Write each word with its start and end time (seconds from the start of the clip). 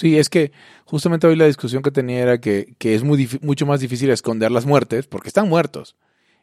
Sí, 0.00 0.16
es 0.16 0.30
que 0.30 0.50
justamente 0.86 1.26
hoy 1.26 1.36
la 1.36 1.44
discusión 1.44 1.82
que 1.82 1.90
tenía 1.90 2.20
era 2.20 2.40
que, 2.40 2.74
que 2.78 2.94
es 2.94 3.02
muy 3.02 3.28
mucho 3.42 3.66
más 3.66 3.80
difícil 3.80 4.08
esconder 4.08 4.50
las 4.50 4.64
muertes 4.64 5.06
porque 5.06 5.28
están 5.28 5.46
muertos. 5.46 5.94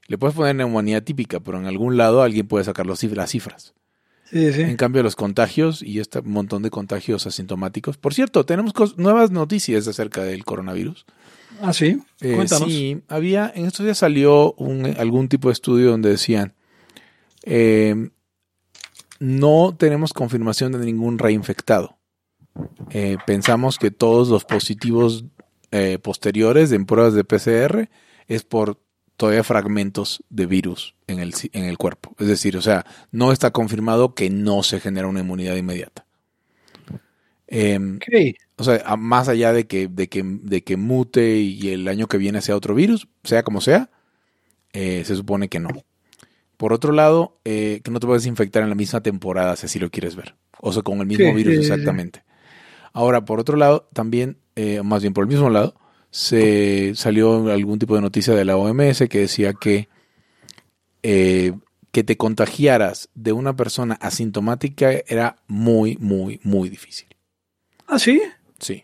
Le 0.06 0.20
puedes 0.20 0.36
poner 0.36 0.56
neumonía 0.56 1.04
típica, 1.04 1.40
pero 1.40 1.58
en 1.58 1.66
algún 1.66 1.98
lado 1.98 2.22
alguien 2.22 2.48
puede 2.48 2.66
sacar 2.66 2.86
las 2.86 3.00
cifras. 3.00 3.74
Sí, 4.30 4.54
sí. 4.54 4.62
En 4.62 4.78
cambio, 4.78 5.02
los 5.02 5.16
contagios 5.16 5.82
y 5.82 6.00
este 6.00 6.22
montón 6.22 6.62
de 6.62 6.70
contagios 6.70 7.26
asintomáticos. 7.26 7.98
Por 7.98 8.14
cierto, 8.14 8.46
tenemos 8.46 8.74
nuevas 8.96 9.32
noticias 9.32 9.88
acerca 9.88 10.24
del 10.24 10.46
coronavirus. 10.46 11.08
Ah, 11.60 11.74
sí. 11.74 12.00
Eh, 12.22 12.36
Cuéntanos. 12.36 12.70
sí, 12.70 13.02
había, 13.08 13.52
en 13.56 13.66
estos 13.66 13.86
días 13.86 13.98
salió 13.98 14.54
un, 14.54 14.86
algún 15.00 15.30
tipo 15.30 15.48
de 15.48 15.54
estudio 15.54 15.90
donde 15.90 16.10
decían, 16.10 16.54
eh, 17.42 18.10
no 19.20 19.76
tenemos 19.76 20.14
confirmación 20.14 20.74
de 20.74 20.86
ningún 20.86 21.18
reinfectado. 21.18 21.97
Eh, 22.92 23.18
pensamos 23.26 23.78
que 23.78 23.92
todos 23.92 24.30
los 24.30 24.46
positivos 24.46 25.26
eh, 25.72 26.00
posteriores 26.02 26.72
en 26.72 26.86
pruebas 26.86 27.14
de 27.14 27.24
PCR 27.24 27.90
es 28.28 28.44
por 28.44 28.80
todavía 29.18 29.44
fragmentos 29.44 30.24
de 30.30 30.46
virus 30.46 30.96
en 31.08 31.20
el, 31.20 31.34
en 31.54 31.66
el 31.66 31.78
cuerpo. 31.78 32.16
Es 32.20 32.28
decir, 32.28 32.56
o 32.58 32.62
sea, 32.62 32.86
no 33.12 33.32
está 33.32 33.52
confirmado 33.52 34.14
que 34.14 34.30
no 34.30 34.64
se 34.64 34.80
genera 34.80 35.08
una 35.08 35.22
inmunidad 35.22 35.56
inmediata. 35.56 36.06
Eh, 37.48 37.80
Ok. 37.96 38.38
o 38.58 38.64
sea, 38.64 38.96
más 38.98 39.30
allá 39.30 39.54
de 39.54 39.68
que, 39.68 39.88
de 39.88 40.10
que, 40.10 40.24
de 40.26 40.64
que 40.64 40.78
mute 40.78 41.38
y 41.40 41.70
el 41.70 41.88
año 41.88 42.08
que 42.08 42.18
viene 42.18 42.42
sea 42.42 42.56
otro 42.56 42.76
virus, 42.76 43.08
sea 43.24 43.44
como 43.44 43.62
sea, 43.62 43.90
eh, 44.74 45.04
se 45.06 45.16
supone 45.16 45.50
que 45.50 45.60
no. 45.60 45.70
Por 46.58 46.74
otro 46.74 46.92
lado, 46.94 47.40
eh, 47.46 47.82
que 47.84 47.92
no 47.92 48.00
te 48.00 48.08
puedes 48.08 48.26
infectar 48.26 48.64
en 48.64 48.70
la 48.70 48.76
misma 48.76 49.02
temporada 49.02 49.56
si 49.56 49.68
así 49.68 49.80
lo 49.80 49.90
quieres 49.92 50.16
ver. 50.16 50.36
O 50.60 50.74
sea, 50.74 50.84
con 50.84 51.00
el 51.00 51.08
mismo 51.08 51.32
Sí, 51.32 51.34
virus 51.34 51.56
sí. 51.56 51.62
exactamente. 51.62 52.24
Ahora, 52.98 53.26
por 53.26 53.40
otro 53.40 53.58
lado, 53.58 53.88
también, 53.94 54.38
eh, 54.56 54.82
más 54.84 55.04
bien 55.04 55.14
por 55.14 55.24
el 55.24 55.28
mismo 55.30 55.52
lado, 55.52 55.76
se 56.10 56.94
salió 56.96 57.52
algún 57.52 57.78
tipo 57.78 57.94
de 57.94 58.02
noticia 58.02 58.34
de 58.34 58.44
la 58.44 58.58
OMS 58.58 59.08
que 59.08 59.20
decía 59.20 59.54
que 59.54 59.88
eh, 61.04 61.54
que 61.92 62.04
te 62.04 62.18
contagiaras 62.18 63.10
de 63.14 63.34
una 63.34 63.56
persona 63.56 63.96
asintomática 64.02 64.92
era 65.08 65.36
muy, 65.48 65.96
muy, 66.00 66.40
muy 66.44 66.70
difícil. 66.70 67.08
Ah, 67.86 68.00
sí. 68.00 68.20
Sí. 68.60 68.84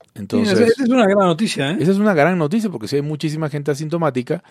Esa 0.00 0.20
Entonces, 0.20 0.60
esa 0.60 0.82
es 0.82 0.88
una 0.90 1.06
gran 1.06 1.26
noticia, 1.26 1.70
¿eh? 1.70 1.76
esa 1.78 1.92
es 1.92 1.98
una 1.98 2.14
gran 2.14 2.36
noticia 2.38 2.68
porque 2.68 2.88
si 2.88 2.96
hay 2.96 3.02
muchísima 3.02 3.48
gente 3.48 3.70
asintomática 3.70 4.42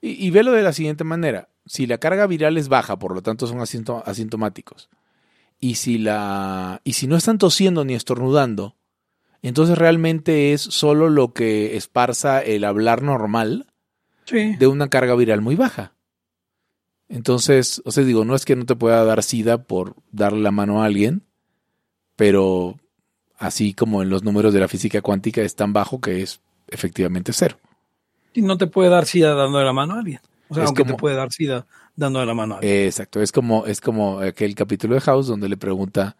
y, 0.00 0.24
y 0.24 0.30
velo 0.30 0.52
de 0.52 0.62
la 0.62 0.72
siguiente 0.72 1.02
manera. 1.02 1.48
Si 1.66 1.86
la 1.86 1.98
carga 1.98 2.26
viral 2.28 2.56
es 2.56 2.68
baja, 2.68 2.98
por 3.00 3.14
lo 3.14 3.20
tanto 3.20 3.46
son 3.48 3.58
asinto- 3.58 4.02
asintomáticos, 4.06 4.88
y 5.60 5.74
si, 5.76 5.98
la, 5.98 6.80
y 6.84 6.94
si 6.94 7.06
no 7.06 7.16
están 7.16 7.38
tosiendo 7.38 7.84
ni 7.84 7.94
estornudando, 7.94 8.76
entonces 9.42 9.76
realmente 9.78 10.52
es 10.52 10.60
solo 10.62 11.08
lo 11.10 11.32
que 11.32 11.76
esparza 11.76 12.42
el 12.42 12.64
hablar 12.64 13.02
normal 13.02 13.66
Sí. 14.24 14.54
de 14.56 14.66
una 14.66 14.88
carga 14.88 15.14
viral 15.16 15.40
muy 15.40 15.56
baja. 15.56 15.92
Entonces, 17.08 17.82
o 17.84 17.90
sea, 17.90 18.04
digo, 18.04 18.24
no 18.24 18.34
es 18.36 18.44
que 18.44 18.54
no 18.54 18.64
te 18.66 18.76
pueda 18.76 19.04
dar 19.04 19.22
sida 19.22 19.64
por 19.64 19.96
darle 20.12 20.40
la 20.40 20.52
mano 20.52 20.82
a 20.82 20.86
alguien, 20.86 21.22
pero 22.16 22.78
así 23.38 23.74
como 23.74 24.02
en 24.02 24.10
los 24.10 24.22
números 24.22 24.54
de 24.54 24.60
la 24.60 24.68
física 24.68 25.02
cuántica 25.02 25.42
es 25.42 25.56
tan 25.56 25.72
bajo 25.72 26.00
que 26.00 26.22
es 26.22 26.40
efectivamente 26.68 27.32
cero. 27.32 27.58
Y 28.32 28.42
no 28.42 28.56
te 28.58 28.68
puede 28.68 28.90
dar 28.90 29.06
sida 29.06 29.34
dando 29.34 29.60
la 29.62 29.72
mano 29.72 29.94
a 29.94 29.98
alguien. 29.98 30.20
O 30.48 30.54
sea, 30.54 30.62
Es 30.64 30.68
aunque 30.68 30.82
como- 30.82 30.94
te 30.94 31.00
puede 31.00 31.16
dar 31.16 31.32
sida 31.32 31.66
dando 31.96 32.24
la 32.24 32.34
mano 32.34 32.54
a 32.54 32.58
alguien. 32.58 32.86
Exacto, 32.86 33.20
es 33.20 33.32
como, 33.32 33.66
es 33.66 33.80
como 33.80 34.20
aquel 34.20 34.54
capítulo 34.54 34.94
de 34.94 35.00
House 35.00 35.26
donde 35.26 35.48
le 35.48 35.56
pregunta 35.56 36.16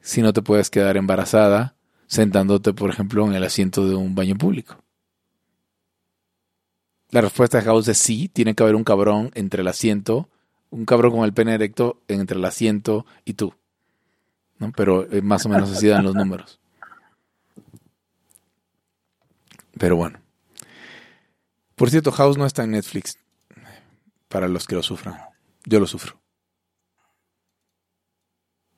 si 0.00 0.22
no 0.22 0.32
te 0.32 0.42
puedes 0.42 0.70
quedar 0.70 0.96
embarazada 0.96 1.74
sentándote, 2.06 2.74
por 2.74 2.90
ejemplo, 2.90 3.26
en 3.26 3.34
el 3.34 3.44
asiento 3.44 3.88
de 3.88 3.94
un 3.94 4.14
baño 4.14 4.36
público. 4.36 4.76
La 7.10 7.20
respuesta 7.20 7.58
de 7.58 7.64
House 7.64 7.88
es 7.88 7.98
sí, 7.98 8.28
tiene 8.28 8.54
que 8.54 8.62
haber 8.62 8.74
un 8.74 8.84
cabrón 8.84 9.30
entre 9.34 9.62
el 9.62 9.68
asiento, 9.68 10.28
un 10.70 10.84
cabrón 10.84 11.12
con 11.12 11.24
el 11.24 11.32
pene 11.32 11.54
erecto 11.54 12.00
entre 12.08 12.38
el 12.38 12.44
asiento 12.44 13.06
y 13.24 13.34
tú. 13.34 13.54
¿no? 14.58 14.72
Pero 14.72 15.10
eh, 15.12 15.22
más 15.22 15.46
o 15.46 15.48
menos 15.48 15.70
así 15.70 15.88
dan 15.88 16.04
los 16.04 16.14
números. 16.14 16.58
Pero 19.78 19.96
bueno. 19.96 20.18
Por 21.74 21.90
cierto, 21.90 22.12
House 22.12 22.38
no 22.38 22.46
está 22.46 22.64
en 22.64 22.72
Netflix 22.72 23.16
para 24.32 24.48
los 24.48 24.66
que 24.66 24.74
lo 24.74 24.82
sufran. 24.82 25.16
Yo 25.64 25.78
lo 25.78 25.86
sufro. 25.86 26.18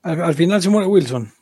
Al, 0.02 0.20
al 0.22 0.34
final 0.34 0.60
se 0.60 0.68
muere 0.68 0.86
Wilson. 0.88 1.32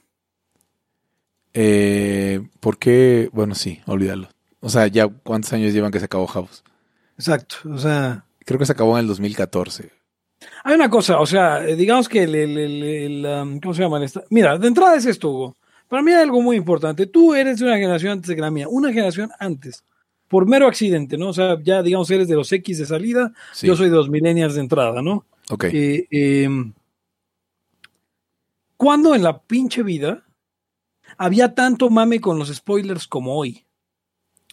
Eh, 1.55 2.41
¿Por 2.61 2.79
qué? 2.79 3.29
Bueno, 3.33 3.55
sí, 3.55 3.81
olvídalo. 3.87 4.29
O 4.61 4.69
sea, 4.71 4.87
ya 4.87 5.09
cuántos 5.09 5.53
años 5.53 5.73
llevan 5.73 5.91
que 5.91 5.99
se 5.99 6.05
acabó 6.05 6.27
House. 6.27 6.63
Exacto. 7.19 7.57
O 7.71 7.79
sea, 7.79 8.25
Creo 8.45 8.59
que 8.59 8.67
se 8.67 8.73
acabó 8.73 8.97
en 8.97 9.03
el 9.03 9.07
2014. 9.09 9.91
hay 10.65 10.75
una 10.75 10.91
cosa, 10.91 11.21
o 11.21 11.27
sea, 11.27 11.65
eh, 11.67 11.77
digamos 11.77 12.09
que 12.09 12.25
el, 12.25 12.35
el- 12.35 12.59
el- 12.59 12.83
el, 12.83 13.27
um, 13.27 13.61
¿cómo 13.61 13.75
se 13.75 13.83
llama? 13.83 14.01
Mira, 14.31 14.59
de 14.59 14.67
entrada 14.69 14.97
es 14.97 15.07
esto, 15.07 15.31
Hugo. 15.31 15.57
Para 15.89 16.03
mí 16.03 16.11
hay 16.13 16.23
algo 16.23 16.41
muy 16.43 16.57
importante. 16.57 17.07
Tú 17.07 17.35
eres 17.35 17.59
de 17.61 17.67
una 17.67 17.77
generación 17.77 18.13
antes 18.13 18.35
que 18.35 18.41
la 18.41 18.51
mía, 18.51 18.67
una 18.69 18.89
generación 18.93 19.31
antes, 19.39 19.85
por 20.33 20.47
mero 20.49 20.67
accidente, 20.67 21.19
¿no? 21.19 21.29
O 21.29 21.33
sea, 21.35 21.59
ya 21.63 21.83
digamos 21.83 22.11
eres 22.11 22.27
de 22.27 22.35
los 22.37 22.51
X 22.51 22.79
de 22.79 22.87
salida, 22.87 23.35
Sí. 23.53 23.67
yo 23.67 23.77
soy 23.77 23.91
de 23.91 23.97
los 23.97 24.09
millennials 24.09 24.55
de 24.55 24.63
entrada, 24.63 25.03
¿no? 25.03 25.27
Ok. 25.51 25.65
Eh, 25.65 26.07
eh, 26.11 26.49
¿Cuándo 28.79 29.15
en 29.15 29.23
la 29.23 29.43
pinche 29.43 29.83
vida 29.83 30.25
había 31.19 31.55
tanto 31.55 31.91
mame 31.91 32.19
con 32.21 32.39
los 32.39 32.49
spoilers 32.49 33.07
como 33.07 33.37
hoy? 33.37 33.67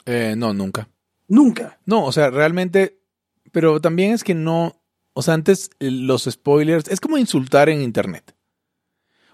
Eh, 0.06 0.36
no, 0.38 0.54
nunca. 0.54 0.90
Nunca. 1.30 1.80
No, 1.86 2.04
o 2.04 2.12
sea, 2.12 2.30
realmente, 2.30 3.00
pero 3.54 3.80
también 3.80 4.12
es 4.12 4.26
que 4.26 4.34
no, 4.36 4.82
o 5.14 5.22
sea, 5.22 5.34
antes 5.34 5.70
eh, 5.80 5.92
los 5.92 6.26
spoilers, 6.26 6.90
es 6.90 7.00
como 7.00 7.18
insultar 7.18 7.70
en 7.70 7.82
internet. 7.82 8.36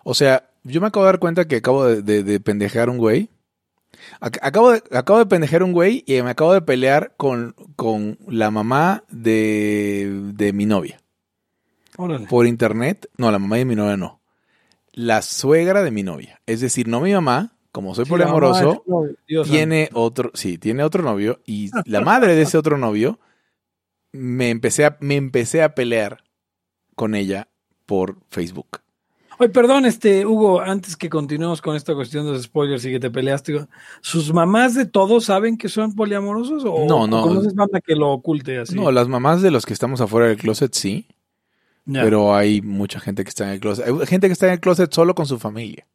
O 0.03 0.13
sea, 0.13 0.51
yo 0.63 0.79
me 0.79 0.87
acabo 0.87 1.05
de 1.05 1.11
dar 1.11 1.19
cuenta 1.19 1.47
que 1.47 1.55
acabo 1.55 1.85
de, 1.85 2.03
de, 2.03 2.23
de 2.23 2.39
pendejear 2.39 2.91
un 2.91 2.99
güey. 2.99 3.29
Ac- 4.21 4.39
Acabo 4.41 4.71
de, 4.71 4.83
acabo 4.91 5.19
de 5.19 5.25
pendejear 5.25 5.63
un 5.63 5.71
güey 5.73 6.03
y 6.07 6.21
me 6.21 6.29
acabo 6.31 6.53
de 6.53 6.61
pelear 6.61 7.13
con, 7.17 7.55
con 7.75 8.17
la 8.27 8.51
mamá 8.51 9.03
de, 9.09 10.31
de 10.33 10.53
mi 10.53 10.65
novia. 10.65 10.99
Órale. 11.97 12.27
Por 12.27 12.45
internet, 12.45 13.09
no, 13.17 13.31
la 13.31 13.39
mamá 13.39 13.55
de 13.57 13.65
mi 13.65 13.75
novia 13.75 13.97
no. 13.97 14.21
La 14.91 15.21
suegra 15.21 15.83
de 15.83 15.91
mi 15.91 16.03
novia. 16.03 16.41
Es 16.45 16.61
decir, 16.61 16.87
no 16.87 17.01
mi 17.01 17.13
mamá, 17.13 17.57
como 17.71 17.95
soy 17.95 18.05
Sí, 18.05 18.09
poliamoroso, 18.11 18.83
Dios 19.27 19.47
tiene 19.47 19.89
otro, 19.93 20.31
sí, 20.33 20.57
tiene 20.57 20.83
otro 20.83 21.03
novio 21.03 21.41
y 21.45 21.71
la 21.85 22.01
madre 22.01 22.35
de 22.35 22.41
ese 22.43 22.57
otro 22.57 22.77
novio 22.77 23.19
me 24.11 24.49
empecé 24.49 24.85
a, 24.85 24.97
me 25.01 25.15
empecé 25.15 25.61
a 25.63 25.75
pelear 25.75 26.23
con 26.95 27.15
ella 27.15 27.49
por 27.85 28.17
Facebook. 28.29 28.79
Oye, 29.37 29.49
perdón, 29.49 29.85
este, 29.85 30.25
Hugo, 30.25 30.61
antes 30.61 30.95
que 30.95 31.09
continuemos 31.09 31.61
con 31.61 31.75
esta 31.75 31.93
cuestión 31.93 32.25
de 32.25 32.31
los 32.33 32.43
spoilers 32.43 32.85
y 32.85 32.91
que 32.91 32.99
te 32.99 33.09
peleaste, 33.11 33.67
¿sus 34.01 34.33
mamás 34.33 34.75
de 34.75 34.85
todos 34.85 35.25
saben 35.25 35.57
que 35.57 35.67
son 35.69 35.93
poliamorosos? 35.95 36.63
¿O 36.65 36.85
No, 36.87 37.05
no. 37.07 37.21
conoces 37.21 37.53
banda 37.53 37.81
que 37.81 37.95
lo 37.95 38.11
oculte 38.11 38.59
así? 38.59 38.75
No, 38.75 38.91
las 38.91 39.07
mamás 39.07 39.41
de 39.41 39.51
los 39.51 39.65
que 39.65 39.73
estamos 39.73 39.99
afuera 40.01 40.27
del 40.27 40.37
closet 40.37 40.73
sí, 40.73 41.07
pero 41.85 42.33
hay 42.35 42.61
mucha 42.61 42.99
gente 42.99 43.23
que 43.23 43.29
está 43.29 43.45
en 43.45 43.51
el 43.51 43.59
closet. 43.59 43.85
Hay 43.87 44.07
gente 44.07 44.27
que 44.27 44.33
está 44.33 44.47
en 44.47 44.53
el 44.53 44.59
closet 44.59 44.91
solo 44.93 45.13
con 45.15 45.25
su 45.25 45.37
familia, 45.37 45.85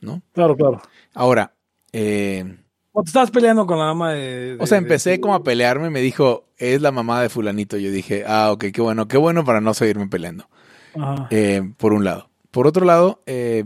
¿no? 0.00 0.22
Claro, 0.32 0.56
claro. 0.56 0.80
Ahora, 1.14 1.52
eh, 1.92 2.58
O 2.92 3.02
te 3.02 3.08
estabas 3.08 3.30
peleando 3.32 3.66
con 3.66 3.78
la 3.78 3.86
mamá 3.86 4.12
de. 4.12 4.56
o 4.60 4.66
sea, 4.66 4.78
empecé 4.78 5.10
de- 5.10 5.20
como 5.20 5.34
a 5.34 5.42
pelearme, 5.42 5.90
me 5.90 6.00
dijo, 6.00 6.44
es 6.56 6.80
la 6.80 6.92
mamá 6.92 7.20
de 7.20 7.28
fulanito. 7.28 7.76
Yo 7.76 7.90
dije, 7.90 8.24
ah, 8.26 8.52
ok, 8.52 8.66
qué 8.72 8.80
bueno, 8.80 9.08
qué 9.08 9.16
bueno 9.16 9.44
para 9.44 9.60
no 9.60 9.74
seguirme 9.74 10.06
peleando. 10.06 10.48
Ajá. 10.94 11.26
Eh, 11.30 11.60
por 11.76 11.92
un 11.92 12.04
lado. 12.04 12.30
Por 12.54 12.68
otro 12.68 12.86
lado, 12.86 13.20
eh, 13.26 13.64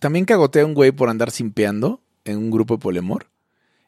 también 0.00 0.24
cagoteé 0.24 0.62
a 0.62 0.66
un 0.66 0.74
güey 0.74 0.90
por 0.90 1.08
andar 1.08 1.30
simpeando 1.30 2.02
en 2.24 2.38
un 2.38 2.50
grupo 2.50 2.74
de 2.74 2.80
poliamor. 2.80 3.28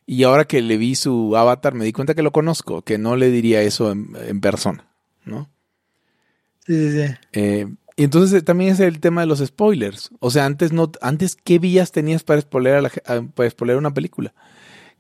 Y 0.06 0.22
ahora 0.22 0.44
que 0.44 0.62
le 0.62 0.76
vi 0.76 0.94
su 0.94 1.36
avatar, 1.36 1.74
me 1.74 1.84
di 1.84 1.90
cuenta 1.90 2.14
que 2.14 2.22
lo 2.22 2.30
conozco, 2.30 2.82
que 2.82 2.96
no 2.96 3.16
le 3.16 3.32
diría 3.32 3.60
eso 3.62 3.90
en, 3.90 4.16
en 4.24 4.40
persona, 4.40 4.86
¿no? 5.24 5.50
Sí, 6.64 6.74
sí, 6.74 7.06
sí. 7.06 7.14
Eh, 7.32 7.66
y 7.96 8.04
entonces 8.04 8.40
eh, 8.40 8.42
también 8.42 8.70
es 8.70 8.78
el 8.78 9.00
tema 9.00 9.22
de 9.22 9.26
los 9.26 9.40
spoilers. 9.40 10.10
O 10.20 10.30
sea, 10.30 10.46
antes 10.46 10.72
no, 10.72 10.92
antes 11.00 11.34
qué 11.34 11.58
vías 11.58 11.90
tenías 11.90 12.22
para 12.22 12.40
spoiler, 12.40 12.74
a 12.74 12.82
la 12.82 12.90
para 13.34 13.50
spoiler 13.50 13.78
una 13.78 13.92
película. 13.92 14.32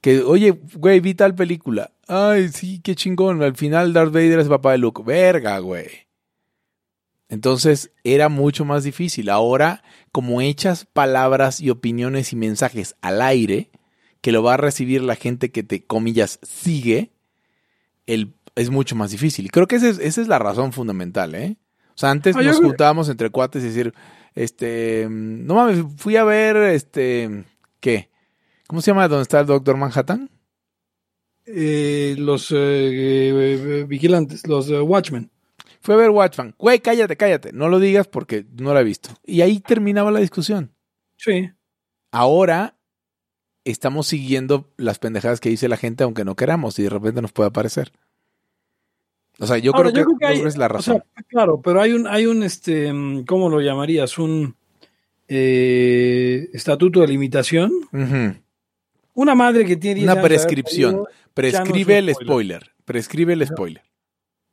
Que, 0.00 0.22
oye, 0.22 0.58
güey, 0.74 0.98
vi 0.98 1.14
tal 1.14 1.36
película. 1.36 1.92
Ay, 2.08 2.48
sí, 2.48 2.80
qué 2.82 2.96
chingón. 2.96 3.44
Al 3.44 3.54
final 3.54 3.92
Darth 3.92 4.12
Vader 4.12 4.40
es 4.40 4.48
papá 4.48 4.72
de 4.72 4.78
Luke. 4.78 5.04
Verga, 5.06 5.56
güey. 5.60 6.09
Entonces 7.30 7.92
era 8.02 8.28
mucho 8.28 8.64
más 8.64 8.82
difícil. 8.82 9.30
Ahora, 9.30 9.84
como 10.10 10.40
echas 10.40 10.84
palabras 10.84 11.60
y 11.60 11.70
opiniones 11.70 12.32
y 12.32 12.36
mensajes 12.36 12.96
al 13.00 13.22
aire, 13.22 13.70
que 14.20 14.32
lo 14.32 14.42
va 14.42 14.54
a 14.54 14.58
recibir 14.58 15.00
la 15.02 15.14
gente 15.14 15.52
que 15.52 15.62
te, 15.62 15.84
comillas, 15.84 16.40
sigue, 16.42 17.12
el, 18.06 18.34
es 18.56 18.68
mucho 18.70 18.96
más 18.96 19.12
difícil. 19.12 19.46
Y 19.46 19.48
creo 19.48 19.68
que 19.68 19.76
esa 19.76 19.88
es, 19.88 20.00
esa 20.00 20.20
es 20.20 20.26
la 20.26 20.40
razón 20.40 20.72
fundamental, 20.72 21.36
¿eh? 21.36 21.56
O 21.94 21.98
sea, 22.00 22.10
antes 22.10 22.34
Ah, 22.34 22.42
nos 22.42 22.58
juntábamos 22.58 23.08
entre 23.08 23.30
cuates 23.30 23.62
y 23.62 23.68
decir, 23.68 23.94
este, 24.34 25.06
no 25.08 25.54
mames, 25.54 25.84
fui 25.98 26.16
a 26.16 26.24
ver, 26.24 26.56
este, 26.56 27.44
¿qué? 27.78 28.10
¿Cómo 28.66 28.82
se 28.82 28.90
llama 28.90 29.06
donde 29.06 29.22
está 29.22 29.38
el 29.38 29.46
Doctor 29.46 29.76
Manhattan? 29.76 30.30
Eh, 31.46 32.16
los 32.18 32.50
eh, 32.50 32.56
eh, 32.58 33.84
vigilantes, 33.86 34.46
los 34.48 34.68
eh, 34.68 34.80
Watchmen. 34.80 35.30
Fue 35.80 35.94
a 35.94 35.98
ver 35.98 36.10
Watchmen. 36.10 36.54
Güey, 36.58 36.80
cállate, 36.80 37.16
cállate. 37.16 37.52
No 37.52 37.68
lo 37.68 37.78
digas 37.80 38.06
porque 38.06 38.44
no 38.58 38.74
la 38.74 38.80
he 38.80 38.84
visto. 38.84 39.10
Y 39.24 39.40
ahí 39.40 39.60
terminaba 39.60 40.10
la 40.10 40.20
discusión. 40.20 40.72
Sí. 41.16 41.50
Ahora 42.12 42.76
estamos 43.64 44.06
siguiendo 44.06 44.70
las 44.76 44.98
pendejadas 44.98 45.40
que 45.40 45.48
dice 45.48 45.68
la 45.68 45.76
gente 45.76 46.04
aunque 46.04 46.24
no 46.24 46.34
queramos 46.36 46.78
y 46.78 46.82
de 46.82 46.90
repente 46.90 47.22
nos 47.22 47.32
puede 47.32 47.48
aparecer. 47.48 47.92
O 49.38 49.46
sea, 49.46 49.56
yo 49.58 49.74
Ahora, 49.74 49.90
creo 49.90 50.06
que 50.18 50.26
hay- 50.26 50.42
no 50.42 50.48
es 50.48 50.56
la 50.58 50.66
o 50.66 50.68
razón. 50.68 51.02
sea, 51.14 51.22
claro, 51.28 51.62
pero 51.62 51.80
hay 51.80 51.92
un, 51.92 52.06
hay 52.06 52.26
un, 52.26 52.42
este, 52.42 52.92
¿cómo 53.26 53.48
lo 53.48 53.60
llamarías? 53.60 54.18
Un 54.18 54.54
eh, 55.28 56.48
estatuto 56.52 57.00
de 57.00 57.08
limitación. 57.08 57.72
Una 59.14 59.34
madre 59.34 59.64
que 59.64 59.76
tiene 59.76 60.00
10 60.00 60.12
Una 60.12 60.20
prescripción. 60.22 61.04
Prescribe 61.32 62.02
no 62.02 62.08
el 62.10 62.14
spoiler. 62.14 62.70
Prescribe 62.84 63.32
el 63.32 63.46
spoiler. 63.46 63.82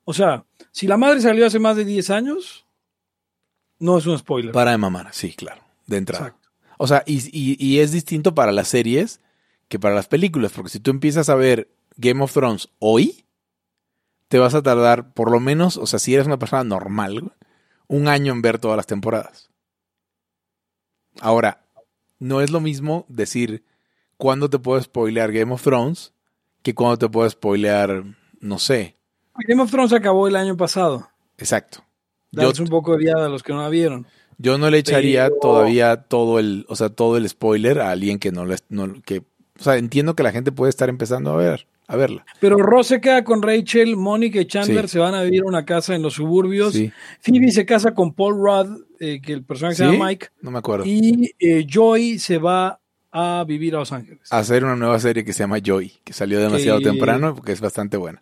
O 0.10 0.14
sea, 0.14 0.46
si 0.72 0.88
la 0.88 0.96
madre 0.96 1.20
salió 1.20 1.46
hace 1.46 1.60
más 1.60 1.76
de 1.76 1.84
10 1.84 2.10
años, 2.12 2.66
no 3.78 3.98
es 3.98 4.06
un 4.06 4.18
spoiler. 4.18 4.54
Para 4.54 4.72
de 4.72 4.78
mamar, 4.78 5.10
sí, 5.14 5.34
claro. 5.34 5.62
De 5.86 5.98
entrada. 5.98 6.28
Exacto. 6.28 6.50
O 6.78 6.88
sea, 6.88 7.04
y, 7.06 7.18
y- 7.38 7.58
y 7.60 7.80
es 7.80 7.92
distinto 7.92 8.34
para 8.34 8.54
las 8.54 8.70
series 8.70 9.20
que 9.68 9.80
para 9.80 9.96
las 9.96 10.08
películas, 10.08 10.54
porque 10.54 10.70
si 10.70 10.80
tú 10.80 10.92
empiezas 10.92 11.28
a 11.28 11.36
ver 11.36 11.70
Game 11.98 12.24
of 12.24 12.32
Thrones 12.32 12.70
hoy, 12.80 13.26
te 14.30 14.40
vas 14.40 14.54
a 14.56 14.62
tardar 14.64 15.14
por 15.14 15.30
lo 15.30 15.42
menos, 15.42 15.76
o 15.76 15.86
sea, 15.88 16.00
si 16.00 16.14
eres 16.14 16.26
una 16.28 16.40
persona 16.40 16.64
normal, 16.64 17.34
un 17.88 18.08
año 18.08 18.32
en 18.32 18.42
ver 18.42 18.60
todas 18.60 18.78
las 18.78 18.88
temporadas. 18.88 19.50
Ahora, 21.20 21.66
no 22.20 22.42
es 22.42 22.52
lo 22.52 22.62
mismo 22.62 23.06
decir 23.10 23.66
cuándo 24.18 24.50
te 24.50 24.60
puedo 24.60 24.82
spoilear 24.82 25.32
Game 25.32 25.54
of 25.54 25.64
Thrones 25.64 26.14
que 26.62 26.74
cuándo 26.76 26.98
te 26.98 27.10
puedo 27.10 27.30
spoilear, 27.30 28.04
no 28.40 28.60
sé. 28.60 28.97
Game 29.48 29.62
of 29.62 29.70
Thrones 29.72 29.94
acabó 29.94 30.28
el 30.28 30.36
año 30.36 30.56
pasado. 30.58 31.10
Exacto. 31.38 31.84
Yo, 32.32 32.42
Darles 32.42 32.60
un 32.60 32.68
poco 32.68 32.94
de 32.94 33.00
viada 33.00 33.26
a 33.26 33.30
los 33.30 33.44
que 33.44 33.54
no 33.54 33.62
la 33.62 33.70
vieron. 33.70 34.06
yo 34.38 34.58
no 34.58 34.70
le 34.70 34.78
echaría 34.80 35.26
Pero- 35.28 35.40
todavía 35.42 35.96
todo 36.04 36.40
el, 36.40 36.66
o 36.70 36.76
sea, 36.76 36.90
todo 36.90 37.18
el 37.18 37.28
spoiler 37.28 37.80
a 37.80 37.92
alguien 37.92 38.20
que 38.20 38.32
no 38.32 38.46
le, 38.46 38.58
no, 38.70 39.02
que, 39.04 39.20
o 39.60 39.64
sea, 39.64 39.78
entiendo 39.78 40.16
que 40.16 40.24
la 40.24 40.32
gente 40.32 40.52
puede 40.52 40.70
estar 40.70 40.90
empezando 40.90 41.32
a 41.32 41.38
ver, 41.38 41.68
a 41.88 41.96
verla. 41.96 42.26
Pero 42.40 42.58
Ross 42.58 42.88
se 42.88 43.00
queda 43.02 43.24
con 43.24 43.42
Rachel, 43.42 43.96
Mónica 43.96 44.40
y 44.42 44.46
Chandler 44.46 44.88
Sí. 44.90 44.94
se 44.94 45.00
van 45.00 45.16
a 45.16 45.24
vivir 45.24 45.42
a 45.44 45.48
una 45.48 45.66
casa 45.66 45.96
en 45.96 46.02
los 46.04 46.14
suburbios. 46.16 46.74
Sí. 46.74 46.92
Phoebe 47.22 47.52
se 47.52 47.66
casa 47.66 47.94
con 47.94 48.14
Paul 48.14 48.36
Rudd, 48.36 48.82
eh, 49.00 49.22
que 49.22 49.34
el 49.34 49.44
personaje 49.44 49.78
se 49.78 49.86
llama 49.86 50.08
Mike. 50.08 50.28
No 50.42 50.52
me 50.52 50.60
acuerdo. 50.60 50.86
Y 50.86 51.34
eh, 51.40 51.66
Joy 51.68 52.20
se 52.20 52.38
va 52.38 52.80
a 53.12 53.44
vivir 53.48 53.74
a 53.76 53.80
Los 53.80 53.92
Ángeles. 53.94 54.28
Hacer 54.32 54.64
una 54.66 54.76
nueva 54.76 55.00
serie 55.00 55.24
que 55.24 55.32
se 55.34 55.40
llama 55.40 55.58
Joy, 55.64 55.94
que 56.04 56.14
salió 56.14 56.40
demasiado 56.42 56.80
Que- 56.80 56.86
temprano 56.86 57.34
porque 57.34 57.54
es 57.54 57.62
bastante 57.62 57.96
buena. 57.98 58.22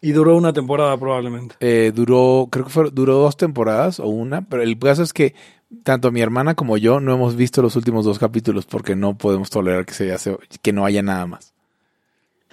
Y 0.00 0.12
duró 0.12 0.36
una 0.36 0.52
temporada 0.52 0.96
probablemente. 0.98 1.56
Eh, 1.60 1.92
duró, 1.94 2.48
creo 2.50 2.64
que 2.66 2.70
fue, 2.70 2.90
duró 2.90 3.14
dos 3.14 3.36
temporadas 3.36 3.98
o 3.98 4.06
una, 4.08 4.46
pero 4.46 4.62
el 4.62 4.78
caso 4.78 5.02
es 5.02 5.12
que 5.12 5.34
tanto 5.82 6.12
mi 6.12 6.20
hermana 6.20 6.54
como 6.54 6.76
yo 6.76 7.00
no 7.00 7.14
hemos 7.14 7.34
visto 7.34 7.62
los 7.62 7.74
últimos 7.76 8.04
dos 8.04 8.18
capítulos 8.18 8.66
porque 8.66 8.94
no 8.94 9.16
podemos 9.16 9.50
tolerar 9.50 9.84
que, 9.86 9.94
se 9.94 10.12
hace, 10.12 10.36
que 10.62 10.72
no 10.72 10.84
haya 10.84 11.02
nada 11.02 11.26
más. 11.26 11.54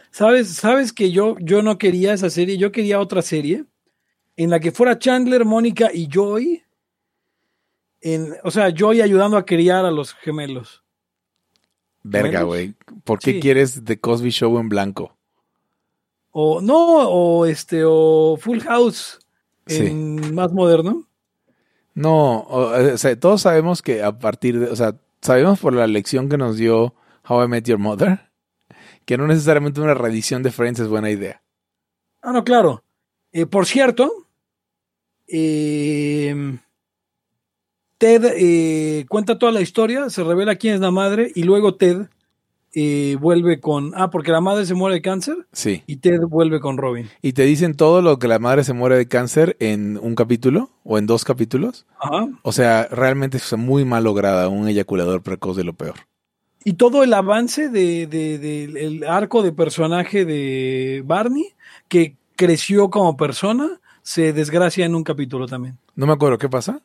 ¿Sabes, 0.10 0.50
sabes 0.50 0.94
que 0.94 1.12
yo, 1.12 1.36
yo 1.40 1.62
no 1.62 1.78
quería 1.78 2.14
esa 2.14 2.30
serie? 2.30 2.58
Yo 2.58 2.72
quería 2.72 3.00
otra 3.00 3.22
serie 3.22 3.66
en 4.36 4.50
la 4.50 4.60
que 4.60 4.72
fuera 4.72 4.98
Chandler, 4.98 5.44
Mónica 5.46 5.90
y 5.94 6.08
Joy. 6.08 6.64
En, 8.02 8.36
o 8.44 8.52
sea, 8.52 8.74
Joy 8.74 9.02
ayudando 9.02 9.38
a 9.38 9.46
criar 9.46 9.86
a 9.86 9.92
los 9.92 10.14
gemelos. 10.14 10.84
Verga, 12.04 12.44
güey. 12.44 12.74
¿Por 13.04 13.20
qué 13.20 13.34
Sí. 13.34 13.40
quieres 13.40 13.84
The 13.84 14.00
Cosby 14.00 14.30
Show 14.30 14.58
en 14.60 14.70
blanco? 14.70 15.16
O 16.36 16.62
no, 16.62 17.08
o 17.10 17.46
este, 17.46 17.84
o 17.86 18.38
Full 18.40 18.60
House 18.62 19.20
Sí. 19.68 19.86
en 19.86 20.36
más 20.36 20.52
moderno. 20.52 21.08
No, 21.94 22.40
o, 22.40 22.94
o 22.94 22.98
sea, 22.98 23.18
todos 23.18 23.42
sabemos 23.42 23.82
que 23.82 24.04
a 24.04 24.18
partir 24.20 24.60
de, 24.60 24.66
o 24.66 24.76
sea, 24.76 24.98
sabemos 25.22 25.60
por 25.60 25.74
la 25.74 25.88
lección 25.88 26.28
que 26.28 26.38
nos 26.38 26.58
dio 26.58 26.96
How 27.30 27.46
I 27.46 27.48
Met 27.48 27.66
Your 27.66 27.78
Mother, 27.80 28.30
que 29.06 29.16
no 29.18 29.26
necesariamente 29.28 29.80
una 29.80 29.94
reedición 29.94 30.44
de 30.44 30.52
Friends 30.52 30.80
es 30.82 30.88
buena 30.90 31.12
idea. 31.12 31.42
Ah, 32.22 32.34
no, 32.34 32.44
claro. 32.44 32.84
Eh, 33.32 33.46
por 33.46 33.66
cierto, 33.68 34.12
eh, 35.28 36.58
Ted 38.00 38.26
eh, 38.36 39.06
cuenta 39.08 39.38
toda 39.40 39.52
la 39.52 39.62
historia, 39.62 40.10
se 40.10 40.24
revela 40.24 40.56
quién 40.56 40.74
es 40.76 40.82
la 40.82 40.92
madre 40.92 41.32
y 41.36 41.44
luego 41.44 41.76
Ted 41.76 42.08
eh, 42.74 43.18
vuelve 43.20 43.60
con... 43.60 43.92
Ah, 43.96 44.10
porque 44.10 44.32
la 44.32 44.42
madre 44.42 44.66
se 44.66 44.74
muere 44.74 44.96
de 44.96 45.02
cáncer 45.02 45.38
Sí. 45.52 45.84
y 45.88 45.98
Ted 45.98 46.20
vuelve 46.28 46.60
con 46.60 46.78
Robin. 46.78 47.10
Y 47.22 47.34
te 47.34 47.44
dicen 47.44 47.76
todo 47.76 48.02
lo 48.02 48.18
que 48.20 48.28
la 48.28 48.40
madre 48.40 48.64
se 48.64 48.74
muere 48.74 48.98
de 48.98 49.08
cáncer 49.08 49.56
en 49.60 49.98
un 50.02 50.16
capítulo 50.16 50.70
o 50.84 50.98
en 50.98 51.06
dos 51.06 51.24
capítulos. 51.24 51.86
Ajá. 52.00 52.28
O 52.42 52.52
sea, 52.52 52.88
realmente 52.92 53.38
es 53.38 53.58
muy 53.58 53.86
mal 53.86 54.04
lograda, 54.04 54.50
un 54.50 54.68
eyaculador 54.68 55.22
precoz 55.22 55.56
de 55.58 55.64
lo 55.64 55.74
peor. 55.74 55.96
Y 56.66 56.74
todo 56.74 57.04
el 57.04 57.14
avance 57.14 57.70
de, 57.70 58.08
de- 58.08 58.38
del 58.40 58.78
el 58.78 59.04
arco 59.04 59.44
de 59.44 59.52
personaje 59.52 60.24
de 60.26 61.04
Barney, 61.06 61.48
que 61.90 62.16
creció 62.38 62.90
como 62.90 63.18
persona, 63.18 63.80
se 64.02 64.34
desgracia 64.34 64.86
en 64.86 64.96
un 64.96 65.04
capítulo 65.04 65.46
también. 65.46 65.78
No 65.96 66.08
me 66.08 66.14
acuerdo 66.14 66.38
qué 66.38 66.50
pasa. 66.50 66.82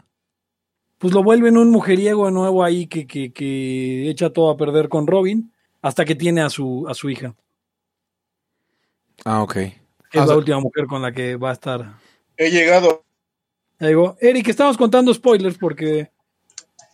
Pues 0.99 1.15
lo 1.15 1.23
vuelven 1.23 1.57
un 1.57 1.71
mujeriego 1.71 2.31
nuevo 2.33 2.65
ahí 2.65 2.89
que, 2.89 3.07
que, 3.07 3.33
que 3.33 4.11
echa 4.11 4.31
todo 4.31 4.51
a 4.51 4.57
perder 4.57 4.89
con 4.89 5.07
Robin 5.07 5.53
hasta 5.83 6.05
que 6.05 6.15
tiene 6.15 6.41
a 6.43 6.51
su, 6.51 6.87
a 6.89 6.95
su 6.95 7.09
hija, 7.11 7.35
Ah, 9.25 9.43
ok. 9.43 9.57
Ah, 9.57 9.63
es 10.13 10.21
la 10.21 10.27
sea- 10.29 10.37
última 10.37 10.61
mujer 10.61 10.87
con 10.87 11.03
la 11.03 11.11
que 11.13 11.35
va 11.37 11.51
a 11.51 11.53
estar. 11.55 11.95
He 12.37 12.51
llegado. 12.51 13.05
Digo, 13.81 14.17
Eric, 14.21 14.49
estamos 14.49 14.77
contando 14.77 15.13
spoilers 15.13 15.59
porque. 15.59 16.11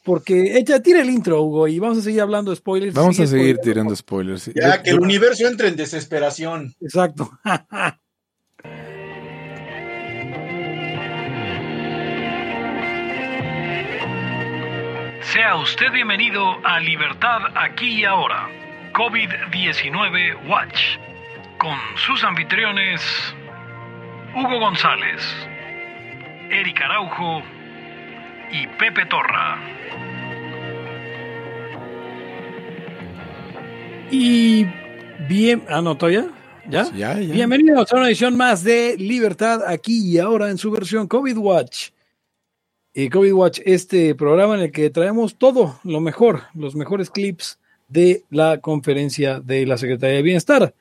Porque 0.05 0.59
echa, 0.59 0.81
tira 0.83 1.01
el 1.01 1.09
intro, 1.11 1.41
Hugo, 1.43 1.67
y 1.69 1.79
vamos 1.79 1.99
a 1.99 2.03
seguir 2.03 2.21
hablando 2.21 2.51
de 2.51 2.57
spoilers. 2.59 2.95
Vamos 2.95 3.19
a 3.21 3.27
seguir 3.27 3.59
tirando 3.59 3.95
spoilers. 3.97 4.47
Ya, 4.55 4.77
Yo- 4.77 4.83
que 4.83 4.91
el 4.91 5.01
universo 5.01 5.47
entre 5.47 5.69
en 5.69 5.77
desesperación. 5.77 6.75
Exacto. 6.81 7.31
Sea 15.33 15.57
usted 15.57 15.91
bienvenido 15.93 16.43
a 16.65 16.79
Libertad 16.81 17.41
aquí 17.57 18.01
y 18.01 18.05
ahora, 18.05 18.49
COVID-19 18.95 20.49
Watch, 20.49 20.79
con 21.59 21.77
sus 21.97 22.23
anfitriones 22.23 23.01
Hugo 24.37 24.61
González, 24.61 25.21
Eric 26.49 26.81
Araujo 26.81 27.43
y 28.53 28.69
Pepe 28.79 29.05
Torra. 29.07 29.59
Y 34.13 34.65
bien. 35.27 35.65
Ah, 35.69 35.83
no, 35.83 35.97
todavía. 35.97 36.29
¿Ya? 36.69 36.85
Ya, 36.95 37.19
ya. 37.19 37.35
Bienvenidos 37.35 37.93
a 37.93 37.97
una 37.97 38.07
edición 38.07 38.37
más 38.37 38.63
de 38.63 38.95
Libertad 38.97 39.63
aquí 39.67 40.09
y 40.09 40.19
ahora 40.21 40.51
en 40.51 40.57
su 40.57 40.71
versión 40.71 41.09
COVID 41.09 41.37
Watch. 41.39 41.89
Eh, 42.93 43.11
COVID 43.11 43.33
Watch, 43.33 43.61
este 43.65 44.15
programa 44.15 44.55
en 44.55 44.61
el 44.61 44.71
que 44.71 44.89
traemos 44.91 45.37
todo 45.37 45.81
lo 45.83 46.01
mejor, 46.01 46.43
los 46.55 46.77
mejores 46.77 47.11
clips 47.11 47.59
de 47.95 48.25
la 48.29 48.61
conferencia 48.61 49.39
de 49.39 49.65
la 49.67 49.79
Secretaría 49.79 50.17
de 50.17 50.23
Bienestar. 50.23 50.75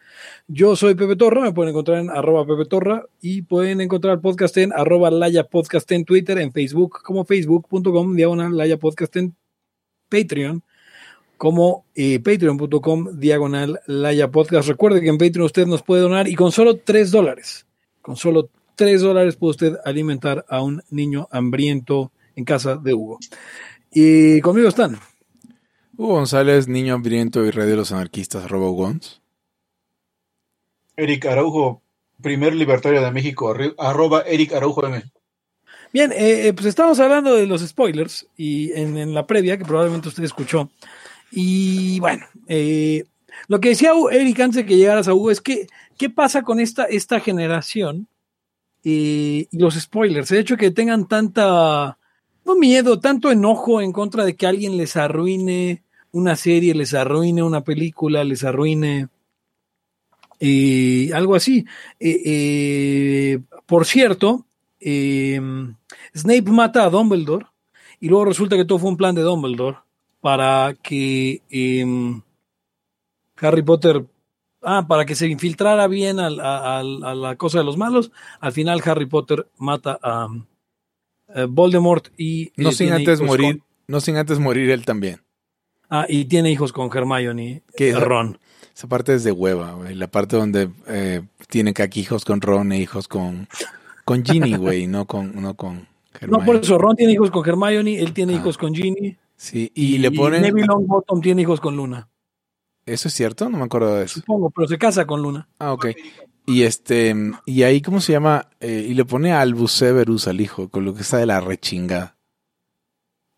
Yo 0.48 0.76
soy 0.76 0.96
Pepe 0.96 1.16
Torra, 1.16 1.42
me 1.42 1.54
pueden 1.54 1.70
encontrar 1.70 2.00
en 2.00 2.10
arroba 2.10 2.44
Pepe 2.44 2.68
Torra 2.68 3.06
y 3.22 3.44
pueden 3.44 3.82
encontrar 3.82 4.16
el 4.16 4.20
podcast 4.20 4.58
en 4.58 4.74
arroba 4.74 5.12
Laya 5.12 5.44
Podcast 5.44 5.92
en 5.92 6.06
Twitter, 6.06 6.40
en 6.40 6.52
Facebook 6.52 7.04
como 7.04 7.24
facebook.com 7.24 8.16
diagonal 8.16 8.58
Laya 8.58 8.78
Podcast 8.78 9.16
en 9.16 9.36
Patreon 10.10 10.64
como 11.38 11.86
eh, 11.94 12.20
patreon.com 12.20 13.20
diagonal 13.20 13.80
Laya 13.86 14.32
Podcast. 14.32 14.68
Recuerde 14.68 15.00
que 15.00 15.10
en 15.10 15.20
Patreon 15.20 15.46
usted 15.46 15.68
nos 15.68 15.84
puede 15.84 16.02
donar 16.02 16.28
y 16.28 16.34
con 16.34 16.52
solo 16.52 16.78
3 16.78 17.12
dólares, 17.12 17.68
con 18.02 18.16
solo 18.16 18.50
3 18.76 19.02
dólares 19.02 19.36
puede 19.36 19.52
usted 19.52 19.74
alimentar 19.86 20.46
a 20.50 20.64
un 20.64 20.82
niño 20.90 21.28
hambriento 21.30 22.12
en 22.36 22.44
casa 22.44 22.76
de 22.76 22.96
Hugo. 22.96 23.20
Y 23.92 24.42
conmigo 24.42 24.68
están. 24.68 24.98
Hugo 26.04 26.16
González, 26.16 26.68
niño 26.68 26.96
hambriento 26.96 27.46
y 27.46 27.52
rey 27.52 27.66
de 27.66 27.78
los 27.78 27.94
anarquistas, 27.94 28.44
arroba 28.44 28.68
Gons. 28.72 29.22
Eric 30.98 31.26
Araujo, 31.28 31.82
primer 32.22 32.54
libertario 32.54 33.02
de 33.02 33.10
México, 33.10 33.56
arroba 33.78 34.24
Eric 34.24 34.52
Araujo 34.52 34.86
M. 34.86 35.02
Bien, 35.94 36.12
eh, 36.12 36.48
eh, 36.50 36.54
pues 36.54 36.66
estábamos 36.66 37.00
hablando 37.00 37.34
de 37.34 37.48
los 37.48 37.66
spoilers 37.66 38.28
y 38.36 38.74
en, 38.74 38.98
en 38.98 39.14
la 39.14 39.26
previa, 39.26 39.58
que 39.58 39.64
probablemente 39.64 40.10
usted 40.10 40.26
escuchó. 40.26 40.70
Y 41.32 42.02
bueno, 42.02 42.26
eh, 42.50 43.06
lo 43.48 43.62
que 43.62 43.70
decía 43.70 43.94
Eric 44.12 44.42
antes 44.42 44.58
de 44.58 44.66
que 44.66 44.76
llegaras 44.76 45.08
a 45.08 45.14
Hugo 45.14 45.32
es 45.32 45.40
que, 45.40 45.68
¿qué 45.98 46.10
pasa 46.10 46.42
con 46.42 46.60
esta, 46.60 46.84
esta 46.84 47.22
generación 47.22 48.10
eh, 48.84 49.48
y 49.50 49.58
los 49.58 49.76
spoilers? 49.76 50.30
El 50.32 50.40
hecho 50.40 50.56
de 50.56 50.60
que 50.66 50.72
tengan 50.72 51.08
tanta, 51.08 51.98
no 52.44 52.56
miedo, 52.58 53.00
tanto 53.00 53.32
enojo 53.32 53.80
en 53.80 53.94
contra 53.94 54.26
de 54.26 54.36
que 54.36 54.48
alguien 54.48 54.76
les 54.76 54.98
arruine 54.98 55.83
una 56.14 56.36
serie 56.36 56.74
les 56.74 56.94
arruine 56.94 57.44
una 57.44 57.62
película, 57.62 58.24
les 58.24 58.44
arruine 58.44 59.10
eh, 60.40 61.10
algo 61.14 61.36
así. 61.36 61.66
Eh, 62.00 62.22
eh, 62.26 63.40
por 63.66 63.86
cierto, 63.86 64.46
eh, 64.80 65.42
Snape 66.16 66.44
mata 66.44 66.86
a 66.86 66.90
Dumbledore 66.90 67.48
y 68.00 68.10
luego 68.10 68.26
resulta 68.26 68.56
que 68.56 68.66
todo 68.66 68.80
fue 68.80 68.92
un 68.92 68.98
plan 68.98 69.16
de 69.16 69.22
Dumbledore 69.22 69.78
para 70.22 70.76
que 70.82 71.42
eh, 71.50 71.86
Harry 73.38 73.64
Potter, 73.64 74.06
ah, 74.62 74.86
para 74.88 75.06
que 75.06 75.16
se 75.16 75.28
infiltrara 75.28 75.88
bien 75.88 76.20
a, 76.20 76.30
la 76.30 77.36
cosa 77.38 77.58
de 77.58 77.64
los 77.64 77.78
malos. 77.78 78.12
Al 78.40 78.52
final 78.52 78.82
Harry 78.86 79.08
Potter 79.08 79.48
mata 79.58 80.00
a, 80.02 80.28
Voldemort 81.50 82.10
y 82.16 82.52
No 82.58 82.70
eh, 82.70 82.74
sin 82.74 82.92
antes 82.92 83.20
morir, 83.20 83.58
con- 83.58 83.66
no 83.88 84.00
sin 84.00 84.18
antes 84.18 84.38
morir 84.38 84.70
él 84.70 84.86
también. 84.86 85.23
Ah, 85.94 86.06
y 86.10 86.26
tiene 86.26 86.52
hijos 86.52 86.72
con 86.74 86.90
Hermione 86.96 87.64
Que 87.78 87.88
y 87.88 87.90
esa- 87.92 88.00
Ron. 88.02 88.38
Esa 88.76 88.88
parte 88.88 89.14
es 89.14 89.24
de 89.24 89.32
hueva, 89.32 89.74
güey. 89.74 89.94
La 89.94 90.08
parte 90.08 90.36
donde 90.36 90.68
eh, 90.88 91.22
tiene 91.48 91.74
que 91.74 91.84
aquí 91.84 92.00
hijos 92.02 92.26
con 92.26 92.42
Ron 92.42 92.72
e 92.72 92.80
hijos 92.80 93.08
con, 93.08 93.48
con 94.04 94.26
Ginny, 94.26 94.56
güey, 94.58 94.88
no 94.88 95.06
con, 95.06 95.40
no 95.42 95.54
con 95.56 95.88
No, 96.22 96.38
por 96.40 96.40
Hermione. 96.40 96.60
eso 96.62 96.78
Ron 96.80 96.96
tiene 96.96 97.14
hijos 97.14 97.30
con 97.32 97.48
Hermione, 97.48 98.00
él 98.00 98.14
tiene 98.14 98.34
Ah. 98.34 98.38
hijos 98.38 98.58
con 98.58 98.74
Ginny. 98.74 99.16
Sí, 99.36 99.72
y, 99.76 99.98
le 100.00 100.10
ponen... 100.12 100.42
Neville 100.42 100.66
Longbottom 100.68 101.22
tiene 101.22 101.42
hijos 101.44 101.60
con 101.60 101.76
Luna. 101.76 102.08
¿Eso 102.86 103.08
es 103.10 103.14
cierto? 103.14 103.50
No 103.50 103.58
me 103.60 103.64
acuerdo 103.66 103.96
de 103.96 104.06
eso. 104.06 104.20
Supongo, 104.22 104.50
pero 104.50 104.68
se 104.68 104.78
casa 104.78 105.06
con 105.06 105.22
Luna. 105.22 105.48
Ah, 105.60 105.74
ok. 105.74 105.88
Y 106.46 106.64
este, 106.64 107.16
y 107.46 107.64
ahí, 107.64 107.82
¿cómo 107.82 108.02
se 108.02 108.12
llama? 108.14 108.50
Eh, 108.60 108.86
y 108.90 108.94
le 108.96 109.06
pone 109.06 109.32
Albus 109.34 109.72
Severus 109.74 110.28
al 110.28 110.42
hijo, 110.42 110.68
con 110.70 110.84
lo 110.86 110.94
que 110.94 111.02
está 111.02 111.18
de 111.18 111.26
la 111.26 111.40
rechinga. 111.40 112.16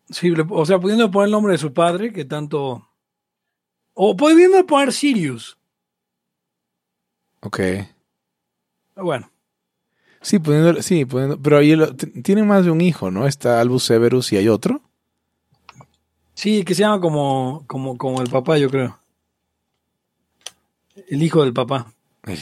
Sí, 0.08 0.32
o 0.50 0.66
sea, 0.66 0.78
pudiendo 0.78 1.10
poner 1.10 1.26
el 1.26 1.32
nombre 1.32 1.52
de 1.52 1.58
su 1.58 1.72
padre, 1.72 2.12
que 2.12 2.24
tanto. 2.24 2.88
O 3.94 4.16
pudiendo 4.16 4.64
poner 4.66 4.92
Sirius. 4.92 5.56
Ok. 7.40 7.60
Bueno, 8.96 9.30
Sí, 10.22 10.38
poniendo, 10.40 10.82
sí, 10.82 11.04
poniendo, 11.04 11.40
pero 11.40 11.58
ahí 11.58 11.76
lo- 11.76 11.94
t- 11.94 12.06
tienen 12.22 12.46
más 12.46 12.64
de 12.64 12.70
un 12.70 12.80
hijo, 12.80 13.10
¿no? 13.10 13.26
Está 13.26 13.60
Albus 13.60 13.84
Severus 13.84 14.32
y 14.32 14.36
hay 14.38 14.48
otro. 14.48 14.80
sí, 16.34 16.64
que 16.64 16.74
se 16.74 16.80
llama 16.82 17.00
como, 17.00 17.64
como, 17.66 17.96
como 17.96 18.20
el 18.22 18.28
papá, 18.30 18.58
yo 18.58 18.68
creo. 18.70 18.98
El 21.08 21.22
hijo 21.22 21.42
del 21.44 21.52
papá. 21.52 21.92
El, 22.24 22.38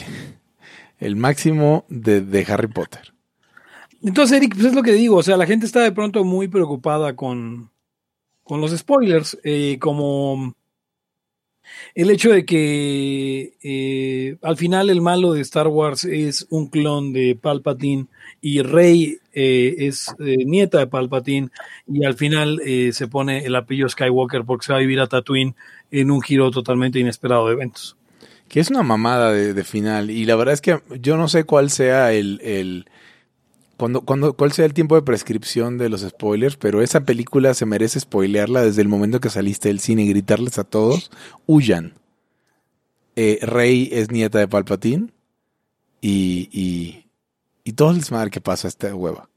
el 0.99 1.15
máximo 1.15 1.85
de, 1.89 2.21
de 2.21 2.45
Harry 2.51 2.67
Potter. 2.67 3.13
Entonces, 4.03 4.37
Eric, 4.37 4.53
pues 4.55 4.67
es 4.67 4.75
lo 4.75 4.83
que 4.83 4.93
digo. 4.93 5.17
O 5.17 5.23
sea, 5.23 5.37
la 5.37 5.45
gente 5.47 5.65
está 5.65 5.81
de 5.81 5.91
pronto 5.91 6.23
muy 6.23 6.47
preocupada 6.47 7.15
con, 7.15 7.69
con 8.43 8.61
los 8.61 8.75
spoilers. 8.75 9.37
eh, 9.43 9.77
como 9.79 10.55
el 11.95 12.11
hecho 12.11 12.31
de 12.31 12.45
que 12.45 13.57
eh, 13.63 14.37
al 14.43 14.55
final 14.55 14.89
el 14.89 15.01
malo 15.01 15.33
de 15.33 15.41
Star 15.41 15.67
Wars 15.67 16.05
es 16.05 16.45
un 16.51 16.67
clon 16.67 17.11
de 17.11 17.35
Palpatine 17.41 18.05
y 18.39 18.61
Rey 18.61 19.17
eh, 19.33 19.75
es 19.79 20.13
nieta 20.19 20.77
de 20.77 20.87
Palpatine 20.87 21.49
y 21.87 22.05
al 22.05 22.13
final 22.13 22.61
se 22.91 23.07
pone 23.07 23.45
el 23.45 23.55
apellido 23.55 23.89
Skywalker 23.89 24.45
porque 24.45 24.67
se 24.67 24.73
va 24.73 24.77
a 24.77 24.81
vivir 24.81 24.99
a 24.99 25.07
Tatooine 25.07 25.55
en 25.89 26.11
un 26.11 26.21
giro 26.21 26.51
totalmente 26.51 26.99
inesperado 26.99 27.47
de 27.47 27.53
eventos. 27.53 27.97
Que 28.47 28.59
es 28.59 28.69
una 28.69 28.83
mamada 28.83 29.31
de, 29.31 29.55
de 29.55 29.63
final. 29.63 30.11
Y 30.11 30.25
la 30.25 30.35
verdad 30.35 30.53
es 30.53 30.61
que 30.61 30.79
yo 31.01 31.17
no 31.17 31.27
sé 31.27 31.45
cuál 31.45 31.71
sea 31.71 32.13
el, 32.13 32.39
el 32.43 32.85
cuando, 33.77 34.01
cuando, 34.01 34.33
cuál 34.33 34.51
sea 34.53 34.65
el 34.65 34.73
tiempo 34.73 34.95
de 34.95 35.01
prescripción 35.01 35.77
de 35.77 35.89
los 35.89 36.01
spoilers, 36.01 36.55
pero 36.55 36.81
esa 36.81 37.01
película 37.01 37.53
se 37.53 37.65
merece 37.65 37.99
spoilearla 37.99 38.61
desde 38.61 38.81
el 38.81 38.87
momento 38.87 39.19
que 39.19 39.29
saliste 39.29 39.67
del 39.67 39.79
cine 39.79 40.03
y 40.03 40.09
gritarles 40.09 40.57
a 40.57 40.63
todos, 40.63 41.11
huyan. 41.45 41.93
Eh, 43.17 43.39
Rey 43.41 43.89
es 43.91 44.11
nieta 44.11 44.39
de 44.39 44.47
Palpatine 44.47 45.09
y, 46.01 46.49
y, 46.51 47.07
y 47.63 47.73
todos 47.73 47.95
les 47.95 48.11
madre 48.11 48.29
que 48.29 48.41
pasa 48.41 48.67
esta 48.67 48.93
hueva. 48.93 49.29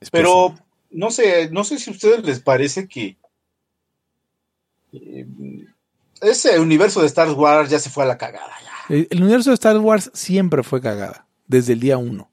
Es 0.00 0.10
Pero 0.10 0.54
no 0.90 1.10
sé, 1.10 1.50
no 1.50 1.64
sé 1.64 1.78
si 1.78 1.90
a 1.90 1.92
ustedes 1.92 2.24
les 2.24 2.40
parece 2.40 2.88
que 2.88 3.16
eh, 4.92 5.26
ese 6.20 6.58
universo 6.58 7.00
de 7.00 7.06
Star 7.06 7.30
Wars 7.32 7.70
ya 7.70 7.78
se 7.78 7.90
fue 7.90 8.04
a 8.04 8.06
la 8.06 8.18
cagada. 8.18 8.52
ya. 8.62 8.94
El, 8.94 9.08
el 9.10 9.22
universo 9.22 9.50
de 9.50 9.54
Star 9.54 9.78
Wars 9.78 10.10
siempre 10.14 10.62
fue 10.62 10.80
cagada, 10.80 11.26
desde 11.46 11.72
el 11.72 11.80
día 11.80 11.96
uno. 11.96 12.29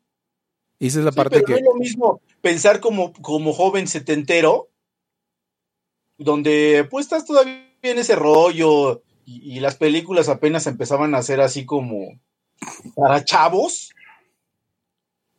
Y 0.80 0.88
esa 0.88 1.00
es 1.00 1.06
la 1.06 1.12
Sí, 1.12 1.18
parte 1.18 1.42
pero 1.42 1.46
que... 1.46 1.52
no 1.54 1.58
es 1.58 1.64
lo 1.64 1.76
mismo 1.76 2.22
pensar 2.42 2.80
como, 2.80 3.14
como 3.14 3.54
joven 3.54 3.88
setentero, 3.88 4.70
donde 6.18 6.88
pues 6.90 7.06
estás 7.06 7.26
todavía 7.26 7.64
en 7.82 8.00
ese 8.00 8.16
rollo 8.16 9.04
y, 9.26 9.58
y 9.58 9.60
las 9.60 9.76
películas 9.76 10.30
apenas 10.30 10.68
empezaban 10.68 11.16
a 11.16 11.22
ser 11.22 11.42
así 11.42 11.66
como 11.66 12.20
para 12.96 13.24
chavos. 13.24 13.92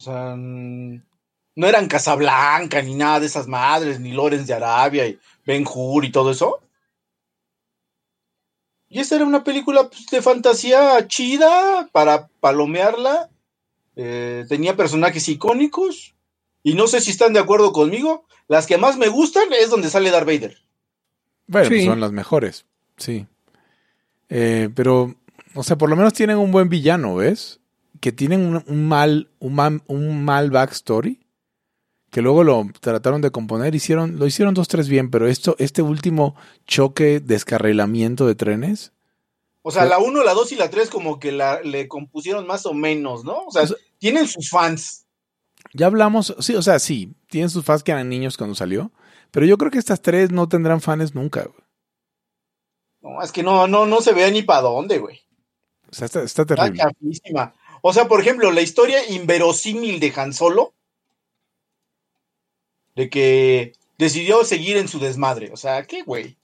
O 0.01 0.05
sea, 0.05 0.37
no 0.37 1.67
eran 1.67 1.89
Casablanca 1.89 2.81
ni 2.83 2.95
nada 2.95 3.21
de 3.21 3.27
esas 3.27 3.49
madres, 3.49 3.99
ni 3.99 4.13
Lorenz 4.13 4.47
de 4.47 4.55
Arabia 4.55 5.07
y 5.09 5.19
Ben 5.45 5.65
Hur 5.67 6.05
y 6.05 6.13
todo 6.13 6.31
eso. 6.31 6.61
Y 8.89 9.01
esta 9.01 9.17
era 9.17 9.27
una 9.27 9.45
película 9.45 9.89
pues, 9.89 10.07
de 10.07 10.23
fantasía 10.23 11.07
chida 11.09 11.89
para 11.93 12.29
palomearla. 12.41 13.29
Eh, 14.01 14.45
tenía 14.49 14.77
personajes 14.77 15.29
icónicos. 15.29 16.15
Y 16.63 16.75
no 16.75 16.87
sé 16.87 17.01
si 17.01 17.11
están 17.11 17.33
de 17.33 17.41
acuerdo 17.41 17.73
conmigo. 17.73 18.25
Las 18.47 18.67
que 18.67 18.79
más 18.79 18.97
me 18.97 19.09
gustan 19.09 19.53
es 19.53 19.71
donde 19.71 19.91
sale 19.91 20.11
Darth 20.11 20.27
Vader. 20.27 20.57
Bueno, 21.47 21.69
pues 21.69 21.81
Sí. 21.81 21.87
son 21.87 22.01
las 22.01 22.13
mejores, 22.13 22.65
sí. 22.97 23.27
Eh, 24.29 24.69
pero, 24.75 25.15
o 25.55 25.63
sea, 25.63 25.77
por 25.77 25.89
lo 25.91 25.97
menos 25.97 26.13
tienen 26.13 26.39
un 26.39 26.51
buen 26.53 26.69
villano, 26.69 27.17
¿ves? 27.17 27.61
Que 28.01 28.13
tienen 28.13 28.41
un, 28.47 28.65
un 28.67 28.87
mal, 28.89 29.31
un 29.39 29.55
mal, 29.55 29.83
un 29.87 30.25
mal 30.25 30.51
backstory. 30.51 31.21
Que 32.11 32.23
luego 32.23 32.43
lo 32.43 32.67
trataron 32.81 33.21
de 33.21 33.31
componer, 33.31 33.75
hicieron, 33.75 34.19
lo 34.19 34.27
hicieron 34.27 34.55
dos, 34.55 34.67
tres 34.69 34.89
bien, 34.89 35.11
pero 35.11 35.27
esto, 35.29 35.57
este 35.59 35.83
último 35.83 36.35
choque, 36.67 37.21
descarrilamiento 37.21 38.27
de 38.27 38.35
trenes, 38.35 38.93
O 39.61 39.71
sea, 39.71 39.85
la 39.85 39.99
1, 39.99 40.25
la 40.25 40.33
2 40.33 40.53
y 40.53 40.57
la 40.57 40.71
3 40.71 40.89
como 40.89 41.19
que 41.21 41.33
la, 41.33 41.61
le 41.61 41.87
compusieron 41.89 42.47
más 42.47 42.65
o 42.65 42.73
menos, 42.73 43.25
¿no? 43.25 43.45
O 43.47 43.51
sea, 43.51 43.65
O 43.65 43.67
sea- 43.67 43.77
tienen 43.99 44.27
sus 44.29 44.51
fans. 44.51 45.05
ya 45.75 45.87
hablamos, 45.87 46.35
sí, 46.41 46.55
o 46.55 46.63
sea, 46.63 46.79
sí, 46.79 47.15
tienen 47.29 47.51
sus 47.51 47.65
fans 47.65 47.83
que 47.83 47.93
eran 47.93 48.09
niños 48.09 48.37
cuando 48.37 48.55
salió, 48.55 48.93
pero 49.31 49.45
yo 49.47 49.59
creo 49.59 49.71
que 49.71 49.79
estas 49.79 50.01
tres 50.03 50.31
no 50.31 50.49
tendrán 50.49 50.81
fans 50.81 51.15
nunca, 51.15 51.45
güey. 51.45 51.61
No, 53.01 53.23
es 53.23 53.31
que 53.33 53.43
no, 53.43 53.67
no, 53.69 53.87
no 53.87 54.01
se 54.01 54.13
vea 54.13 54.31
ni 54.31 54.43
para 54.43 54.63
dónde, 54.63 54.99
güey. 54.99 55.21
O 55.91 55.95
sea, 55.95 56.07
está, 56.07 56.23
está 56.23 56.43
Está 56.43 56.55
terrible. 56.57 56.83
chafísima. 56.83 57.55
O 57.83 57.93
sea, 57.93 58.09
por 58.09 58.21
ejemplo, 58.21 58.51
la 58.51 58.61
historia 58.61 59.09
inverosímil 59.09 60.01
de 60.01 60.13
Han 60.17 60.33
Solo, 60.35 60.75
de 62.97 63.09
que 63.09 63.73
decidió 63.99 64.45
seguir 64.45 64.77
en 64.77 64.89
su 64.89 64.99
desmadre. 64.99 65.51
O 65.53 65.57
sea, 65.57 65.85
¿qué, 65.87 66.03
güey? 66.03 66.37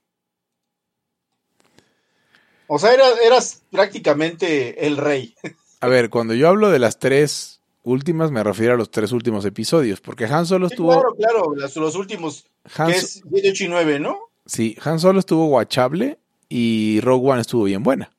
O 2.67 2.79
sea, 2.79 2.95
era- 2.95 3.19
eras 3.25 3.63
prácticamente 3.71 4.87
el 4.87 4.97
rey. 4.97 5.35
A 5.81 5.89
ver, 5.89 6.11
cuando 6.11 6.35
yo 6.35 6.49
hablo 6.49 6.71
de 6.71 6.79
las 6.79 6.99
tres 6.99 7.61
últimas, 7.83 8.31
me 8.31 8.43
refiero 8.43 8.75
a 8.75 8.77
los 8.77 8.91
tres 8.91 9.13
últimos 9.13 9.45
episodios, 9.45 10.01
porque 10.01 10.25
Han 10.25 10.47
Solo 10.47 10.69
Sí, 10.69 10.75
estuvo... 10.75 10.91
claro, 10.93 11.15
claro, 11.15 11.55
los 11.55 11.95
últimos, 11.97 12.47
Han, 12.77 12.91
que 12.91 12.97
es 12.99 13.23
7, 13.31 13.51
8 13.51 13.65
y 13.65 13.69
9, 13.69 14.01
¿no? 14.01 14.19
Sí, 14.47 14.77
Han 14.85 14.99
Solo 15.01 15.19
estuvo 15.21 15.47
guachable 15.47 16.19
y 16.49 17.01
Rogue 17.03 17.31
One 17.33 17.41
estuvo 17.41 17.65
bien 17.65 17.83
buena. 17.83 18.11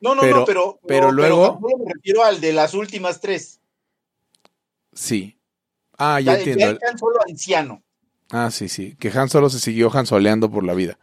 No, 0.00 0.14
no, 0.16 0.20
Pero- 0.22 0.36
no, 0.38 0.44
pero, 0.44 0.78
pero 0.86 1.12
luego- 1.12 1.60
pero 1.62 1.78
me 1.84 1.92
refiero 1.94 2.24
al 2.24 2.40
de 2.40 2.52
las 2.52 2.74
últimas 2.74 3.20
tres. 3.20 3.60
Sí. 4.92 5.36
Ah, 5.98 6.20
ya 6.20 6.32
Ya, 6.32 6.38
entiendo. 6.38 6.78
ya 6.80 6.90
Han 6.90 6.98
Solo 6.98 7.18
anciano. 7.28 7.82
Ah, 8.30 8.50
sí, 8.50 8.68
sí. 8.68 8.96
Que 8.98 9.10
Han 9.10 9.28
Solo 9.28 9.48
se 9.50 9.60
siguió 9.60 9.90
Han 9.96 10.06
Soleando 10.06 10.50
por 10.50 10.64
la 10.64 10.74
vida. 10.74 10.98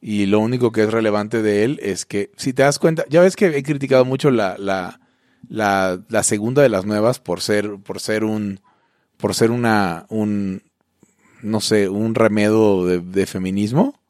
Y 0.00 0.26
lo 0.26 0.40
único 0.40 0.72
que 0.72 0.82
es 0.82 0.90
relevante 0.92 1.42
de 1.42 1.64
él 1.64 1.78
es 1.82 2.04
que, 2.04 2.30
si 2.36 2.52
te 2.52 2.62
das 2.62 2.78
cuenta, 2.78 3.04
ya 3.08 3.22
ves 3.22 3.36
que 3.36 3.46
he 3.46 3.62
criticado 3.62 4.04
mucho 4.04 4.30
la, 4.30 4.56
la, 4.58 5.00
la, 5.48 6.00
la 6.08 6.22
segunda 6.22 6.62
de 6.62 6.68
las 6.68 6.84
nuevas 6.86 7.18
por 7.18 7.40
ser, 7.40 7.76
por 7.78 8.00
ser 8.00 8.24
un, 8.24 8.60
por 9.16 9.34
ser 9.34 9.50
una, 9.50 10.06
un, 10.08 10.62
no 11.42 11.60
sé, 11.60 11.88
un 11.88 12.14
remedo 12.14 12.86
de, 12.86 13.00
de 13.00 13.26
feminismo 13.26 14.00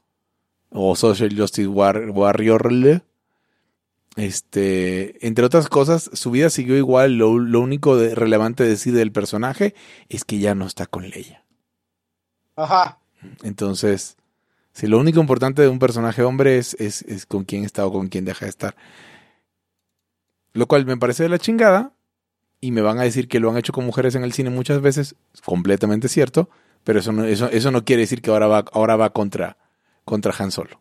o 0.70 0.96
social 0.96 1.34
justice 1.36 1.68
war- 1.68 2.10
warrior. 2.10 3.02
Este, 4.16 5.26
entre 5.26 5.44
otras 5.44 5.68
cosas, 5.68 6.08
su 6.12 6.30
vida 6.30 6.48
siguió 6.50 6.76
igual. 6.76 7.18
Lo, 7.18 7.38
lo 7.38 7.60
único 7.60 7.96
de- 7.96 8.14
relevante 8.14 8.62
de 8.62 8.70
decir 8.70 8.94
del 8.94 9.12
personaje 9.12 9.74
es 10.08 10.24
que 10.24 10.38
ya 10.38 10.54
no 10.54 10.66
está 10.66 10.86
con 10.86 11.08
Leia. 11.08 11.44
Ajá. 12.56 12.98
Entonces, 13.42 14.16
si 14.72 14.86
lo 14.86 14.98
único 14.98 15.20
importante 15.20 15.62
de 15.62 15.68
un 15.68 15.78
personaje 15.80 16.22
hombre 16.22 16.58
es, 16.58 16.74
es, 16.74 17.02
es 17.02 17.26
con 17.26 17.44
quién 17.44 17.64
está 17.64 17.86
o 17.86 17.92
con 17.92 18.08
quién 18.08 18.24
deja 18.24 18.46
de 18.46 18.50
estar. 18.50 18.76
Lo 20.54 20.66
cual 20.66 20.86
me 20.86 20.96
parece 20.96 21.24
de 21.24 21.28
la 21.28 21.38
chingada. 21.38 21.92
Y 22.60 22.70
me 22.70 22.80
van 22.80 22.98
a 22.98 23.02
decir 23.02 23.28
que 23.28 23.40
lo 23.40 23.50
han 23.50 23.58
hecho 23.58 23.72
con 23.74 23.84
mujeres 23.84 24.14
en 24.14 24.24
el 24.24 24.32
cine 24.32 24.48
muchas 24.48 24.80
veces. 24.80 25.16
Es 25.34 25.42
completamente 25.42 26.08
cierto. 26.08 26.48
Pero 26.84 27.00
eso 27.00 27.12
no, 27.12 27.24
eso, 27.24 27.50
eso 27.50 27.70
no 27.70 27.84
quiere 27.84 28.02
decir 28.02 28.22
que 28.22 28.30
ahora 28.30 28.46
va, 28.46 28.64
ahora 28.72 28.96
va 28.96 29.10
contra, 29.10 29.58
contra 30.04 30.34
Han 30.38 30.50
Solo. 30.50 30.80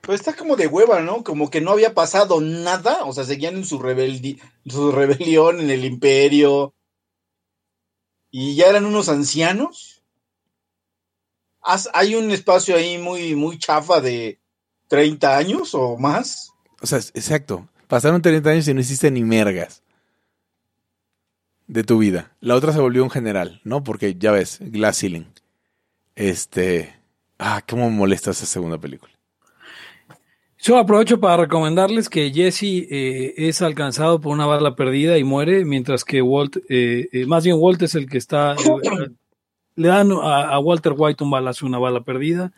Pero 0.00 0.14
está 0.14 0.34
como 0.34 0.56
de 0.56 0.66
hueva, 0.66 1.00
¿no? 1.00 1.24
Como 1.24 1.50
que 1.50 1.60
no 1.60 1.72
había 1.72 1.92
pasado 1.92 2.40
nada. 2.40 3.04
O 3.04 3.12
sea, 3.12 3.24
seguían 3.24 3.56
en 3.56 3.64
su, 3.64 3.78
rebeldi 3.78 4.40
su 4.66 4.92
rebelión 4.92 5.60
en 5.60 5.70
el 5.70 5.84
imperio. 5.84 6.74
Y 8.30 8.54
ya 8.54 8.66
eran 8.68 8.86
unos 8.86 9.08
ancianos. 9.08 10.02
Hay 11.92 12.14
un 12.14 12.30
espacio 12.30 12.76
ahí 12.76 12.96
muy, 12.96 13.34
muy 13.34 13.58
chafa 13.58 14.00
de 14.00 14.40
30 14.88 15.36
años 15.36 15.74
o 15.74 15.98
más. 15.98 16.52
O 16.80 16.86
sea, 16.86 16.98
exacto. 16.98 17.68
Pasaron 17.90 18.22
30 18.22 18.48
años 18.48 18.68
y 18.68 18.72
no 18.72 18.78
hiciste 18.78 19.10
ni 19.10 19.24
mergas 19.24 19.82
de 21.66 21.82
tu 21.82 21.98
vida. 21.98 22.30
La 22.40 22.54
otra 22.54 22.72
se 22.72 22.78
volvió 22.78 23.02
un 23.02 23.10
general, 23.10 23.60
¿no? 23.64 23.82
Porque 23.82 24.14
ya 24.14 24.30
ves, 24.30 24.58
Glass 24.60 25.00
Ceiling. 25.00 25.26
Este. 26.14 26.94
Ah, 27.36 27.64
cómo 27.68 27.90
me 27.90 27.96
molesta 27.96 28.30
esa 28.30 28.46
segunda 28.46 28.78
película. 28.78 29.12
Yo 30.60 30.78
aprovecho 30.78 31.18
para 31.18 31.38
recomendarles 31.38 32.08
que 32.08 32.30
Jesse 32.32 32.86
eh, 32.88 33.34
es 33.36 33.60
alcanzado 33.60 34.20
por 34.20 34.32
una 34.34 34.46
bala 34.46 34.76
perdida 34.76 35.18
y 35.18 35.24
muere, 35.24 35.64
mientras 35.64 36.04
que 36.04 36.22
Walt, 36.22 36.58
eh, 36.68 37.08
eh, 37.10 37.26
más 37.26 37.42
bien 37.42 37.56
Walt 37.58 37.82
es 37.82 37.96
el 37.96 38.08
que 38.08 38.18
está. 38.18 38.54
le 39.74 39.88
dan 39.88 40.12
a, 40.12 40.56
Walter 40.60 40.94
White 40.96 41.24
un 41.24 41.32
balazo, 41.32 41.66
una 41.66 41.78
bala 41.78 42.02
perdida. 42.04 42.52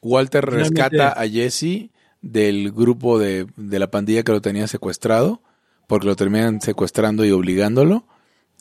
Walter 0.00 0.44
rescata 0.44 1.10
a 1.10 1.26
Jesse 1.26 1.90
del 2.22 2.72
grupo 2.72 3.18
de, 3.18 3.46
de 3.56 3.78
la 3.78 3.90
pandilla 3.90 4.22
que 4.22 4.32
lo 4.32 4.40
tenía 4.40 4.66
secuestrado 4.66 5.40
porque 5.86 6.06
lo 6.06 6.16
terminan 6.16 6.60
secuestrando 6.60 7.24
y 7.24 7.30
obligándolo. 7.30 8.04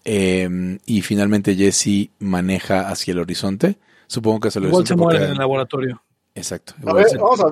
Em, 0.04 0.80
y 0.86 1.02
finalmente 1.02 1.56
Jesse 1.56 2.12
maneja 2.20 2.90
hacia 2.90 3.14
el 3.14 3.20
horizonte. 3.20 3.78
Supongo 4.08 4.42
que 4.42 4.52
se 4.52 4.60
lo 4.60 4.68
Igual 4.68 4.86
se 4.86 4.96
muere 4.96 5.26
en 5.26 5.32
el 5.32 5.38
laboratorio. 5.38 6.04
Exacto. 6.36 6.76
A 6.86 6.94
ver, 6.94 7.08
vamos, 7.18 7.40
a, 7.40 7.46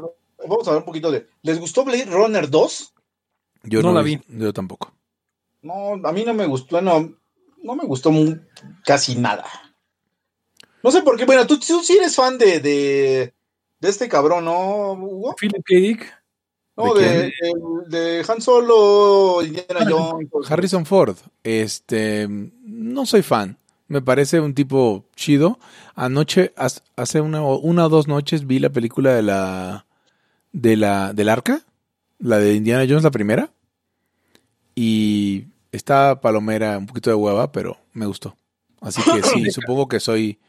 vamos 0.48 0.68
a 0.68 0.72
ver 0.72 0.80
un 0.80 0.86
poquito 0.86 1.12
de. 1.12 1.28
¿Les 1.42 1.60
gustó 1.60 1.84
Blade 1.84 2.06
Runner 2.06 2.50
2? 2.50 2.94
Yo 3.64 3.82
no, 3.82 3.94
la 3.94 4.02
vi. 4.02 4.22
Yo 4.28 4.54
tampoco. 4.54 4.94
No, 5.64 5.94
a 6.04 6.12
mí 6.12 6.24
no 6.26 6.34
me 6.34 6.46
gustó, 6.46 6.82
no, 6.82 7.16
no 7.64 7.76
me 7.76 7.86
gustó 7.86 8.12
casi 8.86 9.16
nada. 9.16 9.46
No 10.84 10.92
sé 10.92 11.02
por 11.02 11.18
qué. 11.18 11.26
Bueno, 11.26 11.48
tú, 11.48 11.58
tú 11.58 11.82
sí 11.82 11.98
eres 11.98 12.16
fan 12.16 12.38
de, 12.38 12.60
de, 12.60 13.34
de 13.84 13.90
este 13.90 14.08
cabrón, 14.08 14.46
¿no, 14.46 14.94
Hugo? 14.94 15.36
Philip 15.38 15.62
K. 15.66 15.76
Dick. 15.76 16.24
No, 16.78 16.94
de, 16.94 17.34
de, 17.88 18.26
Han 18.28 18.42
Solo, 18.42 19.44
Indiana 19.44 19.86
Jones. 19.88 20.30
Harrison 20.50 20.86
Ford. 20.86 21.18
Este, 21.44 22.28
no 22.30 23.06
soy 23.06 23.24
fan. 23.24 23.58
Me 23.90 24.02
parece 24.02 24.40
un 24.40 24.56
tipo 24.56 25.04
chido. 25.18 25.60
Anoche, 25.96 26.54
hace 26.96 27.20
una, 27.20 27.44
una 27.44 27.86
o 27.86 27.90
dos 27.90 28.08
noches, 28.08 28.48
vi 28.48 28.60
la 28.60 28.70
película 28.70 29.14
de 29.14 29.22
la, 29.22 29.86
de 30.54 30.78
la, 30.78 31.12
del 31.12 31.28
arca, 31.28 31.62
la 32.20 32.40
de 32.40 32.56
Indiana 32.56 32.86
Jones, 32.88 33.04
la 33.04 33.12
primera. 33.12 33.52
Y 34.76 35.48
está 35.74 36.22
palomera, 36.22 36.78
un 36.78 36.88
poquito 36.88 37.10
de 37.10 37.18
hueva, 37.18 37.52
pero 37.52 37.78
me 37.92 38.06
gustó. 38.06 38.38
Así 38.80 39.02
que 39.04 39.22
sí, 39.24 39.46
supongo 39.52 39.90
que 39.90 40.00
soy, 40.00 40.40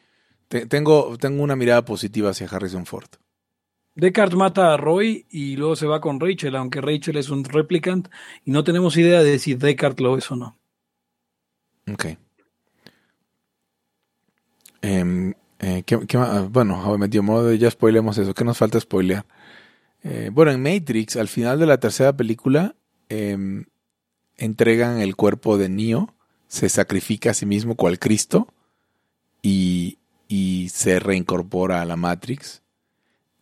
tengo, 0.49 1.19
tengo 1.19 1.43
una 1.43 1.57
mirada 1.57 1.85
positiva 1.85 2.31
hacia 2.31 2.47
Harrison 2.47 2.87
Ford. 2.87 3.09
Descartes 3.97 4.37
mata 4.37 4.75
a 4.75 4.77
Roy 4.77 5.25
y 5.31 5.57
luego 5.57 5.77
se 5.77 5.87
va 5.87 6.01
con 6.01 6.19
Rachel, 6.19 6.57
aunque 6.57 6.81
Rachel 6.81 7.17
es 7.17 7.31
un 7.31 7.45
replicant 7.45 8.09
y 8.45 8.51
no 8.51 8.65
tenemos 8.65 8.97
idea 8.97 9.23
de 9.23 9.39
si 9.39 9.55
Descartes 9.55 10.03
lo 10.03 10.19
es 10.19 10.31
o 10.31 10.37
no. 10.37 10.57
Ok. 11.93 12.07
Em, 14.83 15.33
eh, 15.61 15.85
bueno, 16.51 16.99
metió 16.99 17.23
modo 17.23 17.53
ya 17.55 17.71
spoilemos 17.71 18.19
eso. 18.19 18.35
¿Qué 18.35 18.45
nos 18.45 18.59
falta 18.59 18.81
spoilear? 18.81 19.25
Eh, 20.03 20.31
bueno, 20.33 20.51
en 20.51 20.63
Matrix, 20.63 21.17
al 21.17 21.29
final 21.29 21.59
de 21.61 21.67
la 21.67 21.79
tercera 21.79 22.17
película, 22.17 22.75
em, 23.09 23.65
entregan 24.37 25.01
el 25.01 25.15
cuerpo 25.15 25.57
de 25.57 25.69
Neo, 25.69 26.13
se 26.49 26.69
sacrifica 26.69 27.31
a 27.31 27.35
sí 27.35 27.47
mismo 27.47 27.77
cual 27.77 27.99
Cristo 27.99 28.49
y 29.41 29.99
se 30.73 30.99
reincorpora 30.99 31.81
a 31.81 31.85
la 31.85 31.97
Matrix 31.97 32.64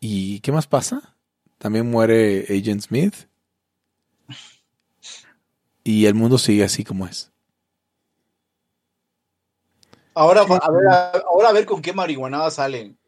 ¿Y 0.05 0.41
qué 0.41 0.51
más 0.51 0.67
pasa? 0.67 1.15
También 1.59 1.88
muere 1.88 2.45
Agent 2.51 2.83
Smith. 2.83 3.15
Y 5.85 6.07
el 6.07 6.15
mundo 6.15 6.38
sigue 6.38 6.65
así 6.65 6.83
como 6.83 7.07
es. 7.07 7.31
Ahora, 10.12 10.41
a 10.41 10.71
ver, 10.73 10.88
ahora 11.25 11.51
a 11.51 11.53
ver 11.53 11.67
con 11.67 11.81
qué 11.81 11.93
marihuanada 11.93 12.51
salen. 12.51 12.99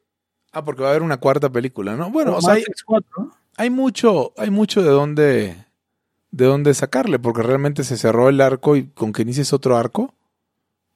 Ah, 0.53 0.65
porque 0.65 0.83
va 0.83 0.89
a 0.89 0.91
haber 0.93 1.03
una 1.03 1.17
cuarta 1.17 1.51
película, 1.51 1.97
¿no? 1.97 2.11
Bueno, 2.11 2.37
o 2.37 2.41
sea, 2.41 2.57
hay, 3.57 3.71
mucho, 3.71 4.33
hay 4.37 4.51
mucho 4.51 4.81
de 4.81 4.91
dónde, 4.91 5.67
de 6.31 6.45
dónde 6.45 6.75
sacarle, 6.75 7.19
porque 7.19 7.43
realmente 7.43 7.83
se 7.83 7.97
cerró 7.97 8.29
el 8.29 8.41
arco 8.41 8.77
y 8.77 8.87
con 8.87 9.13
que 9.13 9.23
inicies 9.23 9.53
otro 9.53 9.77
arco. 9.77 10.15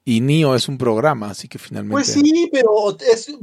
Y 0.04 0.20
Nio 0.20 0.54
es 0.54 0.68
un 0.68 0.78
programa, 0.78 1.30
así 1.30 1.48
que 1.48 1.58
finalmente. 1.58 1.92
Pues 1.92 2.06
sí, 2.06 2.48
pero 2.52 2.96
es, 3.00 3.36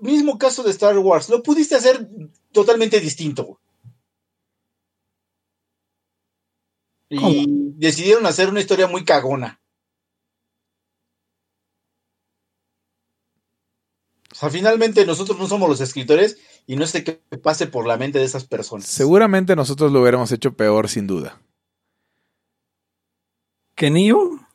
mismo 0.00 0.38
caso 0.38 0.62
de 0.62 0.70
Star 0.70 0.98
Wars, 0.98 1.28
lo 1.28 1.42
pudiste 1.42 1.74
hacer 1.74 2.08
totalmente 2.52 3.00
distinto. 3.00 3.60
Y 7.10 7.46
decidieron 7.76 8.26
hacer 8.26 8.48
una 8.48 8.60
historia 8.60 8.86
muy 8.86 9.04
cagona. 9.04 9.60
O 14.30 14.34
sea, 14.34 14.50
finalmente 14.50 15.06
nosotros 15.06 15.38
no 15.38 15.46
somos 15.46 15.68
los 15.68 15.80
escritores 15.80 16.38
y 16.66 16.76
no 16.76 16.86
sé 16.86 17.02
qué 17.02 17.14
pase 17.42 17.66
por 17.66 17.86
la 17.86 17.96
mente 17.96 18.18
de 18.18 18.24
esas 18.24 18.44
personas. 18.44 18.86
Seguramente 18.86 19.56
nosotros 19.56 19.90
lo 19.90 20.02
hubiéramos 20.02 20.30
hecho 20.32 20.54
peor, 20.54 20.88
sin 20.88 21.06
duda. 21.06 21.40
¿Que 23.74 23.90
Neo? 23.90 24.46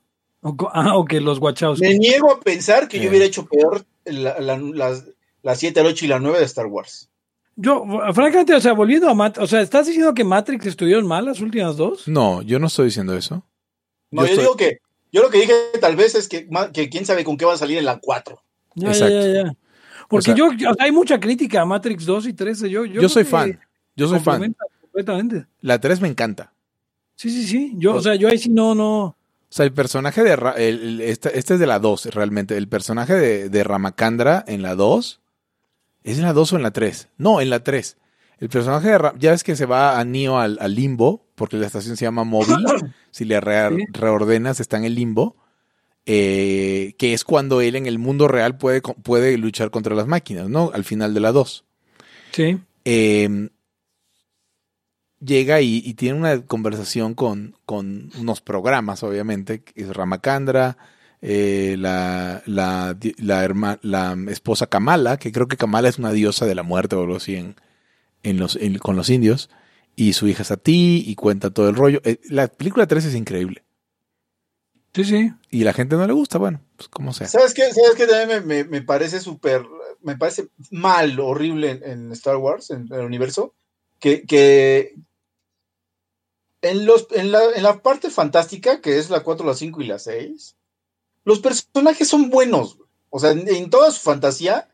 O, 0.41 0.56
ah, 0.73 0.95
o 0.97 1.06
que 1.06 1.21
los 1.21 1.39
guachaos. 1.39 1.79
Me 1.79 1.97
niego 1.97 2.32
a 2.32 2.39
pensar 2.39 2.88
que 2.88 2.99
yo 2.99 3.10
hubiera 3.10 3.25
hecho 3.25 3.45
peor 3.45 3.86
las, 4.06 5.06
la 5.43 5.56
7, 5.56 5.79
el 5.79 5.86
8 5.86 6.06
y 6.06 6.08
la 6.08 6.19
9 6.19 6.39
de 6.39 6.45
Star 6.45 6.65
Wars. 6.65 7.10
Yo, 7.56 7.86
francamente, 8.13 8.56
o 8.56 8.62
sea, 8.62 8.73
volviendo 8.73 9.08
a 9.10 9.13
Matrix, 9.13 9.43
o 9.43 9.47
sea, 9.47 9.62
¿estás 9.62 9.86
diciendo 9.86 10.13
que 10.13 10.23
Matrix 10.23 10.65
estuvieron 10.65 11.06
mal 11.06 11.25
las 11.25 11.39
últimas 11.39 11.77
dos? 11.77 12.08
No, 12.08 12.41
yo 12.41 12.58
no 12.58 12.67
estoy 12.67 12.86
diciendo 12.86 13.15
eso. 13.15 13.45
No, 14.10 14.25
yo, 14.25 14.38
digo 14.38 14.56
que, 14.56 14.79
yo 15.12 15.21
lo 15.21 15.29
que 15.29 15.39
dije 15.39 15.53
tal 15.79 15.95
vez 15.95 16.15
es 16.15 16.27
que, 16.27 16.49
que 16.73 16.89
quién 16.89 17.06
sabe 17.06 17.23
con 17.23 17.38
qué 17.38 17.45
va 17.45 17.53
a 17.53 17.58
salir 17.58 17.77
en 17.77 17.86
la 17.86 17.99
4. 17.99 18.41
Ya, 18.75 18.88
Exacto. 18.88 19.19
Ya, 19.19 19.43
ya, 19.43 19.56
Porque 20.08 20.34
yo, 20.34 20.47
o 20.47 20.58
sea, 20.58 20.73
hay 20.79 20.91
mucha 20.91 21.19
crítica 21.19 21.62
a 21.62 21.65
Matrix 21.65 22.06
2 22.06 22.27
y 22.27 22.34
3. 22.34 22.62
Yo, 22.62 22.86
yo, 22.86 23.08
soy 23.08 23.23
fan. 23.23 23.60
Yo 23.95 24.08
soy 24.08 24.19
fan. 24.19 24.56
Completamente. 24.82 25.45
La 25.62 25.79
3 25.79 26.01
me 26.01 26.08
encanta. 26.08 26.53
Sí, 27.15 27.29
sí, 27.29 27.45
sí. 27.45 27.73
Yo, 27.75 27.95
o 27.95 28.01
sea, 28.01 28.15
yo 28.15 28.29
ahí 28.29 28.39
sí 28.39 28.49
no, 28.49 28.73
no. 28.73 29.03
O 29.03 29.15
sea, 29.49 29.65
el 29.65 29.73
personaje 29.73 30.23
de. 30.23 30.34
El, 30.58 31.01
este, 31.01 31.38
este, 31.38 31.53
es 31.53 31.60
de 31.60 31.67
la 31.67 31.77
2, 31.77 32.15
realmente. 32.15 32.58
El 32.58 32.67
personaje 32.67 33.13
de, 33.13 33.49
de 33.49 33.63
Ramacandra 33.63 34.43
en 34.47 34.63
la 34.63 34.73
2 34.73 35.21
¿Es 36.03 36.17
en 36.17 36.23
la 36.23 36.33
2 36.33 36.53
o 36.53 36.55
en 36.57 36.63
la 36.63 36.71
3? 36.71 37.09
No, 37.17 37.41
en 37.41 37.49
la 37.49 37.63
3. 37.63 37.97
El 38.39 38.49
personaje 38.49 38.89
de 38.89 39.11
ya 39.19 39.31
ves 39.31 39.43
que 39.43 39.55
se 39.55 39.65
va 39.65 39.99
a 39.99 40.05
Neo 40.05 40.37
al, 40.37 40.57
limbo, 40.75 41.25
porque 41.35 41.57
la 41.57 41.67
estación 41.67 41.95
se 41.95 42.05
llama 42.05 42.23
móvil. 42.23 42.57
si 43.11 43.25
le 43.25 43.39
reordenas, 43.39 44.59
está 44.59 44.77
en 44.77 44.83
el 44.83 44.95
limbo. 44.95 45.37
Eh, 46.05 46.95
que 46.97 47.13
es 47.13 47.23
cuando 47.23 47.61
él 47.61 47.77
en 47.77 47.85
el 47.85 47.97
mundo 47.97 48.27
real 48.27 48.57
puede, 48.57 48.81
puede 48.81 49.37
luchar 49.37 49.71
contra 49.71 49.95
las 49.95 50.07
máquinas, 50.07 50.49
¿no? 50.49 50.71
Al 50.73 50.83
final 50.83 51.13
de 51.13 51.19
la 51.21 51.31
2. 51.31 51.63
Sí. 52.33 52.59
Em, 52.83 53.49
llega 55.19 55.61
y, 55.61 55.93
tiene 55.93 56.19
una 56.19 56.45
conversación 56.45 57.13
con, 57.13 57.55
con 57.65 58.11
unos 58.19 58.41
programas, 58.41 59.03
obviamente, 59.03 59.63
que 59.63 59.83
es 59.83 59.95
Ramacandra, 59.95 60.77
eh, 61.25 61.77
la, 61.79 62.43
la, 62.45 62.97
la, 63.17 63.79
la, 63.81 64.17
esposa 64.27 64.67
Kamala, 64.67 65.17
que 65.17 65.31
creo 65.31 65.47
que 65.47 65.55
Kamala 65.55 65.88
es 65.88 65.97
una 65.97 66.12
diosa 66.12 66.45
de 66.45 66.53
la 66.53 66.63
muerte 66.63 66.97
o 66.97 67.01
algo 67.01 67.15
así 67.15 67.38
en, 67.38 67.55
en 68.23 68.39
los, 68.39 68.59
con 68.81 68.97
los 68.97 69.09
indios, 69.09 69.49
y 69.95 70.13
su 70.13 70.27
hija 70.27 70.41
es 70.41 70.51
a 70.51 70.57
ti 70.57 71.01
y 71.07 71.15
cuenta 71.15 71.49
todo 71.49 71.69
el 71.69 71.75
rollo. 71.75 72.01
Eh, 72.03 72.19
la 72.25 72.49
película 72.49 72.88
3 72.88 73.05
es 73.05 73.15
increíble. 73.15 73.63
Sí, 74.93 75.05
sí. 75.05 75.31
Y 75.49 75.63
la 75.63 75.71
gente 75.71 75.95
no 75.95 76.05
le 76.05 76.12
gusta, 76.12 76.38
bueno, 76.39 76.59
pues 76.75 76.89
como 76.89 77.13
sea. 77.13 77.27
¿Sabes 77.27 77.53
qué? 77.53 77.71
¿Sabes 77.71 77.95
qué? 77.95 78.05
También 78.05 78.45
me, 78.45 78.65
me, 78.65 78.81
parece 78.81 79.21
súper, 79.21 79.65
me 80.01 80.17
parece 80.17 80.49
mal, 80.71 81.17
horrible 81.21 81.79
en, 81.86 82.12
Star 82.12 82.36
Wars, 82.36 82.69
en, 82.69 82.89
el 82.91 82.99
universo, 82.99 83.55
que, 83.97 84.23
que 84.23 84.93
en, 86.62 86.86
los, 86.86 87.07
en, 87.12 87.31
la, 87.31 87.39
en 87.55 87.63
la 87.63 87.81
parte 87.81 88.09
fantástica, 88.09 88.81
que 88.81 88.99
es 88.99 89.09
la 89.09 89.21
4, 89.21 89.45
la 89.45 89.53
5 89.53 89.81
y 89.81 89.86
la 89.86 89.99
6, 89.99 90.57
los 91.23 91.39
personajes 91.39 92.07
son 92.07 92.29
buenos. 92.29 92.77
O 93.09 93.19
sea, 93.19 93.31
en, 93.31 93.69
toda 93.69 93.91
su 93.91 94.01
fantasía, 94.01 94.69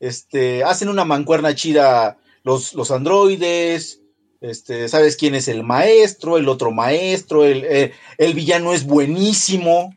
este, 0.00 0.64
hacen 0.64 0.88
una 0.88 1.04
mancuerna 1.04 1.54
chida 1.54 2.18
los, 2.42 2.74
los 2.74 2.90
androides. 2.90 4.00
Este, 4.40 4.88
sabes 4.88 5.16
quién 5.16 5.34
es 5.34 5.48
el 5.48 5.62
maestro, 5.62 6.36
el 6.36 6.48
otro 6.48 6.70
maestro, 6.70 7.44
el, 7.44 7.64
eh, 7.64 7.92
el 8.18 8.34
villano 8.34 8.72
es 8.72 8.84
buenísimo. 8.84 9.96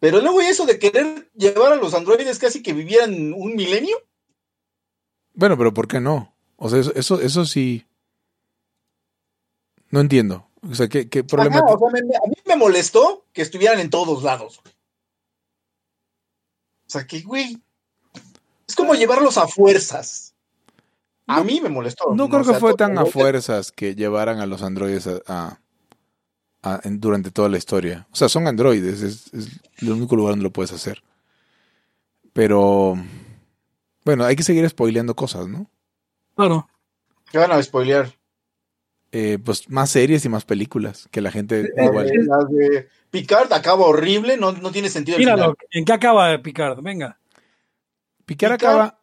Pero 0.00 0.20
luego 0.20 0.40
eso 0.40 0.66
de 0.66 0.78
querer 0.78 1.30
llevar 1.34 1.72
a 1.72 1.76
los 1.76 1.94
androides 1.94 2.38
casi 2.38 2.62
que 2.62 2.72
vivieran 2.72 3.32
un 3.34 3.54
milenio. 3.54 3.96
Bueno, 5.34 5.56
pero 5.56 5.72
¿por 5.72 5.86
qué 5.86 6.00
no? 6.00 6.34
O 6.56 6.68
sea, 6.68 6.80
eso, 6.80 6.92
eso, 6.94 7.20
eso 7.20 7.44
sí. 7.44 7.86
No 9.90 10.00
entiendo. 10.00 10.49
O 10.68 10.74
sea, 10.74 10.88
¿qué, 10.88 11.08
qué 11.08 11.24
problema? 11.24 11.56
Ajá, 11.58 11.66
o 11.74 11.78
sea, 11.78 11.88
me- 11.90 12.02
me- 12.06 12.16
a 12.16 12.26
mí 12.28 12.34
me 12.46 12.56
molestó 12.56 13.24
que 13.32 13.42
estuvieran 13.42 13.80
en 13.80 13.88
todos 13.90 14.22
lados. 14.22 14.60
O 16.86 16.90
sea, 16.92 17.06
que, 17.06 17.22
güey, 17.22 17.56
es 18.68 18.74
como 18.74 18.94
llevarlos 18.94 19.38
a 19.38 19.46
fuerzas. 19.46 20.34
A 21.26 21.38
No- 21.38 21.44
mí 21.44 21.60
me 21.60 21.68
molestó. 21.68 22.14
No 22.14 22.28
creo 22.28 22.44
sea, 22.44 22.54
que 22.54 22.60
fue 22.60 22.74
tan 22.74 22.98
a 22.98 23.06
fuerzas 23.06 23.70
que 23.72 23.94
llevaran 23.94 24.40
a 24.40 24.46
los 24.46 24.62
androides 24.62 25.06
a, 25.06 25.20
a- 25.28 25.60
a- 26.62 26.80
en- 26.84 27.00
durante 27.00 27.30
toda 27.30 27.48
la 27.48 27.56
historia. 27.58 28.06
O 28.12 28.16
sea, 28.16 28.28
son 28.28 28.46
androides, 28.46 29.00
es, 29.02 29.32
es 29.32 29.48
el 29.78 29.92
único 29.92 30.16
lugar 30.16 30.32
donde 30.32 30.42
lo 30.44 30.52
puedes 30.52 30.72
hacer. 30.72 31.02
Pero, 32.32 32.96
bueno, 34.04 34.24
hay 34.24 34.36
que 34.36 34.42
seguir 34.42 34.68
spoileando 34.68 35.14
cosas, 35.16 35.48
¿no? 35.48 35.70
Claro. 36.36 36.68
¿Qué 37.30 37.38
van 37.38 37.52
a 37.52 37.62
spoilear? 37.62 38.12
Eh, 39.12 39.38
pues 39.44 39.68
más 39.68 39.90
series 39.90 40.24
y 40.24 40.28
más 40.28 40.44
películas 40.44 41.08
que 41.10 41.20
la 41.20 41.32
gente 41.32 41.62
Eh, 41.76 41.84
igual. 41.84 42.08
eh, 42.62 42.88
Picard 43.10 43.52
acaba 43.52 43.84
horrible, 43.86 44.36
no, 44.36 44.52
no 44.52 44.70
tiene 44.70 44.88
sentido 44.88 45.16
el 45.16 45.22
Míralo, 45.22 45.42
final. 45.42 45.56
¿en 45.72 45.84
qué 45.84 45.92
acaba 45.92 46.42
Picard? 46.42 46.80
Venga. 46.80 47.18
Picar 48.24 48.52
Picar- 48.52 48.54
acaba. 48.54 49.00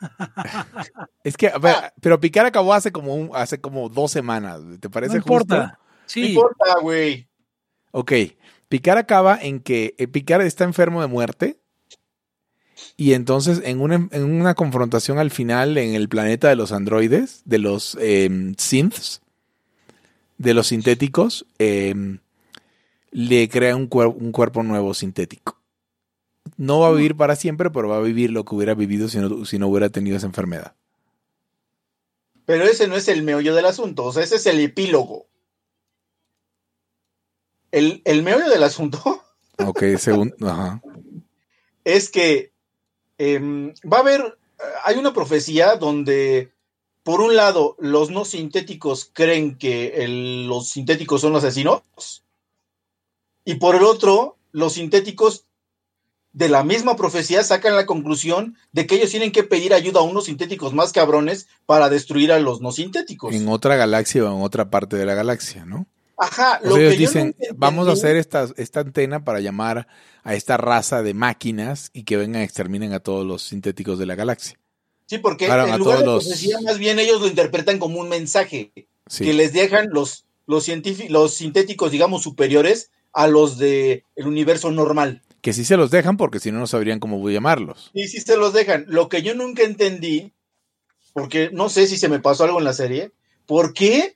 es 1.24 1.36
que, 1.36 1.48
a 1.48 1.58
ver, 1.58 1.74
pero 2.00 2.20
Picar 2.20 2.46
acabó 2.46 2.72
hace 2.74 2.90
como 2.92 3.14
un, 3.14 3.30
hace 3.34 3.60
como 3.60 3.88
dos 3.88 4.10
semanas. 4.10 4.60
¿Te 4.80 4.90
parece 4.90 5.16
No 5.18 5.22
justo? 5.22 5.42
importa. 5.54 5.78
No 5.78 5.86
Sí. 6.06 6.26
importa, 6.32 6.78
güey. 6.80 7.28
Ok, 7.92 8.12
Picard 8.68 8.98
acaba 8.98 9.38
en 9.40 9.60
que 9.60 9.94
eh, 9.98 10.06
Picard 10.08 10.42
está 10.42 10.64
enfermo 10.64 11.00
de 11.00 11.06
muerte 11.08 11.60
y 12.96 13.12
entonces 13.14 13.60
en 13.64 13.80
una, 13.80 14.08
en 14.10 14.24
una 14.24 14.54
confrontación 14.54 15.18
al 15.18 15.30
final 15.30 15.78
en 15.78 15.94
el 15.94 16.08
planeta 16.08 16.48
de 16.48 16.56
los 16.56 16.72
androides, 16.72 17.42
de 17.44 17.58
los 17.58 17.96
em, 18.00 18.54
synths, 18.58 19.22
de 20.38 20.54
los 20.54 20.66
sintéticos, 20.68 21.46
em, 21.58 22.18
le 23.10 23.48
crea 23.48 23.76
un, 23.76 23.88
cuer- 23.88 24.14
un 24.14 24.32
cuerpo 24.32 24.62
nuevo 24.62 24.92
sintético. 24.94 25.58
No 26.58 26.80
va 26.80 26.88
a 26.88 26.92
vivir 26.92 27.16
para 27.16 27.34
siempre, 27.36 27.70
pero 27.70 27.88
va 27.88 27.96
a 27.96 28.00
vivir 28.02 28.30
lo 28.30 28.44
que 28.44 28.54
hubiera 28.54 28.74
vivido 28.74 29.08
si 29.08 29.18
no, 29.18 29.44
si 29.44 29.58
no 29.58 29.68
hubiera 29.68 29.88
tenido 29.90 30.16
esa 30.16 30.26
enfermedad. 30.26 30.74
Pero 32.44 32.64
ese 32.64 32.86
no 32.86 32.94
es 32.96 33.08
el 33.08 33.22
meollo 33.22 33.54
del 33.54 33.66
asunto, 33.66 34.04
o 34.04 34.12
sea, 34.12 34.22
ese 34.22 34.36
es 34.36 34.46
el 34.46 34.60
epílogo. 34.60 35.26
El, 37.72 38.02
el 38.04 38.22
meollo 38.22 38.48
del 38.48 38.62
asunto 38.62 39.22
Ok, 39.58 39.82
según... 39.98 40.32
Ajá. 40.42 40.80
es 41.84 42.10
que 42.10 42.52
em, 43.18 43.72
va 43.90 43.98
a 43.98 44.00
haber, 44.00 44.38
hay 44.84 44.96
una 44.96 45.12
profecía 45.12 45.76
donde, 45.76 46.52
por 47.02 47.20
un 47.20 47.36
lado, 47.36 47.76
los 47.78 48.10
no 48.10 48.24
sintéticos 48.24 49.10
creen 49.12 49.56
que 49.58 50.04
los 50.46 50.70
sintéticos 50.70 51.20
son 51.20 51.32
los 51.32 51.44
asesinos, 51.44 52.24
y 53.44 53.54
por 53.54 53.76
el 53.76 53.84
otro, 53.84 54.36
los 54.52 54.74
sintéticos 54.74 55.46
de 56.32 56.50
la 56.50 56.64
misma 56.64 56.96
profecía 56.96 57.42
sacan 57.42 57.76
la 57.76 57.86
conclusión 57.86 58.58
de 58.72 58.86
que 58.86 58.96
ellos 58.96 59.10
tienen 59.10 59.32
que 59.32 59.42
pedir 59.42 59.72
ayuda 59.72 60.00
a 60.00 60.02
unos 60.02 60.26
sintéticos 60.26 60.74
más 60.74 60.92
cabrones 60.92 61.48
para 61.64 61.88
destruir 61.88 62.30
a 62.30 62.38
los 62.38 62.60
no 62.60 62.72
sintéticos. 62.72 63.34
En 63.34 63.48
otra 63.48 63.76
galaxia 63.76 64.22
o 64.22 64.36
en 64.36 64.42
otra 64.42 64.68
parte 64.68 64.96
de 64.96 65.06
la 65.06 65.14
galaxia, 65.14 65.64
¿no? 65.64 65.86
Ajá, 66.18 66.60
lo 66.62 66.76
ellos 66.76 66.92
que 66.92 66.96
yo 66.96 67.00
dicen, 67.00 67.26
nunca 67.38 67.54
vamos 67.56 67.88
a 67.88 67.92
hacer 67.92 68.16
esta, 68.16 68.48
esta 68.56 68.80
antena 68.80 69.24
para 69.24 69.40
llamar 69.40 69.86
a 70.22 70.34
esta 70.34 70.56
raza 70.56 71.02
de 71.02 71.12
máquinas 71.14 71.90
y 71.92 72.04
que 72.04 72.16
vengan 72.16 72.40
y 72.42 72.44
exterminen 72.44 72.92
a 72.94 73.00
todos 73.00 73.26
los 73.26 73.42
sintéticos 73.42 73.98
de 73.98 74.06
la 74.06 74.14
galaxia. 74.14 74.58
Sí, 75.06 75.18
porque 75.18 75.46
en 75.46 75.78
lugar 75.78 76.00
de 76.00 76.04
los- 76.06 76.26
más 76.64 76.78
bien 76.78 76.98
ellos 76.98 77.20
lo 77.20 77.28
interpretan 77.28 77.78
como 77.78 78.00
un 78.00 78.08
mensaje 78.08 78.72
Sí. 79.08 79.24
que 79.24 79.34
les 79.34 79.52
dejan 79.52 79.88
los, 79.92 80.26
los, 80.46 80.66
los 81.10 81.34
sintéticos, 81.34 81.92
digamos, 81.92 82.22
superiores 82.22 82.90
a 83.12 83.28
los 83.28 83.56
del 83.58 84.02
el 84.16 84.26
universo 84.26 84.70
normal. 84.72 85.22
Que 85.42 85.52
sí 85.52 85.64
se 85.64 85.76
los 85.76 85.90
dejan 85.92 86.16
porque 86.16 86.40
si 86.40 86.50
no, 86.50 86.58
no 86.58 86.66
sabrían 86.66 86.98
cómo 86.98 87.28
llamarlos. 87.30 87.90
Y 87.94 88.08
sí 88.08 88.20
se 88.20 88.36
los 88.36 88.52
dejan. 88.52 88.84
Lo 88.88 89.08
que 89.08 89.22
yo 89.22 89.34
nunca 89.34 89.62
entendí, 89.62 90.32
porque 91.12 91.50
no 91.52 91.68
sé 91.68 91.86
si 91.86 91.96
se 91.98 92.08
me 92.08 92.18
pasó 92.18 92.44
algo 92.44 92.58
en 92.58 92.64
la 92.64 92.72
serie, 92.72 93.12
¿por 93.46 93.72
qué 93.74 94.15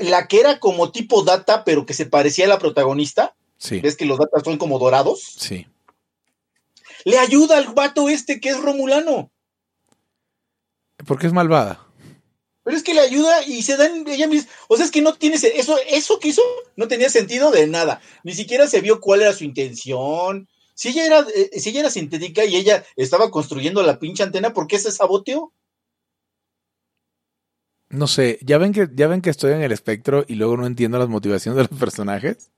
la 0.00 0.28
que 0.28 0.40
era 0.40 0.58
como 0.58 0.90
tipo 0.92 1.22
data, 1.22 1.64
pero 1.64 1.86
que 1.86 1.94
se 1.94 2.06
parecía 2.06 2.46
a 2.46 2.48
la 2.48 2.58
protagonista, 2.58 3.34
Sí, 3.56 3.80
ves 3.80 3.96
que 3.96 4.06
los 4.06 4.18
datas 4.18 4.42
son 4.42 4.56
como 4.56 4.78
dorados, 4.78 5.22
sí. 5.22 5.66
le 7.04 7.18
ayuda 7.18 7.58
al 7.58 7.74
vato 7.74 8.08
este 8.08 8.40
que 8.40 8.48
es 8.48 8.58
Romulano? 8.58 9.30
Porque 11.06 11.26
es 11.26 11.34
malvada. 11.34 11.86
Pero 12.64 12.76
es 12.76 12.82
que 12.82 12.94
le 12.94 13.00
ayuda 13.00 13.42
y 13.44 13.62
se 13.62 13.76
dan 13.76 14.06
ella 14.06 14.26
misma. 14.28 14.50
O 14.68 14.76
sea, 14.76 14.84
es 14.84 14.90
que 14.90 15.02
no 15.02 15.14
tiene 15.14 15.36
eso, 15.36 15.76
eso 15.88 16.18
que 16.18 16.28
hizo 16.28 16.42
no 16.76 16.88
tenía 16.88 17.10
sentido 17.10 17.50
de 17.50 17.66
nada. 17.66 18.00
Ni 18.22 18.34
siquiera 18.34 18.66
se 18.66 18.80
vio 18.80 19.00
cuál 19.00 19.22
era 19.22 19.32
su 19.32 19.44
intención. 19.44 20.48
Si 20.74 20.88
ella 20.88 21.04
era, 21.04 21.26
eh, 21.34 21.60
si 21.60 21.70
ella 21.70 21.80
era 21.80 21.90
sintética 21.90 22.44
y 22.44 22.56
ella 22.56 22.84
estaba 22.96 23.30
construyendo 23.30 23.82
la 23.82 23.98
pinche 23.98 24.22
antena, 24.22 24.54
¿por 24.54 24.66
qué 24.66 24.78
se 24.78 24.92
saboteó? 24.92 25.52
No 27.90 28.06
sé, 28.06 28.38
¿ya 28.42 28.56
ven, 28.58 28.72
que, 28.72 28.88
ya 28.94 29.08
ven 29.08 29.20
que 29.20 29.30
estoy 29.30 29.52
en 29.52 29.62
el 29.62 29.72
espectro 29.72 30.24
y 30.28 30.36
luego 30.36 30.56
no 30.56 30.66
entiendo 30.66 30.98
las 30.98 31.08
motivaciones 31.08 31.56
de 31.56 31.68
los 31.68 31.78
personajes. 31.78 32.50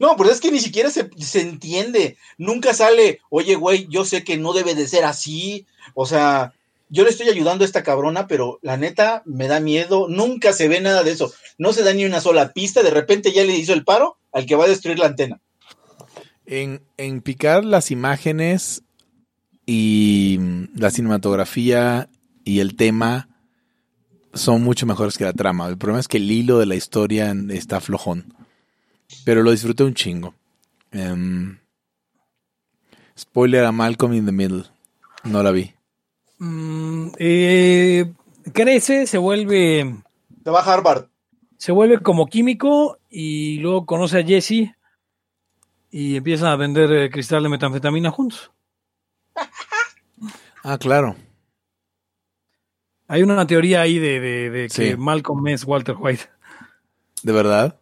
No, 0.00 0.16
pero 0.16 0.30
es 0.30 0.40
que 0.40 0.50
ni 0.50 0.58
siquiera 0.58 0.90
se, 0.90 1.08
se 1.18 1.40
entiende. 1.40 2.16
Nunca 2.36 2.74
sale, 2.74 3.20
oye, 3.28 3.54
güey, 3.54 3.86
yo 3.88 4.04
sé 4.04 4.24
que 4.24 4.38
no 4.38 4.52
debe 4.52 4.74
de 4.74 4.88
ser 4.88 5.04
así. 5.04 5.66
O 5.94 6.04
sea, 6.04 6.52
yo 6.88 7.04
le 7.04 7.10
estoy 7.10 7.28
ayudando 7.28 7.62
a 7.62 7.66
esta 7.66 7.84
cabrona, 7.84 8.26
pero 8.26 8.58
la 8.62 8.76
neta 8.76 9.22
me 9.24 9.46
da 9.46 9.60
miedo. 9.60 10.08
Nunca 10.08 10.52
se 10.52 10.66
ve 10.66 10.80
nada 10.80 11.04
de 11.04 11.12
eso. 11.12 11.32
No 11.56 11.72
se 11.72 11.84
da 11.84 11.92
ni 11.92 12.04
una 12.04 12.20
sola 12.20 12.52
pista. 12.52 12.82
De 12.82 12.90
repente 12.90 13.30
ya 13.30 13.44
le 13.44 13.54
hizo 13.54 13.72
el 13.72 13.84
paro 13.84 14.16
al 14.32 14.46
que 14.46 14.56
va 14.56 14.64
a 14.64 14.68
destruir 14.68 14.98
la 14.98 15.06
antena. 15.06 15.40
En, 16.46 16.82
en 16.96 17.20
picar 17.20 17.64
las 17.64 17.92
imágenes 17.92 18.82
y 19.64 20.38
mm, 20.40 20.64
la 20.74 20.90
cinematografía 20.90 22.08
y 22.42 22.58
el 22.58 22.74
tema 22.74 23.29
son 24.34 24.62
mucho 24.62 24.86
mejores 24.86 25.18
que 25.18 25.24
la 25.24 25.32
trama. 25.32 25.68
El 25.68 25.78
problema 25.78 26.00
es 26.00 26.08
que 26.08 26.18
el 26.18 26.30
hilo 26.30 26.58
de 26.58 26.66
la 26.66 26.74
historia 26.76 27.34
está 27.50 27.80
flojón. 27.80 28.34
Pero 29.24 29.42
lo 29.42 29.50
disfruté 29.50 29.82
un 29.84 29.94
chingo. 29.94 30.34
Em, 30.92 31.58
spoiler 33.18 33.64
a 33.64 33.72
Malcolm 33.72 34.14
in 34.14 34.26
the 34.26 34.32
Middle. 34.32 34.64
No 35.24 35.42
la 35.42 35.50
vi. 35.50 35.72
Mm, 36.38 37.08
eh, 37.18 38.12
crece, 38.52 39.06
se 39.06 39.18
vuelve, 39.18 39.96
Se 40.42 40.50
va 40.50 40.60
a 40.60 40.72
Harvard. 40.72 41.06
se 41.58 41.72
vuelve 41.72 41.98
como 42.00 42.26
químico 42.26 42.98
y 43.10 43.58
luego 43.58 43.84
conoce 43.84 44.18
a 44.20 44.24
Jesse 44.24 44.74
y 45.90 46.16
empiezan 46.16 46.48
a 46.48 46.56
vender 46.56 46.90
eh, 46.92 47.10
cristal 47.10 47.42
de 47.42 47.48
metanfetamina 47.50 48.10
juntos. 48.10 48.50
Ah, 50.62 50.78
claro. 50.78 51.16
Hay 53.12 53.22
una 53.24 53.44
teoría 53.46 53.80
ahí 53.80 53.98
de, 53.98 54.20
de- 54.20 54.50
de 54.50 54.68
que 54.68 54.90
Sí. 54.92 54.96
Malcolm 54.96 55.48
es 55.48 55.64
Walter 55.64 55.96
White. 55.98 56.24
¿De 57.24 57.32
verdad? 57.32 57.78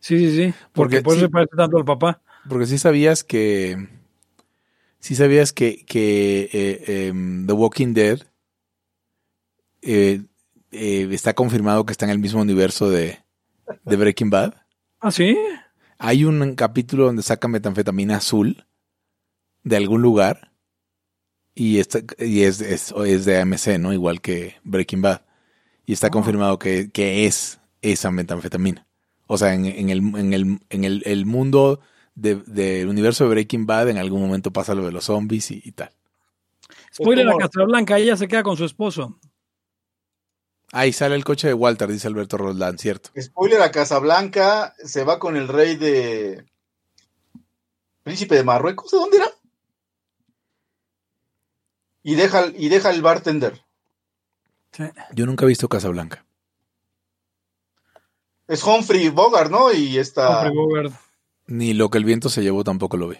Sí, 0.00 0.18
sí, 0.18 0.36
sí. 0.36 0.54
Porque 0.72 0.96
Porque 0.96 1.02
por 1.02 1.12
eso 1.12 1.20
sí. 1.20 1.26
se 1.26 1.30
parece 1.30 1.56
tanto 1.56 1.76
al 1.76 1.84
papá. 1.84 2.20
Porque 2.48 2.66
sí 2.66 2.78
sabías 2.78 3.22
que. 3.22 3.88
Sí 4.98 5.14
sabías 5.14 5.52
que, 5.52 5.84
que 5.86 6.50
eh, 6.52 7.06
em, 7.08 7.46
The 7.46 7.52
Walking 7.52 7.94
Dead 7.94 8.20
eh, 9.82 10.22
eh, 10.70 11.08
está 11.12 11.34
confirmado 11.34 11.84
que 11.86 11.92
está 11.92 12.04
en 12.04 12.10
el 12.12 12.18
mismo 12.18 12.40
universo 12.40 12.88
de, 12.90 13.18
de 13.84 13.96
Breaking 13.96 14.30
Bad. 14.30 14.54
Ah, 15.00 15.10
sí. 15.10 15.36
Hay 15.98 16.24
un 16.24 16.54
capítulo 16.54 17.06
donde 17.06 17.22
saca 17.22 17.48
metanfetamina 17.48 18.16
azul 18.16 18.66
de 19.64 19.76
algún 19.76 20.02
lugar 20.02 20.51
y, 21.54 21.78
está, 21.78 22.00
y 22.18 22.42
es, 22.42 22.60
es, 22.60 22.92
es 23.06 23.24
de 23.24 23.40
AMC, 23.40 23.78
¿no? 23.78 23.92
Igual 23.92 24.20
que 24.20 24.56
Breaking 24.64 25.02
Bad. 25.02 25.22
Y 25.86 25.92
está 25.92 26.06
Ah. 26.08 26.10
confirmado 26.10 26.58
que, 26.58 26.90
que 26.90 27.26
es 27.26 27.60
esa 27.82 28.10
metanfetamina. 28.10 28.86
O 29.26 29.36
sea, 29.38 29.54
en, 29.54 29.64
en 29.66 29.90
el, 29.90 29.98
en 30.16 30.32
el, 30.32 30.58
en 30.70 30.84
el, 30.84 31.02
el 31.06 31.26
mundo 31.26 31.80
de- 32.14 32.36
del 32.46 32.88
universo 32.88 33.24
de 33.24 33.30
Breaking 33.30 33.66
Bad 33.66 33.88
en 33.88 33.98
algún 33.98 34.20
momento 34.20 34.52
pasa 34.52 34.74
lo 34.74 34.84
de 34.84 34.92
los 34.92 35.04
zombies 35.04 35.50
y, 35.50 35.60
y 35.64 35.72
tal. 35.72 35.90
Spoiler 36.94 37.28
a 37.28 37.36
Casablanca, 37.38 37.98
ella 37.98 38.16
se 38.16 38.28
queda 38.28 38.42
con 38.42 38.56
su 38.56 38.64
esposo. 38.64 39.18
Ahí 40.72 40.92
sale 40.92 41.14
el 41.16 41.24
coche 41.24 41.48
de 41.48 41.54
Walter, 41.54 41.90
dice 41.90 42.06
Alberto 42.08 42.38
Roldán, 42.38 42.78
¿cierto? 42.78 43.10
Spoiler 43.20 43.60
a 43.60 43.70
Casablanca, 43.70 44.74
se 44.82 45.04
va 45.04 45.18
con 45.18 45.36
el 45.36 45.48
rey 45.48 45.76
de. 45.76 46.44
Príncipe 48.02 48.34
de 48.36 48.44
Marruecos, 48.44 48.90
¿de 48.90 48.96
dónde 48.96 49.16
era? 49.18 49.26
Y 52.02 52.14
deja, 52.14 52.46
y 52.56 52.68
deja 52.68 52.90
el 52.90 53.02
bartender. 53.02 53.60
Sí. 54.72 54.84
Yo 55.14 55.26
nunca 55.26 55.44
he 55.44 55.48
visto 55.48 55.68
Casablanca. 55.68 56.24
Es 58.48 58.62
Humphrey 58.64 59.08
Bogart, 59.08 59.50
¿no? 59.50 59.72
Y 59.72 59.98
esta. 59.98 60.38
Humphrey 60.40 60.54
Bogart. 60.56 60.92
Ni 61.46 61.74
lo 61.74 61.90
que 61.90 61.98
el 61.98 62.04
viento 62.04 62.28
se 62.28 62.42
llevó 62.42 62.64
tampoco 62.64 62.96
lo 62.96 63.08
vi. 63.08 63.16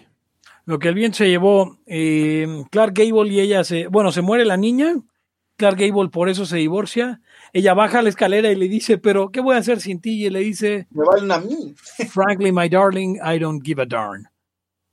Lo 0.65 0.79
que 0.79 0.87
el 0.87 0.95
viento 0.95 1.17
se 1.17 1.27
llevó, 1.29 1.77
eh, 1.85 2.47
Clark 2.71 2.93
Gable 2.95 3.29
y 3.33 3.41
ella 3.41 3.63
se, 3.65 3.87
bueno, 3.87 4.13
se 4.13 4.21
muere 4.21 4.45
la 4.45 4.55
niña, 4.55 4.93
Clark 5.57 5.77
Gable 5.77 6.09
por 6.09 6.29
eso 6.29 6.45
se 6.45 6.55
divorcia, 6.55 7.21
ella 7.51 7.73
baja 7.73 8.01
la 8.01 8.07
escalera 8.07 8.49
y 8.49 8.55
le 8.55 8.69
dice, 8.69 8.97
pero 8.97 9.29
¿qué 9.29 9.41
voy 9.41 9.55
a 9.55 9.59
hacer 9.59 9.81
sin 9.81 9.99
ti? 9.99 10.25
Y 10.25 10.29
le 10.29 10.39
dice, 10.39 10.87
Me 10.89 11.03
valen 11.05 11.31
a 11.33 11.39
mí. 11.39 11.75
frankly, 12.09 12.53
my 12.53 12.69
darling, 12.69 13.17
I 13.21 13.37
don't 13.39 13.61
give 13.61 13.81
a 13.81 13.85
darn. 13.85 14.29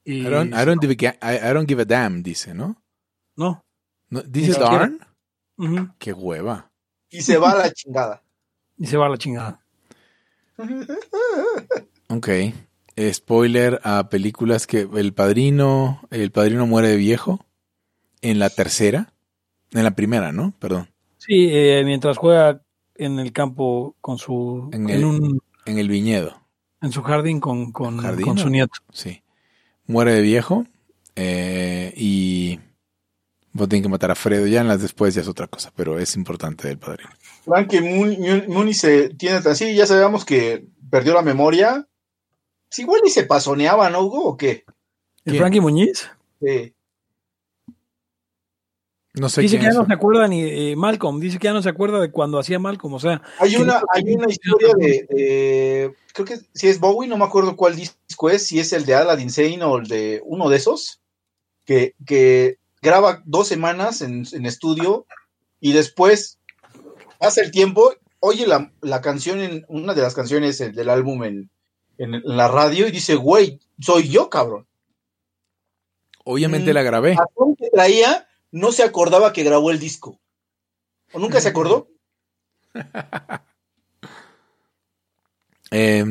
Y- 0.05 0.23
I 0.27 0.31
don't, 0.31 0.53
I 0.53 0.65
don't 0.65 0.81
give 0.85 1.07
a, 1.09 1.33
I- 1.35 1.51
I 1.51 1.55
don't 1.55 1.69
give 1.69 1.81
a 1.81 1.85
damn, 1.85 2.21
dice, 2.25 2.53
¿no? 2.53 2.83
No. 3.37 3.65
¿No? 4.11 4.23
¿Dice 4.23 4.59
darn? 4.59 4.99
Ujú. 5.57 5.89
Qué 5.99 6.13
hueva. 6.13 6.71
Y 7.11 7.23
se 7.23 7.39
va 7.39 7.53
a 7.53 7.57
la 7.57 7.73
chingada. 7.73 8.23
Y 8.77 8.87
se 8.87 8.97
va 8.97 9.07
a 9.07 9.09
la 9.11 9.19
chingada. 9.19 9.65
Ok. 12.09 12.29
Spoiler 13.13 13.81
a 13.85 14.09
películas 14.09 14.67
que 14.67 14.89
El 14.95 15.15
Padrino, 15.15 16.01
El 16.11 16.33
Padrino 16.33 16.67
muere 16.67 16.89
de 16.89 16.97
viejo. 16.97 17.45
En 18.21 18.39
la 18.39 18.51
tercera. 18.51 19.13
En 19.73 19.85
la 19.85 19.93
primera, 19.93 20.33
¿no? 20.33 20.53
Perdón. 20.59 20.91
Sí, 21.19 21.49
eh, 21.51 21.83
mientras 21.85 22.19
juega 22.19 22.63
en 22.97 23.19
el 23.21 23.33
campo 23.33 23.97
con 24.01 24.19
su, 24.19 24.69
En 24.73 24.91
en, 24.91 24.97
el- 24.97 25.05
un, 25.05 25.41
En 25.67 25.79
el 25.79 25.89
viñedo. 25.89 26.43
en 26.83 26.93
su 26.93 27.03
jardín 27.03 27.41
con, 27.41 27.73
con, 27.73 27.99
¿Jardín 27.99 28.27
con 28.27 28.39
su 28.39 28.51
nieto. 28.51 28.81
Sí. 28.93 29.23
Muere 29.87 30.13
de 30.15 30.21
viejo. 30.23 30.67
eh, 31.17 31.95
y. 31.97 32.59
Vos 33.53 33.69
tienen 33.69 33.83
que 33.83 33.89
matar 33.89 34.11
a 34.11 34.15
Fredo. 34.15 34.47
Ya 34.47 34.61
en 34.61 34.69
las 34.69 34.81
después 34.83 35.15
ya 35.15 35.23
es 35.23 35.29
otra 35.29 35.47
cosa. 35.49 35.73
Pero 35.75 35.99
es 35.99 36.15
importante 36.17 36.69
del 36.69 36.79
Padrino. 36.79 37.11
Frank 37.45 37.73
Mooney, 37.81 38.45
Mooney 38.49 38.75
se 38.75 39.09
tiene 39.11 39.37
así, 39.39 39.75
ya 39.75 39.87
sabemos 39.87 40.25
que 40.25 40.65
perdió 40.91 41.15
la 41.15 41.23
memoria. 41.23 41.87
Sí, 42.71 42.83
igual 42.83 43.01
y 43.05 43.11
se 43.11 43.25
pasoneaba, 43.25 43.91
¿no, 43.91 44.03
Hugo? 44.03 44.25
¿O 44.25 44.37
qué? 44.37 44.65
¿El. 45.25 45.39
Frankie 45.39 45.61
Muñiz? 45.61 46.09
Eh, 46.41 46.73
No 49.15 49.29
sé 49.29 49.41
Dice 49.41 49.57
que 49.57 49.65
ya 49.65 49.71
es. 49.71 49.75
no 49.75 49.85
se 49.87 49.93
acuerda 49.93 50.29
ni 50.29 50.43
eh, 50.43 50.77
Malcolm, 50.77 51.19
dice 51.19 51.39
que 51.39 51.47
ya 51.49 51.53
no 51.53 51.63
se 51.63 51.69
acuerda 51.69 52.01
de 52.01 52.13
cuando 52.13 52.39
hacía 52.39 52.61
Malcolm, 52.61 52.95
o 52.95 53.01
sea, 53.01 53.21
hay, 53.41 53.51
Que 53.51 53.63
una, 53.63 53.81
no- 53.81 53.87
hay 53.93 54.15
una 54.15 54.31
historia 54.31 54.73
de, 54.79 55.07
de- 55.11 55.95
Creo 56.15 56.27
que 56.27 56.39
si 56.55 56.69
es 56.69 56.79
Bowie, 56.79 57.09
no 57.09 57.17
me 57.17 57.25
acuerdo 57.25 57.57
cuál 57.57 57.75
disco 57.75 58.31
es, 58.31 58.47
si 58.47 58.61
es 58.61 58.73
el 58.73 58.85
de 58.87 58.95
Aladdin 58.95 59.31
Sane 59.31 59.63
o 59.65 59.79
el 59.79 59.89
de 59.89 60.21
uno 60.25 60.49
de 60.49 60.57
esos, 60.57 61.01
que, 61.65 61.95
que 62.07 62.59
graba 62.83 63.23
dos 63.25 63.49
semanas 63.49 64.01
en, 64.01 64.25
en 64.33 64.47
estudio 64.47 65.07
y 65.61 65.73
después 65.73 66.39
hace 67.21 67.43
el 67.43 67.51
tiempo, 67.51 67.95
oye 68.21 68.47
la, 68.47 68.73
la 68.81 69.01
canción, 69.01 69.41
en 69.41 69.65
una 69.69 69.95
de 69.95 70.03
las 70.03 70.15
canciones 70.15 70.59
del 70.59 70.89
álbum 70.89 71.25
en, 71.25 71.51
en- 71.99 72.23
la 72.25 72.49
radio 72.49 72.87
y 72.89 72.91
dice, 72.91 73.15
güey, 73.15 73.61
soy 73.79 74.09
yo, 74.09 74.31
cabrón. 74.31 74.67
Obviamente 76.25 76.71
Mm. 76.71 76.75
la 76.75 76.83
grabé. 76.83 77.15
La 77.15 77.27
que 77.59 77.71
traía 77.71 78.29
no 78.53 78.73
se 78.73 78.83
acordaba 78.83 79.33
que 79.33 79.43
grabó 79.43 79.71
el 79.71 79.79
disco. 79.79 80.21
¿O 81.13 81.19
nunca 81.19 81.41
se 81.41 81.49
acordó? 81.49 81.89
Eh, 85.73 86.05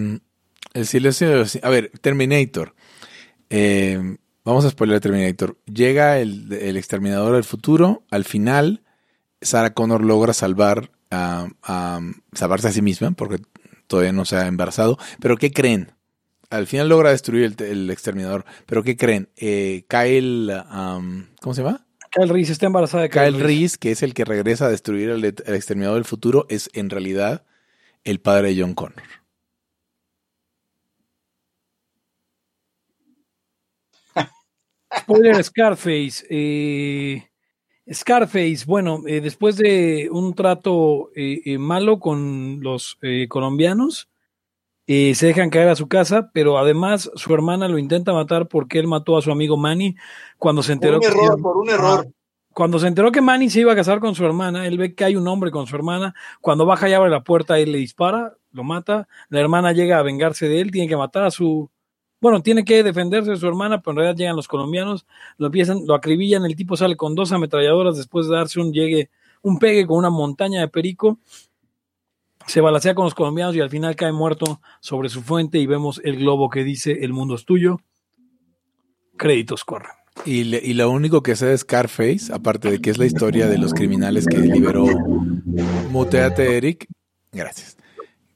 el 0.74 0.88
silencio 0.88 1.44
A 1.64 1.70
ver, 1.70 1.92
Terminator. 2.00 2.74
Eh, 3.50 4.18
vamos 4.50 4.66
a 4.66 4.70
spoiler 4.70 5.00
Terminator. 5.00 5.58
Llega 5.66 6.20
el, 6.20 6.52
el 6.52 6.78
exterminador 6.78 7.36
del 7.36 7.44
futuro. 7.44 8.04
Al 8.12 8.26
final, 8.26 8.82
Sarah 9.42 9.74
Connor 9.74 10.04
logra 10.04 10.34
salvar 10.34 10.92
a, 11.12 11.48
a- 11.64 12.00
salvarse 12.34 12.68
a 12.68 12.72
sí 12.72 12.82
misma 12.82 13.12
porque 13.12 13.38
todavía 13.88 14.12
no 14.12 14.26
se 14.26 14.36
ha 14.38 14.48
embarazado. 14.48 14.98
Pero 15.20 15.38
¿qué 15.38 15.52
creen? 15.52 15.92
Al 16.50 16.66
final 16.68 16.90
logra 16.90 17.12
destruir 17.12 17.44
el, 17.44 17.64
el 17.64 17.90
exterminador. 17.92 18.44
Pero 18.66 18.84
¿qué 18.84 18.98
creen? 18.98 19.30
Eh, 19.38 19.86
Kyle, 19.88 20.52
um, 20.74 21.26
¿cómo 21.42 21.54
se 21.54 21.62
llama? 21.64 21.86
Kyle 22.12 22.30
Reese 22.30 22.52
está 22.52 22.66
embarazada 22.66 23.04
de 23.04 23.10
Kyle 23.10 23.40
Reese, 23.40 23.78
que 23.78 23.92
es 23.92 24.02
el 24.02 24.16
que 24.16 24.26
regresa 24.26 24.66
a 24.66 24.70
destruir 24.70 25.12
al 25.12 25.24
el 25.24 25.36
exterminador 25.56 25.96
del 25.98 26.06
futuro, 26.06 26.48
es 26.50 26.72
en 26.74 26.90
realidad 26.90 27.46
el 28.04 28.20
padre 28.20 28.54
de 28.54 28.62
John 28.62 28.74
Connor. 28.74 29.04
Spoiler 34.98 35.44
Scarface. 35.44 36.26
eh, 36.30 37.24
Scarface, 37.92 38.66
bueno, 38.68 39.02
eh, 39.08 39.22
después 39.22 39.58
de 39.58 40.10
un 40.12 40.36
trato 40.36 41.10
eh, 41.16 41.58
malo 41.58 42.00
con 42.00 42.60
los 42.62 42.98
colombianos, 43.30 44.10
se 44.88 45.28
dejan 45.28 45.52
caer 45.52 45.70
a 45.70 45.76
su 45.76 45.88
casa, 45.88 46.32
pero 46.34 46.58
además 46.58 47.12
su 47.16 47.34
hermana 47.34 47.68
lo 47.68 47.78
intenta 47.78 48.12
matar 48.14 48.48
porque 48.48 48.80
él 48.80 48.88
mató 48.88 49.18
a 49.18 49.22
su 49.22 49.32
amigo 49.32 49.56
Manny 49.56 49.96
cuando 50.40 50.64
se 50.64 50.76
Por 50.76 50.76
enteró 50.76 50.96
un 50.96 51.02
que 51.02 51.08
error, 51.08 51.42
por 51.42 51.58
un 51.58 51.70
error. 51.70 52.08
cuando 52.54 52.80
se 52.80 52.88
enteró 52.88 53.12
que 53.12 53.22
Manny 53.22 53.50
se 53.50 53.60
iba 53.62 53.74
a 53.74 53.76
casar 53.76 54.00
con 54.00 54.16
su 54.16 54.26
hermana, 54.26 54.66
él 54.68 54.78
ve 54.80 54.96
que 54.96 55.04
hay 55.06 55.16
un 55.16 55.28
hombre 55.28 55.52
con 55.52 55.68
su 55.68 55.76
hermana. 55.76 56.16
Cuando 56.42 56.66
baja 56.66 56.90
y 56.90 56.94
abre 56.94 57.10
la 57.12 57.24
puerta, 57.24 57.60
él 57.60 57.72
le 57.72 57.78
dispara, 57.78 58.36
lo 58.52 58.64
mata. 58.64 59.08
La 59.30 59.40
hermana 59.40 59.74
llega 59.74 60.00
a 60.00 60.04
vengarse 60.04 60.48
de 60.50 60.60
él, 60.62 60.72
tiene 60.72 60.88
que 60.88 60.98
matar 60.98 61.24
a 61.24 61.32
su. 61.32 61.70
Bueno, 62.22 62.42
tiene 62.42 62.66
que 62.66 62.84
defenderse 62.84 63.32
de 63.32 63.38
su 63.38 63.48
hermana, 63.48 63.82
pero 63.82 63.92
en 63.92 63.98
realidad 63.98 64.18
llegan 64.18 64.36
los 64.36 64.48
colombianos, 64.48 65.06
lo 65.38 65.46
empiezan, 65.48 65.86
lo 65.86 65.94
acribillan. 65.96 66.46
El 66.46 66.56
tipo 66.56 66.76
sale 66.76 66.96
con 66.98 67.16
dos 67.16 67.32
ametralladoras 67.32 67.96
después 67.98 68.28
de 68.28 68.36
darse 68.36 68.60
un 68.60 68.74
llegue, 68.74 69.10
un 69.42 69.58
pegue 69.58 69.88
con 69.88 69.98
una 69.98 70.10
montaña 70.10 70.60
de 70.60 70.68
perico. 70.68 71.18
Se 72.46 72.62
balacea 72.62 72.96
con 72.96 73.06
los 73.06 73.14
colombianos 73.16 73.56
y 73.56 73.62
al 73.62 73.70
final 73.70 73.96
cae 73.96 74.12
muerto 74.12 74.60
sobre 74.82 75.08
su 75.10 75.22
fuente 75.22 75.60
y 75.60 75.66
vemos 75.68 76.02
el 76.04 76.18
globo 76.18 76.50
que 76.50 76.64
dice 76.64 76.98
el 77.04 77.14
mundo 77.14 77.36
es 77.36 77.46
tuyo. 77.46 77.80
Créditos 79.18 79.64
corren. 79.64 79.92
Y, 80.26 80.44
le- 80.46 80.62
y 80.64 80.74
lo 80.74 80.90
único 80.90 81.22
que 81.24 81.36
sé 81.38 81.46
de 81.46 81.58
Scarface, 81.58 82.34
aparte 82.34 82.70
de 82.72 82.82
que 82.82 82.90
es 82.90 82.98
la 82.98 83.06
historia 83.06 83.48
de 83.48 83.58
los 83.58 83.74
criminales 83.74 84.26
que 84.26 84.38
liberó 84.40 84.86
Muteate 85.92 86.58
Eric, 86.58 86.88
gracias, 87.32 87.78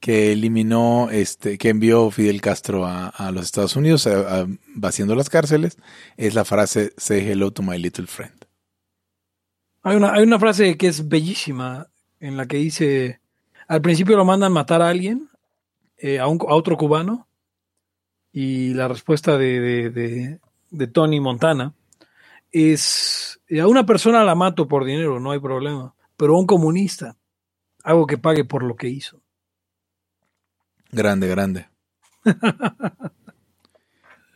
que 0.04 0.34
eliminó, 0.34 1.10
este, 1.12 1.58
que 1.58 1.70
envió 1.70 2.12
Fidel 2.12 2.42
Castro 2.42 2.86
a, 2.86 3.32
los 3.32 3.46
Estados 3.46 3.78
Unidos, 3.78 4.06
vaciando 4.76 5.16
las 5.16 5.30
cárceles, 5.30 5.78
es 6.18 6.36
la 6.36 6.44
frase 6.44 6.92
Say 6.98 7.26
hello 7.26 7.52
to 7.52 7.64
my 7.64 7.78
little 7.78 8.06
friend. 8.08 8.36
Hay 9.82 9.96
una, 9.96 10.12
hay 10.12 10.24
una 10.24 10.40
frase 10.40 10.76
que 10.76 10.88
es 10.88 11.08
bellísima 11.08 11.88
en 12.20 12.36
la 12.36 12.48
que 12.48 12.58
dice, 12.58 13.22
al 13.66 13.82
principio 13.82 14.18
lo 14.18 14.26
mandan 14.26 14.52
matar 14.52 14.82
a 14.82 14.90
alguien, 14.90 15.30
eh, 15.96 16.20
a, 16.20 16.28
un, 16.28 16.38
a 16.50 16.54
otro 16.54 16.76
cubano, 16.76 17.30
y 18.34 18.74
la 18.74 18.90
respuesta 18.90 19.38
de, 19.38 19.90
de, 19.90 20.40
de- 20.70 20.88
Tony 20.88 21.22
Montana 21.22 21.74
es, 22.52 23.40
eh, 23.48 23.62
a 23.62 23.68
una 23.68 23.86
persona 23.86 24.26
la 24.26 24.36
mato 24.36 24.68
por 24.68 24.84
dinero, 24.84 25.22
no 25.22 25.32
hay 25.32 25.40
problema, 25.40 25.96
pero 26.18 26.36
a 26.36 26.40
un 26.40 26.46
comunista, 26.46 27.16
hago 27.86 28.06
que 28.06 28.18
pague 28.18 28.44
por 28.44 28.64
lo 28.64 28.76
que 28.76 28.90
hizo. 28.90 29.23
Grande, 30.94 31.28
grande. 31.28 31.68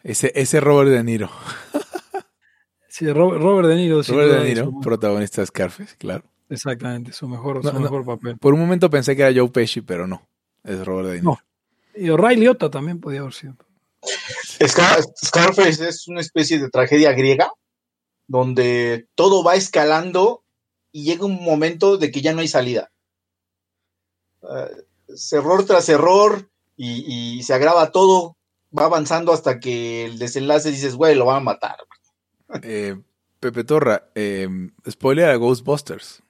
ese, 0.03 0.31
ese 0.35 0.59
Robert 0.59 0.89
De 0.91 1.03
Niro. 1.03 1.29
Sí, 2.87 3.11
Robert, 3.11 3.41
Robert 3.41 3.67
De 3.69 3.75
Niro. 3.75 4.01
Robert 4.01 4.31
De 4.41 4.49
Niro, 4.49 4.65
su- 4.65 4.79
protagonista 4.81 5.41
de 5.41 5.47
Scarface, 5.47 5.95
claro. 5.97 6.23
exactamente, 6.49 7.11
su 7.13 7.27
mejor, 7.27 7.63
No, 7.63 7.69
su 7.69 7.75
no. 7.75 7.81
mejor 7.81 8.05
papel. 8.05 8.37
Por 8.37 8.53
un 8.53 8.59
momento 8.59 8.89
pensé 8.89 9.15
que 9.15 9.21
era 9.21 9.39
Joe 9.39 9.49
Pesci, 9.51 9.81
pero 9.81 10.07
no. 10.07 10.27
Es 10.63 10.83
Robert 10.85 11.09
De 11.09 11.15
Niro. 11.19 11.31
No. 11.31 11.39
Y 11.95 12.09
O'Reilly 12.09 12.41
Liotta 12.41 12.69
también 12.69 12.99
podía 12.99 13.21
haber 13.21 13.33
sido. 13.33 13.55
Scar- 14.67 15.03
Scarface 15.23 15.87
es 15.87 16.07
una 16.07 16.21
especie 16.21 16.59
de 16.59 16.69
tragedia 16.69 17.11
griega 17.11 17.51
donde 18.27 19.07
todo 19.15 19.43
va 19.43 19.55
escalando 19.55 20.43
y 20.91 21.03
llega 21.05 21.25
un 21.25 21.43
momento 21.43 21.97
de 21.97 22.11
que 22.11 22.21
ya 22.21 22.33
no 22.33 22.41
hay 22.41 22.47
salida. 22.47 22.91
Ah, 24.43 24.67
error 25.31 25.65
tras 25.65 25.89
error 25.89 26.49
y, 26.75 27.37
y 27.37 27.43
se 27.43 27.53
agrava 27.53 27.91
todo, 27.91 28.37
va 28.77 28.85
avanzando 28.85 29.33
hasta 29.33 29.59
que 29.59 30.05
el 30.05 30.19
desenlace 30.19 30.71
dices, 30.71 30.95
güey, 30.95 31.15
lo 31.15 31.25
van 31.25 31.37
a 31.37 31.41
matar. 31.41 31.77
Eh, 32.63 32.95
Pepe 33.39 33.63
Torra, 33.63 34.09
eh, 34.15 34.47
spoiler 34.89 35.29
a 35.29 35.35
Ghostbusters. 35.35 36.23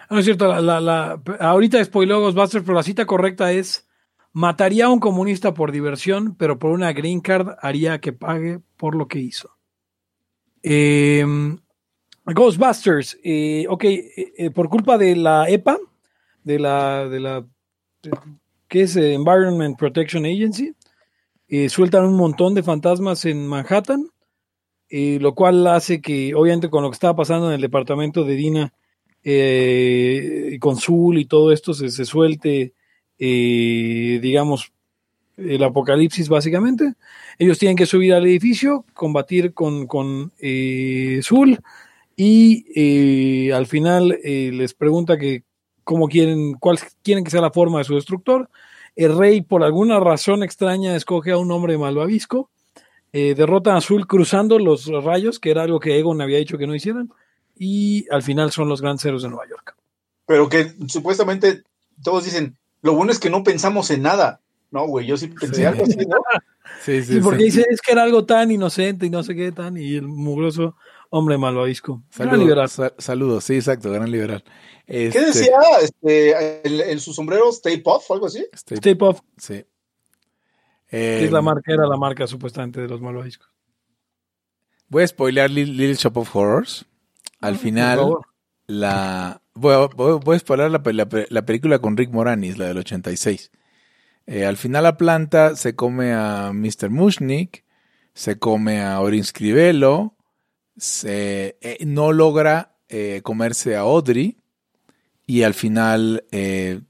Ah, 0.00 0.06
No 0.10 0.18
es 0.18 0.24
cierto, 0.24 0.46
la, 0.48 0.60
la- 0.60 0.80
la- 0.80 1.22
ahorita 1.40 1.84
spoiló 1.84 2.20
Ghostbusters, 2.20 2.64
pero 2.64 2.74
la 2.76 2.82
cita 2.82 3.06
correcta 3.06 3.52
es 3.52 3.86
mataría 4.32 4.86
a 4.86 4.90
un 4.90 5.00
comunista 5.00 5.54
por 5.54 5.72
diversión, 5.72 6.34
pero 6.36 6.58
por 6.58 6.70
una 6.70 6.92
green 6.92 7.20
card 7.20 7.56
haría 7.60 8.00
que 8.00 8.12
pague 8.12 8.60
por 8.76 8.94
lo 8.94 9.08
que 9.08 9.18
hizo. 9.18 9.50
Eh, 10.62 11.24
Ghostbusters, 12.34 13.18
eh, 13.24 13.66
ok, 13.68 13.84
eh, 13.84 14.32
eh, 14.36 14.50
por 14.50 14.68
culpa 14.68 14.98
de 14.98 15.16
la 15.16 15.48
EPA, 15.48 15.78
de 16.44 16.58
la, 16.58 17.08
de 17.08 17.20
la 17.20 17.46
que 18.68 18.82
es 18.82 18.96
eh, 18.96 19.14
Environment 19.14 19.76
Protection 19.78 20.24
Agency, 20.24 20.74
eh, 21.48 21.68
sueltan 21.68 22.04
un 22.04 22.16
montón 22.16 22.54
de 22.54 22.62
fantasmas 22.62 23.24
en 23.24 23.46
Manhattan, 23.46 24.10
lo 24.90 25.34
cual 25.34 25.66
hace 25.66 26.00
que, 26.00 26.34
obviamente, 26.34 26.70
con 26.70 26.82
lo 26.82 26.90
que 26.90 26.94
estaba 26.94 27.16
pasando 27.16 27.48
en 27.48 27.54
el 27.54 27.60
departamento 27.60 28.24
de 28.24 28.34
Dina, 28.36 28.72
eh, 29.22 30.56
con 30.60 30.78
Zul 30.78 31.18
y 31.18 31.26
todo 31.26 31.52
esto 31.52 31.74
se, 31.74 31.90
se 31.90 32.06
suelte, 32.06 32.72
digamos, 33.18 34.72
el 35.36 35.62
apocalipsis 35.62 36.28
básicamente. 36.28 36.94
Ellos 37.38 37.58
tienen 37.58 37.76
que 37.76 37.84
subir 37.84 38.14
al 38.14 38.24
edificio, 38.26 38.86
combatir 38.94 39.52
con, 39.52 39.86
con 39.86 40.32
Zul 41.22 41.58
y 42.20 42.64
eh, 42.74 43.52
al 43.54 43.66
final 43.68 44.18
eh, 44.24 44.50
les 44.52 44.74
pregunta 44.74 45.16
que 45.16 45.44
cómo 45.84 46.08
quieren, 46.08 46.54
cuál 46.54 46.76
quieren 47.04 47.22
que 47.22 47.30
sea 47.30 47.40
la 47.40 47.52
forma 47.52 47.78
de 47.78 47.84
su 47.84 47.94
destructor. 47.94 48.50
El 48.96 49.16
rey, 49.16 49.40
por 49.40 49.62
alguna 49.62 50.00
razón 50.00 50.42
extraña, 50.42 50.96
escoge 50.96 51.30
a 51.30 51.38
un 51.38 51.52
hombre 51.52 51.78
malvavisco. 51.78 52.50
Eh, 53.12 53.36
derrotan 53.36 53.76
a 53.76 53.78
Azul 53.78 54.08
cruzando 54.08 54.58
los 54.58 54.86
rayos, 54.88 55.38
que 55.38 55.52
era 55.52 55.62
algo 55.62 55.78
que 55.78 55.96
Egon 55.96 56.20
había 56.20 56.38
dicho 56.38 56.58
que 56.58 56.66
no 56.66 56.74
hicieran. 56.74 57.08
Y 57.56 58.04
al 58.10 58.22
final 58.24 58.50
son 58.50 58.68
los 58.68 58.82
grandes 58.82 59.04
héroes 59.04 59.22
de 59.22 59.28
Nueva 59.28 59.48
York. 59.48 59.76
Pero 60.26 60.48
que 60.48 60.72
supuestamente 60.88 61.62
todos 62.02 62.24
dicen, 62.24 62.56
lo 62.82 62.94
bueno 62.94 63.12
es 63.12 63.20
que 63.20 63.30
no 63.30 63.44
pensamos 63.44 63.90
en 63.92 64.02
nada. 64.02 64.40
No, 64.72 64.88
güey, 64.88 65.06
yo 65.06 65.16
sí 65.16 65.28
pensé 65.28 65.54
Sí. 65.54 65.64
algo 65.64 65.84
así, 65.84 65.96
¿no? 66.04 66.16
Sí, 66.84 67.02
sí, 67.02 67.14
Sí, 67.14 67.20
porque 67.20 67.38
sí. 67.38 67.44
dice, 67.44 67.64
es 67.70 67.80
que 67.80 67.92
era 67.92 68.02
algo 68.02 68.26
tan 68.26 68.50
inocente 68.50 69.06
y 69.06 69.10
no 69.10 69.22
sé 69.22 69.34
qué 69.34 69.52
tan, 69.52 69.76
y 69.78 69.94
el 69.94 70.06
mugroso 70.06 70.76
hombre 71.10 71.38
malvavisco. 71.38 72.02
Gran 72.16 72.28
Saludos, 72.30 72.38
liberal. 72.40 72.68
sa- 72.68 72.94
saludos, 72.98 73.44
sí, 73.44 73.54
exacto, 73.56 73.90
gran 73.90 74.10
liberal. 74.10 74.44
¿Qué 74.86 75.06
Este, 75.08 75.24
decía 75.26 75.58
este, 75.82 76.66
en, 76.66 76.90
en 76.90 77.00
su 77.00 77.12
sombrero 77.12 77.50
Stay 77.50 77.78
Puff 77.78 78.10
o 78.10 78.14
algo 78.14 78.26
así? 78.26 78.46
este, 78.52 78.74
Stay 78.76 78.94
Puft, 78.94 79.22
sí. 79.36 79.64
que 80.88 81.24
es 81.24 81.30
la 81.32 81.38
Eh, 81.40 81.42
marca, 81.42 81.72
era 81.72 81.86
la 81.86 81.96
marca 81.96 82.26
supuestamente 82.26 82.80
de 82.80 82.88
los 82.88 83.00
malvaviscos. 83.00 83.48
Voy 84.88 85.02
a 85.02 85.06
spoilear 85.06 85.50
Little, 85.50 85.74
Little 85.74 85.94
Shop 85.96 86.16
of 86.16 86.34
Horrors. 86.34 86.86
Al 87.40 87.54
Por 87.54 87.62
final, 87.62 88.14
la 88.66 89.42
voy 89.54 89.74
a, 89.74 89.78
voy, 89.94 90.18
voy 90.24 90.38
a 90.48 90.56
la, 90.56 90.68
la 90.68 91.08
pe- 91.08 91.26
la 91.28 91.42
película 91.44 91.78
con 91.78 91.96
Rick 91.96 92.10
Moranis, 92.10 92.56
la 92.58 92.66
del 92.66 92.78
86. 92.78 93.50
Eh, 94.26 94.44
al 94.44 94.56
final 94.56 94.82
la 94.84 94.96
planta 94.96 95.56
se 95.56 95.74
come 95.74 96.12
a 96.12 96.52
Mr. 96.52 96.90
Mushnik, 96.90 97.64
se 98.14 98.38
come 98.38 98.82
a 98.82 99.00
Orin 99.00 99.24
Scrivello, 99.24 100.14
se, 100.78 101.58
eh, 101.60 101.84
no 101.86 102.12
logra 102.12 102.76
eh, 102.88 103.20
comerse 103.22 103.76
a 103.76 103.80
Audrey 103.80 104.38
y 105.26 105.42
al 105.42 105.54
final 105.54 106.24
eh, 106.30 106.80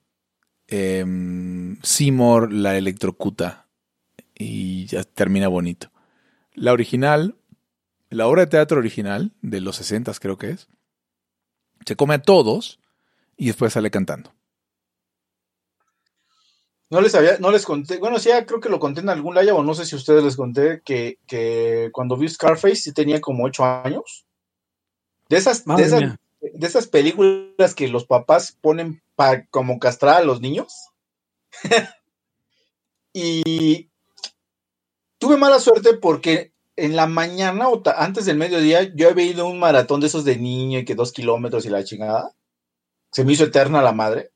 em, 0.69 1.79
Seymour 1.83 2.53
la 2.53 2.77
electrocuta 2.77 3.67
y 4.35 4.87
ya 4.87 5.03
termina 5.05 5.49
bonito. 5.49 5.91
La 6.55 6.73
original, 6.73 7.37
la 8.11 8.27
obra 8.27 8.43
de 8.43 8.51
teatro 8.51 8.79
original, 8.79 9.33
de 9.43 9.61
los 9.61 9.77
60 9.77 10.13
creo 10.21 10.39
que 10.39 10.51
es, 10.51 10.69
se 11.85 11.97
come 11.97 12.15
a 12.15 12.23
todos 12.23 12.79
y 13.37 13.47
después 13.47 13.73
sale 13.73 13.91
cantando. 13.91 14.33
No 16.91 17.01
les 17.03 17.15
había, 17.15 17.39
no 17.39 17.51
les 17.51 17.67
conté, 17.67 17.99
bueno, 17.99 18.19
sí, 18.19 18.31
ya 18.31 18.47
creo 18.47 18.61
que 18.61 18.71
lo 18.71 18.79
conté 18.79 19.01
en 19.01 19.11
algún 19.11 19.35
live 19.35 19.53
o 19.53 19.63
no 19.63 19.75
sé 19.75 19.85
si 19.85 19.95
ustedes 19.95 20.25
les 20.25 20.37
conté 20.37 20.81
que, 20.83 21.19
que 21.27 21.91
cuando 21.93 22.17
vi 22.17 22.29
Scarface 22.29 22.77
sí 22.77 22.93
tenía 22.93 23.21
como 23.21 23.45
ocho 23.45 23.65
años. 23.65 24.25
De 25.29 25.37
esas, 25.37 25.65
de 25.67 25.83
esas, 25.83 26.01
de 26.41 26.67
esas 26.67 26.87
películas 26.87 27.75
que 27.75 27.89
los 27.89 28.07
papás 28.07 28.57
ponen 28.59 29.03
para 29.17 29.47
como 29.47 29.79
castrar 29.79 30.17
a 30.17 30.25
los 30.25 30.41
niños. 30.41 30.89
y 33.13 33.91
tuve 35.19 35.37
mala 35.37 35.59
suerte 35.59 35.95
porque 35.95 36.53
en 36.77 36.97
la 36.97 37.07
mañana 37.07 37.69
o 37.69 37.83
antes 37.97 38.25
del 38.25 38.37
mediodía 38.37 38.95
yo 38.95 39.11
había 39.11 39.25
ido 39.25 39.45
a 39.45 39.51
un 39.51 39.59
maratón 39.59 40.01
de 40.01 40.07
esos 40.07 40.25
de 40.25 40.37
niño 40.37 40.79
y 40.79 40.85
que 40.85 40.95
dos 40.95 41.13
kilómetros 41.13 41.67
y 41.67 41.71
la 41.71 41.85
chingada. 41.85 42.33
Se 43.11 43.25
me 43.25 43.33
hizo 43.33 43.45
eterna 43.45 43.83
la 43.83 43.93
madre. 43.93 44.31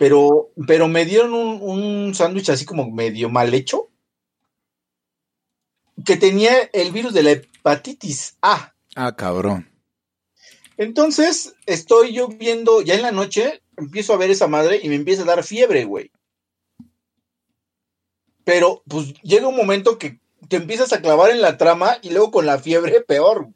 Pero, 0.00 0.50
pero 0.66 0.88
me 0.88 1.04
dieron 1.04 1.34
un, 1.34 1.60
un 1.60 2.14
sándwich 2.14 2.48
así 2.48 2.64
como 2.64 2.90
medio 2.90 3.28
mal 3.28 3.52
hecho. 3.52 3.90
Que 6.06 6.16
tenía 6.16 6.70
el 6.72 6.90
virus 6.90 7.12
de 7.12 7.22
la 7.22 7.32
hepatitis 7.32 8.38
A. 8.40 8.72
Ah, 8.96 9.14
cabrón. 9.14 9.70
Entonces, 10.78 11.54
estoy 11.66 12.14
yo 12.14 12.28
viendo, 12.28 12.80
ya 12.80 12.94
en 12.94 13.02
la 13.02 13.12
noche, 13.12 13.60
empiezo 13.76 14.14
a 14.14 14.16
ver 14.16 14.30
esa 14.30 14.46
madre 14.46 14.80
y 14.82 14.88
me 14.88 14.94
empieza 14.94 15.20
a 15.20 15.26
dar 15.26 15.44
fiebre, 15.44 15.84
güey. 15.84 16.10
Pero, 18.44 18.82
pues, 18.88 19.12
llega 19.20 19.48
un 19.48 19.56
momento 19.56 19.98
que 19.98 20.18
te 20.48 20.56
empiezas 20.56 20.94
a 20.94 21.02
clavar 21.02 21.30
en 21.30 21.42
la 21.42 21.58
trama 21.58 21.98
y 22.00 22.08
luego 22.08 22.30
con 22.30 22.46
la 22.46 22.58
fiebre, 22.58 23.00
peor. 23.06 23.50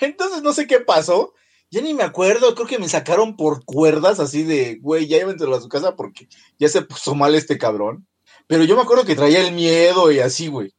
Entonces, 0.00 0.42
no 0.42 0.52
sé 0.52 0.68
qué 0.68 0.78
pasó. 0.78 1.34
Ya 1.72 1.80
ni 1.80 1.94
me 1.94 2.02
acuerdo, 2.02 2.54
creo 2.54 2.66
que 2.66 2.78
me 2.78 2.86
sacaron 2.86 3.34
por 3.34 3.64
cuerdas 3.64 4.20
así 4.20 4.42
de, 4.42 4.78
güey, 4.82 5.06
ya 5.06 5.16
lléventelo 5.16 5.56
a 5.56 5.60
su 5.60 5.70
casa 5.70 5.96
porque 5.96 6.28
ya 6.58 6.68
se 6.68 6.82
puso 6.82 7.14
mal 7.14 7.34
este 7.34 7.56
cabrón. 7.56 8.06
Pero 8.46 8.64
yo 8.64 8.76
me 8.76 8.82
acuerdo 8.82 9.06
que 9.06 9.16
traía 9.16 9.40
el 9.40 9.54
miedo 9.54 10.12
y 10.12 10.18
así, 10.18 10.48
güey. 10.48 10.74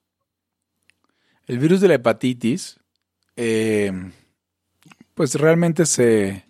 El 1.48 1.58
virus 1.58 1.82
de 1.82 1.88
la 1.88 1.96
hepatitis, 1.96 2.80
eh, 3.36 3.92
pues 5.16 5.34
realmente 5.34 5.88
se, 5.88 6.46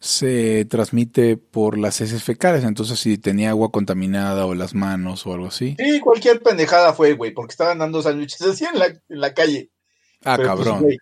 se 0.00 0.64
transmite 0.64 1.36
por 1.36 1.78
las 1.78 2.00
heces 2.00 2.24
fecales. 2.24 2.64
Entonces, 2.64 2.98
si 2.98 3.18
tenía 3.18 3.50
agua 3.50 3.70
contaminada 3.70 4.46
o 4.46 4.54
las 4.56 4.74
manos 4.74 5.28
o 5.28 5.32
algo 5.32 5.46
así. 5.46 5.76
Sí, 5.78 6.00
cualquier 6.00 6.42
pendejada 6.42 6.92
fue, 6.92 7.12
güey, 7.12 7.30
porque 7.32 7.52
estaban 7.52 7.78
dando 7.78 8.02
sándwiches 8.02 8.42
así 8.42 8.64
en 8.64 8.80
la, 8.80 8.86
en 8.86 9.00
la 9.08 9.32
calle. 9.32 9.70
Ah, 10.24 10.36
Pero, 10.36 10.56
pues, 10.56 10.66
cabrón. 10.66 10.82
güey, 10.82 10.98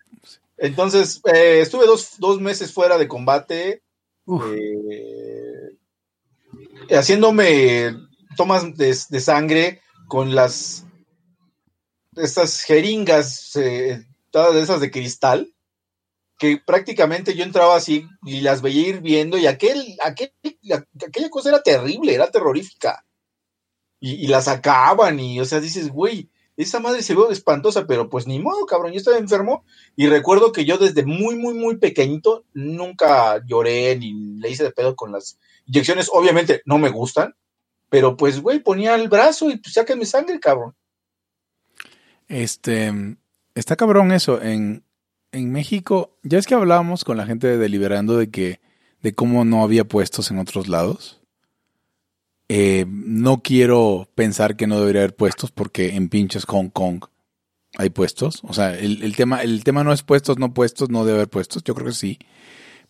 Entonces, 0.57 1.21
eh, 1.33 1.61
estuve 1.61 1.85
dos, 1.85 2.15
dos 2.17 2.41
meses 2.41 2.73
fuera 2.73 2.97
de 2.97 3.07
combate, 3.07 3.83
eh, 4.27 5.77
haciéndome 6.89 7.95
tomas 8.35 8.75
de, 8.75 8.97
de 9.09 9.19
sangre 9.19 9.81
con 10.07 10.35
las 10.35 10.85
estas 12.15 12.63
jeringas, 12.63 13.55
eh, 13.55 14.03
todas 14.31 14.55
esas 14.55 14.81
de 14.81 14.89
cristal, 14.89 15.53
que 16.39 16.57
prácticamente 16.57 17.35
yo 17.35 17.43
entraba 17.43 17.75
así 17.75 18.07
y 18.23 18.41
las 18.41 18.61
veía 18.61 18.87
hirviendo 18.89 19.37
y 19.37 19.47
aquel, 19.47 19.97
aquel, 20.03 20.31
aquella 21.05 21.29
cosa 21.29 21.49
era 21.49 21.61
terrible, 21.61 22.13
era 22.13 22.29
terrorífica. 22.29 23.03
Y, 23.99 24.25
y 24.25 24.27
la 24.27 24.41
sacaban 24.41 25.19
y, 25.19 25.39
o 25.39 25.45
sea, 25.45 25.59
dices, 25.59 25.89
güey, 25.89 26.29
esa 26.57 26.79
madre 26.79 27.03
se 27.03 27.13
ve 27.13 27.21
espantosa, 27.29 27.85
pero 27.85 28.09
pues 28.09 28.25
ni 28.25 28.39
modo, 28.39 28.65
cabrón, 28.65 28.91
yo 28.91 28.97
estaba 28.97 29.17
enfermo 29.17 29.63
y 29.95 30.07
recuerdo 30.07 30.51
que 30.51 30.65
yo 30.65 30.79
desde 30.79 31.05
muy, 31.05 31.35
muy, 31.35 31.53
muy 31.53 31.77
pequeñito 31.77 32.45
nunca 32.53 33.43
lloré 33.45 33.95
ni 33.95 34.39
le 34.39 34.49
hice 34.49 34.63
de 34.63 34.71
pedo 34.71 34.95
con 34.95 35.11
las 35.11 35.37
inyecciones. 35.67 36.09
Obviamente 36.11 36.63
no 36.65 36.79
me 36.79 36.89
gustan, 36.89 37.35
pero 37.89 38.17
pues, 38.17 38.41
güey, 38.41 38.59
ponía 38.59 38.95
el 38.95 39.07
brazo 39.07 39.51
y 39.51 39.57
pues 39.57 39.73
sáquenme 39.75 40.05
sangre, 40.05 40.39
cabrón. 40.39 40.75
Este, 42.27 42.91
está 43.53 43.75
cabrón 43.75 44.11
eso. 44.11 44.41
En, 44.41 44.83
en 45.31 45.51
México, 45.51 46.17
ya 46.23 46.39
es 46.39 46.47
que 46.47 46.55
hablábamos 46.55 47.03
con 47.03 47.17
la 47.17 47.27
gente 47.27 47.45
de 47.45 47.57
deliberando 47.57 48.17
de 48.17 48.31
que, 48.31 48.61
de 49.01 49.13
cómo 49.13 49.45
no 49.45 49.63
había 49.63 49.85
puestos 49.85 50.31
en 50.31 50.39
otros 50.39 50.67
lados. 50.67 51.16
Eh, 52.49 52.85
no 52.87 53.41
quiero 53.41 54.09
pensar 54.15 54.55
que 54.55 54.67
no 54.67 54.79
debería 54.79 55.01
haber 55.01 55.15
puestos 55.15 55.51
porque 55.51 55.95
en 55.95 56.07
pinches 56.07 56.45
Hong 56.45 56.69
Kong 56.69 57.03
hay 57.77 57.89
puestos. 57.89 58.41
O 58.43 58.53
sea, 58.53 58.77
el, 58.77 59.15
tema, 59.15 59.41
el 59.43 59.63
tema 59.63 59.83
no 59.83 59.91
es 59.93 60.03
puestos, 60.03 60.37
no 60.39 60.53
puestos, 60.53 60.89
no 60.89 61.05
debe 61.05 61.17
haber 61.17 61.29
puestos. 61.29 61.63
Yo 61.63 61.75
creo 61.75 61.87
que 61.87 61.93
sí. 61.93 62.19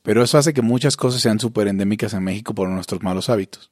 Pero 0.04 0.24
eso 0.24 0.38
hace 0.38 0.54
que 0.54 0.62
muchas 0.62 0.96
cosas 0.96 1.22
sean 1.22 1.40
súper 1.40 1.68
endémicas 1.68 2.14
en 2.14 2.24
México 2.24 2.54
por 2.54 2.70
nuestros 2.70 3.02
malos 3.04 3.30
hábitos. 3.30 3.72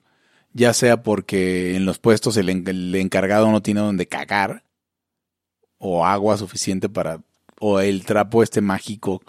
Ya 0.54 0.74
sea 0.74 1.04
porque 1.04 1.76
en 1.76 1.86
los 1.86 2.00
puestos 2.00 2.38
el 2.38 2.50
encargado 2.95 3.52
no 3.52 3.62
tiene 3.62 3.82
donde 3.82 4.08
cagar 4.08 4.63
o 5.78 6.06
agua 6.06 6.38
suficiente 6.38 6.89
para, 6.89 7.21
o 7.60 7.80
el 7.80 8.06
trapo 8.06 8.43
este 8.43 8.62
mágico 8.62 9.21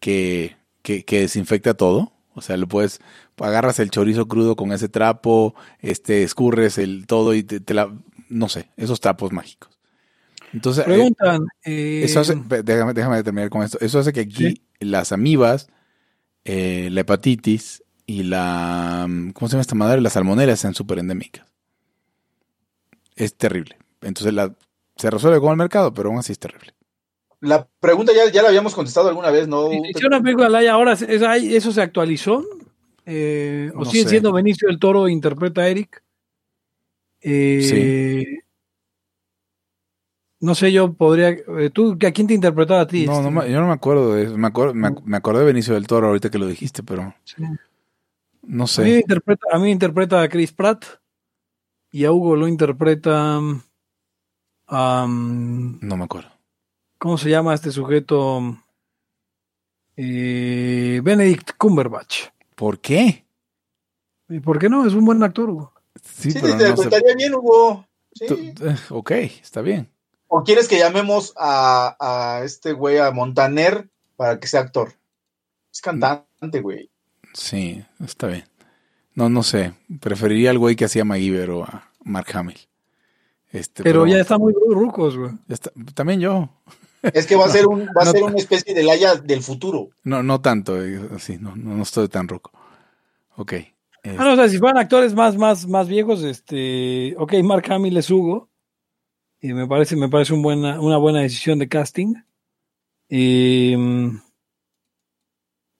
que, 0.00 0.56
que, 0.82 1.04
que 1.04 1.20
desinfecta 1.20 1.74
todo. 1.74 2.12
O 2.36 2.42
sea, 2.42 2.56
lo 2.56 2.68
puedes, 2.68 3.00
agarras 3.38 3.78
el 3.80 3.90
chorizo 3.90 4.28
crudo 4.28 4.54
con 4.56 4.70
ese 4.72 4.88
trapo, 4.88 5.54
este, 5.80 6.22
escurres 6.22 6.78
el 6.78 7.06
todo 7.06 7.34
y 7.34 7.42
te, 7.42 7.58
te 7.60 7.74
la, 7.74 7.92
no 8.28 8.48
sé, 8.48 8.70
esos 8.76 9.00
trapos 9.00 9.32
mágicos. 9.32 9.70
Entonces, 10.52 10.84
eh, 10.86 10.90
Preguntan. 10.90 11.46
eh, 11.64 12.02
eso 12.04 12.20
hace, 12.20 12.36
pe- 12.36 12.62
déjame, 12.62 12.92
déjame 12.94 13.22
terminar 13.24 13.50
con 13.50 13.62
esto. 13.62 13.78
Eso 13.80 13.98
hace 13.98 14.12
que 14.12 14.20
aquí 14.20 14.48
Sí. 14.50 14.62
las 14.80 15.12
amibas, 15.12 15.68
eh, 16.44 16.88
la 16.92 17.00
hepatitis 17.00 17.82
y 18.06 18.22
la, 18.22 19.06
¿cómo 19.34 19.48
se 19.48 19.52
llama 19.52 19.62
esta 19.62 19.74
madre? 19.74 20.00
Las 20.00 20.12
salmonelas 20.12 20.60
sean 20.60 20.74
súper 20.74 20.98
endémicas. 21.00 21.46
Es 23.16 23.34
terrible. 23.34 23.76
Entonces 24.02 24.32
la, 24.34 24.54
se 24.96 25.10
resuelve 25.10 25.40
con 25.40 25.50
el 25.50 25.56
mercado, 25.56 25.92
pero 25.94 26.10
aún 26.10 26.18
así 26.18 26.32
es 26.32 26.38
terrible. 26.38 26.74
La 27.40 27.68
pregunta 27.80 28.12
ya, 28.14 28.30
ya 28.32 28.42
la 28.42 28.48
habíamos 28.48 28.74
contestado 28.74 29.08
alguna 29.08 29.30
vez, 29.30 29.46
¿no? 29.46 29.68
Sí, 29.70 29.80
hicieron 29.90 30.14
una 30.14 30.22
película 30.22 30.46
de 30.46 30.52
Laia, 30.52 30.72
ahora 30.72 30.92
eso 30.94 31.72
se 31.72 31.82
actualizó. 31.82 32.42
Eh, 33.04 33.70
o 33.74 33.80
No 33.80 33.84
sigue 33.84 34.04
sé. 34.04 34.08
siendo 34.10 34.32
Benicio 34.32 34.68
del 34.68 34.78
Toro 34.78 35.06
interpreta 35.08 35.60
a 35.62 35.68
Eric. 35.68 36.02
Eh, 37.20 38.38
No 40.40 40.54
sé, 40.54 40.70
yo 40.72 40.92
podría. 40.92 41.30
eh, 41.30 41.70
¿Tú 41.72 41.96
a 42.06 42.10
quién 42.12 42.26
te 42.26 42.34
interpretaba 42.34 42.80
a 42.82 42.86
ti? 42.86 43.06
No, 43.06 43.22
no, 43.22 43.28
este? 43.28 43.48
me- 43.48 43.52
yo 43.52 43.60
no 43.60 43.66
me 43.68 43.72
acuerdo 43.72 44.14
de 44.14 44.24
eso. 44.24 44.36
Me, 44.36 44.46
acuerdo, 44.48 44.74
me, 44.74 44.90
me 45.04 45.16
acordé 45.16 45.40
de 45.40 45.46
Benicio 45.46 45.74
del 45.74 45.86
Toro 45.86 46.08
ahorita 46.08 46.30
que 46.30 46.38
lo 46.38 46.46
dijiste, 46.46 46.82
pero 46.82 47.14
Sí. 47.24 47.36
no 47.42 47.48
A, 47.48 48.46
mí 48.48 48.58
me 48.58 48.66
sé. 48.66 48.98
interpreta, 49.00 49.46
a 49.52 49.56
mí 49.58 49.64
me 49.64 49.70
interpreta 49.70 50.20
a 50.22 50.28
Chris 50.28 50.52
Pratt. 50.52 50.84
Y 51.90 52.04
a 52.04 52.12
Hugo 52.12 52.36
lo 52.36 52.48
interpreta. 52.48 53.40
No 54.70 55.96
me 55.96 56.04
acuerdo. 56.04 56.28
¿Cómo 56.98 57.18
se 57.18 57.30
llama 57.30 57.54
este 57.54 57.70
sujeto? 57.70 58.56
Eh, 59.96 61.00
Benedict 61.02 61.52
Cumberbatch. 61.56 62.24
¿Por 62.54 62.78
qué? 62.80 63.24
¿Y 64.28 64.40
por 64.40 64.58
qué 64.58 64.68
no? 64.68 64.86
Es 64.86 64.94
un 64.94 65.04
buen 65.04 65.22
actor, 65.22 65.50
Hugo. 65.50 65.72
Sí, 66.02 66.30
Sí, 66.32 66.38
pero 66.40 66.56
te 66.56 66.68
no 66.68 66.82
estaría 66.82 67.14
bien, 67.14 67.34
Hugo. 67.34 67.86
Sí. 68.12 68.24
Eh, 68.60 68.76
ok, 68.90 69.10
está 69.10 69.60
bien. 69.60 69.90
¿O 70.28 70.42
quieres 70.42 70.68
que 70.68 70.78
llamemos 70.78 71.32
a, 71.36 71.96
a 72.00 72.42
este 72.44 72.72
güey, 72.72 72.98
a 72.98 73.10
Montaner, 73.10 73.88
para 74.16 74.40
que 74.40 74.48
sea 74.48 74.60
actor? 74.60 74.92
Es 75.72 75.80
cantante, 75.80 76.60
güey. 76.60 76.90
Sí, 77.32 77.84
está 78.04 78.26
bien. 78.26 78.44
No, 79.14 79.28
no 79.28 79.42
sé. 79.42 79.74
Preferiría 80.00 80.50
al 80.50 80.58
güey 80.58 80.74
que 80.76 80.86
hacía 80.86 81.04
MacGyver 81.04 81.50
o 81.50 81.64
a 81.64 81.90
Mark 82.04 82.26
Hamill. 82.34 82.58
Este, 83.52 83.82
Pero 83.84 84.06
ya 84.06 84.18
está 84.20 84.36
muy 84.38 84.52
rucos, 84.52 85.16
güey. 85.16 85.30
está- 85.48 85.70
También 85.94 86.20
yo. 86.20 86.50
Es 87.02 87.26
que 87.26 87.36
va 87.36 87.46
a 87.46 87.48
ser 87.50 87.66
un, 87.66 87.86
va 87.86 88.02
a 88.02 88.04
no- 88.06 88.12
ser 88.12 88.22
una 88.22 88.36
especie 88.36 88.74
de 88.74 88.82
Laia 88.82 89.14
del 89.16 89.42
futuro. 89.42 89.90
No, 90.04 90.22
no 90.22 90.40
tanto. 90.40 90.82
eh, 90.82 91.00
Sí, 91.18 91.38
no, 91.40 91.54
no, 91.56 91.74
no 91.76 91.82
estoy 91.82 92.08
tan 92.08 92.28
roco. 92.28 92.50
Ok. 93.36 93.52
eh, 93.52 93.72
Ah, 94.04 94.24
no, 94.24 94.32
o 94.32 94.36
sea, 94.36 94.48
si 94.48 94.58
fueran 94.58 94.78
actores 94.78 95.14
más, 95.14 95.36
más, 95.36 95.66
más 95.66 95.88
viejos, 95.88 96.22
este, 96.22 97.14
ok, 97.18 97.34
Mark 97.44 97.64
Hamill 97.70 97.96
es 97.96 98.10
Hugo. 98.10 98.48
Y 99.40 99.52
me 99.52 99.66
parece, 99.66 99.96
me 99.96 100.08
parece 100.08 100.32
un 100.32 100.42
buena, 100.42 100.80
una 100.80 100.96
buena 100.96 101.20
decisión 101.20 101.58
de 101.58 101.68
casting. 101.68 102.14
Y 103.08 103.74
mm, 103.76 104.20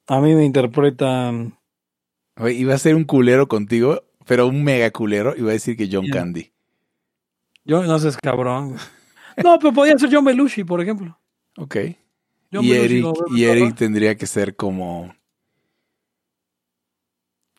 a 0.09 0.21
mí 0.21 0.35
me 0.35 0.45
interpreta. 0.45 1.33
oye, 2.39 2.55
iba 2.55 2.75
a 2.75 2.79
ser 2.79 2.95
un 2.95 3.05
culero 3.05 3.49
contigo, 3.49 4.05
pero 4.27 4.47
un 4.47 4.63
mega 4.63 4.91
culero. 4.91 5.35
Iba 5.37 5.51
a 5.51 5.55
decir 5.55 5.77
que 5.77 5.89
John 5.91 6.03
Bien. 6.03 6.13
Candy. 6.13 6.53
Yo 7.65 7.83
no 7.83 7.99
sé, 7.99 8.09
es 8.09 8.17
cabrón. 8.19 8.77
No, 9.43 9.59
pero 9.59 9.73
podría 9.73 9.99
ser 9.99 10.09
John 10.13 10.25
Belushi, 10.25 10.65
por 10.65 10.81
ejemplo. 10.81 11.19
Ok. 11.57 11.77
John 12.53 12.65
y 12.65 12.71
Belushi 12.71 12.99
Eric, 12.99 13.17
y 13.37 13.45
Eric 13.45 13.77
tendría 13.77 14.17
que 14.17 14.27
ser 14.27 14.57
como. 14.57 15.15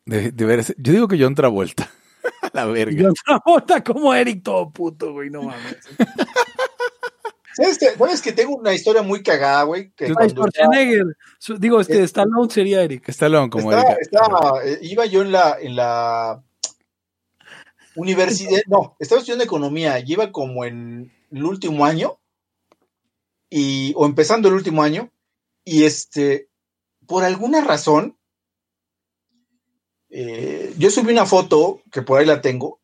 De, 0.05 0.31
de 0.31 0.45
ver, 0.45 0.63
yo 0.77 0.93
digo 0.93 1.07
que 1.07 1.21
John 1.21 1.35
Travolta. 1.35 1.89
La 2.53 2.65
verga. 2.65 3.03
John 3.05 3.13
Travolta 3.25 3.83
como 3.83 4.13
Eric 4.13 4.43
todo 4.43 4.69
puto, 4.71 5.11
güey, 5.13 5.29
no 5.29 5.43
mames. 5.43 5.77
¿Sabes 7.55 7.79
que, 7.79 7.87
¿Sabes 7.97 8.21
que 8.21 8.31
tengo 8.33 8.55
una 8.55 8.71
historia 8.73 9.01
muy 9.01 9.23
cagada, 9.23 9.63
güey? 9.63 9.91
Que 9.95 10.05
estaba- 10.05 10.29
Schwarzenegger. 10.29 11.05
Digo, 11.57 11.81
este, 11.81 12.03
Stallone 12.03 12.49
sería 12.51 12.83
Eric. 12.83 13.09
Stallone 13.09 13.49
como 13.49 13.71
estaba- 13.71 13.89
Eric. 13.93 14.01
estaba- 14.01 14.63
eh, 14.63 14.79
iba 14.83 15.05
yo 15.07 15.23
en 15.23 15.31
la, 15.31 15.57
en 15.59 15.75
la 15.75 16.43
universidad, 17.95 18.61
no, 18.67 18.95
estaba 18.99 19.19
estudiando 19.19 19.43
economía, 19.43 19.97
y 19.99 20.03
iba 20.13 20.31
como 20.31 20.65
en 20.65 21.11
el 21.31 21.43
último 21.43 21.85
año, 21.85 22.19
y, 23.49 23.93
o 23.95 24.05
empezando 24.05 24.47
el 24.47 24.55
último 24.55 24.83
año, 24.83 25.11
y 25.63 25.83
este, 25.83 26.49
por 27.05 27.23
alguna 27.23 27.61
razón, 27.61 28.17
eh, 30.09 30.73
yo 30.77 30.89
subí 30.89 31.11
una 31.11 31.25
foto, 31.25 31.81
que 31.91 32.01
por 32.01 32.19
ahí 32.19 32.25
la 32.25 32.41
tengo, 32.41 32.79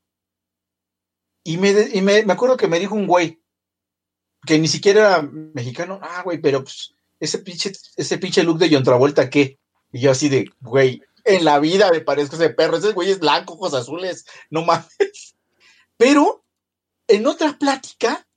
y, 1.43 1.57
me, 1.57 1.71
y 1.93 2.01
me, 2.01 2.23
me 2.23 2.33
acuerdo 2.33 2.57
que 2.57 2.67
me 2.67 2.79
dijo 2.79 2.95
un 2.95 3.07
güey, 3.07 3.41
que 4.45 4.59
ni 4.59 4.67
siquiera 4.67 4.99
era 5.01 5.21
mexicano, 5.21 5.99
ah, 6.01 6.21
güey, 6.23 6.39
pero 6.39 6.63
pues, 6.63 6.93
ese 7.19 7.39
pinche, 7.39 7.71
ese 7.95 8.17
pinche 8.17 8.43
look 8.43 8.57
de 8.59 8.69
John 8.69 8.83
Travolta, 8.83 9.29
¿qué? 9.29 9.59
Y 9.91 10.01
yo 10.01 10.11
así 10.11 10.29
de, 10.29 10.51
güey, 10.59 11.01
en 11.23 11.45
la 11.45 11.59
vida 11.59 11.91
me 11.91 12.01
parezco 12.01 12.35
ese 12.35 12.49
perro, 12.49 12.77
ese 12.77 12.91
güey 12.91 13.11
es 13.11 13.19
blanco, 13.19 13.53
ojos 13.53 13.73
azules, 13.73 14.25
no 14.49 14.63
mames. 14.63 14.87
Pero, 15.97 16.43
en 17.07 17.25
otra 17.27 17.57
plática, 17.57 18.27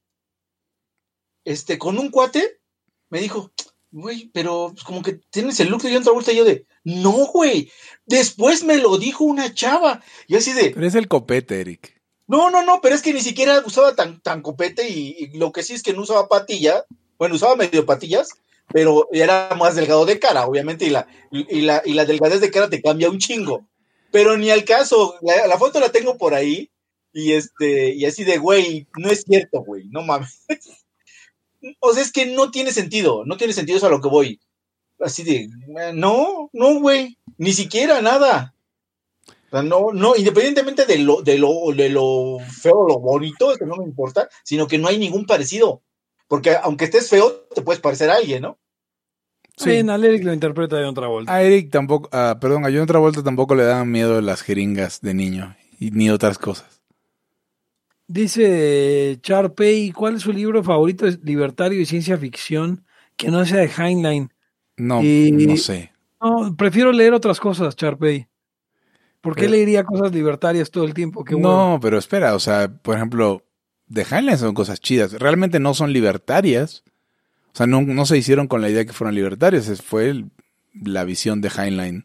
este, 1.47 1.79
con 1.79 1.99
un 1.99 2.11
cuate, 2.11 2.59
me 3.09 3.21
dijo, 3.21 3.53
güey, 3.93 4.31
pero 4.35 4.71
pues, 4.73 4.85
como 4.85 5.01
que 5.03 5.21
tienes 5.31 5.59
el 5.61 5.69
look 5.69 5.81
de 5.81 5.95
John 5.95 6.03
Travolta, 6.03 6.33
y 6.33 6.37
yo 6.37 6.45
de, 6.45 6.67
no, 6.85 7.13
güey, 7.27 7.71
después 8.05 8.65
me 8.65 8.79
lo 8.79 8.99
dijo 8.99 9.25
una 9.25 9.55
chava, 9.55 10.03
y 10.27 10.35
así 10.37 10.53
de, 10.53 10.71
Pero 10.71 10.87
es 10.87 10.97
el 10.97 11.09
copete, 11.09 11.61
Eric. 11.61 12.03
no, 12.27 12.51
no, 12.51 12.63
no, 12.63 12.81
pero 12.83 12.97
es 12.97 13.03
que 13.03 13.15
ni 13.15 13.21
siquiera 13.21 13.63
usaba 13.65 13.95
tan, 13.95 14.21
tan 14.21 14.43
copete 14.43 14.89
y, 14.89 15.17
y 15.19 15.39
lo 15.39 15.53
que 15.53 15.63
sí 15.63 15.73
es 15.73 15.83
que 15.85 15.93
no 15.93 16.03
usaba 16.03 16.29
patilla, 16.29 16.85
bueno, 17.17 17.37
usaba 17.37 17.55
medio 17.55 17.87
patillas, 17.87 18.31
pero 18.73 19.09
era 19.13 19.55
más 19.57 19.77
delgado 19.77 20.05
de 20.05 20.19
cara, 20.19 20.47
obviamente, 20.47 20.85
y 20.85 20.91
la, 20.91 21.07
y, 21.31 21.59
y 21.59 21.61
la, 21.63 21.81
y 21.85 21.95
la 21.95 22.05
delgadez 22.05 22.41
de 22.41 22.51
cara 22.51 22.69
te 22.69 22.83
cambia 22.83 23.09
un 23.09 23.19
chingo. 23.19 23.69
Pero 24.11 24.37
ni 24.37 24.51
al 24.51 24.65
caso, 24.65 25.15
la, 25.23 25.47
la 25.47 25.59
foto 25.59 25.79
la 25.79 25.93
tengo 25.93 26.19
por 26.19 26.35
ahí, 26.35 26.71
y 27.13 27.33
este, 27.33 27.95
y 27.95 28.05
así 28.05 28.25
de, 28.25 28.39
güey, 28.39 28.89
no 28.99 29.11
es 29.11 29.23
cierto, 29.23 29.61
güey, 29.61 29.85
no 29.91 30.03
mames. 30.03 30.45
O 31.81 31.93
sea, 31.93 32.03
es 32.03 32.13
que 32.13 32.27
no 32.27 32.51
tiene 32.51 32.73
sentido, 32.73 33.25
no 33.25 33.37
tiene 33.37 33.53
sentido 33.53 33.79
eso 33.79 33.87
a 33.87 33.91
lo 33.91 34.01
que 34.01 34.09
voy. 34.09 34.41
Así 35.01 35.23
de, 35.25 35.49
eh, 35.79 35.93
no, 35.95 36.49
no, 36.53 36.81
güey, 36.81 37.19
ni 37.39 37.53
siquiera 37.53 38.01
nada. 38.01 38.55
O 39.29 39.51
sea, 39.51 39.63
no, 39.63 39.93
no, 39.93 40.17
independientemente 40.17 40.87
de 40.87 40.99
lo, 40.99 41.23
de 41.23 41.39
lo, 41.39 41.73
de 41.75 41.91
lo 41.91 42.39
feo 42.41 42.79
o 42.79 42.89
lo 42.89 42.99
bonito, 42.99 43.53
eso 43.53 43.67
no 43.67 43.77
me 43.77 43.85
importa, 43.85 44.29
sino 44.45 44.67
que 44.67 44.79
no 44.79 44.89
hay 44.89 44.99
ningún 44.99 45.27
parecido. 45.27 45.83
Porque 46.29 46.57
aunque 46.61 46.87
estés 46.87 47.09
feo, 47.09 47.47
te 47.55 47.63
puedes 47.63 47.81
parecer 47.81 48.11
a 48.11 48.15
alguien, 48.15 48.43
¿no? 48.43 48.59
Sí. 49.57 49.81
Sí, 49.81 49.89
al 49.89 50.05
Eric 50.05 50.25
lo 50.25 50.35
interpreta 50.35 50.77
John 50.83 50.95
Travolta. 50.95 51.33
A 51.33 51.43
Eric 51.43 51.71
tampoco, 51.71 52.09
ah, 52.13 52.39
perdón, 52.41 52.67
a 52.67 52.71
John 52.71 52.87
Travolta 52.87 53.23
tampoco 53.23 53.55
le 53.55 53.65
daban 53.65 53.91
miedo 53.91 54.21
las 54.21 54.43
jeringas 54.43 55.01
de 55.01 55.15
niño 55.15 55.57
y 55.79 55.93
ni 55.93 56.11
otras 56.11 56.39
cosas. 56.39 56.76
Dice 58.09 59.19
Charpey, 59.21 59.91
¿cuál 59.91 60.17
es 60.17 60.23
su 60.23 60.33
libro 60.33 60.63
favorito 60.63 61.07
libertario 61.23 61.81
y 61.81 61.87
ciencia 61.87 62.17
ficción 62.17 62.85
que 63.17 63.31
no 63.31 63.45
sea 63.45 63.59
de 63.59 63.71
Heinlein? 63.77 64.33
No, 64.77 65.03
Y- 65.03 65.33
no 65.33 65.57
sé. 65.57 65.93
No, 66.21 66.55
prefiero 66.57 66.93
leer 66.93 67.15
otras 67.15 67.41
cosas, 67.41 67.75
Charpey. 67.77 68.27
¿Por 69.21 69.35
qué 69.35 69.43
Pero- 69.43 69.53
leería 69.53 69.85
cosas 69.85 70.13
libertarias 70.13 70.71
todo 70.71 70.85
el 70.85 70.95
tiempo? 70.95 71.25
Qué. 71.25 71.35
No, 71.37 71.79
pero 71.83 71.99
espera, 71.99 72.35
o 72.35 72.39
sea, 72.41 72.69
por 72.69 72.95
ejemplo, 72.97 73.45
de 73.89 74.03
Heinlein 74.09 74.39
son 74.39 74.55
cosas 74.55 74.81
chidas. 74.81 75.13
Realmente 75.15 75.59
no 75.59 75.75
son 75.75 75.93
libertarias. 75.93 76.85
O 77.53 77.57
sea, 77.57 77.67
no, 77.67 77.83
no 77.83 78.07
se 78.07 78.19
hicieron 78.19 78.47
con 78.47 78.61
la 78.61 78.71
idea 78.71 78.85
que 78.85 78.93
fueran 78.93 79.15
libertarias. 79.15 79.67
Es- 79.69 79.83
Fue 79.83 80.09
el- 80.11 80.31
la 80.75 81.05
visión 81.05 81.41
de 81.41 81.49
Heinlein 81.49 82.05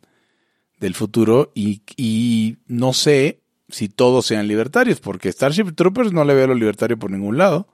del 0.80 0.96
futuro 0.96 1.52
y, 1.54 1.84
y 1.96 2.58
no 2.68 2.94
sé 2.94 3.41
si 3.72 3.90
todos 3.90 4.26
sean 4.26 4.48
libertarios, 4.48 5.00
porque 5.00 5.32
Starship 5.32 5.74
Troopers 5.76 6.12
no 6.14 6.24
le 6.24 6.34
veo 6.34 6.48
lo 6.48 6.56
libertario 6.56 6.98
por 7.00 7.10
ningún 7.12 7.38
lado. 7.38 7.68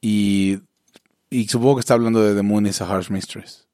Y, 0.00 0.60
y 1.28 1.48
supongo 1.48 1.76
que 1.76 1.80
está 1.80 1.94
hablando 1.94 2.22
de 2.22 2.34
The 2.34 2.42
Moon 2.42 2.66
is 2.66 2.80
a 2.80 2.86
Harsh 2.90 3.10
Mistress. 3.10 3.68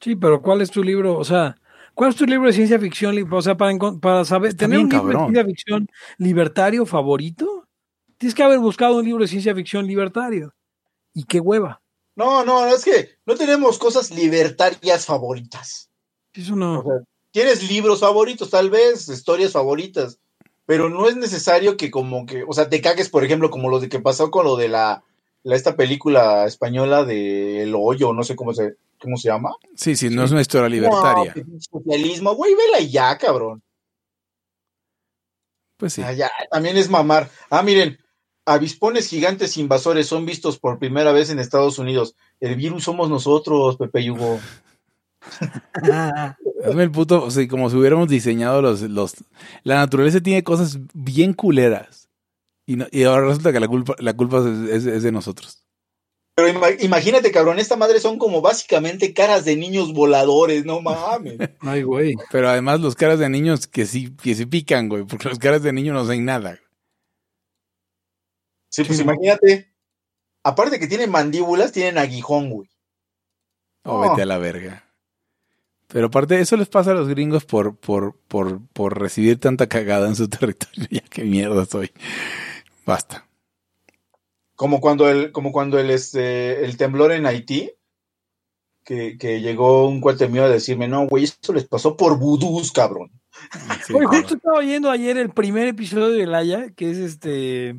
Sí, 0.00 0.14
pero 0.16 0.42
¿cuál 0.42 0.60
es 0.60 0.70
tu 0.70 0.82
libro? 0.82 1.16
O 1.18 1.24
sea, 1.24 1.56
¿cuál 1.94 2.10
es 2.10 2.16
tu 2.16 2.26
libro 2.26 2.46
de 2.46 2.52
ciencia 2.52 2.78
ficción? 2.78 3.16
O 3.32 3.42
sea, 3.42 3.56
para, 3.56 3.76
para 4.00 4.24
saber, 4.24 4.50
Está 4.50 4.66
tener 4.66 4.78
un 4.78 4.88
libro 4.88 5.02
cabrón. 5.02 5.32
de 5.32 5.40
ciencia 5.40 5.44
ficción 5.44 5.88
libertario 6.18 6.86
favorito, 6.86 7.66
tienes 8.18 8.34
que 8.34 8.42
haber 8.42 8.58
buscado 8.58 8.96
un 8.98 9.04
libro 9.04 9.22
de 9.22 9.28
ciencia 9.28 9.54
ficción 9.54 9.86
libertario. 9.86 10.54
Y 11.14 11.24
qué 11.24 11.40
hueva. 11.40 11.80
No, 12.14 12.44
no, 12.44 12.66
no, 12.66 12.74
es 12.74 12.84
que 12.84 13.10
no 13.26 13.34
tenemos 13.34 13.78
cosas 13.78 14.10
libertarias 14.10 15.06
favoritas. 15.06 15.90
Eso 16.32 16.54
no. 16.56 16.80
O 16.80 16.82
sea, 16.82 16.92
tienes 17.36 17.68
libros 17.70 18.00
favoritos, 18.00 18.48
tal 18.48 18.70
vez, 18.70 19.10
historias 19.10 19.52
favoritas, 19.52 20.18
pero 20.64 20.88
no 20.88 21.06
es 21.06 21.16
necesario 21.16 21.76
que 21.76 21.90
como 21.90 22.24
que, 22.24 22.44
o 22.48 22.54
sea, 22.54 22.70
te 22.70 22.80
cagues, 22.80 23.10
por 23.10 23.24
ejemplo, 23.24 23.50
como 23.50 23.68
lo 23.68 23.78
de 23.78 23.90
que 23.90 24.00
pasó 24.00 24.30
con 24.30 24.46
lo 24.46 24.56
de 24.56 24.68
la, 24.68 25.04
la- 25.42 25.54
esta 25.54 25.76
película 25.76 26.46
española 26.46 27.04
de 27.04 27.62
El 27.64 27.74
Hoyo, 27.76 28.14
no 28.14 28.22
sé 28.22 28.36
cómo 28.36 28.54
se, 28.54 28.76
cómo 28.98 29.18
se 29.18 29.28
llama. 29.28 29.54
Sí, 29.74 29.96
sí, 29.96 30.08
no 30.08 30.24
es 30.24 30.30
una 30.30 30.40
historia 30.40 30.70
libertaria. 30.70 31.34
No, 31.36 31.60
socialismo, 31.60 32.34
güey, 32.34 32.54
vela 32.54 32.80
y 32.80 32.90
ya, 32.90 33.18
cabrón. 33.18 33.62
Pues 35.76 35.92
sí. 35.92 36.00
Ah, 36.02 36.14
ya, 36.14 36.30
también 36.50 36.78
es 36.78 36.88
mamar. 36.88 37.28
Ah, 37.50 37.62
miren, 37.62 37.98
avispones 38.46 39.08
gigantes 39.08 39.58
invasores 39.58 40.06
son 40.06 40.24
vistos 40.24 40.58
por 40.58 40.78
primera 40.78 41.12
vez 41.12 41.28
en 41.28 41.38
Estados 41.38 41.78
Unidos. 41.78 42.16
El 42.40 42.56
virus 42.56 42.84
somos 42.84 43.10
nosotros, 43.10 43.76
Pepe 43.76 44.00
y 44.00 44.08
Hugo. 44.08 44.40
Hazme 46.68 46.82
el 46.82 46.90
puto, 46.90 47.22
o 47.24 47.30
sea, 47.30 47.46
como 47.48 47.70
si 47.70 47.76
hubiéramos 47.76 48.08
diseñado 48.08 48.60
los, 48.62 48.82
los... 48.82 49.14
La 49.62 49.76
naturaleza 49.76 50.20
tiene 50.20 50.42
cosas 50.44 50.78
bien 50.94 51.32
culeras. 51.34 52.08
Y, 52.66 52.76
no- 52.76 52.86
y 52.90 53.04
ahora 53.04 53.26
resulta 53.26 53.52
que 53.52 53.60
la 53.60 53.68
culpa, 53.68 53.94
la 53.98 54.14
culpa 54.14 54.38
es, 54.38 54.70
es- 54.70 54.86
es 54.86 55.02
de 55.02 55.12
nosotros. 55.12 55.62
Pero 56.36 56.48
ima- 56.48 56.76
imagínate, 56.84 57.30
cabrón, 57.32 57.58
esta 57.58 57.76
madre 57.76 57.98
son 58.00 58.18
como 58.18 58.42
básicamente 58.42 59.14
caras 59.14 59.44
de 59.46 59.56
niños 59.56 59.94
voladores, 59.94 60.64
no 60.66 60.80
mames. 60.82 61.38
Ay, 61.60 61.82
güey. 61.82 62.14
Pero 62.30 62.48
además 62.50 62.80
los 62.80 62.94
caras 62.94 63.18
de 63.18 63.28
niños 63.30 63.66
que 63.66 63.86
sí, 63.86 64.14
que 64.16 64.34
sí 64.34 64.44
pican, 64.46 64.88
güey, 64.90 65.04
porque 65.04 65.28
los 65.30 65.38
caras 65.38 65.62
de 65.62 65.72
niños 65.72 65.94
no 65.94 66.00
hacen 66.00 66.24
nada. 66.26 66.58
Sí, 68.70 68.84
pues 68.84 69.00
imagínate. 69.00 69.72
Aparte 70.44 70.78
que 70.78 70.86
tienen 70.86 71.10
mandíbulas, 71.10 71.72
tienen 71.72 71.98
aguijón, 71.98 72.50
güey. 72.50 72.68
O 73.84 73.98
Oh. 73.98 74.00
vete 74.10 74.22
a 74.22 74.26
la 74.26 74.38
verga. 74.38 74.84
Pero 75.88 76.06
aparte, 76.06 76.40
eso 76.40 76.56
les 76.56 76.68
pasa 76.68 76.90
a 76.90 76.94
los 76.94 77.08
gringos 77.08 77.44
por, 77.44 77.76
por, 77.76 78.16
por, 78.28 78.60
por 78.72 78.98
recibir 79.00 79.38
tanta 79.38 79.68
cagada 79.68 80.08
en 80.08 80.16
su 80.16 80.28
territorio. 80.28 80.86
Ya 80.90 81.02
qué 81.08 81.24
mierda 81.24 81.64
soy. 81.64 81.90
Basta. 82.84 83.26
Como 84.56 84.80
cuando 84.80 85.08
el, 85.08 85.32
como 85.32 85.52
cuando 85.52 85.78
el, 85.78 85.90
este, 85.90 86.64
el 86.64 86.76
temblor 86.76 87.12
en 87.12 87.26
Haití, 87.26 87.72
que, 88.84 89.18
que 89.18 89.40
llegó 89.40 89.88
un 89.88 90.00
cuate 90.00 90.28
mío 90.28 90.44
a 90.44 90.48
decirme, 90.48 90.88
no, 90.88 91.06
güey, 91.06 91.24
esto 91.24 91.52
les 91.52 91.64
pasó 91.66 91.96
por 91.96 92.18
vudús, 92.18 92.72
cabrón. 92.72 93.10
Sí, 93.86 93.92
Oye, 93.92 94.06
justo 94.06 94.34
estaba 94.36 94.58
oyendo 94.58 94.90
ayer 94.90 95.18
el 95.18 95.30
primer 95.30 95.68
episodio 95.68 96.08
de 96.08 96.26
Laia, 96.26 96.70
que 96.70 96.90
es 96.90 96.96
este. 96.96 97.78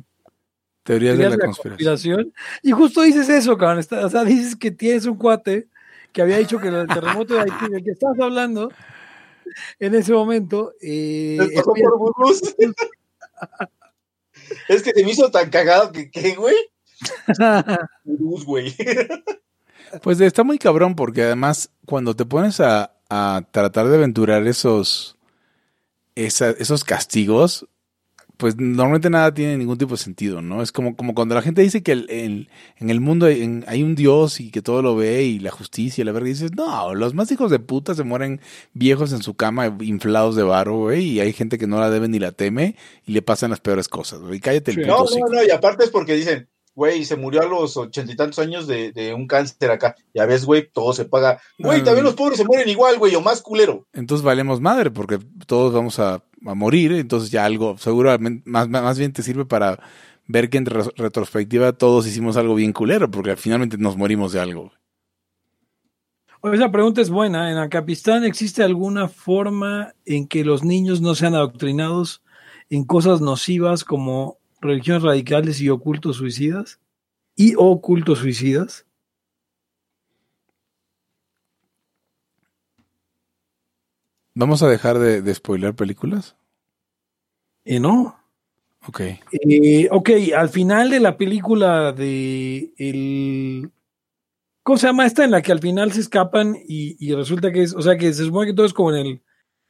Teorías 0.84 1.18
de 1.18 1.28
la 1.30 1.36
conspiración. 1.38 2.32
Y 2.62 2.70
justo 2.70 3.02
dices 3.02 3.28
eso, 3.28 3.58
cabrón. 3.58 3.80
está- 3.80 4.06
o 4.06 4.08
sea, 4.08 4.22
dices 4.24 4.54
que 4.54 4.70
tienes 4.70 5.04
un 5.06 5.16
cuate 5.16 5.68
que 6.12 6.22
había 6.22 6.38
dicho 6.38 6.58
que 6.58 6.68
el 6.68 6.86
terremoto 6.86 7.34
de 7.34 7.40
Haití, 7.40 7.68
del 7.70 7.84
que 7.84 7.90
estabas 7.90 8.18
hablando 8.20 8.70
en 9.78 9.94
ese 9.94 10.12
momento, 10.12 10.72
eh, 10.80 11.38
pasó 11.54 11.72
por 11.72 12.28
es 14.68 14.82
que 14.82 14.90
se 14.92 15.04
me 15.04 15.10
hizo 15.10 15.30
tan 15.30 15.50
cagado 15.50 15.92
que, 15.92 16.10
¿qué, 16.10 16.34
güey? 16.34 16.56
Güey. 18.04 18.74
Pues 20.02 20.20
está 20.20 20.44
muy 20.44 20.58
cabrón 20.58 20.94
porque 20.94 21.22
además 21.22 21.70
cuando 21.86 22.14
te 22.14 22.26
pones 22.26 22.60
a, 22.60 22.92
a 23.08 23.40
tratar 23.50 23.88
de 23.88 23.96
aventurar 23.96 24.46
esos, 24.46 25.16
esa- 26.14 26.50
esos 26.50 26.84
castigos, 26.84 27.66
pues 28.38 28.56
normalmente 28.56 29.10
nada 29.10 29.34
tiene 29.34 29.56
ningún 29.58 29.76
tipo 29.78 29.90
de 29.94 29.98
sentido, 29.98 30.40
¿no? 30.40 30.62
Es 30.62 30.72
como, 30.72 30.96
como 30.96 31.12
cuando 31.14 31.34
la 31.34 31.42
gente 31.42 31.60
dice 31.60 31.82
que 31.82 31.92
el- 31.92 32.08
el- 32.08 32.48
en 32.78 32.88
el 32.88 33.00
mundo 33.00 33.26
hay, 33.26 33.42
en- 33.42 33.64
hay 33.66 33.82
un 33.82 33.94
Dios 33.96 34.40
y 34.40 34.50
que 34.50 34.62
todo 34.62 34.80
lo 34.80 34.94
ve 34.96 35.24
y 35.24 35.40
la 35.40 35.50
justicia 35.50 36.00
y 36.00 36.04
la 36.04 36.12
verga, 36.12 36.28
y 36.28 36.32
dices, 36.32 36.52
no, 36.54 36.94
los 36.94 37.14
más 37.14 37.30
hijos 37.32 37.50
de 37.50 37.58
puta 37.58 37.94
se 37.96 38.04
mueren 38.04 38.40
viejos 38.74 39.12
en 39.12 39.22
su 39.22 39.34
cama 39.34 39.76
inflados 39.80 40.36
de 40.36 40.44
barro, 40.44 40.76
güey, 40.76 41.04
y 41.08 41.20
hay 41.20 41.32
gente 41.32 41.58
que 41.58 41.66
no 41.66 41.80
la 41.80 41.90
debe 41.90 42.08
ni 42.08 42.18
la 42.20 42.32
teme 42.32 42.76
y 43.04 43.12
le 43.12 43.22
pasan 43.22 43.50
las 43.50 43.60
peores 43.60 43.88
cosas, 43.88 44.20
güey. 44.20 44.38
Cállate 44.40 44.70
el 44.70 44.76
Sí. 44.76 44.82
No, 44.86 44.98
no, 45.18 45.34
no, 45.34 45.44
y 45.44 45.50
aparte 45.50 45.84
es 45.84 45.90
porque 45.90 46.14
dicen, 46.14 46.48
güey, 46.78 47.04
se 47.04 47.16
murió 47.16 47.42
a 47.42 47.46
los 47.46 47.76
ochenta 47.76 48.12
y 48.12 48.16
tantos 48.16 48.38
años 48.38 48.68
de, 48.68 48.92
de 48.92 49.12
un 49.12 49.26
cáncer 49.26 49.70
acá. 49.72 49.96
Ya 50.14 50.26
ves, 50.26 50.44
güey, 50.44 50.70
todo 50.72 50.92
se 50.92 51.04
paga. 51.06 51.40
Güey, 51.58 51.80
Ah. 51.80 51.84
también 51.84 52.04
los 52.04 52.14
pobres 52.14 52.38
se 52.38 52.44
mueren 52.44 52.68
igual, 52.68 52.98
güey, 52.98 53.14
o 53.16 53.20
más 53.20 53.42
culero. 53.42 53.84
entonces 53.92 54.24
valemos 54.24 54.60
madre 54.60 54.90
porque 54.92 55.18
todos 55.46 55.72
vamos 55.74 55.98
a, 55.98 56.22
a 56.46 56.54
morir, 56.54 56.92
entonces 56.92 57.30
ya 57.32 57.44
algo, 57.44 57.76
seguramente, 57.78 58.48
más, 58.48 58.68
más 58.68 58.96
bien 58.96 59.12
te 59.12 59.24
sirve 59.24 59.44
para 59.44 59.80
ver 60.28 60.48
que 60.50 60.58
en 60.58 60.66
re- 60.66 60.92
retrospectiva 60.96 61.72
todos 61.72 62.06
hicimos 62.06 62.36
algo 62.36 62.54
bien 62.54 62.72
culero, 62.72 63.10
porque 63.10 63.34
finalmente 63.34 63.76
nos 63.76 63.96
morimos 63.96 64.32
de 64.32 64.40
algo. 64.40 64.70
Oye, 66.40 66.54
Esa 66.54 66.70
pregunta 66.70 67.00
es 67.00 67.10
buena. 67.10 67.50
¿En 67.50 67.58
Acapistán 67.58 68.22
existe 68.24 68.62
alguna 68.62 69.08
forma 69.08 69.94
en 70.04 70.28
que 70.28 70.44
los 70.44 70.62
niños 70.62 71.00
no 71.00 71.16
sean 71.16 71.34
adoctrinados 71.34 72.22
en 72.70 72.84
cosas 72.84 73.20
nocivas 73.20 73.82
como 73.82 74.38
religiones 74.60 75.02
radicales 75.02 75.60
y 75.60 75.68
ocultos 75.68 76.16
suicidas? 76.16 76.80
¿Y 77.36 77.54
ocultos 77.56 78.18
suicidas? 78.18 78.86
¿Vamos 84.34 84.62
a 84.62 84.68
dejar 84.68 84.98
de, 84.98 85.20
de 85.22 85.34
spoiler 85.34 85.74
películas? 85.74 86.36
Eh, 87.64 87.80
no. 87.80 88.16
Ok. 88.86 89.00
Eh, 89.32 89.88
ok, 89.90 90.10
al 90.36 90.48
final 90.48 90.90
de 90.90 91.00
la 91.00 91.16
película 91.16 91.92
de 91.92 92.72
el 92.78 93.72
¿cómo 94.62 94.78
se 94.78 94.86
llama 94.86 95.06
esta? 95.06 95.24
En 95.24 95.32
la 95.32 95.42
que 95.42 95.52
al 95.52 95.60
final 95.60 95.92
se 95.92 96.00
escapan 96.00 96.56
y, 96.66 96.96
y 96.98 97.14
resulta 97.14 97.52
que 97.52 97.62
es, 97.62 97.74
o 97.74 97.82
sea 97.82 97.96
que 97.96 98.12
se 98.12 98.24
supone 98.24 98.46
que 98.46 98.54
todo 98.54 98.66
es 98.66 98.72
como 98.72 98.94
en 98.94 99.06
el, 99.06 99.22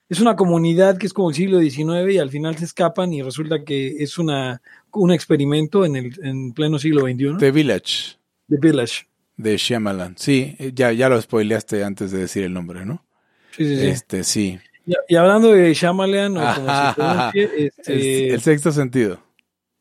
es 0.08 0.20
una 0.20 0.36
comunidad 0.36 0.96
que 0.98 1.06
es 1.06 1.12
como 1.12 1.28
el 1.30 1.34
siglo 1.36 1.60
XIX 1.60 2.12
y 2.14 2.18
al 2.18 2.30
final 2.30 2.56
se 2.56 2.64
escapan 2.64 3.12
y 3.12 3.22
resulta 3.22 3.64
que 3.64 4.02
es 4.02 4.18
una 4.18 4.62
un 4.92 5.12
experimento 5.12 5.84
en 5.84 5.96
el 5.96 6.12
en 6.24 6.52
pleno 6.52 6.78
siglo 6.78 7.02
XXI. 7.02 7.36
The 7.38 7.50
Village, 7.50 8.16
The 8.48 8.56
Village. 8.60 9.06
de 9.36 9.56
Shyamalan. 9.56 10.16
Sí, 10.16 10.56
eh, 10.58 10.72
ya, 10.74 10.92
ya 10.92 11.08
lo 11.08 11.20
spoileaste 11.20 11.84
antes 11.84 12.10
de 12.10 12.18
decir 12.18 12.42
el 12.44 12.52
nombre, 12.54 12.84
¿no? 12.86 13.04
Sí, 13.52 13.64
sí, 13.64 13.76
sí. 13.80 13.86
Este, 13.86 14.24
sí. 14.24 14.58
Y, 14.86 14.94
y 15.08 15.16
hablando 15.16 15.52
de 15.52 15.74
Shyamalan 15.74 16.36
o 16.38 16.54
como 16.54 16.68
Ajá, 16.70 17.30
se 17.32 17.40
El, 17.42 17.50
este, 17.66 18.28
el 18.34 18.40
sexto 18.40 18.72
sentido. 18.72 19.20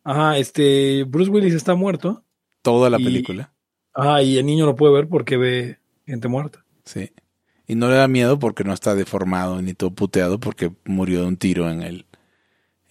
ajá, 0.03 0.37
este 0.37 1.03
Bruce 1.05 1.31
Willis 1.31 1.53
está 1.53 1.73
muerto. 1.75 2.23
Toda 2.61 2.89
la 2.89 2.99
Y- 2.99 3.03
película. 3.05 3.53
Ajá, 3.93 4.21
y 4.21 4.37
el 4.37 4.45
niño 4.45 4.65
no 4.65 4.75
puede 4.75 4.93
ver 4.93 5.07
porque 5.07 5.37
ve 5.37 5.79
gente 6.05 6.27
muerta. 6.27 6.63
Sí. 6.83 7.09
Y 7.67 7.75
no 7.75 7.89
le 7.89 7.95
da 7.95 8.07
miedo 8.07 8.39
porque 8.39 8.63
no 8.63 8.73
está 8.73 8.95
deformado 8.95 9.61
ni 9.61 9.73
todo 9.73 9.91
puteado 9.91 10.39
porque 10.39 10.71
murió 10.85 11.21
de 11.21 11.27
un 11.27 11.37
tiro 11.37 11.69
en 11.69 11.81
el, 11.83 12.05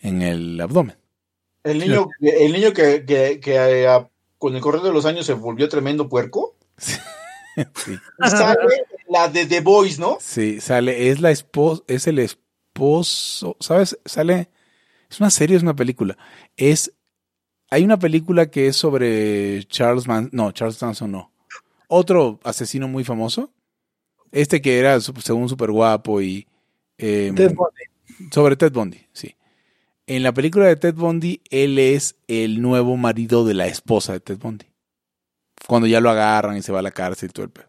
en 0.01 0.21
el 0.23 0.61
abdomen. 0.61 0.97
El 1.65 1.79
niño, 1.79 2.09
el 2.21 2.53
niño 2.53 2.73
que, 2.73 3.05
que, 3.05 3.41
que, 3.41 3.55
eh, 3.55 3.89
a- 3.89 4.09
con 4.39 4.55
el 4.55 4.61
correr 4.61 4.83
de 4.83 4.93
los 4.93 5.07
años 5.07 5.25
se 5.27 5.33
volvió 5.33 5.69
tremendo 5.69 6.09
puerco. 6.09 6.55
Sí. 6.77 6.97
Sale 8.21 8.85
la 9.09 9.29
de 9.29 9.47
The 9.47 9.61
Boys, 9.63 9.99
¿no? 9.99 10.19
Sí, 10.21 10.61
sale, 10.61 11.09
es 11.09 11.21
la 11.21 11.31
esposa, 11.31 11.83
es 11.87 12.07
el 12.07 12.19
esposo, 12.19 13.57
¿sabes? 13.61 13.99
Sale, 14.05 14.51
es 15.11 15.21
una 15.21 15.31
serie, 15.31 15.57
es 15.57 15.63
una 15.63 15.75
película. 15.75 16.19
Es, 16.57 16.93
hay 17.71 17.83
una 17.83 17.99
película 17.99 18.51
que 18.51 18.67
es 18.69 18.77
sobre 18.77 19.65
Charles 19.65 20.07
Manson, 20.07 20.31
no, 20.35 20.53
Charles 20.53 20.83
Manson 20.83 21.11
no. 21.13 21.33
Otro 21.89 22.41
asesino 22.45 22.89
muy 22.89 23.05
famoso. 23.05 23.51
Este 24.37 24.61
que 24.61 24.79
era, 24.79 25.01
según, 25.01 25.49
súper 25.49 25.71
guapo 25.71 26.21
y... 26.21 26.47
eh, 26.99 27.33
Ted 27.35 27.55
Bundy. 27.55 28.31
sobre 28.33 28.57
Ted 28.57 28.73
Bundy, 28.73 29.01
sí. 29.13 29.35
En 30.07 30.23
la 30.23 30.33
película 30.33 30.67
de 30.67 30.77
Ted 30.77 30.95
Bundy, 30.95 31.41
él 31.51 31.79
es 31.79 32.17
el 32.29 32.61
nuevo 32.61 32.97
marido 32.97 33.45
de 33.47 33.55
la 33.55 33.67
esposa 33.67 34.13
de 34.13 34.21
Ted 34.21 34.39
Bundy. 34.39 34.67
Cuando 35.67 35.87
ya 35.89 36.01
lo 36.01 36.11
agarran 36.11 36.57
y 36.57 36.63
se 36.63 36.71
va 36.71 36.81
a 36.81 36.83
la 36.83 36.91
cárcel 36.91 37.31
y 37.31 37.33
todo 37.33 37.45
el 37.47 37.51
pedo. 37.51 37.67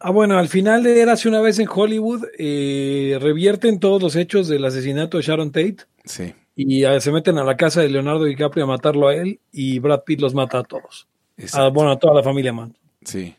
Ah, 0.00 0.10
bueno, 0.10 0.36
al 0.38 0.48
final 0.48 0.82
de 0.82 1.00
Érase 1.00 1.28
una 1.28 1.40
vez 1.40 1.58
en 1.60 1.68
Hollywood, 1.72 2.24
eh, 2.38 3.18
revierten 3.20 3.78
todos 3.78 4.02
los 4.02 4.16
hechos 4.16 4.48
del 4.48 4.64
asesinato 4.64 5.16
de 5.18 5.22
Sharon 5.22 5.52
Tate 5.52 5.76
Sí. 6.04 6.34
y 6.56 6.84
eh, 6.84 7.00
se 7.00 7.12
meten 7.12 7.38
a 7.38 7.44
la 7.44 7.56
casa 7.56 7.82
de 7.82 7.88
Leonardo 7.88 8.24
DiCaprio 8.24 8.64
a 8.64 8.68
matarlo 8.68 9.08
a 9.08 9.14
él 9.14 9.38
y 9.52 9.78
Brad 9.78 10.02
Pitt 10.04 10.20
los 10.20 10.34
mata 10.34 10.58
a 10.58 10.64
todos. 10.64 11.06
es- 11.36 11.54
Ah, 11.54 11.68
bueno, 11.68 11.92
a 11.92 11.98
toda 11.98 12.14
la 12.14 12.22
familia 12.22 12.52
man. 12.52 12.74
Sí. 13.04 13.36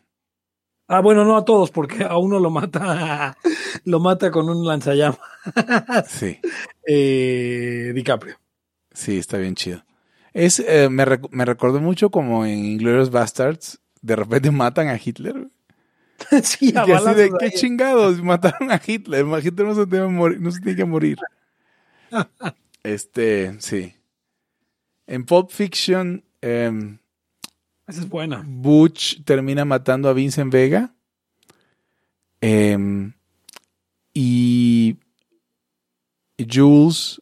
Ah, 0.88 1.00
bueno, 1.00 1.24
no 1.26 1.38
a 1.38 1.46
todos, 1.46 1.72
porque 1.72 2.04
a 2.04 2.18
uno 2.18 2.40
lo 2.40 2.50
mata, 2.50 3.38
lo 3.86 4.00
mata 4.00 4.32
con 4.32 4.50
un 4.50 4.66
lanzallamas 4.68 5.20
Sí. 6.08 6.40
eh, 6.86 7.92
DiCaprio. 7.96 8.38
Sí, 8.92 9.18
está 9.18 9.38
bien 9.38 9.56
chido. 9.56 9.84
Es, 10.34 10.60
eh, 10.60 10.90
me, 10.90 11.06
rec- 11.06 11.30
me 11.32 11.46
recordó 11.46 11.80
mucho 11.80 12.10
como 12.12 12.46
en 12.46 12.64
Inglourious 12.66 13.10
Bastards, 13.12 13.80
de 14.02 14.16
repente 14.16 14.52
matan 14.52 14.90
a 14.90 15.00
Hitler. 15.04 15.48
sí, 16.44 16.72
Y 16.74 16.78
a 16.78 16.82
así 16.84 16.92
balazos 16.92 17.16
de, 17.18 17.32
qué 17.40 17.52
chingados, 17.52 18.22
mataron 18.22 18.72
a 18.72 18.82
Hitler. 18.86 19.26
Hitler 19.44 19.68
no 19.68 19.76
se, 19.76 19.86
debe 19.86 20.08
morir, 20.10 20.40
no 20.42 20.52
se 20.52 20.60
tiene 20.62 20.76
que 20.78 20.86
morir. 20.86 21.18
Este, 22.84 23.56
sí. 23.62 23.94
En 25.08 25.26
Pulp 25.26 25.50
Fiction, 25.52 26.22
em, 26.42 26.98
Esa 27.88 28.02
es 28.02 28.10
buena. 28.10 28.44
Butch 28.46 29.24
termina 29.24 29.66
matando 29.66 30.10
a 30.10 30.14
Vincent 30.14 30.52
Vega. 30.52 30.94
Em, 32.42 33.14
y 34.14 34.98
Jules 36.38 37.22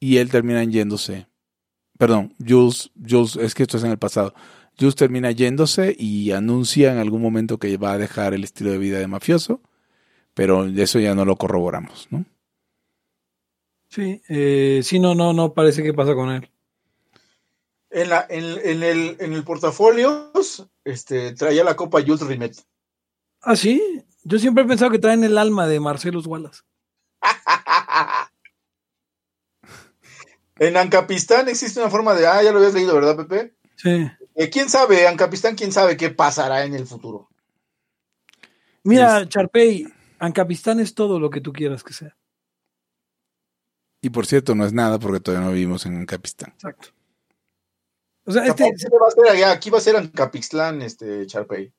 y 0.00 0.18
él 0.18 0.30
terminan 0.30 0.70
yéndose. 0.70 1.26
Perdón, 1.98 2.34
Jules, 2.38 2.90
Jules, 3.08 3.36
es 3.36 3.54
que 3.54 3.62
esto 3.62 3.78
es 3.78 3.84
en 3.84 3.90
el 3.90 3.98
pasado. 3.98 4.34
Jules 4.78 4.96
termina 4.96 5.30
yéndose 5.30 5.96
y 5.98 6.32
anuncia 6.32 6.92
en 6.92 6.98
algún 6.98 7.22
momento 7.22 7.58
que 7.58 7.76
va 7.76 7.92
a 7.92 7.98
dejar 7.98 8.34
el 8.34 8.44
estilo 8.44 8.70
de 8.70 8.78
vida 8.78 8.98
de 8.98 9.06
mafioso, 9.06 9.62
pero 10.34 10.66
eso 10.66 10.98
ya 10.98 11.14
no 11.14 11.24
lo 11.24 11.36
corroboramos, 11.36 12.08
¿no? 12.10 12.24
Sí, 13.88 14.20
eh, 14.28 14.80
sí, 14.82 14.98
no, 14.98 15.14
no, 15.14 15.32
no 15.32 15.54
parece 15.54 15.82
que 15.82 15.94
pasa 15.94 16.14
con 16.14 16.30
él. 16.30 16.50
En, 17.94 18.08
la, 18.10 18.26
en, 18.28 18.44
en 18.64 18.82
el, 18.82 19.16
en 19.20 19.32
el 19.34 19.44
portafolio 19.44 20.32
este, 20.82 21.32
traía 21.34 21.62
la 21.62 21.76
copa 21.76 22.00
Jules 22.02 22.22
Rimet. 22.26 22.56
Ah, 23.40 23.54
sí. 23.54 24.04
Yo 24.24 24.38
siempre 24.40 24.64
he 24.64 24.66
pensado 24.66 24.90
que 24.90 24.98
traen 24.98 25.22
el 25.22 25.38
alma 25.38 25.68
de 25.68 25.78
Marcelus 25.78 26.26
Wallace. 26.26 26.62
en 30.58 30.76
Ancapistán 30.76 31.48
existe 31.48 31.78
una 31.80 31.88
forma 31.88 32.14
de. 32.14 32.26
Ah, 32.26 32.42
ya 32.42 32.50
lo 32.50 32.58
habías 32.58 32.74
leído, 32.74 32.94
¿verdad, 32.96 33.16
Pepe? 33.16 33.54
Sí. 33.76 34.10
Eh, 34.34 34.50
¿Quién 34.50 34.68
sabe? 34.68 35.06
Ancapistán, 35.06 35.54
¿quién 35.54 35.70
sabe 35.70 35.96
qué 35.96 36.10
pasará 36.10 36.64
en 36.64 36.74
el 36.74 36.86
futuro? 36.88 37.28
Mira, 38.82 39.20
Es- 39.20 39.28
Charpey, 39.28 39.86
Ancapistán 40.18 40.80
es 40.80 40.94
todo 40.94 41.20
lo 41.20 41.30
que 41.30 41.40
tú 41.40 41.52
quieras 41.52 41.84
que 41.84 41.92
sea. 41.92 42.16
Y 44.00 44.10
por 44.10 44.26
cierto, 44.26 44.56
no 44.56 44.66
es 44.66 44.72
nada 44.72 44.98
porque 44.98 45.20
todavía 45.20 45.46
no 45.46 45.52
vivimos 45.52 45.86
en 45.86 46.04
Capistán. 46.06 46.50
Exacto. 46.54 46.88
O 48.26 48.32
sea, 48.32 48.44
este, 48.46 48.64
Capaz 48.64 48.76
que 48.90 48.98
va 48.98 49.06
a 49.06 49.10
ser 49.10 49.36
allá, 49.36 49.52
aquí 49.52 49.70
va 49.70 49.78
a 49.78 49.80
ser 49.82 49.96
en 49.96 50.08
Capixtlán, 50.08 50.82
este 50.82 51.26
Charpey. 51.26 51.72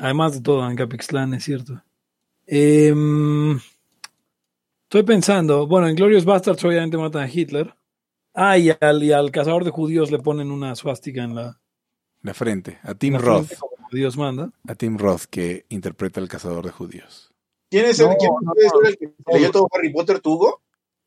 además 0.00 0.34
de 0.34 0.40
todo, 0.40 0.68
en 0.68 0.76
Capixtlán, 0.76 1.34
es 1.34 1.44
cierto. 1.44 1.82
Em, 2.46 3.58
estoy 4.84 5.02
pensando, 5.04 5.66
bueno, 5.66 5.88
en 5.88 5.96
Glorious 5.96 6.24
Bastards 6.24 6.64
obviamente 6.64 6.96
matan 6.96 7.22
a 7.22 7.28
Hitler. 7.32 7.74
Ah, 8.34 8.56
y 8.58 8.70
al, 8.80 9.02
y 9.02 9.12
al 9.12 9.30
cazador 9.32 9.64
de 9.64 9.70
judíos 9.70 10.10
le 10.10 10.18
ponen 10.20 10.50
una 10.52 10.74
swastika 10.76 11.22
en 11.24 11.34
la, 11.34 11.60
La 12.22 12.34
frente. 12.34 12.78
A 12.84 12.94
Tim 12.94 13.14
la 13.14 13.18
Roth. 13.20 13.46
frente, 13.46 13.56
como 13.60 13.88
Dios 13.90 14.16
manda. 14.16 14.52
A 14.68 14.74
Tim 14.76 14.96
Roth, 14.98 15.24
que 15.28 15.66
interpreta 15.68 16.20
al 16.20 16.28
cazador 16.28 16.64
de 16.64 16.70
judíos. 16.70 17.32
¿Quién 17.70 17.86
es 17.86 17.98
el, 18.00 18.06
No, 18.08 18.16
quién 18.16 18.30
no, 18.42 18.52
ser 18.54 18.88
el 18.90 18.96
que 18.98 19.12
leyó 19.32 19.50
todo 19.50 19.68
Harry 19.72 19.92
Potter, 19.92 20.20
tú, 20.20 20.34
Hugo? 20.34 20.62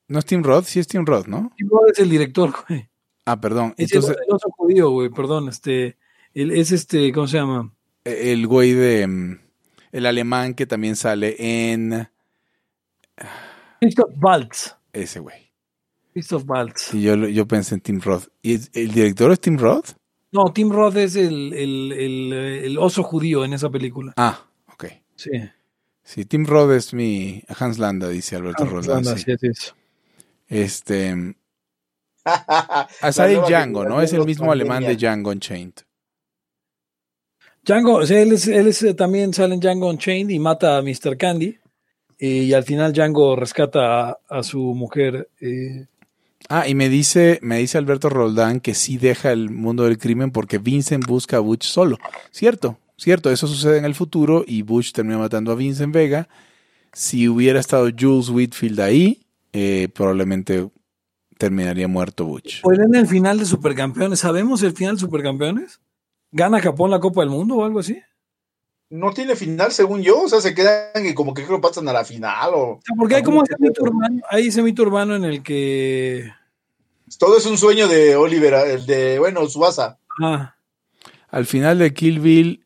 ¿No 0.10 0.20
es 0.20 0.26
Tim 0.26 0.44
Roth? 0.44 0.66
Sí 0.66 0.80
es 0.80 0.88
Tim 0.88 1.06
Roth, 1.06 1.28
¿no? 1.28 1.52
Tim 1.58 1.70
Roth 1.70 1.92
es 1.94 2.00
el 2.00 2.10
director, 2.10 2.54
güey. 2.68 2.90
Ah, 3.26 3.40
perdón. 3.40 3.74
Es 3.78 3.92
Entonces, 3.92 4.18
el, 4.18 4.24
el 4.28 4.36
oso 4.36 4.50
judío, 4.52 4.90
güey, 4.90 5.10
perdón. 5.10 5.48
Este, 5.50 5.98
el- 6.34 6.52
es 6.52 6.72
este, 6.72 7.12
¿cómo 7.12 7.28
se 7.28 7.38
llama? 7.38 7.74
el 8.06 8.48
güey 8.48 8.74
de... 8.74 9.08
mm, 9.08 9.40
El 9.94 10.06
alemán 10.06 10.54
que 10.56 10.66
también 10.66 10.96
sale 10.98 11.36
en... 11.40 12.10
Christoph 13.80 14.12
Waltz. 14.22 14.76
Ese 14.92 15.20
güey. 15.20 15.52
Christoph 16.14 16.44
Waltz. 16.48 16.94
Y 16.94 17.02
yo, 17.04 17.16
yo 17.16 17.48
pensé 17.48 17.76
en 17.76 17.82
Tim 17.82 18.00
Roth. 18.02 18.28
¿Y 18.42 18.56
el 18.78 18.92
director 18.94 19.32
es 19.32 19.40
Tim 19.40 19.58
Roth? 19.58 19.92
No, 20.32 20.52
Tim 20.54 20.72
Roth 20.72 20.96
es 20.98 21.16
el, 21.16 21.54
el, 21.54 21.92
el, 21.92 22.34
el 22.34 22.78
oso 22.78 23.04
judío 23.04 23.46
en 23.46 23.54
esa 23.54 23.70
película. 23.70 24.14
Ah, 24.18 24.46
ok. 24.72 24.86
Sí. 25.16 25.32
Sí, 26.04 26.26
Tim 26.26 26.46
Roth 26.46 26.72
es 26.72 26.94
mi 26.94 27.44
Hans 27.60 27.78
Landa, 27.80 28.10
dice 28.10 28.36
Alberto 28.36 28.66
Roldán. 28.66 28.98
Anda, 28.98 29.18
sí. 29.18 29.32
es. 29.42 29.74
Este, 30.48 31.36
Ah, 32.26 32.88
ah, 33.02 33.12
nueva 33.28 33.48
Django, 33.50 33.86
¿no? 33.86 34.02
Es 34.02 34.14
el 34.14 34.24
mismo 34.24 34.52
alemán 34.52 34.86
de. 34.86 34.96
Django 34.96 35.32
Unchained. 35.32 35.74
Django, 37.66 37.96
o 37.96 38.06
sea, 38.06 38.22
él, 38.22 38.34
es, 38.34 38.48
él 38.48 38.68
es, 38.68 38.84
eh, 38.84 38.94
también 38.94 39.34
sale 39.34 39.54
en 39.56 39.60
Django 39.62 39.90
Unchained 39.90 40.30
y 40.32 40.40
mata 40.40 40.78
a 40.78 40.82
Mr. 40.82 41.18
Candy. 41.18 41.58
eh, 42.20 42.28
y 42.28 42.54
al 42.54 42.64
final 42.64 42.94
Django 42.94 43.36
rescata 43.36 44.10
a, 44.10 44.20
a 44.30 44.44
su 44.44 44.60
mujer. 44.76 45.30
eh, 45.42 45.86
Ah, 46.50 46.68
y 46.68 46.76
me 46.76 46.90
dice, 46.90 47.40
me 47.42 47.58
dice 47.60 47.78
Alberto 47.78 48.10
Roldán 48.10 48.60
que 48.60 48.74
sí 48.74 48.98
deja 48.98 49.32
el 49.32 49.50
mundo 49.50 49.86
del 49.86 49.98
crimen 49.98 50.32
porque 50.32 50.58
Vincent 50.58 51.06
busca 51.06 51.38
a 51.38 51.40
Butch 51.40 51.64
solo. 51.66 51.98
Cierto, 52.32 52.78
cierto, 52.98 53.32
eso 53.32 53.48
sucede 53.48 53.78
en 53.78 53.86
el 53.86 53.96
futuro 53.96 54.44
y 54.46 54.62
Butch 54.62 54.92
termina 54.92 55.18
matando 55.18 55.54
a 55.54 55.56
Vincent 55.56 55.94
Vega. 55.94 56.28
Si 56.92 57.30
hubiera 57.30 57.62
estado 57.62 57.90
Jules 57.98 58.28
Whitfield 58.30 58.82
ahí, 58.82 59.26
eh, 59.54 59.88
probablemente 59.94 60.68
terminaría 61.38 61.88
muerto 61.88 62.26
Butch. 62.26 62.62
Pues 62.62 62.80
en 62.80 62.96
el 62.96 63.08
final 63.08 63.40
de 63.40 63.46
Supercampeones, 63.46 64.20
¿sabemos 64.20 64.64
el 64.64 64.74
final 64.74 64.96
de 64.96 65.02
Supercampeones? 65.02 65.80
¿Gana 66.32 66.62
Japón 66.62 66.92
la 66.92 67.00
Copa 67.00 67.22
del 67.22 67.30
Mundo 67.30 67.56
o 67.58 67.66
algo 67.66 67.80
así? 67.80 68.02
No 68.90 69.12
tiene 69.12 69.36
final, 69.36 69.72
según 69.72 70.02
yo. 70.02 70.22
O 70.22 70.30
sea, 70.30 70.42
se 70.42 70.54
quedan 70.54 71.06
y 71.06 71.14
como 71.14 71.34
que 71.34 71.44
creo 71.44 71.58
que 71.58 71.68
pasan 71.68 71.88
a 71.88 71.94
la 71.94 72.06
final. 72.06 72.52
O... 72.54 72.80
Porque 72.98 73.16
hay 73.16 73.24
como 73.24 73.44
ese 73.44 73.56
mito 73.60 73.84
urbano, 73.84 74.22
hay 74.30 74.48
ese 74.48 74.62
mito 74.62 74.84
urbano 74.84 75.16
en 75.16 75.24
el 75.24 75.44
que... 75.44 76.32
Todo 77.20 77.38
es 77.38 77.46
un 77.46 77.58
sueño 77.58 77.88
de 77.88 78.16
Oliver, 78.16 78.54
el 78.68 78.86
de, 78.86 79.20
bueno, 79.20 79.48
Suasa. 79.48 80.00
Ah, 80.22 80.56
Al 81.30 81.46
final 81.46 81.80
de 81.80 81.94
Kill 81.94 82.20
Bill 82.20 82.66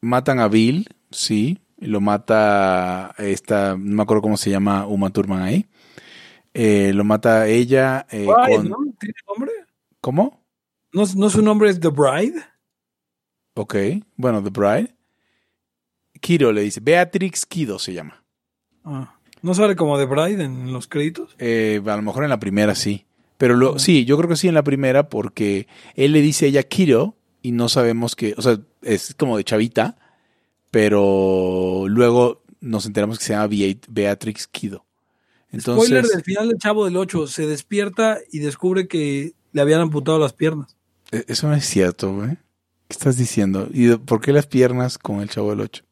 matan 0.00 0.38
a 0.38 0.48
Bill, 0.48 0.88
sí, 1.10 1.58
y 1.78 1.86
lo 1.86 2.00
mata 2.00 3.14
esta, 3.18 3.76
no 3.76 3.96
me 3.96 4.02
acuerdo 4.02 4.22
cómo 4.22 4.36
se 4.36 4.50
llama 4.50 4.86
Uma 4.86 5.10
Thurman 5.10 5.42
ahí. 5.42 5.66
Eh, 6.52 6.92
lo 6.94 7.04
mata 7.04 7.46
ella 7.46 8.06
eh, 8.10 8.26
Bride, 8.26 8.56
con... 8.56 8.68
¿no? 8.68 8.76
¿Tiene 8.98 9.14
nombre? 9.28 9.52
¿Cómo? 10.00 10.44
¿No, 10.92 11.04
¿No 11.16 11.30
su 11.30 11.42
nombre 11.42 11.70
es 11.70 11.78
The 11.80 11.88
Bride? 11.88 12.42
Ok, 13.54 13.76
bueno, 14.16 14.42
The 14.42 14.50
Bride. 14.50 14.94
Kiro 16.20 16.52
le 16.52 16.62
dice, 16.62 16.80
Beatrix 16.80 17.46
Kido 17.46 17.78
se 17.78 17.92
llama. 17.92 18.24
Ah, 18.84 19.14
¿No 19.42 19.54
sale 19.54 19.76
como 19.76 19.96
The 19.98 20.06
Bride 20.06 20.42
en 20.44 20.72
los 20.72 20.86
créditos? 20.88 21.34
Eh, 21.38 21.80
a 21.86 21.96
lo 21.96 22.02
mejor 22.02 22.24
en 22.24 22.30
la 22.30 22.40
primera 22.40 22.74
sí. 22.74 23.06
Pero 23.38 23.54
lo, 23.56 23.78
sí, 23.78 24.04
yo 24.04 24.16
creo 24.18 24.28
que 24.28 24.36
sí 24.36 24.48
en 24.48 24.54
la 24.54 24.64
primera 24.64 25.08
porque 25.08 25.66
él 25.94 26.12
le 26.12 26.20
dice 26.20 26.44
a 26.46 26.48
ella 26.48 26.62
Kiro 26.64 27.16
y 27.42 27.52
no 27.52 27.68
sabemos 27.70 28.16
que, 28.16 28.34
o 28.36 28.42
sea, 28.42 28.58
es 28.82 29.14
como 29.14 29.36
de 29.38 29.44
chavita, 29.44 29.96
pero 30.70 31.84
luego 31.88 32.42
nos 32.60 32.84
enteramos 32.86 33.18
que 33.18 33.24
se 33.24 33.32
llama 33.32 33.46
Bea- 33.48 33.78
Beatrix 33.88 34.46
Kido. 34.46 34.84
Entonces, 35.52 35.86
Spoiler 35.88 36.06
del 36.06 36.22
final 36.22 36.48
del 36.48 36.58
Chavo 36.58 36.84
del 36.84 36.96
8. 36.96 37.26
Se 37.26 37.46
despierta 37.46 38.18
y 38.30 38.38
descubre 38.38 38.86
que 38.88 39.32
le 39.52 39.60
habían 39.60 39.80
amputado 39.80 40.18
las 40.18 40.32
piernas. 40.32 40.76
e- 41.12 41.24
eso 41.28 41.48
no 41.48 41.54
es 41.54 41.64
cierto, 41.66 42.14
güey. 42.14 42.30
¿Qué 42.30 42.94
estás 42.96 43.16
diciendo? 43.16 43.68
¿Y 43.72 43.84
de- 43.86 43.98
por 43.98 44.20
qué 44.20 44.32
las 44.32 44.46
piernas 44.46 44.96
con 44.98 45.20
el 45.20 45.28
Chavo 45.28 45.50
del 45.50 45.60
8? 45.60 45.84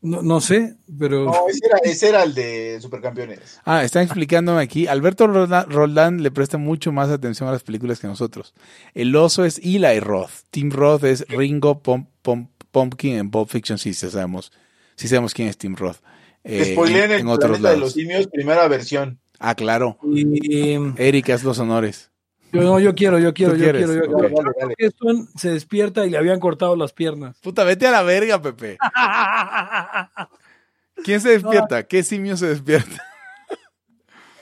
No, 0.00 0.20
no 0.20 0.40
sé, 0.42 0.76
pero... 0.98 1.24
No, 1.24 1.48
ese 1.48 1.60
era, 1.66 1.78
ese 1.82 2.08
era 2.10 2.22
el 2.24 2.34
de 2.34 2.78
Supercampeones. 2.82 3.60
Ah, 3.64 3.82
están 3.84 4.02
explicándome 4.02 4.60
aquí. 4.60 4.86
Alberto 4.86 5.26
Roldán 5.26 6.22
le 6.22 6.30
presta 6.30 6.58
mucho 6.58 6.92
más 6.92 7.08
atención 7.08 7.48
a 7.48 7.52
las 7.52 7.62
películas 7.62 8.00
que 8.00 8.06
nosotros. 8.06 8.52
El 8.92 9.16
oso 9.16 9.46
es 9.46 9.58
Eli 9.64 10.00
Roth. 10.00 10.30
Tim 10.50 10.70
Roth 10.70 11.04
es 11.04 11.26
Ringo 11.28 11.82
Pump- 11.82 12.08
Pump- 12.22 12.50
Pumpkin 12.70 13.14
en 13.14 13.30
Pulp 13.30 13.48
Fiction. 13.48 13.78
Sí, 13.78 13.94
sí 13.94 14.10
sabemos, 14.10 14.52
sí 14.94 15.08
sabemos 15.08 15.32
quién 15.32 15.48
es 15.48 15.56
Tim 15.56 15.74
Roth. 15.74 15.98
Eh, 16.44 16.72
Spoiler 16.72 17.04
en 17.04 17.06
en, 17.10 17.12
el 17.12 17.20
en 17.20 17.28
otros 17.28 17.50
planeta 17.50 17.68
de 17.70 17.76
los 17.76 17.80
lados. 17.80 17.92
simios, 17.94 18.26
primera 18.26 18.68
versión. 18.68 19.18
Ah, 19.38 19.54
claro. 19.54 19.98
Y, 20.02 20.76
Eric, 20.96 21.30
haz 21.30 21.42
los 21.42 21.58
honores. 21.58 22.10
yo, 22.52 22.62
no, 22.62 22.78
yo 22.78 22.94
quiero, 22.94 23.18
yo 23.18 23.34
quiero, 23.34 23.52
¿Tú 23.54 23.58
yo 23.58 23.64
quiero, 23.64 23.78
yo 23.80 23.86
quiero. 24.02 24.18
Dale, 24.18 24.50
dale. 24.60 24.74
Heston 24.78 25.28
se 25.36 25.50
despierta 25.50 26.06
y 26.06 26.10
le 26.10 26.18
habían 26.18 26.40
cortado 26.40 26.76
las 26.76 26.92
piernas. 26.92 27.38
Puta, 27.40 27.64
vete 27.64 27.86
a 27.86 27.90
la 27.90 28.02
verga, 28.02 28.40
Pepe. 28.40 28.78
¿Quién 31.04 31.20
se 31.20 31.30
despierta? 31.30 31.86
¿Qué 31.86 32.02
simio 32.02 32.36
se 32.36 32.46
despierta? 32.46 33.02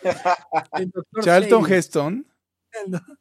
Charlton. 1.22 1.72
Heston. 1.72 2.26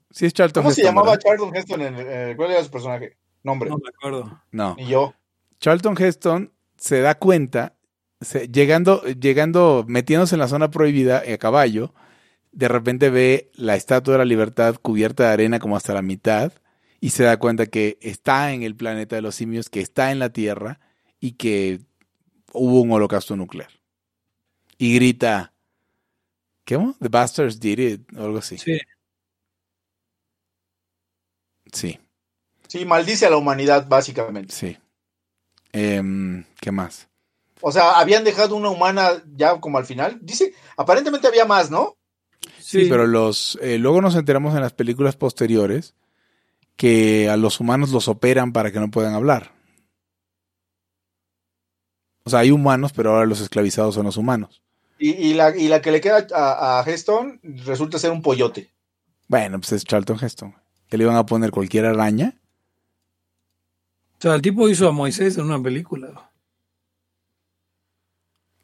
Sí 0.10 0.26
es 0.26 0.34
Charlton 0.34 0.64
¿Cómo 0.64 0.74
se 0.74 0.84
llamaba 0.84 1.12
¿verdad? 1.12 1.24
Charlton 1.24 1.56
Heston? 1.56 1.82
En, 1.82 1.96
eh, 1.98 2.34
¿Cuál 2.36 2.52
era 2.52 2.64
su 2.64 2.72
personaje? 2.72 3.18
Nombre. 3.44 3.70
No 3.70 3.78
me 3.78 3.90
acuerdo. 3.90 4.42
No. 4.52 4.76
Y 4.78 4.88
yo. 4.88 5.14
Charlton 5.60 5.96
Heston 5.98 6.52
se 6.78 7.02
da 7.02 7.16
cuenta, 7.16 7.76
se- 8.22 8.48
llegando, 8.48 9.04
llegando, 9.04 9.86
metiéndose 9.88 10.36
en 10.36 10.40
la 10.40 10.48
zona 10.48 10.72
prohibida 10.72 11.24
a 11.32 11.38
caballo, 11.38 11.94
de 12.52 12.68
repente 12.68 13.10
ve 13.10 13.52
la 13.56 13.76
Estatua 13.76 14.14
de 14.14 14.18
la 14.20 14.26
Libertad 14.26 14.76
cubierta 14.82 15.24
de 15.28 15.30
arena 15.34 15.60
como 15.60 15.76
hasta 15.78 15.94
la 15.94 16.02
mitad 16.02 16.54
y 17.00 17.12
se 17.12 17.24
da 17.24 17.38
cuenta 17.38 17.66
que 17.66 17.98
está 18.02 18.54
en 18.54 18.64
el 18.64 18.76
planeta 18.76 19.16
de 19.16 19.22
los 19.22 19.36
simios, 19.36 19.70
que 19.70 19.80
está 19.82 20.12
en 20.12 20.20
la 20.20 20.32
Tierra 20.32 20.80
y 21.20 21.34
que 21.34 21.82
hubo 22.54 22.82
un 22.82 22.92
holocausto 22.92 23.36
nuclear. 23.36 23.70
Y 24.78 24.96
grita, 24.96 25.54
¿qué? 26.66 26.78
The 27.00 27.10
Bastards 27.10 27.60
did 27.60 27.80
it, 27.80 28.18
o 28.18 28.26
algo 28.26 28.38
así. 28.40 28.58
Sí. 28.58 28.80
Sí, 31.72 32.00
Sí, 32.68 32.86
maldice 32.86 33.26
a 33.26 33.30
la 33.30 33.38
humanidad, 33.38 33.88
básicamente. 33.88 34.54
sí. 34.54 34.78
Em, 35.74 36.44
¿Qué 36.60 36.72
más? 36.72 37.08
O 37.62 37.72
sea, 37.72 38.00
habían 38.00 38.24
dejado 38.24 38.56
una 38.56 38.70
humana 38.70 39.24
ya 39.36 39.60
como 39.60 39.78
al 39.78 39.86
final. 39.86 40.20
Dice, 40.22 40.54
aparentemente 40.78 41.28
había 41.28 41.46
más, 41.46 41.70
¿no? 41.70 41.96
Sí, 42.60 42.88
pero 42.90 43.06
los 43.06 43.58
eh, 43.62 43.78
luego 43.78 44.02
nos 44.02 44.16
enteramos 44.16 44.56
en 44.56 44.62
las 44.62 44.74
películas 44.74 45.16
posteriores 45.16 45.94
que 46.76 47.30
a 47.30 47.38
los 47.38 47.60
humanos 47.60 47.92
los 47.92 48.08
operan 48.08 48.54
para 48.54 48.72
que 48.72 48.80
no 48.80 48.90
puedan 48.90 49.14
hablar. 49.14 49.52
O 52.24 52.30
sea, 52.30 52.40
hay 52.40 52.52
humanos, 52.52 52.94
pero 52.96 53.12
ahora 53.12 53.26
los 53.26 53.42
esclavizados 53.42 53.96
son 53.96 54.06
los 54.06 54.18
humanos. 54.18 54.62
Y, 54.98 55.12
y 55.12 55.34
la, 55.34 55.56
y 55.56 55.68
la 55.68 55.82
que 55.82 55.92
le 55.92 56.02
queda 56.02 56.28
a, 56.34 56.80
a 56.80 56.84
Heston 56.84 57.40
resulta 57.44 58.00
ser 58.00 58.12
un 58.12 58.22
pollote. 58.22 58.72
Bueno, 59.28 59.60
pues 59.60 59.72
es 59.74 59.86
Charlton 59.86 60.20
Heston. 60.22 60.56
Que 60.88 60.98
le 60.98 61.04
iban 61.04 61.16
a 61.16 61.26
poner 61.26 61.52
cualquier 61.52 61.86
araña. 61.86 62.40
O 64.18 64.22
sea, 64.22 64.36
el 64.36 64.42
tipo 64.42 64.70
hizo 64.70 64.88
a 64.88 64.92
Moisés 64.92 65.38
en 65.38 65.46
una 65.46 65.62
película. 65.62 66.31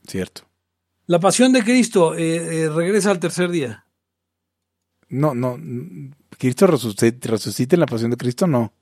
Cierto. 0.08 0.44
La 1.06 1.20
pasión 1.20 1.54
de 1.54 1.64
Cristo 1.64 2.16
eh, 2.16 2.64
eh, 2.64 2.70
regresa 2.70 3.12
al 3.12 3.20
tercer 3.20 3.50
día. 3.50 3.86
No, 5.10 5.34
no. 5.36 5.58
¿Cristo 6.38 6.68
resucita, 6.68 7.30
resucita 7.30 7.76
en 7.76 7.80
la 7.82 7.86
pasión 7.86 8.12
de 8.12 8.18
Cristo? 8.18 8.48
No. 8.48 8.74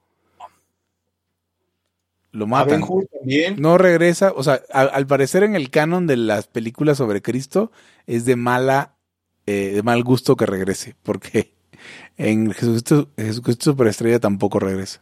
Lo 2.32 2.48
matan. 2.48 2.84
También. 3.20 3.56
No 3.62 3.78
regresa, 3.78 4.34
o 4.36 4.44
sea, 4.44 4.62
a- 4.74 4.82
al 4.82 5.08
parecer 5.08 5.44
en 5.44 5.56
el 5.56 5.70
canon 5.70 6.06
de 6.08 6.18
las 6.18 6.48
películas 6.48 6.98
sobre 6.98 7.22
Cristo 7.22 7.72
es 8.08 8.26
de 8.26 8.36
mala, 8.36 8.96
eh, 9.46 9.72
de 9.74 9.84
mal 9.84 10.04
gusto 10.04 10.36
que 10.36 10.46
regrese, 10.46 10.96
porque 11.04 11.54
en 12.18 12.52
Jesucristo, 12.52 13.10
Jesucristo 13.16 13.72
Superestrella 13.72 14.20
tampoco 14.20 14.60
regresa. 14.60 15.02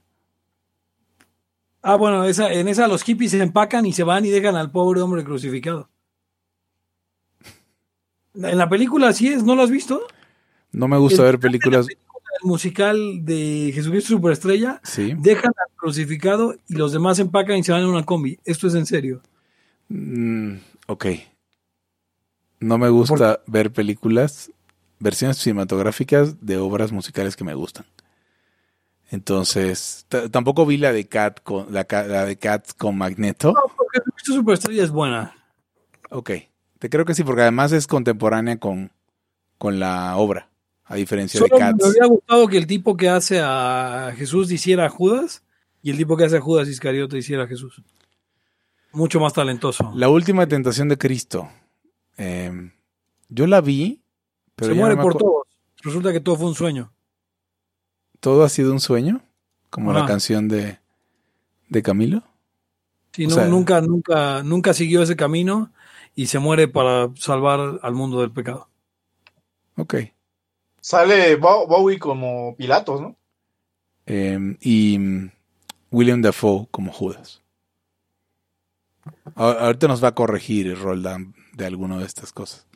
Ah, 1.81 1.95
bueno, 1.95 2.23
esa, 2.25 2.53
en 2.53 2.67
esa 2.67 2.87
los 2.87 3.03
hippies 3.03 3.31
se 3.31 3.41
empacan 3.41 3.85
y 3.85 3.93
se 3.93 4.03
van 4.03 4.25
y 4.25 4.29
dejan 4.29 4.55
al 4.55 4.71
pobre 4.71 5.01
hombre 5.01 5.23
crucificado. 5.23 5.89
En 8.35 8.57
la 8.57 8.67
película 8.69 9.09
así 9.09 9.27
es, 9.27 9.43
¿no 9.43 9.55
lo 9.55 9.61
has 9.63 9.69
visto? 9.71 10.01
No 10.71 10.87
me 10.87 10.97
gusta 10.97 11.21
El 11.21 11.23
ver 11.33 11.39
películas. 11.39 11.87
El 11.89 12.47
musical 12.49 13.23
de 13.25 13.71
Jesucristo 13.73 14.09
Superestrella, 14.15 14.81
Sí. 14.83 15.13
dejan 15.19 15.51
al 15.55 15.75
crucificado 15.75 16.55
y 16.67 16.75
los 16.75 16.91
demás 16.91 17.19
empacan 17.19 17.57
y 17.57 17.63
se 17.63 17.71
van 17.71 17.81
en 17.81 17.87
una 17.87 18.03
combi. 18.05 18.39
Esto 18.43 18.67
es 18.67 18.73
en 18.75 18.85
serio. 18.87 19.21
Mm, 19.89 20.55
ok. 20.87 21.05
No 22.59 22.77
me 22.77 22.89
gusta 22.89 23.41
ver 23.45 23.71
películas, 23.71 24.51
versiones 24.99 25.37
cinematográficas 25.37 26.43
de 26.45 26.57
obras 26.57 26.91
musicales 26.91 27.35
que 27.35 27.43
me 27.43 27.53
gustan. 27.53 27.85
Entonces, 29.11 30.07
tampoco 30.31 30.65
vi 30.65 30.77
la 30.77 30.91
de 30.91 31.07
Cat 31.07 31.41
con 31.43 31.71
la, 31.71 31.85
la 31.89 32.25
de 32.25 32.35
Cats 32.37 32.73
con 32.73 32.97
Magneto. 32.97 33.49
No, 33.51 33.61
porque 33.77 33.99
Jesucristo 33.99 34.33
Superestrella 34.33 34.83
es 34.83 34.89
buena. 34.89 35.35
Ok. 36.09 36.31
Te 36.83 36.89
creo 36.89 37.05
que 37.05 37.15
sí, 37.15 37.23
porque 37.23 37.43
además 37.43 37.71
es 37.71 37.87
contemporánea 37.87 38.57
con, 38.59 38.91
con 39.57 39.79
la 39.79 40.17
obra, 40.17 40.49
a 40.83 40.95
diferencia 40.95 41.39
Solo 41.39 41.55
de 41.55 41.63
me 41.63 41.71
Cats. 41.71 41.87
hubiera 41.89 42.07
gustado 42.07 42.45
que 42.49 42.57
el 42.57 42.67
tipo 42.67 42.97
que 42.97 43.07
hace 43.07 43.39
a 43.41 44.11
Jesús 44.17 44.51
hiciera 44.51 44.87
a 44.87 44.89
Judas 44.89 45.43
y 45.81 45.91
el 45.91 45.97
tipo 45.97 46.17
que 46.17 46.25
hace 46.25 46.35
a 46.35 46.41
Judas 46.41 46.67
Iscariote 46.67 47.17
hiciera 47.17 47.45
a 47.45 47.47
Jesús. 47.47 47.81
Mucho 48.91 49.21
más 49.21 49.31
talentoso. 49.31 49.93
La 49.95 50.09
última 50.09 50.45
tentación 50.45 50.89
de 50.89 50.97
Cristo. 50.97 51.47
Eh, 52.17 52.51
yo 53.29 53.47
la 53.47 53.61
vi, 53.61 54.01
pero 54.57 54.73
se 54.73 54.77
muere 54.77 54.95
no 54.95 54.97
me 54.97 55.03
por 55.03 55.17
todos. 55.17 55.47
Resulta 55.83 56.11
que 56.11 56.19
todo 56.19 56.35
fue 56.35 56.47
un 56.47 56.55
sueño. 56.55 56.91
¿Todo 58.19 58.43
ha 58.43 58.49
sido 58.49 58.73
un 58.73 58.81
sueño? 58.81 59.21
Como 59.69 59.93
la 59.93 59.99
Ajá. 59.99 60.07
canción 60.09 60.49
de, 60.49 60.79
de 61.69 61.81
Camilo. 61.81 62.23
Sí, 63.13 63.25
no, 63.25 63.35
sea- 63.35 63.47
nunca, 63.47 63.79
nunca, 63.79 64.43
nunca 64.43 64.73
siguió 64.73 65.01
ese 65.01 65.15
camino 65.15 65.71
y 66.15 66.27
se 66.27 66.39
muere 66.39 66.67
para 66.67 67.09
salvar 67.15 67.79
al 67.81 67.93
mundo 67.93 68.21
del 68.21 68.31
pecado. 68.31 68.69
Ok. 69.77 69.95
Sale 70.81 71.35
Bo- 71.37 71.65
Bowie 71.67 71.97
como 71.99 72.55
Pilatos, 72.57 73.01
¿no? 73.01 73.15
Eh, 74.05 74.57
y 74.61 74.97
mm, 74.99 75.31
William 75.91 76.21
Dafoe 76.21 76.67
como 76.71 76.91
Judas. 76.91 77.41
A- 79.35 79.51
ahorita 79.51 79.87
nos 79.87 80.03
va 80.03 80.09
a 80.09 80.15
corregir 80.15 80.77
Roldán 80.77 81.33
de 81.53 81.65
alguna 81.65 81.97
de 81.97 82.05
estas 82.05 82.31
cosas. 82.31 82.67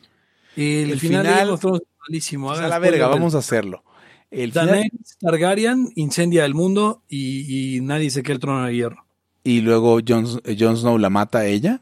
El, 0.56 0.90
El 0.92 1.00
final, 1.00 1.24
de 1.26 1.32
final- 1.32 1.54
es 1.54 1.82
malísimo. 2.08 2.48
Sea, 2.50 2.58
hagan 2.58 2.70
la 2.70 2.78
verga, 2.78 3.08
del- 3.08 3.14
vamos 3.18 3.34
a 3.34 3.38
hacerlo. 3.38 3.84
El 4.30 4.52
final- 4.52 4.66
Daenerys 4.68 5.16
Targaryen 5.20 5.90
incendia 5.94 6.44
el 6.44 6.54
mundo 6.54 7.02
y, 7.08 7.76
y 7.76 7.80
nadie 7.80 8.10
se 8.10 8.22
queda 8.22 8.34
el 8.34 8.40
trono 8.40 8.66
de 8.66 8.74
hierro. 8.74 9.04
y 9.44 9.60
luego 9.62 9.98
Jon, 10.06 10.26
Jon 10.58 10.76
Snow 10.76 10.98
la 10.98 11.08
mata 11.10 11.38
a 11.38 11.46
ella. 11.46 11.80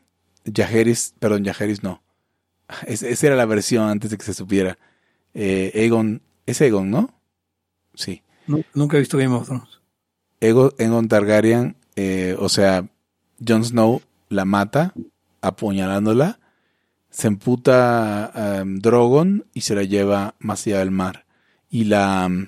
Jaehaerys, 0.52 1.14
perdón, 1.18 1.44
Jaehaerys 1.44 1.82
no. 1.82 2.02
Es- 2.86 3.02
esa 3.02 3.26
era 3.28 3.36
la 3.36 3.46
versión 3.46 3.88
antes 3.88 4.10
de 4.10 4.18
que 4.18 4.24
se 4.24 4.34
supiera. 4.34 4.78
Eh, 5.34 5.72
Aegon, 5.74 6.22
es 6.46 6.60
Aegon, 6.60 6.90
¿no? 6.90 7.14
Sí. 7.94 8.22
Nu- 8.46 8.64
Nunca 8.74 8.96
he 8.96 9.00
visto 9.00 9.18
Game 9.18 9.34
of 9.34 9.46
Thrones. 9.46 9.80
Ego- 10.40 10.72
Aegon 10.78 11.08
Targaryen, 11.08 11.76
eh, 11.96 12.36
o 12.38 12.48
sea, 12.48 12.88
Jon 13.46 13.64
Snow 13.64 14.02
la 14.28 14.44
mata 14.44 14.92
apuñalándola, 15.40 16.38
se 17.10 17.28
emputa 17.28 18.60
um, 18.62 18.78
Drogon 18.78 19.46
y 19.54 19.62
se 19.62 19.74
la 19.74 19.84
lleva 19.84 20.34
más 20.38 20.66
allá 20.66 20.80
del 20.80 20.90
mar. 20.90 21.24
Y 21.70 21.84
la 21.84 22.26
um, 22.26 22.46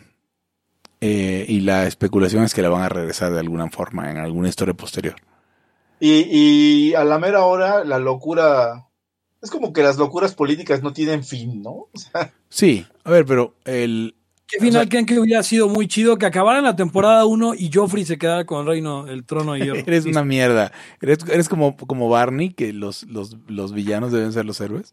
eh, 1.00 1.46
y 1.48 1.60
la 1.60 1.86
especulación 1.86 2.42
es 2.44 2.54
que 2.54 2.62
la 2.62 2.68
van 2.68 2.82
a 2.82 2.88
regresar 2.88 3.32
de 3.32 3.38
alguna 3.40 3.70
forma 3.70 4.10
en 4.10 4.18
alguna 4.18 4.48
historia 4.48 4.74
posterior. 4.74 5.16
Y, 6.00 6.90
y 6.90 6.94
a 6.94 7.04
la 7.04 7.18
mera 7.18 7.44
hora, 7.44 7.84
la 7.84 7.98
locura. 7.98 8.86
Es 9.42 9.50
como 9.50 9.72
que 9.72 9.82
las 9.82 9.96
locuras 9.98 10.34
políticas 10.34 10.82
no 10.82 10.92
tienen 10.92 11.24
fin, 11.24 11.62
¿no? 11.62 11.70
O 11.70 11.90
sea, 11.94 12.32
Sí, 12.48 12.84
a 13.04 13.10
ver, 13.10 13.24
pero 13.24 13.54
el 13.64 14.14
¿Qué 14.48 14.58
final 14.60 14.76
O 14.80 14.82
sea- 14.84 14.88
creen 14.88 15.04
que 15.06 15.18
hubiera 15.20 15.42
sido 15.42 15.68
muy 15.68 15.86
chido 15.86 16.16
que 16.16 16.24
acabara 16.26 16.58
en 16.58 16.64
la 16.64 16.74
temporada 16.74 17.24
1 17.26 17.54
y 17.54 17.70
Joffrey 17.72 18.04
se 18.06 18.16
quedara 18.16 18.46
con 18.46 18.62
el 18.62 18.66
reino, 18.66 19.06
el 19.06 19.24
trono 19.26 19.52
de 19.52 19.60
hierro? 19.60 19.74
eres 19.86 20.06
una 20.06 20.24
mierda. 20.24 20.72
Eres, 21.02 21.18
eres 21.30 21.48
como, 21.50 21.76
como 21.76 22.08
Barney, 22.08 22.50
que 22.54 22.72
los, 22.72 23.02
los, 23.04 23.36
los 23.46 23.72
villanos 23.74 24.10
deben 24.10 24.32
ser 24.32 24.46
los 24.46 24.58
héroes. 24.60 24.92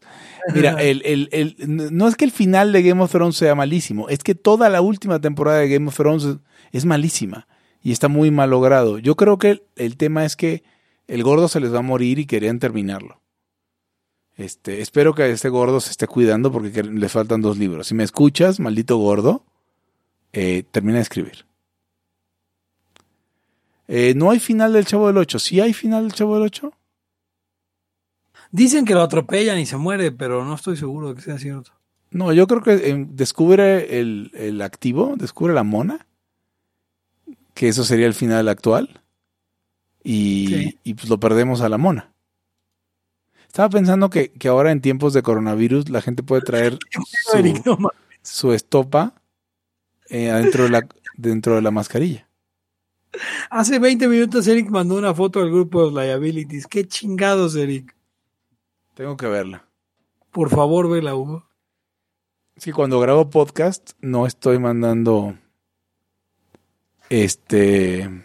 Mira, 0.54 0.72
el, 0.82 1.00
el, 1.06 1.28
el, 1.32 1.56
no 1.96 2.06
es 2.06 2.16
que 2.16 2.26
el 2.26 2.32
final 2.32 2.70
de 2.72 2.82
Game 2.82 3.02
of 3.02 3.10
Thrones 3.10 3.36
sea 3.36 3.54
malísimo, 3.54 4.08
es 4.10 4.18
que 4.22 4.34
toda 4.34 4.68
la 4.68 4.80
última 4.82 5.20
temporada 5.20 5.58
de 5.58 5.70
Game 5.70 5.88
of 5.88 5.96
Thrones 5.96 6.24
es, 6.24 6.36
es 6.72 6.84
malísima 6.84 7.48
y 7.82 7.92
está 7.92 8.08
muy 8.08 8.30
mal 8.30 8.50
logrado. 8.50 8.98
Yo 8.98 9.16
creo 9.16 9.38
que 9.38 9.50
el, 9.52 9.62
el 9.76 9.96
tema 9.96 10.24
es 10.26 10.36
que 10.36 10.62
el 11.08 11.22
gordo 11.22 11.48
se 11.48 11.60
les 11.60 11.72
va 11.72 11.78
a 11.78 11.82
morir 11.82 12.18
y 12.18 12.26
querían 12.26 12.58
terminarlo. 12.58 13.20
Este, 14.36 14.80
espero 14.82 15.14
que 15.14 15.30
este 15.30 15.48
gordo 15.48 15.80
se 15.80 15.90
esté 15.90 16.06
cuidando 16.06 16.52
porque 16.52 16.70
que- 16.72 16.82
le 16.82 17.08
faltan 17.08 17.40
dos 17.40 17.56
libros. 17.58 17.86
Si 17.86 17.94
me 17.94 18.04
escuchas, 18.04 18.60
maldito 18.60 18.96
gordo, 18.98 19.44
eh, 20.32 20.64
termina 20.70 20.96
de 20.96 21.02
escribir. 21.02 21.46
Eh, 23.88 24.14
no 24.16 24.30
hay 24.30 24.40
final 24.40 24.72
del 24.72 24.84
Chavo 24.84 25.06
del 25.06 25.16
8. 25.16 25.38
¿Sí 25.38 25.60
hay 25.60 25.72
final 25.72 26.02
del 26.04 26.12
Chavo 26.12 26.34
del 26.34 26.42
8? 26.44 26.72
Dicen 28.50 28.84
que 28.84 28.94
lo 28.94 29.02
atropellan 29.02 29.58
y 29.58 29.66
se 29.66 29.76
muere, 29.76 30.12
pero 30.12 30.44
no 30.44 30.54
estoy 30.54 30.76
seguro 30.76 31.08
de 31.10 31.14
que 31.14 31.20
sea 31.22 31.38
cierto. 31.38 31.72
No, 32.10 32.32
yo 32.32 32.46
creo 32.46 32.62
que 32.62 32.74
eh, 32.74 33.06
descubre 33.10 33.98
el, 34.00 34.30
el 34.34 34.62
activo, 34.62 35.14
descubre 35.16 35.52
la 35.54 35.62
mona, 35.64 36.06
que 37.54 37.68
eso 37.68 37.84
sería 37.84 38.06
el 38.06 38.14
final 38.14 38.48
actual, 38.48 39.00
y, 40.08 40.46
Sí. 40.46 40.78
y, 40.84 40.94
pues 40.94 41.08
lo 41.08 41.18
perdemos 41.18 41.62
a 41.62 41.68
la 41.68 41.78
mona. 41.78 42.12
Estaba 43.48 43.68
pensando 43.70 44.08
que, 44.08 44.30
que 44.30 44.46
ahora 44.46 44.70
en 44.70 44.80
tiempos 44.80 45.12
de 45.14 45.22
coronavirus 45.22 45.88
la 45.88 46.00
gente 46.00 46.22
puede 46.22 46.42
traer 46.42 46.78
su, 48.22 48.52
estopa 48.52 49.14
eh, 50.08 50.30
adentro 50.30 50.64
de 50.64 50.70
la, 50.70 50.88
dentro 51.16 51.56
de 51.56 51.62
la 51.62 51.72
mascarilla. 51.72 52.28
Hace 53.50 53.80
20 53.80 54.06
minutos 54.06 54.46
Eric 54.46 54.70
mandó 54.70 54.94
una 54.94 55.12
foto 55.12 55.40
al 55.40 55.50
grupo 55.50 55.90
de 55.90 56.00
Liabilities. 56.06 56.68
Qué 56.68 56.86
chingados, 56.86 57.56
Eric. 57.56 57.96
Tengo 58.94 59.16
que 59.16 59.26
verla. 59.26 59.66
Por 60.30 60.50
favor, 60.50 60.88
vela, 60.88 61.16
Hugo. 61.16 61.48
Es 62.54 62.64
que 62.64 62.72
cuando 62.72 63.00
grabo 63.00 63.28
podcast 63.28 63.92
no 64.00 64.26
estoy 64.26 64.58
mandando 64.58 65.36
este 67.08 68.24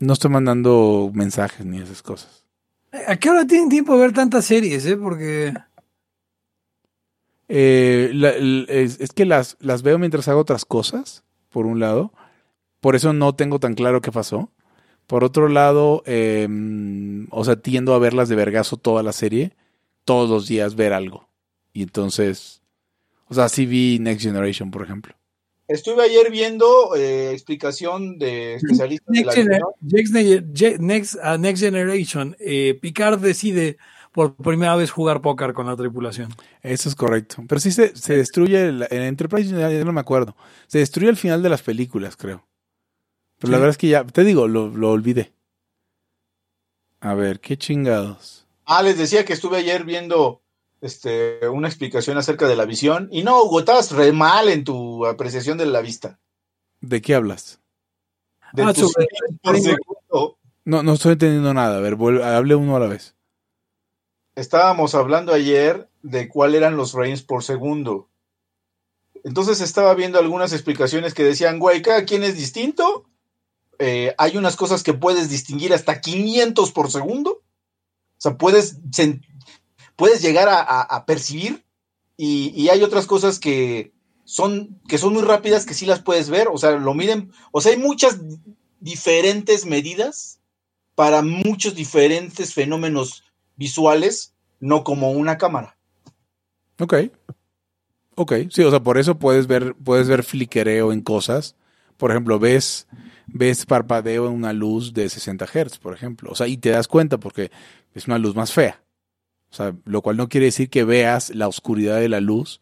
no 0.00 0.12
estoy 0.12 0.30
mandando 0.30 1.10
mensajes 1.14 1.64
ni 1.66 1.78
esas 1.78 2.02
cosas. 2.02 2.44
¿A 3.06 3.16
qué 3.16 3.30
hora 3.30 3.46
tienen 3.46 3.68
tiempo 3.68 3.94
de 3.94 4.00
ver 4.00 4.12
tantas 4.12 4.44
series, 4.44 4.86
eh? 4.86 4.96
Porque... 4.96 5.54
Eh, 7.48 8.10
la- 8.14 8.30
es, 8.30 9.00
es 9.00 9.12
que 9.12 9.24
las, 9.24 9.56
las 9.60 9.82
veo 9.82 9.98
mientras 9.98 10.28
hago 10.28 10.40
otras 10.40 10.64
cosas, 10.64 11.24
por 11.48 11.66
un 11.66 11.80
lado. 11.80 12.12
Por 12.80 12.94
eso 12.94 13.12
no 13.12 13.34
tengo 13.34 13.58
tan 13.58 13.74
claro 13.74 14.00
qué 14.00 14.12
pasó. 14.12 14.50
Por 15.06 15.24
otro 15.24 15.48
lado, 15.48 16.02
eh, 16.06 16.46
o 17.30 17.44
sea, 17.44 17.56
tiendo 17.56 17.94
a 17.94 17.98
verlas 17.98 18.28
de 18.28 18.36
vergazo 18.36 18.76
toda 18.76 19.02
la 19.02 19.12
serie, 19.12 19.56
todos 20.04 20.28
los 20.28 20.46
días 20.46 20.74
ver 20.74 20.92
algo. 20.92 21.28
Y 21.72 21.82
entonces, 21.82 22.60
o 23.26 23.34
sea, 23.34 23.48
sí 23.48 23.64
vi 23.64 23.98
Next 23.98 24.22
Generation, 24.22 24.70
por 24.70 24.82
ejemplo. 24.82 25.14
Estuve 25.68 26.02
ayer 26.02 26.30
viendo 26.30 26.94
eh, 26.96 27.32
explicación 27.32 28.18
de 28.18 28.54
especialistas 28.54 29.06
de 29.14 29.24
la 29.24 29.34
Next. 29.80 30.12
Next, 30.12 30.80
Next- 30.80 31.38
Next 31.38 31.62
Generation, 31.62 32.36
eh, 32.40 32.78
Picard 32.80 33.20
decide 33.20 33.76
por 34.12 34.34
primera 34.34 34.74
vez 34.74 34.90
jugar 34.90 35.20
póker 35.20 35.52
con 35.52 35.66
la 35.66 35.76
tripulación. 35.76 36.34
Eso 36.62 36.88
es 36.88 36.94
correcto. 36.94 37.44
Pero 37.48 37.60
sí 37.60 37.70
se, 37.70 37.94
se 37.94 38.16
destruye, 38.16 38.68
el- 38.68 38.86
en 38.90 39.02
Enterprise, 39.02 39.50
ya, 39.50 39.70
ya 39.70 39.84
no 39.84 39.92
me 39.92 40.00
acuerdo. 40.00 40.34
Se 40.66 40.78
destruye 40.78 41.08
al 41.10 41.16
final 41.16 41.42
de 41.42 41.48
las 41.50 41.62
películas, 41.62 42.16
creo. 42.16 42.44
Pero 43.38 43.52
la 43.52 43.58
verdad 43.58 43.70
es 43.70 43.78
que 43.78 43.88
ya, 43.88 44.04
te 44.04 44.24
digo, 44.24 44.48
lo, 44.48 44.68
lo 44.68 44.90
olvidé. 44.90 45.32
A 47.00 47.14
ver, 47.14 47.38
qué 47.38 47.56
chingados. 47.56 48.46
Ah, 48.64 48.82
les 48.82 48.98
decía 48.98 49.24
que 49.24 49.32
estuve 49.32 49.58
ayer 49.58 49.84
viendo 49.84 50.42
este, 50.80 51.48
una 51.48 51.68
explicación 51.68 52.18
acerca 52.18 52.46
de 52.48 52.56
la 52.56 52.64
visión. 52.64 53.08
Y 53.12 53.22
no, 53.22 53.42
Hugo, 53.42 53.60
estabas 53.60 53.90
re 53.92 54.12
mal 54.12 54.48
en 54.48 54.64
tu 54.64 55.06
apreciación 55.06 55.58
de 55.58 55.66
la 55.66 55.80
vista. 55.80 56.18
¿De 56.80 57.00
qué 57.00 57.14
hablas? 57.14 57.60
De 58.52 58.62
Ah, 58.62 58.72
por 59.42 59.58
segundo. 59.60 60.38
No, 60.64 60.82
no 60.82 60.92
estoy 60.94 61.12
entendiendo 61.12 61.52
nada. 61.54 61.78
A 61.78 61.80
ver, 61.80 61.96
vuelve- 61.96 62.24
hable 62.24 62.54
uno 62.54 62.76
a 62.76 62.80
la 62.80 62.86
vez. 62.86 63.14
Estábamos 64.34 64.94
hablando 64.94 65.32
ayer 65.32 65.88
de 66.02 66.28
cuál 66.28 66.54
eran 66.54 66.76
los 66.76 66.92
frames 66.92 67.22
por 67.22 67.42
segundo. 67.42 68.08
Entonces 69.24 69.60
estaba 69.60 69.94
viendo 69.94 70.18
algunas 70.18 70.52
explicaciones 70.52 71.12
que 71.12 71.24
decían, 71.24 71.58
güey, 71.58 71.82
cada 71.82 72.04
quien 72.04 72.22
es 72.22 72.36
distinto. 72.36 73.06
Eh, 73.80 74.14
hay 74.16 74.36
unas 74.36 74.56
cosas 74.56 74.82
que 74.82 74.94
puedes 74.94 75.28
distinguir 75.28 75.72
hasta 75.74 76.00
500 76.00 76.70
por 76.72 76.90
segundo. 76.90 77.30
O 77.32 78.20
sea, 78.20 78.36
puedes, 78.36 78.78
puedes 79.98 80.22
llegar 80.22 80.48
a, 80.48 80.60
a- 80.60 81.04
percibir. 81.04 81.64
Y, 82.16 82.50
y 82.54 82.68
hay 82.68 82.82
otras 82.82 83.06
cosas 83.06 83.38
que 83.40 83.92
son, 84.24 84.80
que 84.88 84.96
son 84.96 85.12
muy 85.12 85.22
rápidas 85.22 85.66
que 85.66 85.74
sí 85.74 85.86
las 85.86 86.00
puedes 86.00 86.30
ver. 86.30 86.46
O 86.52 86.56
sea, 86.56 86.70
lo 86.70 86.94
miden. 86.94 87.32
O 87.50 87.60
sea, 87.60 87.72
hay 87.72 87.78
muchas 87.78 88.18
diferentes 88.78 89.66
medidas 89.66 90.38
para 90.94 91.22
muchos 91.22 91.74
diferentes 91.74 92.54
fenómenos 92.54 93.24
visuales, 93.56 94.34
no 94.60 94.84
como 94.84 95.10
una 95.10 95.36
cámara. 95.36 95.76
Ok. 96.78 96.94
Ok, 98.14 98.32
sí, 98.50 98.62
o 98.62 98.70
sea, 98.70 98.80
por 98.80 98.98
eso 98.98 99.18
puedes 99.18 99.46
ver, 99.48 99.74
puedes 99.74 100.08
ver 100.08 100.22
fliquereo 100.22 100.92
en 100.92 101.00
cosas. 101.00 101.56
Por 101.96 102.12
ejemplo, 102.12 102.38
ves, 102.38 102.86
ves 103.26 103.66
parpadeo 103.66 104.26
en 104.26 104.32
una 104.32 104.52
luz 104.52 104.92
de 104.92 105.08
60 105.08 105.44
Hz, 105.46 105.78
por 105.78 105.94
ejemplo. 105.94 106.30
O 106.30 106.34
sea, 106.36 106.46
y 106.46 106.56
te 106.56 106.70
das 106.70 106.86
cuenta 106.88 107.18
porque 107.18 107.50
es 107.94 108.06
una 108.06 108.18
luz 108.18 108.34
más 108.36 108.52
fea. 108.52 108.80
O 109.50 109.54
sea, 109.54 109.74
lo 109.84 110.02
cual 110.02 110.16
no 110.16 110.28
quiere 110.28 110.46
decir 110.46 110.68
que 110.70 110.84
veas 110.84 111.30
la 111.34 111.48
oscuridad 111.48 111.98
de 112.00 112.08
la 112.08 112.20
luz 112.20 112.60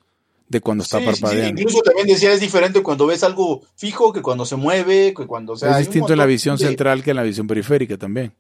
de 0.49 0.61
cuando 0.61 0.85
está 0.85 1.01
Sí, 1.01 1.05
parpadeando. 1.05 1.61
Incluso 1.61 1.81
también 1.83 2.07
decía, 2.07 2.33
es 2.33 2.41
diferente 2.41 2.83
cuando 2.83 3.07
ves 3.07 3.25
algo 3.25 3.63
fijo 3.75 4.13
que 4.13 4.23
cuando 4.23 4.47
se 4.47 4.55
mueve, 4.57 5.13
que 5.17 5.27
cuando... 5.27 5.55
O 5.55 5.57
sea, 5.57 5.73
es 5.73 5.79
distinto 5.79 6.13
en 6.13 6.19
la 6.21 6.27
visión 6.27 6.57
de- 6.57 6.67
central 6.67 7.03
que 7.03 7.11
en 7.11 7.17
la 7.17 7.25
visión 7.25 7.47
periférica 7.49 7.97
también. 7.99 8.33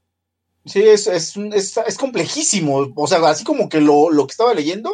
Sí, 0.64 0.80
es, 0.82 1.06
es, 1.08 1.36
es, 1.36 1.76
es 1.76 1.98
complejísimo. 1.98 2.92
O 2.94 3.06
sea, 3.08 3.18
así 3.28 3.42
como 3.44 3.68
que 3.68 3.80
lo, 3.80 4.10
lo 4.10 4.26
que 4.26 4.32
estaba 4.32 4.54
leyendo, 4.54 4.90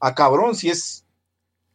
a 0.00 0.14
cabrón, 0.14 0.54
sí 0.56 0.70
es... 0.70 1.04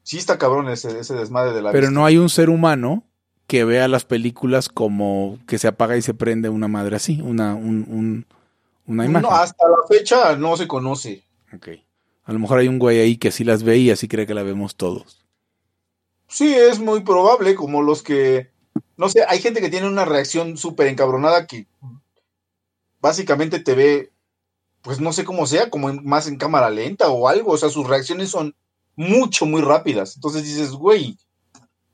Sí 0.01 0.17
está 0.17 0.39
cabrón 0.39 0.67
ese, 0.69 0.99
ese 0.99 1.13
desmadre 1.13 1.53
de 1.53 1.61
la 1.61 1.71
Pero 1.71 1.87
vista. 1.87 1.99
no 1.99 2.05
hay 2.07 2.17
un 2.17 2.29
ser 2.29 2.49
humano 2.49 3.03
que 3.45 3.63
vea 3.65 3.87
las 3.87 4.05
películas 4.05 4.69
como 4.69 5.37
que 5.47 5.59
se 5.59 5.67
apaga 5.67 5.97
y 5.97 6.01
se 6.01 6.15
prende 6.15 6.49
una 6.49 6.67
madre 6.67 6.95
así, 6.95 7.21
una, 7.21 7.53
un- 7.53 7.85
un- 7.87 8.25
una 8.89 9.05
imagen. 9.05 9.21
No, 9.29 9.31
hasta 9.35 9.67
la 9.67 9.87
fecha 9.87 10.35
no 10.35 10.57
se 10.57 10.67
conoce. 10.67 11.23
Ok. 11.53 11.69
A 12.25 12.33
lo 12.33 12.39
mejor 12.39 12.59
hay 12.59 12.67
un 12.67 12.79
güey 12.79 12.99
ahí 12.99 13.17
que 13.17 13.31
sí 13.31 13.43
las 13.43 13.63
ve 13.63 13.77
y 13.77 13.91
así 13.91 14.07
cree 14.07 14.27
que 14.27 14.33
la 14.33 14.43
vemos 14.43 14.75
todos. 14.75 15.25
Sí, 16.27 16.53
es 16.53 16.79
muy 16.79 17.01
probable, 17.01 17.55
como 17.55 17.81
los 17.81 18.03
que... 18.03 18.51
No 18.97 19.09
sé, 19.09 19.23
hay 19.27 19.39
gente 19.39 19.61
que 19.61 19.69
tiene 19.69 19.87
una 19.87 20.05
reacción 20.05 20.57
súper 20.57 20.87
encabronada 20.87 21.47
que 21.47 21.65
básicamente 23.01 23.59
te 23.59 23.73
ve, 23.73 24.11
pues 24.81 24.99
no 24.99 25.13
sé 25.13 25.23
cómo 25.23 25.47
sea, 25.47 25.69
como 25.69 25.89
en- 25.89 26.03
más 26.05 26.27
en 26.27 26.37
cámara 26.37 26.69
lenta 26.69 27.09
o 27.09 27.27
algo. 27.27 27.53
O 27.53 27.57
sea, 27.57 27.69
sus 27.69 27.87
reacciones 27.87 28.29
son 28.29 28.55
mucho, 28.95 29.45
muy 29.45 29.61
rápidas. 29.61 30.15
Entonces 30.15 30.43
dices, 30.43 30.71
güey, 30.71 31.17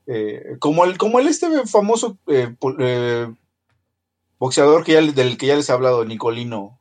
eh, 0.06 0.56
como 0.58 0.84
el, 0.84 0.98
como 0.98 1.18
el 1.18 1.28
este 1.28 1.66
famoso 1.66 2.18
eh, 2.26 2.54
eh, 2.78 3.32
boxeador 4.38 4.84
que 4.84 4.92
ya, 4.92 5.00
del 5.00 5.38
que 5.38 5.46
ya 5.46 5.56
les 5.56 5.68
he 5.68 5.72
hablado, 5.72 6.04
Nicolino. 6.04 6.78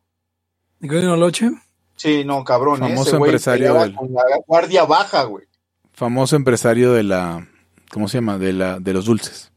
Nicolino 0.80 1.15
Loche. 1.15 1.49
Sí, 1.95 2.23
no, 2.26 2.43
cabrón. 2.43 2.80
Famoso 2.80 3.09
ese 3.09 3.17
güey 3.17 3.30
empresario 3.30 3.73
del- 3.76 3.95
con 3.95 4.13
la 4.13 4.21
guardia 4.45 4.84
baja, 4.86 5.23
güey. 5.23 5.45
Famoso 5.93 6.36
empresario 6.36 6.91
de 6.91 7.03
la, 7.03 7.47
¿cómo 7.91 8.07
se 8.09 8.17
llama? 8.17 8.38
De 8.38 8.51
la, 8.53 8.80
de 8.80 8.93
los 8.93 9.05
dulces. 9.05 9.51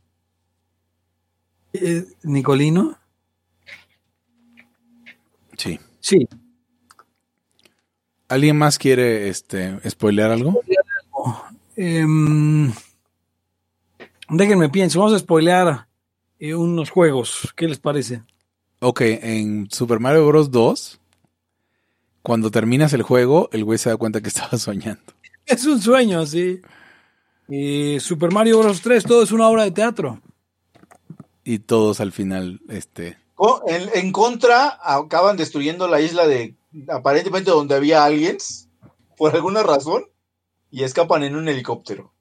Eh, 1.73 2.05
Nicolino. 2.23 2.97
Sí. 5.57 5.79
Sí. 6.01 6.29
¿Alguien 8.29 8.57
más 8.57 8.79
quiere 8.79 9.29
este 9.29 9.79
spoilear 9.91 10.31
algo? 10.31 10.61
Em, 11.77 12.73
déjenme 14.29 14.69
pienso. 14.69 15.01
Vamos 15.01 15.15
a 15.15 15.19
spoilear 15.19 15.89
eh, 16.39 16.55
unos 16.55 16.91
juegos. 16.91 17.53
¿Qué 17.57 17.67
les 17.67 17.79
parece? 17.79 18.23
Ok, 18.81 19.01
en 19.03 19.69
Super 19.71 19.99
Mario 19.99 20.27
Bros. 20.29 20.51
2, 20.53 21.01
cuando 22.29 22.51
terminas 22.51 22.93
el 22.93 23.01
juego, 23.01 23.49
el 23.53 23.65
güey 23.65 23.79
se 23.79 23.89
da 23.89 23.97
cuenta 23.97 24.21
que 24.21 24.29
estaba 24.35 24.59
soñando. 24.59 25.15
Es 25.47 25.65
un 25.65 25.81
sueño, 25.81 26.27
sí. 26.27 26.61
Eh, 27.49 27.97
Super 28.01 28.31
Mario 28.31 28.59
Bros. 28.59 28.83
3, 28.83 29.03
todo 29.05 29.23
es 29.23 29.33
una 29.33 29.49
obra 29.49 29.63
de 29.63 29.71
teatro. 29.71 30.21
Y 31.43 31.61
todos 31.61 32.01
al 32.01 32.13
final, 32.13 32.61
este, 32.69 33.17
en 33.95 34.13
contra, 34.13 34.79
acaban 34.83 35.39
destruyendo 35.39 35.89
la 35.89 36.03
isla 36.03 36.27
de 36.27 36.55
aparentemente 36.89 37.51
donde 37.51 37.77
había 37.77 38.05
aliens, 38.05 38.69
por 39.17 39.35
alguna 39.35 39.63
razón, 39.63 40.05
y 40.71 40.83
escapan 40.83 41.23
en 41.23 41.35
un 41.35 41.49
helicóptero. 41.49 42.13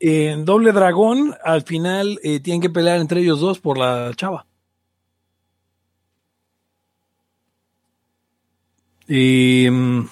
En 0.00 0.46
Doble 0.46 0.72
Dragón, 0.72 1.34
al 1.44 1.60
final 1.60 2.18
eh, 2.22 2.40
tienen 2.40 2.62
que 2.62 2.70
pelear 2.70 3.00
entre 3.00 3.20
ellos 3.20 3.38
dos 3.38 3.58
por 3.58 3.76
la 3.76 4.12
chava. 4.16 4.46
Y. 9.08 9.68
mm, 9.70 10.08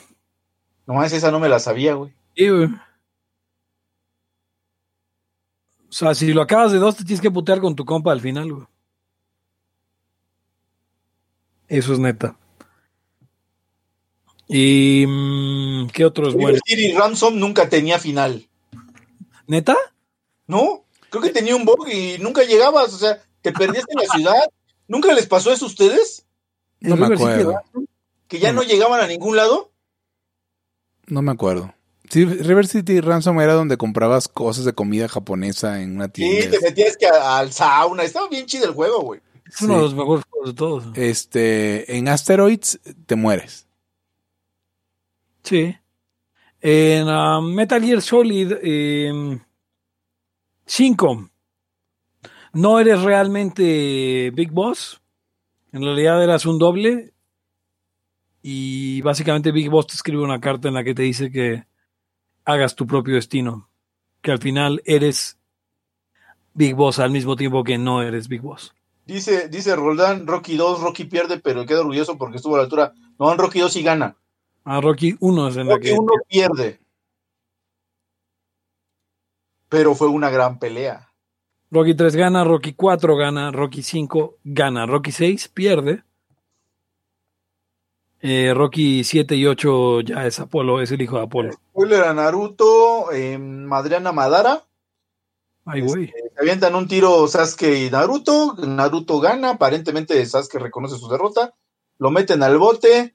Nomás 0.86 1.12
esa 1.12 1.30
no 1.30 1.40
me 1.40 1.48
la 1.48 1.58
sabía, 1.58 1.94
güey. 1.94 2.12
sí, 2.36 2.48
güey. 2.48 2.68
O 5.88 5.96
sea, 5.96 6.14
si 6.14 6.32
lo 6.32 6.42
acabas 6.42 6.72
de 6.72 6.78
dos, 6.78 6.96
te 6.96 7.04
tienes 7.04 7.20
que 7.20 7.30
putear 7.30 7.60
con 7.60 7.76
tu 7.76 7.84
compa 7.84 8.10
al 8.12 8.20
final, 8.20 8.52
güey. 8.52 8.66
Eso 11.68 11.92
es 11.92 11.98
neta. 11.98 12.36
Y. 14.48 15.04
mm, 15.06 15.88
¿Qué 15.88 16.04
otro 16.04 16.28
es 16.28 16.34
bueno? 16.34 16.48
River 16.48 16.60
City 16.66 16.92
Ransom 16.92 17.38
nunca 17.38 17.68
tenía 17.68 17.98
final, 17.98 18.48
¿Neta? 19.46 19.76
¿no? 20.46 20.84
Creo 21.10 21.22
que 21.22 21.30
tenía 21.30 21.54
un 21.54 21.64
bug 21.64 21.86
y 21.88 22.18
nunca 22.18 22.42
llegabas, 22.44 22.92
o 22.94 22.98
sea, 22.98 23.22
te 23.40 23.52
perdías 23.52 23.84
en 23.88 23.98
la 24.06 24.14
ciudad. 24.14 24.50
¿Nunca 24.88 25.12
les 25.14 25.26
pasó 25.26 25.52
eso 25.52 25.66
a 25.66 25.68
ustedes? 25.68 26.26
no 26.80 26.94
¿En 26.94 27.00
me 27.00 27.06
acuerdo. 27.14 27.60
¿Que 28.34 28.40
ya 28.40 28.52
No. 28.52 28.62
no 28.62 28.66
llegaban 28.66 29.00
a 29.00 29.06
ningún 29.06 29.36
lado? 29.36 29.72
No 31.06 31.22
me 31.22 31.30
acuerdo. 31.30 31.72
Sí, 32.10 32.24
River 32.24 32.66
City 32.66 33.00
Ransom 33.00 33.40
era 33.40 33.52
donde 33.54 33.76
comprabas 33.76 34.26
cosas 34.26 34.64
de 34.64 34.72
comida 34.72 35.08
japonesa 35.08 35.80
en 35.82 35.94
una 35.96 36.06
Sí, 36.06 36.12
tienda. 36.12 36.50
te 36.58 36.60
metías 36.64 36.96
que 36.96 37.06
a- 37.06 37.38
al 37.38 37.52
sauna. 37.52 38.02
Estaba 38.02 38.28
bien 38.28 38.46
chido 38.46 38.64
el 38.66 38.74
juego, 38.74 39.02
güey. 39.02 39.20
Es 39.46 39.62
uno 39.62 39.74
de 39.74 39.78
Sí. 39.78 39.84
los 39.84 39.94
mejores 39.94 40.24
juegos 40.28 40.48
de 40.50 40.54
todos. 40.56 40.84
Este, 40.96 41.96
en 41.96 42.08
Asteroids 42.08 42.80
te 43.06 43.14
mueres. 43.14 43.68
Sí. 45.44 45.76
En 46.60 47.08
ah, 47.08 47.40
Metal 47.40 47.82
Gear 47.84 48.02
Solid 48.02 48.52
5. 50.66 51.30
no 52.52 52.80
eres 52.80 53.00
realmente 53.02 54.30
Big 54.34 54.50
Boss. 54.50 55.00
En 55.72 55.82
realidad 55.82 56.22
eras 56.22 56.46
un 56.46 56.58
doble. 56.58 57.13
Y 58.46 59.00
básicamente 59.00 59.52
Big 59.52 59.70
Boss 59.70 59.86
te 59.86 59.94
escribe 59.94 60.22
una 60.22 60.38
carta 60.38 60.68
en 60.68 60.74
la 60.74 60.84
que 60.84 60.94
te 60.94 61.00
dice 61.00 61.32
que 61.32 61.64
hagas 62.44 62.74
tu 62.74 62.86
propio 62.86 63.14
destino. 63.14 63.70
Que 64.20 64.32
al 64.32 64.38
final 64.38 64.82
eres 64.84 65.38
Big 66.52 66.74
Boss 66.74 66.98
al 66.98 67.10
mismo 67.10 67.36
tiempo 67.36 67.64
que 67.64 67.78
no 67.78 68.02
eres 68.02 68.28
Big 68.28 68.42
Boss. 68.42 68.74
Dice, 69.06 69.48
dice 69.48 69.74
Roldán, 69.74 70.26
Rocky 70.26 70.58
2, 70.58 70.82
Rocky 70.82 71.04
pierde, 71.04 71.40
pero 71.40 71.64
queda 71.64 71.80
orgulloso 71.80 72.18
porque 72.18 72.36
estuvo 72.36 72.56
a 72.56 72.58
la 72.58 72.64
altura. 72.64 72.92
No, 73.18 73.32
en 73.32 73.38
Rocky 73.38 73.60
2 73.60 73.72
sí 73.72 73.82
gana. 73.82 74.14
A 74.64 74.78
Rocky 74.78 75.16
1 75.20 75.48
es 75.48 75.56
en 75.56 75.66
la 75.66 75.74
Rocky 75.76 75.88
que 75.88 75.94
1 75.94 76.12
pierde. 76.28 76.80
Pero 79.70 79.94
fue 79.94 80.08
una 80.08 80.28
gran 80.28 80.58
pelea. 80.58 81.10
Rocky 81.70 81.94
3 81.94 82.14
gana, 82.14 82.44
Rocky 82.44 82.74
4 82.74 83.16
gana, 83.16 83.50
Rocky 83.52 83.82
5 83.82 84.36
gana, 84.44 84.84
Rocky 84.84 85.12
6 85.12 85.48
pierde. 85.48 86.04
Eh, 88.26 88.54
Rocky 88.54 89.04
7 89.04 89.36
y 89.36 89.44
8 89.44 90.00
ya 90.00 90.26
es 90.26 90.40
Apolo, 90.40 90.80
es 90.80 90.90
el 90.90 91.02
hijo 91.02 91.18
de 91.18 91.24
Apolo. 91.24 91.52
Spoiler 91.52 92.04
a 92.04 92.14
Naruto, 92.14 93.12
eh, 93.12 93.36
Madriana 93.36 94.12
Madara. 94.12 94.64
Ay, 95.66 95.82
güey. 95.82 96.04
Este, 96.04 96.30
se 96.30 96.40
avientan 96.40 96.74
un 96.74 96.88
tiro 96.88 97.28
Sasuke 97.28 97.84
y 97.84 97.90
Naruto. 97.90 98.54
Naruto 98.66 99.20
gana. 99.20 99.50
Aparentemente 99.50 100.24
Sasuke 100.24 100.58
reconoce 100.58 100.96
su 100.96 101.06
derrota. 101.10 101.52
Lo 101.98 102.10
meten 102.10 102.42
al 102.42 102.56
bote. 102.56 103.14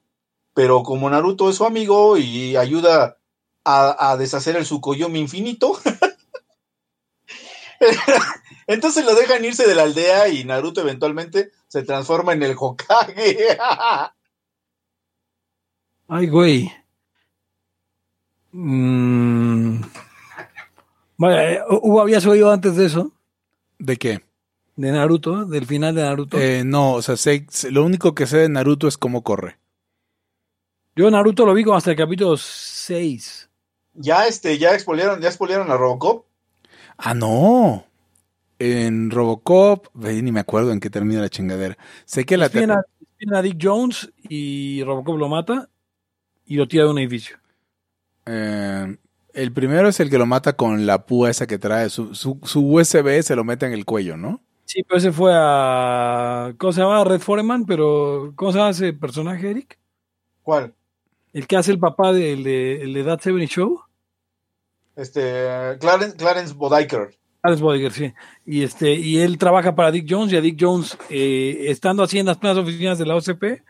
Pero 0.54 0.84
como 0.84 1.10
Naruto 1.10 1.50
es 1.50 1.56
su 1.56 1.64
amigo 1.64 2.16
y 2.16 2.54
ayuda 2.54 3.18
a, 3.64 4.12
a 4.12 4.16
deshacer 4.16 4.54
el 4.54 4.62
Tsukuyomi 4.62 5.18
infinito. 5.18 5.76
Entonces 8.68 9.04
lo 9.04 9.16
dejan 9.16 9.44
irse 9.44 9.66
de 9.66 9.74
la 9.74 9.82
aldea 9.82 10.28
y 10.28 10.44
Naruto 10.44 10.82
eventualmente 10.82 11.50
se 11.66 11.82
transforma 11.82 12.32
en 12.32 12.44
el 12.44 12.54
Hokage. 12.56 13.58
Ay, 16.12 16.26
güey. 16.26 16.72
Mm. 18.52 19.80
Vaya, 21.16 21.52
eh, 21.52 21.60
¿hubo- 21.68 22.00
¿habías 22.00 22.26
oído 22.26 22.50
antes 22.50 22.76
de 22.76 22.86
eso? 22.86 23.12
¿De 23.78 23.96
qué? 23.96 24.20
De 24.76 24.90
Naruto, 24.92 25.44
del 25.44 25.66
final 25.66 25.94
de 25.94 26.02
Naruto. 26.02 26.38
Eh, 26.38 26.64
no, 26.64 26.94
o 26.94 27.02
sea, 27.02 27.16
sé- 27.16 27.46
sé- 27.50 27.70
lo 27.70 27.84
único 27.84 28.14
que 28.14 28.26
sé 28.26 28.38
de 28.38 28.48
Naruto 28.48 28.88
es 28.88 28.96
cómo 28.98 29.22
corre. 29.22 29.58
Yo 30.96 31.10
Naruto 31.10 31.46
lo 31.46 31.54
vi 31.54 31.62
como 31.64 31.76
hasta 31.76 31.90
el 31.92 31.96
capítulo 31.96 32.36
6. 32.36 33.48
ya 33.94 34.26
este, 34.26 34.56
ya 34.58 34.72
expoliaron, 34.74 35.20
ya 35.20 35.28
expoliaron 35.28 35.70
a 35.70 35.76
Robocop. 35.76 36.24
Ah, 36.96 37.12
no. 37.14 37.84
En 38.58 39.10
Robocop, 39.10 39.88
ni 39.94 40.32
me 40.32 40.40
acuerdo 40.40 40.72
en 40.72 40.80
qué 40.80 40.90
termina 40.90 41.20
la 41.20 41.28
chingadera. 41.28 41.76
Sé 42.04 42.24
que 42.24 42.36
la 42.36 42.46
Espían 42.46 42.70
a, 42.72 42.82
espían 43.00 43.34
a 43.34 43.42
Dick 43.42 43.58
Jones 43.60 44.10
y 44.28 44.82
Robocop 44.84 45.16
lo 45.18 45.28
mata 45.28 45.68
y 46.50 46.56
lo 46.56 46.66
tira 46.68 46.84
de 46.84 46.90
un 46.90 46.98
edificio. 46.98 47.38
eh, 48.26 48.96
el 49.32 49.52
primero 49.52 49.88
es 49.88 50.00
el 50.00 50.10
que 50.10 50.18
lo 50.18 50.26
mata 50.26 50.54
con 50.54 50.84
la 50.86 51.06
púa 51.06 51.30
esa 51.30 51.46
que 51.46 51.56
trae. 51.58 51.88
Su, 51.88 52.14
su, 52.16 52.40
su 52.42 52.60
USB 52.74 53.22
se 53.22 53.36
lo 53.36 53.44
mete 53.44 53.64
en 53.66 53.72
el 53.72 53.84
cuello, 53.84 54.16
¿no? 54.16 54.42
Sí, 54.64 54.82
pero 54.82 54.98
ese 54.98 55.12
fue 55.12 55.30
a. 55.34 56.52
¿Cómo 56.58 56.72
se 56.72 56.80
llama? 56.80 57.04
Red 57.04 57.20
Foreman, 57.20 57.64
pero. 57.64 58.32
¿Cómo 58.34 58.50
se 58.50 58.58
llama 58.58 58.70
ese 58.70 58.92
personaje, 58.92 59.48
Eric? 59.50 59.78
¿Cuál? 60.42 60.74
El 61.32 61.46
que 61.46 61.56
hace 61.56 61.70
el 61.70 61.78
papá 61.78 62.12
del 62.12 62.42
de, 62.42 62.82
el 62.82 62.92
de 62.92 63.04
That 63.04 63.20
70 63.20 63.46
Show. 63.46 63.80
Este, 64.96 65.20
Clarence, 65.80 66.16
Clarence 66.16 66.52
Bodiker. 66.54 67.16
Alex 67.42 67.60
Bodiger, 67.60 67.92
sí. 67.92 68.12
Y, 68.44 68.64
este, 68.64 68.92
y 68.94 69.18
él 69.20 69.38
trabaja 69.38 69.74
para 69.76 69.92
Dick 69.92 70.06
Jones 70.08 70.32
y 70.32 70.36
a 70.36 70.40
Dick 70.40 70.58
Jones, 70.60 70.98
eh, 71.08 71.66
estando 71.68 72.02
así 72.02 72.18
en 72.18 72.26
las 72.26 72.36
primeras 72.36 72.62
oficinas 72.62 72.98
de 72.98 73.06
la 73.06 73.14
OCP, 73.16 73.62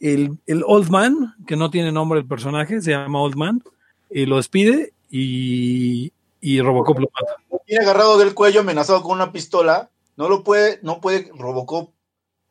el, 0.00 0.38
el 0.46 0.64
Old 0.66 0.90
Man, 0.90 1.34
que 1.46 1.56
no 1.56 1.70
tiene 1.70 1.92
nombre 1.92 2.18
el 2.20 2.26
personaje, 2.26 2.80
se 2.80 2.90
llama 2.92 3.20
Old 3.22 3.36
Man, 3.36 3.62
eh, 4.10 4.26
lo 4.26 4.36
despide 4.36 4.92
y, 5.10 6.12
y 6.40 6.60
Robocop 6.60 6.98
lo 6.98 7.10
mata. 7.12 7.36
Lo 7.50 7.60
tiene 7.66 7.84
agarrado 7.84 8.18
del 8.18 8.34
cuello, 8.34 8.60
amenazado 8.60 9.02
con 9.02 9.12
una 9.12 9.30
pistola. 9.32 9.90
No 10.16 10.28
lo 10.28 10.42
puede, 10.42 10.80
no 10.82 11.00
puede 11.00 11.30
Robocop 11.36 11.90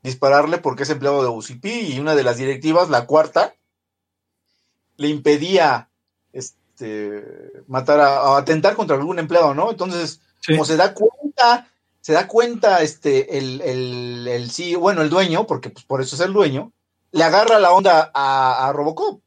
dispararle 0.02 0.58
porque 0.60 0.84
es 0.84 0.90
empleado 0.90 1.22
de 1.22 1.30
UCP 1.30 1.66
y 1.66 2.00
una 2.00 2.16
de 2.16 2.24
las 2.24 2.38
directivas, 2.38 2.90
la 2.90 3.06
cuarta, 3.06 3.54
le 4.98 5.08
impedía 5.10 5.90
este, 6.34 7.24
matar 7.68 8.00
a, 8.00 8.20
a 8.20 8.38
atentar 8.38 8.76
contra 8.76 8.96
algún 8.96 9.20
empleado, 9.20 9.54
¿no? 9.54 9.72
Entonces, 9.72 10.22
Sí. 10.42 10.54
como 10.54 10.64
se 10.64 10.78
da 10.78 10.94
cuenta, 10.94 11.68
se 12.00 12.14
da 12.14 12.26
cuenta 12.26 12.82
este, 12.82 13.38
el, 13.38 13.60
el, 13.60 14.26
el 14.26 14.50
sí, 14.50 14.74
bueno, 14.76 15.02
el 15.02 15.10
dueño, 15.10 15.46
porque 15.46 15.70
pues 15.70 15.84
por 15.84 16.02
eso 16.02 16.16
es 16.16 16.22
el 16.22 16.32
dueño, 16.32 16.72
le 17.12 17.24
agarra 17.24 17.60
la 17.60 17.72
onda 17.72 18.12
a, 18.14 18.68
a 18.68 18.74
Robocop 18.74 19.22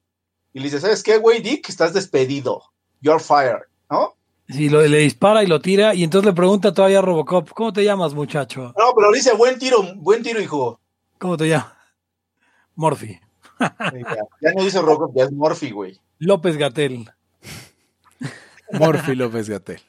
y 0.52 0.58
le 0.58 0.64
dice, 0.66 0.80
¿sabes 0.80 1.02
qué, 1.02 1.18
güey, 1.18 1.40
Dick? 1.40 1.68
Estás 1.68 1.92
despedido. 1.92 2.62
You're 3.00 3.22
fired, 3.22 3.62
¿no? 3.90 4.14
Sí, 4.48 4.68
lo- 4.68 4.82
le 4.82 4.98
dispara 4.98 5.42
y 5.42 5.46
lo 5.46 5.60
tira 5.60 5.94
y 5.94 6.04
entonces 6.04 6.26
le 6.26 6.32
pregunta 6.34 6.72
todavía 6.74 6.98
a 6.98 7.02
Robocop, 7.02 7.50
¿cómo 7.50 7.72
te 7.72 7.84
llamas 7.84 8.12
muchacho? 8.14 8.74
No, 8.76 8.92
pero 8.94 9.10
le 9.10 9.16
dice, 9.18 9.34
buen 9.34 9.58
tiro, 9.58 9.82
buen 9.96 10.22
tiro, 10.22 10.40
hijo. 10.40 10.78
¿Cómo 11.18 11.36
te 11.36 11.48
llamas? 11.48 11.72
Morphy. 12.74 13.18
Ya 13.60 14.52
no 14.56 14.64
dice 14.64 14.80
Robocop, 14.80 15.14
ya 15.16 15.24
es 15.24 15.32
Morphy, 15.32 15.70
güey. 15.70 16.00
López 16.18 16.56
Gatel. 16.56 17.10
Morphy 18.72 19.14
López 19.14 19.48
Gatel. 19.48 19.80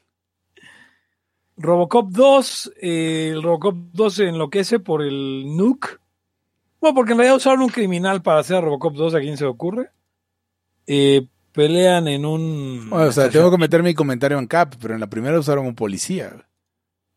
Robocop 1.57 2.09
2, 2.09 2.71
eh, 2.81 3.29
el 3.33 3.43
Robocop 3.43 3.75
2 3.93 4.13
se 4.13 4.23
enloquece 4.27 4.79
por 4.79 5.01
el 5.03 5.55
nuke. 5.55 5.99
Bueno, 6.83 6.95
porque 6.95 7.13
en 7.13 7.17
realidad 7.19 7.37
usaron 7.37 7.61
un 7.61 7.69
criminal 7.69 8.21
para 8.21 8.41
hacer 8.41 8.57
a 8.57 8.61
Robocop 8.61 8.93
2, 8.93 9.15
¿a 9.15 9.21
quién 9.21 9.37
se 9.37 9.45
le 9.45 9.49
ocurre? 9.51 9.89
Eh, 10.85 11.25
pelean 11.53 12.09
en 12.09 12.25
un... 12.25 12.89
Bueno, 12.89 13.05
o 13.07 13.11
sea, 13.13 13.29
tengo 13.29 13.49
que 13.49 13.57
meter 13.57 13.81
mi 13.81 13.93
comentario 13.93 14.37
en 14.37 14.47
cap, 14.47 14.75
pero 14.81 14.93
en 14.93 14.99
la 14.99 15.07
primera 15.07 15.39
usaron 15.39 15.65
un 15.65 15.75
policía. 15.75 16.45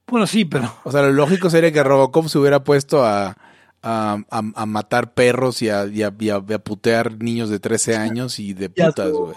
Bueno, 0.06 0.24
sí, 0.28 0.44
pero... 0.44 0.72
O 0.84 0.92
sea, 0.92 1.02
lo 1.02 1.10
lógico 1.10 1.50
sería 1.50 1.72
que 1.72 1.82
Robocop 1.82 2.28
se 2.28 2.38
hubiera 2.38 2.62
puesto 2.62 3.04
a, 3.04 3.36
a, 3.82 4.18
a- 4.30 4.52
a 4.54 4.66
matar 4.66 5.14
perros 5.14 5.60
y 5.62 5.68
a, 5.68 5.84
y 5.86 6.04
a- 6.04 6.14
y 6.16 6.30
a- 6.30 6.44
y 6.48 6.52
a 6.52 6.58
putear 6.60 7.20
niños 7.20 7.50
de 7.50 7.58
13 7.58 7.96
años 7.96 8.38
y 8.38 8.54
de 8.54 8.70
putas, 8.70 9.10
güey. 9.10 9.34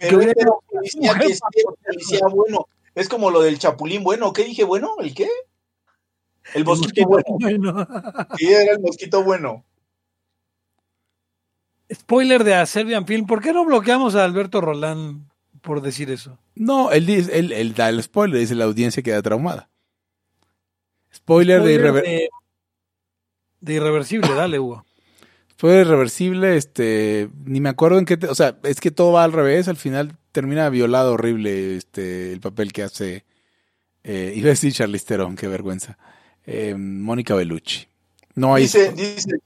Pero 0.00 0.18
Que 0.18 0.24
este 0.24 0.42
hubiera- 0.42 0.50
policía 0.68 1.14
que 1.20 1.26
es 1.26 1.40
policía 1.86 2.26
bueno. 2.32 2.66
Es 2.96 3.08
como 3.08 3.30
lo 3.30 3.42
del 3.42 3.60
chapulín 3.60 4.02
bueno. 4.02 4.32
¿Qué 4.32 4.42
dije 4.42 4.64
bueno? 4.64 4.94
¿El 4.98 5.14
qué? 5.14 5.28
El 6.54 6.64
mosquito 6.64 7.06
bueno. 7.06 7.24
Bueno. 7.40 7.88
Sí, 8.38 8.46
era 8.52 8.72
el 8.72 8.80
mosquito 8.80 9.22
bueno. 9.24 9.64
Spoiler 11.92 12.42
de 12.44 12.54
a 12.54 12.66
Serbian 12.66 13.06
Film, 13.06 13.26
¿por 13.26 13.40
qué 13.40 13.52
no 13.52 13.64
bloqueamos 13.64 14.14
a 14.16 14.24
Alberto 14.24 14.60
Rolán 14.60 15.28
por 15.60 15.82
decir 15.82 16.10
eso? 16.10 16.38
No, 16.56 16.90
él, 16.90 17.06
dice- 17.06 17.38
él, 17.38 17.52
él 17.52 17.74
da 17.74 17.88
el 17.88 18.02
spoiler, 18.02 18.40
dice 18.40 18.54
la 18.56 18.64
audiencia 18.64 19.02
queda 19.02 19.22
traumada. 19.22 19.68
Spoiler, 21.14 21.62
de, 21.62 21.74
irrever- 21.74 22.02
de, 22.04 22.28
de 23.60 23.74
Irreversible, 23.74 24.34
dale, 24.34 24.58
Hugo. 24.58 24.84
spoiler 25.52 25.86
irreversible, 25.86 26.56
este, 26.56 27.28
ni 27.44 27.60
me 27.60 27.68
acuerdo 27.68 27.98
en 27.98 28.04
qué, 28.04 28.16
te- 28.16 28.28
o 28.28 28.34
sea, 28.34 28.58
es 28.64 28.80
que 28.80 28.90
todo 28.90 29.12
va 29.12 29.24
al 29.24 29.32
revés, 29.32 29.68
al 29.68 29.76
final 29.76 30.16
termina 30.32 30.68
violado 30.68 31.12
horrible 31.14 31.76
este, 31.76 32.32
el 32.32 32.40
papel 32.40 32.72
que 32.72 32.82
hace, 32.82 33.24
eh, 34.04 34.32
iba 34.36 34.48
a 34.48 34.50
decir 34.50 34.72
Charlize 34.72 35.06
Theron, 35.06 35.36
qué 35.36 35.46
vergüenza, 35.48 35.96
eh, 36.46 36.74
Mónica 36.76 37.34
Bellucci. 37.34 37.86
No 38.34 38.54
hay... 38.54 38.62
Dice, 38.64 38.92
dice 38.92 39.40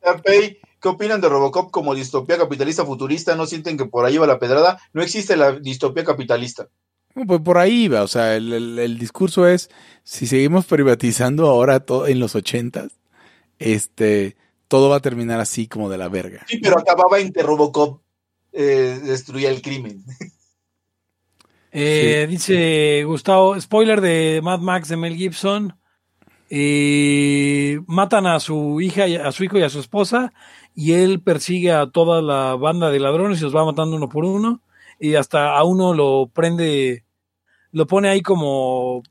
¿qué 0.81 0.89
opinan 0.89 1.21
de 1.21 1.29
Robocop 1.29 1.71
como 1.71 1.95
distopía 1.95 2.39
capitalista 2.39 2.85
futurista? 2.85 3.37
¿No 3.37 3.47
sienten 3.47 3.77
que 3.77 3.85
por 3.85 4.05
ahí 4.05 4.17
va 4.19 4.27
la 4.27 4.39
pedrada? 4.39 4.81
No 4.93 5.03
existe 5.03 5.37
la 5.37 5.53
distopía 5.53 6.05
capitalista. 6.05 6.69
No, 7.15 7.27
Pues 7.27 7.41
por 7.41 7.59
ahí 7.59 7.89
va, 7.89 8.03
o 8.03 8.09
sea, 8.09 8.37
el, 8.37 8.53
el- 8.53 8.79
el 8.79 8.99
discurso 8.99 9.47
es, 9.47 9.69
si 10.05 10.27
seguimos 10.27 10.65
privatizando 10.67 11.49
ahora 11.49 11.81
todo 11.81 12.07
en 12.07 12.19
los 12.21 12.35
ochentas, 12.35 12.93
este, 13.59 14.37
todo 14.69 14.89
va 14.89 14.97
a 14.97 15.01
terminar 15.01 15.41
así 15.41 15.67
como 15.69 15.91
de 15.91 15.99
la 15.99 16.09
verga. 16.09 16.47
Sí, 16.49 16.59
pero 16.63 16.79
acababa 16.79 17.19
en 17.21 17.33
que 17.33 17.43
Robocop 17.43 18.01
eh, 18.53 18.99
destruía 19.05 19.51
el 19.51 19.61
crimen. 19.63 20.03
Eh, 21.73 22.27
Dice 22.29 23.05
Gustavo, 23.05 23.61
spoiler 23.61 24.01
de 24.01 24.41
Mad 24.43 24.61
Max 24.61 24.89
de 24.89 24.97
Mel 24.97 25.17
Gibson. 25.17 25.77
Eh, 26.53 27.81
matan 27.87 28.27
a 28.27 28.41
su 28.41 28.81
hija, 28.81 29.07
y- 29.07 29.17
a 29.17 29.31
su 29.33 29.45
hijo 29.45 29.57
y 29.59 29.63
a 29.63 29.71
su 29.71 29.79
esposa, 29.81 30.33
y 30.75 30.93
él 30.93 31.21
persigue 31.23 31.73
a 31.73 31.87
toda 31.91 32.21
la 32.23 32.57
banda 32.57 32.91
de 32.91 32.99
ladrones 33.01 33.41
y 33.41 33.45
los 33.45 33.55
va 33.55 33.65
matando 33.65 33.97
uno 33.97 34.09
por 34.09 34.25
uno, 34.25 34.61
y 34.99 35.15
hasta 35.15 35.57
a 35.57 35.63
uno 35.65 35.95
lo 35.95 36.29
prende, 36.33 37.05
lo 37.73 37.87
pone 37.87 38.09
ahí 38.09 38.21
como 38.21 39.03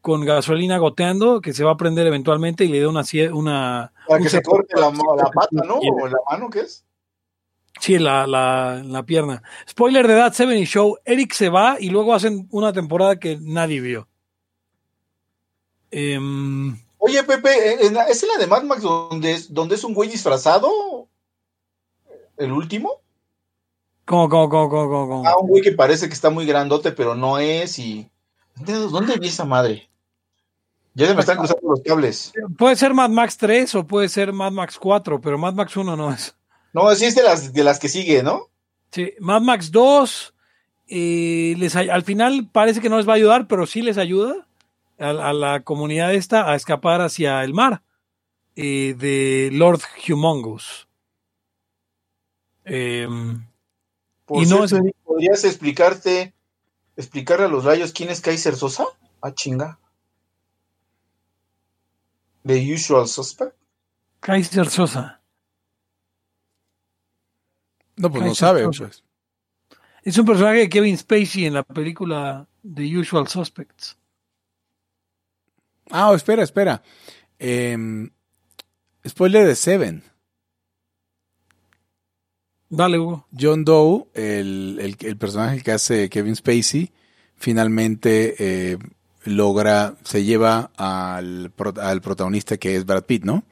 con 0.00 0.24
gasolina 0.24 0.78
goteando, 0.78 1.40
que 1.40 1.52
se 1.52 1.62
va 1.64 1.72
a 1.72 1.76
prender 1.76 2.06
eventualmente 2.08 2.64
y 2.64 2.68
le 2.68 2.80
da 2.80 2.88
una, 2.88 3.02
una 3.32 3.92
Para 4.08 4.18
un 4.18 4.24
que 4.24 4.28
se 4.30 4.42
corte 4.42 4.74
la, 4.78 4.90
la 4.90 5.30
pata, 5.30 5.64
¿no? 5.64 5.76
O 5.76 6.08
la 6.08 6.18
mano, 6.28 6.50
¿qué 6.50 6.60
es? 6.60 6.84
Sí, 7.80 7.98
la, 7.98 8.26
la, 8.26 8.82
la 8.84 9.02
pierna. 9.04 9.42
Spoiler 9.68 10.06
de 10.08 10.14
That 10.16 10.32
70 10.34 10.66
Show, 10.66 10.96
Eric 11.04 11.32
se 11.32 11.48
va 11.48 11.76
y 11.80 11.90
luego 11.90 12.12
hacen 12.14 12.48
una 12.50 12.72
temporada 12.72 13.18
que 13.20 13.38
nadie 13.40 13.80
vio. 13.80 14.08
Em, 15.92 16.76
Oye, 16.98 17.22
Pepe, 17.24 17.84
¿en 17.86 17.94
la- 17.94 18.04
¿es 18.04 18.22
en 18.22 18.28
la 18.30 18.38
de 18.38 18.46
Mad 18.46 18.62
Max 18.62 18.82
donde 18.82 19.32
es, 19.32 19.52
donde 19.52 19.74
es 19.74 19.84
un 19.84 19.92
güey 19.92 20.08
disfrazado? 20.08 20.70
¿El 22.36 22.52
último? 22.52 23.00
¿Cómo, 24.04 24.28
cómo, 24.28 24.48
cómo, 24.48 24.68
cómo, 24.70 24.88
cómo? 25.08 25.28
Ah, 25.28 25.36
un 25.38 25.48
güey 25.48 25.62
que 25.62 25.72
parece 25.72 26.08
que 26.08 26.14
está 26.14 26.30
muy 26.30 26.46
grandote, 26.46 26.92
pero 26.92 27.14
no 27.14 27.38
es 27.38 27.78
y... 27.78 28.08
¿Dónde, 28.56 29.16
vi 29.18 29.28
esa 29.28 29.44
madre? 29.44 29.88
Ya 30.94 31.06
se 31.06 31.14
me 31.14 31.20
están 31.20 31.38
cruzando 31.38 31.70
los 31.70 31.80
cables. 31.82 32.32
Puede 32.58 32.76
ser 32.76 32.94
Mad 32.94 33.10
Max 33.10 33.36
3 33.36 33.74
o 33.76 33.86
puede 33.86 34.08
ser 34.08 34.32
Mad 34.32 34.52
Max 34.52 34.78
4, 34.78 35.20
pero 35.20 35.38
Mad 35.38 35.54
Max 35.54 35.76
1 35.76 35.96
no 35.96 36.12
es. 36.12 36.34
No, 36.72 36.88
así 36.88 37.04
es 37.04 37.14
de 37.14 37.22
las, 37.22 37.52
de 37.52 37.64
las 37.64 37.78
que 37.78 37.88
sigue, 37.88 38.22
¿no? 38.22 38.48
Sí, 38.90 39.12
Mad 39.20 39.40
Max 39.40 39.70
2, 39.70 40.34
eh, 40.88 41.54
les, 41.58 41.74
al 41.76 42.02
final 42.02 42.48
parece 42.52 42.80
que 42.80 42.88
no 42.88 42.96
les 42.98 43.08
va 43.08 43.12
a 43.12 43.16
ayudar, 43.16 43.46
pero 43.46 43.66
sí 43.66 43.82
les 43.82 43.98
ayuda 43.98 44.46
a, 45.02 45.10
a 45.10 45.32
la 45.32 45.62
comunidad 45.62 46.14
esta 46.14 46.50
a 46.50 46.54
escapar 46.56 47.00
hacia 47.00 47.42
el 47.44 47.52
mar 47.54 47.82
eh, 48.56 48.94
de 48.98 49.50
Lord 49.52 49.80
Humongous. 50.08 50.88
Em, 52.64 53.44
Por 54.24 54.42
Y 54.42 54.46
no 54.46 54.66
cierto, 54.66 54.86
es- 54.86 54.94
¿podrías 55.04 55.44
explicarte, 55.44 56.32
explicarle 56.96 57.46
a 57.46 57.48
los 57.48 57.64
rayos 57.64 57.92
quién 57.92 58.10
es 58.10 58.20
Kaiser 58.20 58.54
Sosa? 58.56 58.84
Ah, 59.20 59.32
chinga. 59.34 59.78
The 62.44 62.74
Usual 62.74 63.06
Suspect. 63.08 63.56
Kaiser 64.20 64.68
Sosa. 64.68 65.20
No, 67.96 68.10
pues 68.10 68.24
no 68.24 68.34
sabe, 68.34 68.62
Sosa. 68.64 68.84
pues. 68.84 69.04
Es 70.04 70.18
un 70.18 70.26
personaje 70.26 70.58
de 70.58 70.68
Kevin 70.68 70.98
Spacey 70.98 71.44
en 71.46 71.54
la 71.54 71.62
película 71.62 72.48
The 72.62 72.98
Usual 72.98 73.28
Suspects. 73.28 73.96
Ah, 75.92 76.12
espera, 76.14 76.42
espera. 76.42 76.82
Em, 77.38 78.10
spoiler 79.06 79.46
de 79.46 79.54
Seven. 79.54 80.02
Dale, 82.68 82.98
Hugo. 82.98 83.26
John 83.38 83.64
Doe, 83.64 84.06
el, 84.14 84.78
el- 84.80 84.96
el 85.00 85.16
personaje 85.18 85.60
que 85.62 85.72
hace 85.72 86.08
Kevin 86.08 86.34
Spacey, 86.36 86.90
finalmente 87.36 88.34
eh, 88.38 88.78
logra, 89.24 89.96
se 90.04 90.24
lleva 90.24 90.70
al, 90.76 91.52
al 91.82 92.00
protagonista 92.00 92.56
que 92.56 92.76
es 92.76 92.86
Brad 92.86 93.04
Pitt, 93.04 93.24
¿no? 93.24 93.44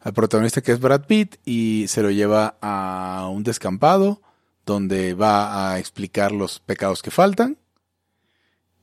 Al 0.00 0.12
protagonista 0.12 0.60
que 0.60 0.70
es 0.72 0.80
Brad 0.80 1.06
Pitt 1.06 1.36
y 1.44 1.86
se 1.88 2.02
lo 2.02 2.10
lleva 2.10 2.56
a 2.60 3.28
un 3.32 3.42
descampado 3.42 4.20
donde 4.66 5.14
va 5.14 5.72
a 5.72 5.78
explicar 5.78 6.30
los 6.30 6.60
pecados 6.60 7.02
que 7.02 7.10
faltan 7.10 7.56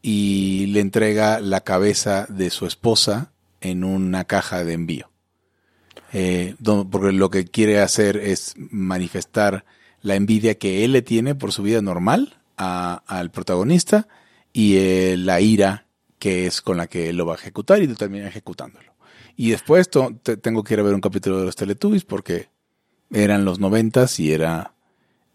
y 0.01 0.67
le 0.67 0.79
entrega 0.79 1.39
la 1.39 1.61
cabeza 1.61 2.25
de 2.29 2.49
su 2.49 2.65
esposa 2.65 3.31
en 3.61 3.83
una 3.83 4.25
caja 4.25 4.63
de 4.63 4.73
envío. 4.73 5.11
Eh, 6.13 6.55
porque 6.91 7.11
lo 7.11 7.29
que 7.29 7.45
quiere 7.45 7.79
hacer 7.79 8.17
es 8.17 8.55
manifestar 8.57 9.63
la 10.01 10.15
envidia 10.15 10.55
que 10.55 10.83
él 10.83 10.91
le 10.91 11.01
tiene 11.01 11.35
por 11.35 11.51
su 11.51 11.63
vida 11.63 11.81
normal 11.81 12.37
al 12.57 13.31
protagonista 13.31 14.07
y 14.53 14.75
eh, 14.77 15.15
la 15.17 15.41
ira 15.41 15.87
que 16.19 16.45
es 16.45 16.61
con 16.61 16.77
la 16.77 16.87
que 16.87 17.09
él 17.09 17.17
lo 17.17 17.25
va 17.25 17.33
a 17.33 17.37
ejecutar 17.37 17.81
y 17.81 17.87
termina 17.87 18.27
ejecutándolo. 18.27 18.93
Y 19.35 19.51
después 19.51 19.89
tengo 19.89 20.63
que 20.63 20.73
ir 20.73 20.79
a 20.79 20.83
ver 20.83 20.93
un 20.93 21.01
capítulo 21.01 21.39
de 21.39 21.45
los 21.45 21.55
Teletubbies 21.55 22.03
porque 22.03 22.49
eran 23.11 23.45
los 23.45 23.59
noventas 23.59 24.19
y 24.19 24.31
era 24.31 24.75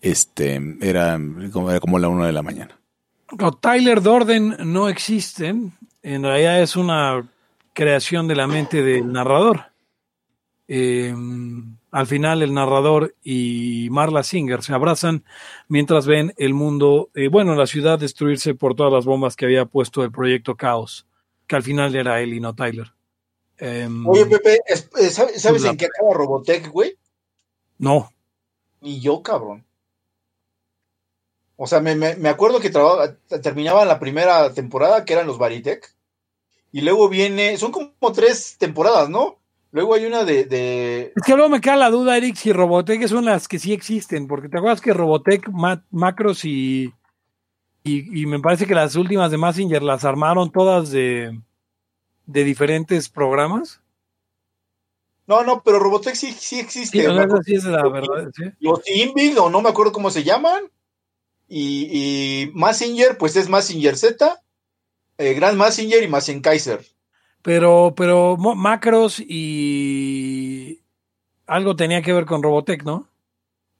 este 0.00 0.60
era 0.80 1.18
como 1.80 1.98
la 1.98 2.08
una 2.08 2.26
de 2.26 2.32
la 2.32 2.42
mañana. 2.42 2.78
Tyler 3.60 4.02
Dorden 4.02 4.56
no 4.72 4.88
existe. 4.88 5.54
En 6.02 6.22
realidad 6.22 6.62
es 6.62 6.76
una 6.76 7.28
creación 7.72 8.28
de 8.28 8.36
la 8.36 8.46
mente 8.46 8.82
del 8.82 9.12
narrador. 9.12 9.66
Eh, 10.68 11.14
al 11.96 12.06
final 12.06 12.42
el 12.42 12.52
narrador 12.52 13.14
y 13.22 13.88
Marla 13.90 14.22
Singer 14.22 14.62
se 14.62 14.74
abrazan 14.74 15.24
mientras 15.68 16.06
ven 16.06 16.34
el 16.36 16.54
mundo, 16.54 17.08
eh, 17.14 17.28
bueno, 17.28 17.54
la 17.54 17.66
ciudad 17.66 17.98
destruirse 17.98 18.54
por 18.54 18.74
todas 18.74 18.92
las 18.92 19.04
bombas 19.04 19.36
que 19.36 19.46
había 19.46 19.64
puesto 19.64 20.02
el 20.02 20.12
proyecto 20.12 20.56
Caos, 20.56 21.06
que 21.46 21.56
al 21.56 21.62
final 21.62 21.94
era 21.94 22.20
él 22.20 22.34
y 22.34 22.40
no 22.40 22.54
Tyler. 22.54 22.92
Em, 23.58 24.06
Oye, 24.06 24.26
Pepe, 24.26 24.60
eh, 24.66 25.10
¿sabes, 25.10 25.40
sabes 25.40 25.64
en 25.64 25.76
qué 25.76 25.86
acaba 25.86 26.12
Robotech, 26.12 26.68
güey? 26.70 26.98
no, 27.78 28.10
Ni 28.80 29.00
yo, 29.00 29.22
cabrón. 29.22 29.64
O 31.56 31.66
sea, 31.66 31.80
me, 31.80 31.94
me- 31.96 32.16
me 32.16 32.28
acuerdo 32.28 32.60
que 32.60 32.70
traba- 32.70 33.16
terminaba 33.42 33.84
la 33.84 33.98
primera 33.98 34.52
temporada, 34.52 35.04
que 35.04 35.14
eran 35.14 35.26
los 35.26 35.38
Baritech. 35.38 35.94
Y 36.72 36.82
luego 36.82 37.08
viene, 37.08 37.56
son 37.56 37.72
como 37.72 38.12
tres 38.14 38.56
temporadas, 38.58 39.08
¿no? 39.08 39.38
Luego 39.72 39.94
hay 39.94 40.04
una 40.06 40.24
de, 40.24 40.44
de- 40.44 41.12
Es 41.16 41.22
que 41.24 41.34
luego 41.34 41.48
me 41.48 41.60
queda 41.60 41.76
la 41.76 41.90
duda, 41.90 42.16
Eric, 42.16 42.36
si 42.36 42.52
Robotech 42.52 43.06
son 43.08 43.24
las 43.24 43.48
que 43.48 43.58
sí 43.58 43.72
existen, 43.72 44.26
porque 44.26 44.48
te 44.48 44.58
acuerdas 44.58 44.80
que 44.80 44.92
Robotech, 44.92 45.48
Ma- 45.48 45.84
Macros 45.90 46.44
y, 46.44 46.92
y, 47.82 48.22
y 48.22 48.26
me 48.26 48.40
parece 48.40 48.66
que 48.66 48.74
las 48.74 48.94
últimas 48.96 49.30
de 49.30 49.38
Massinger 49.38 49.82
las 49.82 50.04
armaron 50.04 50.50
todas 50.52 50.90
de, 50.90 51.40
de 52.26 52.44
diferentes 52.44 53.08
programas. 53.08 53.80
No, 55.26 55.42
no, 55.42 55.62
pero 55.62 55.78
Robotech 55.78 56.14
sí, 56.14 56.32
sí 56.32 56.60
existe. 56.60 56.98
Sí, 56.98 57.04
Me 57.04 57.08
o 57.08 57.14
sea, 57.14 57.22
acuerdo- 57.24 57.40
esa 57.40 57.44
sí 57.44 57.54
es 57.54 57.64
la 57.64 57.88
verdad. 57.88 58.30
¿sí? 58.34 58.44
Los 58.60 58.80
Invig, 58.88 59.38
o 59.38 59.50
no 59.50 59.60
me 59.62 59.70
acuerdo 59.70 59.92
cómo 59.92 60.10
se 60.10 60.22
llaman. 60.22 60.62
Y, 61.48 61.88
y 61.90 62.50
Massinger, 62.54 63.16
pues 63.18 63.36
es 63.36 63.48
Massinger 63.48 63.96
Z, 63.96 64.42
eh, 65.18 65.34
Grand 65.34 65.56
Massinger 65.56 66.02
y 66.02 66.08
Massinger 66.08 66.42
Kaiser. 66.42 66.84
Pero, 67.42 67.94
pero 67.96 68.36
Macros 68.36 69.20
y 69.20 70.82
algo 71.46 71.76
tenía 71.76 72.02
que 72.02 72.12
ver 72.12 72.26
con 72.26 72.42
Robotech, 72.42 72.82
¿no? 72.82 73.08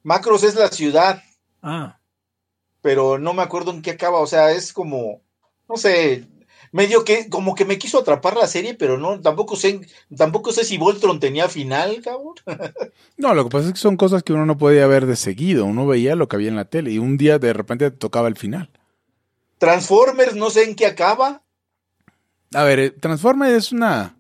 Macros 0.03 0.45
es 0.45 0.55
la 0.55 0.69
ciudad, 0.69 1.23
Ah, 1.63 1.99
pero 2.81 3.19
no 3.19 3.35
me 3.35 3.43
acuerdo 3.43 3.73
en 3.73 3.83
qué 3.83 3.91
acaba. 3.91 4.21
O 4.21 4.27
sea, 4.29 4.53
es 4.53 4.73
como, 4.73 5.21
no 5.69 5.77
sé, 5.77 6.25
medio 6.73 7.05
que, 7.05 7.29
como 7.29 7.55
que 7.55 7.65
me 7.65 7.79
quiso 7.79 7.99
atrapar 7.99 8.37
la 8.37 8.47
serie, 8.47 8.75
pero 8.75 8.99
no, 8.99 9.21
tampoco 9.21 9.57
sé, 9.57 9.81
tampoco 10.17 10.53
sé 10.53 10.65
si 10.65 10.79
Voltron 10.79 11.21
tenía 11.21 11.49
final, 11.49 12.01
cabrón. 12.03 12.35
No, 13.19 13.35
lo 13.35 13.45
que 13.45 13.51
pasa 13.51 13.69
es 13.69 13.73
que 13.73 13.79
son 13.81 13.97
cosas 13.97 14.23
que 14.23 14.35
uno 14.35 14.45
no 14.45 14.59
podía 14.59 14.87
ver 14.87 15.07
de 15.07 15.17
seguido. 15.17 15.65
Uno 15.65 15.87
veía 15.87 16.17
lo 16.17 16.29
que 16.29 16.37
había 16.37 16.49
en 16.49 16.57
la 16.57 16.67
tele 16.67 16.93
y 16.93 16.99
un 16.99 17.17
día 17.17 17.39
de 17.39 17.55
repente 17.55 17.91
te 17.91 17.97
tocaba 17.97 18.29
el 18.29 18.37
final. 18.37 18.69
Transformers, 19.57 20.37
no 20.37 20.51
sé 20.51 20.65
en 20.65 20.75
qué 20.75 20.85
acaba. 20.85 21.43
A 22.53 22.65
ver, 22.65 22.79
eh, 22.79 22.91
Transformers 22.91 23.55
es 23.55 23.73
una 23.73 24.17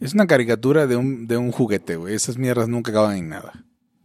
es 0.00 0.14
una 0.14 0.26
caricatura 0.26 0.86
de 0.86 0.96
un, 0.96 1.26
de 1.26 1.36
un 1.36 1.52
juguete, 1.52 1.96
güey. 1.96 2.14
Esas 2.14 2.38
mierdas 2.38 2.68
nunca 2.68 2.90
acaban 2.90 3.16
en 3.16 3.28
nada. 3.28 3.52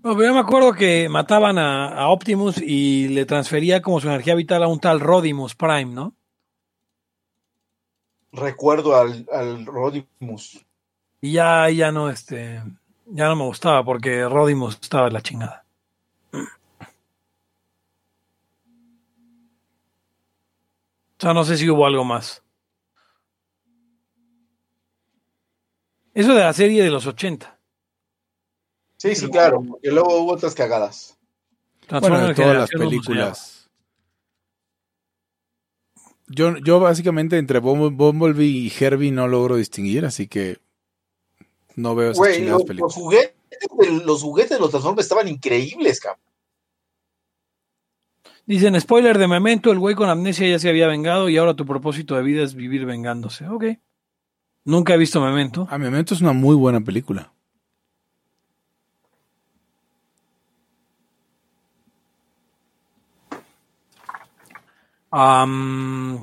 No, 0.04 0.16
pero 0.16 0.28
yo 0.28 0.34
me 0.34 0.40
acuerdo 0.40 0.74
que 0.74 1.08
mataban 1.08 1.58
a, 1.58 1.88
a 1.88 2.10
Optimus 2.10 2.58
y 2.58 3.08
le 3.10 3.26
transfería 3.26 3.82
como 3.82 4.00
su 4.00 4.08
energía 4.08 4.36
vital 4.36 4.64
a 4.64 4.68
un 4.68 4.80
tal 4.80 5.00
Rodimus 5.00 5.56
Prime, 5.56 5.86
¿no? 5.86 6.16
Recuerdo 8.34 8.96
al, 8.96 9.28
al 9.32 9.66
Rodimus. 9.66 10.64
Y 11.22 11.32
ya, 11.34 11.70
ya 11.70 11.92
no, 11.92 12.10
este, 12.10 12.64
ya 13.06 13.28
no 13.28 13.36
me 13.36 13.44
gustaba 13.44 13.86
porque 13.86 14.28
Rodimus 14.28 14.80
estaba 14.82 15.06
en 15.08 15.14
la 15.14 15.22
chingada. 15.22 15.64
O 16.32 16.40
sea, 21.20 21.34
no 21.34 21.44
sé 21.46 21.58
si 21.58 21.70
hubo 21.70 21.86
algo 21.86 22.04
más. 22.04 22.42
Eso 26.14 26.34
de 26.34 26.42
la 26.42 26.54
serie 26.54 26.84
de 26.84 26.92
los 26.92 27.08
80. 27.08 27.58
Sí, 28.98 29.16
sí, 29.16 29.30
claro, 29.30 29.64
porque 29.68 29.92
luego 29.92 30.22
hubo 30.22 30.34
otras 30.34 30.56
cagadas. 30.56 31.18
Bueno, 31.90 32.28
de 32.28 32.34
todas 32.34 32.58
las 32.58 32.70
Generación, 32.70 32.70
¿cómo 32.70 32.70
se 32.70 32.78
películas. 32.78 33.53
Yo, 36.28 36.58
yo 36.58 36.80
básicamente 36.80 37.38
entre 37.38 37.62
Bumble- 37.62 37.96
Bumblebee 37.96 38.46
y 38.48 38.72
Herbie 38.80 39.12
no 39.12 39.28
logro 39.28 39.56
distinguir, 39.58 40.06
así 40.06 40.28
que 40.28 40.58
no 41.76 41.96
veo 41.96 42.12
esas 42.12 42.18
chingadas 42.36 42.52
los, 42.52 42.60
los 42.62 42.68
películas. 42.68 42.94
juguetes, 42.96 43.36
de- 44.00 44.06
los 44.06 44.22
juguetes 44.24 44.52
de 44.52 44.60
los 44.60 44.70
Transformers 44.70 45.06
estaban 45.06 45.28
increíbles, 45.28 46.00
cabrón. 46.00 46.22
Dicen, 48.46 48.80
spoiler 48.80 49.18
de 49.18 49.28
Memento, 49.28 49.72
el 49.72 49.80
güey 49.80 49.96
con 49.96 50.10
amnesia 50.10 50.48
ya 50.48 50.60
se 50.60 50.70
había 50.70 50.88
vengado 50.88 51.30
y 51.30 51.38
ahora 51.38 51.54
tu 51.56 51.66
propósito 51.66 52.16
de 52.16 52.24
vida 52.24 52.44
es 52.44 52.56
vivir 52.56 52.86
vengándose. 52.86 53.48
Ok. 53.48 53.66
Nunca 54.66 54.94
he 54.94 54.98
visto 54.98 55.22
Memento. 55.22 55.68
A 55.70 55.78
mi 55.78 55.86
momento 55.86 56.14
es 56.14 56.22
una 56.22 56.34
muy 56.34 56.56
buena 56.56 56.82
película. 56.82 57.32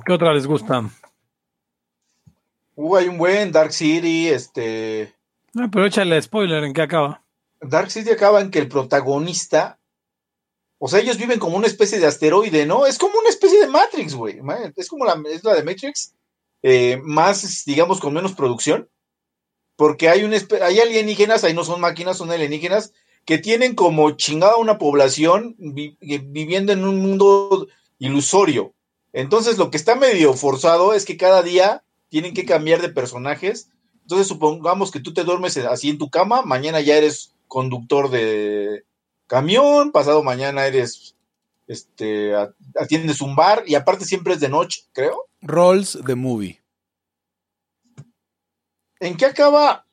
¿Qué 0.04 0.12
otra 0.12 0.34
les 0.34 0.46
gusta? 0.46 0.90
Hubo 2.74 2.96
hay 2.96 3.08
un 3.08 3.18
buen 3.18 3.52
Dark 3.52 3.72
City, 3.72 4.28
este... 4.28 5.14
Ah, 5.54 5.68
pero 5.70 5.86
échale 5.86 6.20
spoiler 6.20 6.64
en 6.64 6.72
qué 6.72 6.82
acaba. 6.82 7.22
Dark 7.60 7.90
City 7.90 8.10
acaba 8.10 8.40
en 8.40 8.50
que 8.50 8.58
el 8.58 8.68
protagonista... 8.68 9.78
O 10.78 10.88
sea, 10.88 10.98
ellos 11.00 11.18
viven 11.18 11.38
como 11.38 11.56
una 11.56 11.66
especie 11.66 11.98
de 12.00 12.06
asteroide, 12.06 12.64
¿no? 12.66 12.86
Es 12.86 12.96
como 12.98 13.18
una 13.18 13.28
especie 13.28 13.60
de 13.60 13.68
Matrix, 13.68 14.14
güey. 14.14 14.40
Es 14.76 14.88
como 14.88 15.04
la, 15.04 15.22
es 15.30 15.44
la 15.44 15.54
de 15.54 15.62
Matrix. 15.62 16.14
eh, 16.62 16.98
más, 17.02 17.64
digamos, 17.66 18.00
con 18.00 18.14
menos 18.14 18.32
producción. 18.32 18.88
Porque 19.76 20.08
hay, 20.08 20.24
un, 20.24 20.32
hay 20.32 20.80
alienígenas, 20.80 21.44
ahí 21.44 21.54
no 21.54 21.64
son 21.64 21.80
máquinas, 21.80 22.16
son 22.18 22.30
alienígenas, 22.30 22.92
que 23.24 23.38
tienen 23.38 23.74
como 23.74 24.10
chingada 24.12 24.56
una 24.56 24.78
población 24.78 25.54
vi- 25.58 25.96
viviendo 26.00 26.72
en 26.72 26.84
un 26.84 27.00
mundo 27.00 27.66
ilusorio. 27.98 28.72
Entonces, 29.12 29.58
lo 29.58 29.70
que 29.70 29.76
está 29.76 29.94
medio 29.96 30.34
forzado 30.34 30.92
es 30.94 31.04
que 31.04 31.16
cada 31.16 31.42
día 31.42 31.82
tienen 32.08 32.34
que 32.34 32.44
cambiar 32.44 32.80
de 32.80 32.88
personajes. 32.88 33.70
Entonces, 34.02 34.26
supongamos 34.26 34.90
que 34.90 35.00
tú 35.00 35.12
te 35.12 35.24
duermes 35.24 35.56
así 35.56 35.90
en 35.90 35.98
tu 35.98 36.10
cama, 36.10 36.42
mañana 36.42 36.80
ya 36.80 36.96
eres 36.96 37.34
conductor 37.48 38.10
de 38.10 38.84
camión, 39.26 39.92
pasado 39.92 40.22
mañana 40.22 40.66
eres, 40.66 41.16
este, 41.66 42.34
atiendes 42.76 43.20
un 43.20 43.36
bar 43.36 43.64
y 43.66 43.74
aparte 43.74 44.04
siempre 44.04 44.34
es 44.34 44.40
de 44.40 44.48
noche, 44.48 44.82
creo. 44.92 45.28
Rolls 45.40 45.98
the 46.04 46.14
Movie. 46.14 46.60
¿En 48.98 49.16
qué 49.16 49.26
acaba? 49.26 49.86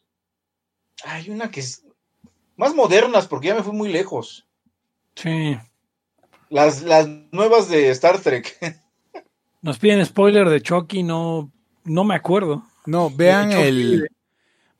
Hay 1.03 1.30
una 1.30 1.49
que 1.49 1.61
es 1.61 1.84
más 2.56 2.73
modernas 2.73 3.27
porque 3.27 3.48
ya 3.48 3.56
me 3.56 3.64
fui 3.64 3.73
muy 3.73 3.89
lejos. 3.89 4.48
Sí. 5.15 5.57
Las, 6.49 6.81
las 6.81 7.07
nuevas 7.31 7.69
de 7.69 7.89
Star 7.91 8.19
Trek. 8.19 8.57
Nos 9.61 9.79
piden 9.79 10.05
spoiler 10.05 10.49
de 10.49 10.61
Chucky, 10.61 11.03
no, 11.03 11.51
no 11.84 12.03
me 12.03 12.15
acuerdo. 12.15 12.63
No, 12.85 13.09
vean 13.09 13.51
el 13.51 14.07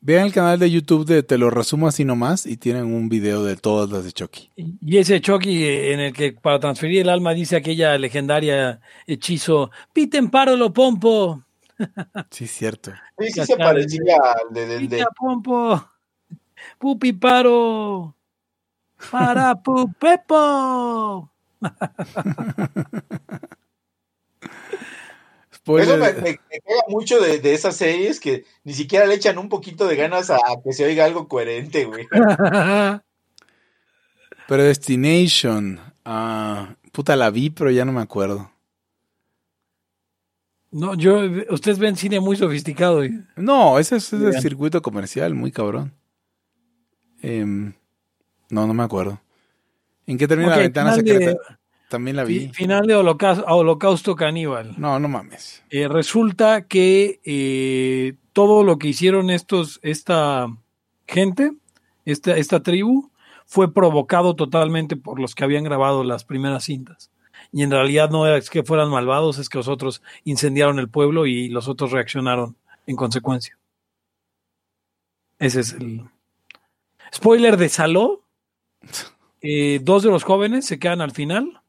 vean 0.00 0.26
el 0.26 0.32
canal 0.32 0.58
de 0.58 0.70
YouTube 0.70 1.04
de 1.04 1.22
Te 1.24 1.36
lo 1.36 1.50
resumo 1.50 1.88
así 1.88 2.04
nomás 2.04 2.46
y 2.46 2.56
tienen 2.56 2.86
un 2.86 3.08
video 3.08 3.42
de 3.44 3.56
todas 3.56 3.90
las 3.90 4.04
de 4.04 4.12
Chucky. 4.12 4.50
Y 4.56 4.96
ese 4.98 5.20
Chucky 5.20 5.64
en 5.66 6.00
el 6.00 6.12
que 6.12 6.32
para 6.32 6.60
transferir 6.60 7.00
el 7.02 7.08
alma 7.08 7.34
dice 7.34 7.56
aquella 7.56 7.98
legendaria 7.98 8.80
hechizo, 9.06 9.70
piten 9.92 10.30
parolo 10.30 10.72
pompo, 10.72 11.42
Sí, 12.30 12.44
es 12.44 12.50
cierto. 12.52 12.92
Sí, 13.18 13.32
sí 13.32 13.44
se 13.44 13.56
parecía 13.56 14.16
al 14.48 14.54
de, 14.54 14.66
del 14.66 14.88
de- 14.88 14.96
pita 14.98 15.10
pompo, 15.16 15.84
pupi 16.78 17.12
paro, 17.12 18.14
para 19.10 19.54
pupepo. 19.62 21.30
Eso 25.78 25.96
me, 25.98 26.12
me- 26.14 26.22
me 26.22 26.60
pega 26.64 26.80
mucho 26.88 27.20
de, 27.20 27.38
de 27.40 27.54
esas 27.54 27.76
series 27.76 28.20
que 28.20 28.44
ni 28.64 28.72
siquiera 28.74 29.06
le 29.06 29.14
echan 29.14 29.36
un 29.38 29.48
poquito 29.48 29.86
de 29.86 29.96
ganas 29.96 30.30
a, 30.30 30.36
a 30.36 30.62
que 30.64 30.72
se 30.72 30.84
oiga 30.84 31.04
algo 31.04 31.28
coherente, 31.28 31.84
güey. 31.84 32.06
Predestination. 34.46 35.80
Ah, 36.04 36.74
puta, 36.92 37.16
la 37.16 37.30
vi, 37.30 37.50
pero 37.50 37.70
ya 37.70 37.84
no 37.84 37.92
me 37.92 38.00
acuerdo. 38.00 38.50
No, 40.70 40.94
yo, 40.94 41.20
ustedes 41.50 41.78
ven 41.78 41.96
cine 41.96 42.20
muy 42.20 42.36
sofisticado. 42.36 43.04
y- 43.04 43.24
No, 43.36 43.78
ese 43.78 43.96
es, 43.96 44.12
ese 44.12 44.28
es 44.28 44.36
el 44.36 44.42
circuito 44.42 44.82
comercial, 44.82 45.34
muy 45.34 45.50
cabrón. 45.50 45.92
Em, 47.22 47.72
no, 48.50 48.66
no 48.66 48.74
me 48.74 48.82
acuerdo. 48.82 49.20
¿En 50.06 50.16
qué 50.18 50.28
termina 50.28 50.50
la 50.50 50.56
ventana 50.62 50.90
secreta? 50.94 51.57
También 51.88 52.16
la 52.16 52.24
vi. 52.24 52.40
Fi- 52.48 52.52
Final 52.52 52.86
de 52.86 52.94
Holocausto, 52.94 53.44
Holocausto 53.46 54.14
Caníbal. 54.16 54.74
No, 54.78 54.98
no 55.00 55.08
mames. 55.08 55.62
Eh, 55.70 55.88
resulta 55.88 56.66
que 56.66 57.20
eh, 57.24 58.14
todo 58.32 58.62
lo 58.64 58.78
que 58.78 58.88
hicieron 58.88 59.30
estos, 59.30 59.80
esta 59.82 60.48
gente, 61.06 61.52
esta, 62.04 62.36
esta 62.36 62.62
tribu, 62.62 63.10
fue 63.46 63.72
provocado 63.72 64.36
totalmente 64.36 64.96
por 64.96 65.18
los 65.18 65.34
que 65.34 65.44
habían 65.44 65.64
grabado 65.64 66.04
las 66.04 66.24
primeras 66.24 66.64
cintas. 66.64 67.10
y 67.50 67.62
en 67.62 67.70
realidad 67.70 68.10
no 68.10 68.26
es 68.26 68.50
que 68.50 68.62
fueran 68.62 68.90
malvados, 68.90 69.38
es 69.38 69.48
que 69.48 69.56
los 69.56 69.68
otros 69.68 70.02
incendiaron 70.24 70.78
el 70.78 70.90
pueblo 70.90 71.24
y 71.24 71.48
los 71.48 71.66
otros 71.68 71.92
reaccionaron 71.92 72.56
en 72.86 72.96
consecuencia. 72.96 73.56
Ese 75.38 75.60
es 75.60 75.72
el 75.72 76.02
spoiler 77.14 77.56
de 77.56 77.68
Saló. 77.68 78.22
Eh, 79.40 79.78
dos 79.80 80.02
de 80.02 80.10
los 80.10 80.24
jóvenes 80.24 80.66
se 80.66 80.80
quedan 80.80 81.00
al 81.00 81.12
final. 81.12 81.60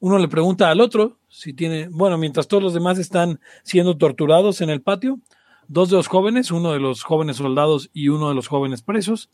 Uno 0.00 0.18
le 0.18 0.28
pregunta 0.28 0.70
al 0.70 0.80
otro 0.80 1.18
si 1.28 1.52
tiene, 1.52 1.88
bueno, 1.88 2.18
mientras 2.18 2.48
todos 2.48 2.62
los 2.62 2.74
demás 2.74 2.98
están 2.98 3.40
siendo 3.64 3.96
torturados 3.96 4.60
en 4.60 4.70
el 4.70 4.80
patio, 4.80 5.18
dos 5.66 5.90
de 5.90 5.96
los 5.96 6.06
jóvenes, 6.06 6.50
uno 6.50 6.72
de 6.72 6.80
los 6.80 7.02
jóvenes 7.02 7.36
soldados 7.36 7.90
y 7.92 8.08
uno 8.08 8.28
de 8.28 8.34
los 8.34 8.48
jóvenes 8.48 8.82
presos, 8.82 9.30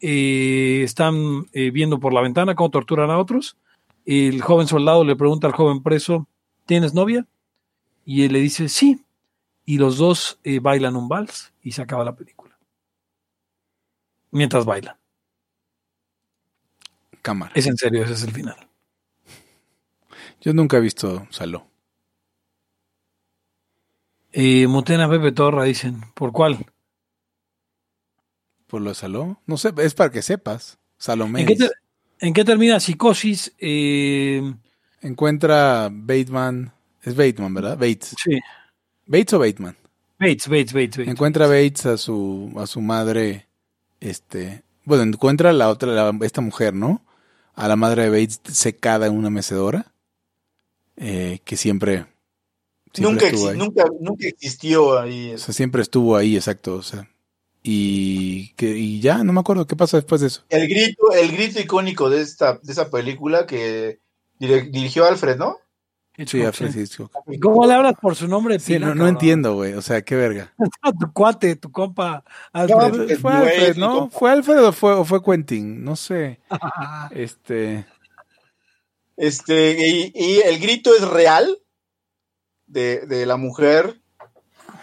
eh, 0.00 0.82
están 0.82 1.46
eh, 1.52 1.70
viendo 1.70 2.00
por 2.00 2.12
la 2.12 2.20
ventana 2.20 2.54
cómo 2.54 2.70
torturan 2.70 3.10
a 3.10 3.18
otros. 3.18 3.56
El 4.04 4.40
joven 4.40 4.66
soldado 4.66 5.04
le 5.04 5.16
pregunta 5.16 5.46
al 5.46 5.52
joven 5.52 5.82
preso, 5.82 6.26
¿tienes 6.66 6.94
novia? 6.94 7.26
Y 8.04 8.24
él 8.24 8.32
le 8.32 8.40
dice, 8.40 8.68
sí. 8.68 9.04
Y 9.64 9.76
los 9.76 9.98
dos 9.98 10.40
eh, 10.44 10.60
bailan 10.60 10.96
un 10.96 11.08
vals 11.08 11.52
y 11.62 11.72
se 11.72 11.82
acaba 11.82 12.04
la 12.04 12.16
película. 12.16 12.58
Mientras 14.30 14.64
bailan. 14.64 14.96
Cámara. 17.20 17.52
Es 17.54 17.66
en 17.66 17.76
serio, 17.76 18.02
ese 18.02 18.14
es 18.14 18.22
el 18.22 18.30
final. 18.30 18.67
Yo 20.40 20.52
nunca 20.54 20.76
he 20.76 20.80
visto 20.80 21.26
Saló. 21.30 21.66
Eh, 24.32 24.66
Mutena 24.66 25.08
Pepe 25.08 25.32
Torra, 25.32 25.64
dicen. 25.64 26.00
¿Por 26.14 26.32
cuál? 26.32 26.66
¿Por 28.66 28.82
lo 28.82 28.90
de 28.90 28.94
Saló? 28.94 29.40
No 29.46 29.56
sé, 29.56 29.72
es 29.78 29.94
para 29.94 30.10
que 30.10 30.22
sepas. 30.22 30.78
Salomé. 30.98 31.40
¿En 31.42 31.46
qué, 31.46 31.56
te- 31.56 31.70
en 32.20 32.34
qué 32.34 32.44
termina 32.44 32.80
Psicosis? 32.80 33.52
Eh, 33.58 34.42
Encuentra 35.00 35.88
Bateman. 35.90 36.72
Es 37.02 37.16
Bateman, 37.16 37.54
¿verdad? 37.54 37.74
Bates. 37.78 38.14
sí, 38.22 38.38
¿Bates 39.06 39.32
o 39.32 39.38
Bateman? 39.38 39.76
Bates, 40.18 40.48
Bates, 40.48 40.72
Bates. 40.72 40.96
Bates. 40.98 41.08
Encuentra 41.08 41.46
Bates 41.46 41.86
a 41.86 41.96
su, 41.96 42.52
a 42.58 42.66
su 42.66 42.80
madre. 42.80 43.46
Este. 44.00 44.62
Bueno, 44.84 45.04
encuentra 45.04 45.50
a 45.50 45.52
la 45.52 45.68
otra, 45.68 45.92
la- 45.92 46.16
esta 46.26 46.40
mujer, 46.40 46.74
¿no? 46.74 47.02
A 47.54 47.68
la 47.68 47.76
madre 47.76 48.02
de 48.04 48.10
Bates 48.10 48.40
secada 48.44 49.06
en 49.06 49.16
una 49.16 49.30
mecedora. 49.30 49.92
Eh, 50.98 51.40
que 51.44 51.56
siempre. 51.56 52.06
siempre 52.92 53.12
Nunca, 53.12 53.26
estuvo 53.26 53.46
exi- 53.48 53.52
ahí. 53.52 53.58
nunca, 53.58 53.84
nunca 54.00 54.26
existió 54.28 54.98
ahí. 54.98 55.32
O 55.34 55.38
sea, 55.38 55.54
siempre 55.54 55.82
estuvo 55.82 56.16
ahí, 56.16 56.36
exacto. 56.36 56.74
O 56.74 56.82
sea. 56.82 57.08
Y, 57.62 58.54
que, 58.54 58.70
y 58.78 59.00
ya, 59.00 59.24
no 59.24 59.32
me 59.32 59.40
acuerdo 59.40 59.66
qué 59.66 59.76
pasa 59.76 59.96
después 59.98 60.20
de 60.20 60.28
eso. 60.28 60.44
El 60.48 60.68
grito, 60.68 61.12
el 61.12 61.32
grito 61.32 61.60
icónico 61.60 62.08
de 62.08 62.22
esta, 62.22 62.58
de 62.62 62.72
esa 62.72 62.88
película 62.90 63.46
que 63.46 64.00
dirigió 64.38 65.04
Alfred, 65.04 65.36
¿no? 65.36 65.56
Sí, 66.26 66.42
Alfred 66.42 66.74
Hitchcock. 66.74 67.12
¿Y 67.28 67.38
¿Cómo 67.38 67.64
le 67.64 67.74
hablas 67.74 67.94
por 68.00 68.16
su 68.16 68.26
nombre? 68.26 68.58
Sí, 68.58 68.74
pila, 68.74 68.88
no, 68.88 68.94
no 68.96 69.06
entiendo, 69.08 69.54
güey. 69.54 69.74
O 69.74 69.82
sea, 69.82 70.02
qué 70.02 70.16
verga. 70.16 70.52
tu 71.00 71.12
cuate, 71.12 71.54
tu 71.56 71.70
compa. 71.70 72.24
Alfred. 72.52 73.06
pues, 73.06 73.18
Fue 73.20 73.32
Alfred, 73.32 73.76
¿no? 73.76 74.08
¿Fue 74.08 74.30
Alfred 74.32 74.64
o 74.64 74.72
fue, 74.72 74.94
o 74.94 75.04
fue 75.04 75.22
Quentin? 75.22 75.84
No 75.84 75.94
sé. 75.94 76.40
Este. 77.10 77.86
Este, 79.18 79.76
y, 79.86 80.12
y 80.14 80.40
el 80.40 80.60
grito 80.60 80.94
es 80.94 81.02
real 81.06 81.58
de, 82.66 83.00
de 83.06 83.26
la 83.26 83.36
mujer. 83.36 84.00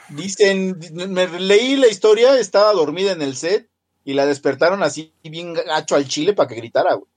Dicen, 0.10 0.78
me 0.94 1.28
leí 1.40 1.78
la 1.78 1.88
historia, 1.88 2.38
estaba 2.38 2.74
dormida 2.74 3.14
en 3.14 3.22
el 3.22 3.36
set 3.36 3.70
y 4.04 4.14
la 4.14 4.26
despertaron 4.28 4.84
así 4.84 5.14
bien 5.24 5.54
gacho 5.54 5.96
al 5.96 6.08
chile 6.08 6.34
para 6.34 6.50
que 6.50 6.56
gritara, 6.56 6.94
güey. 6.96 7.10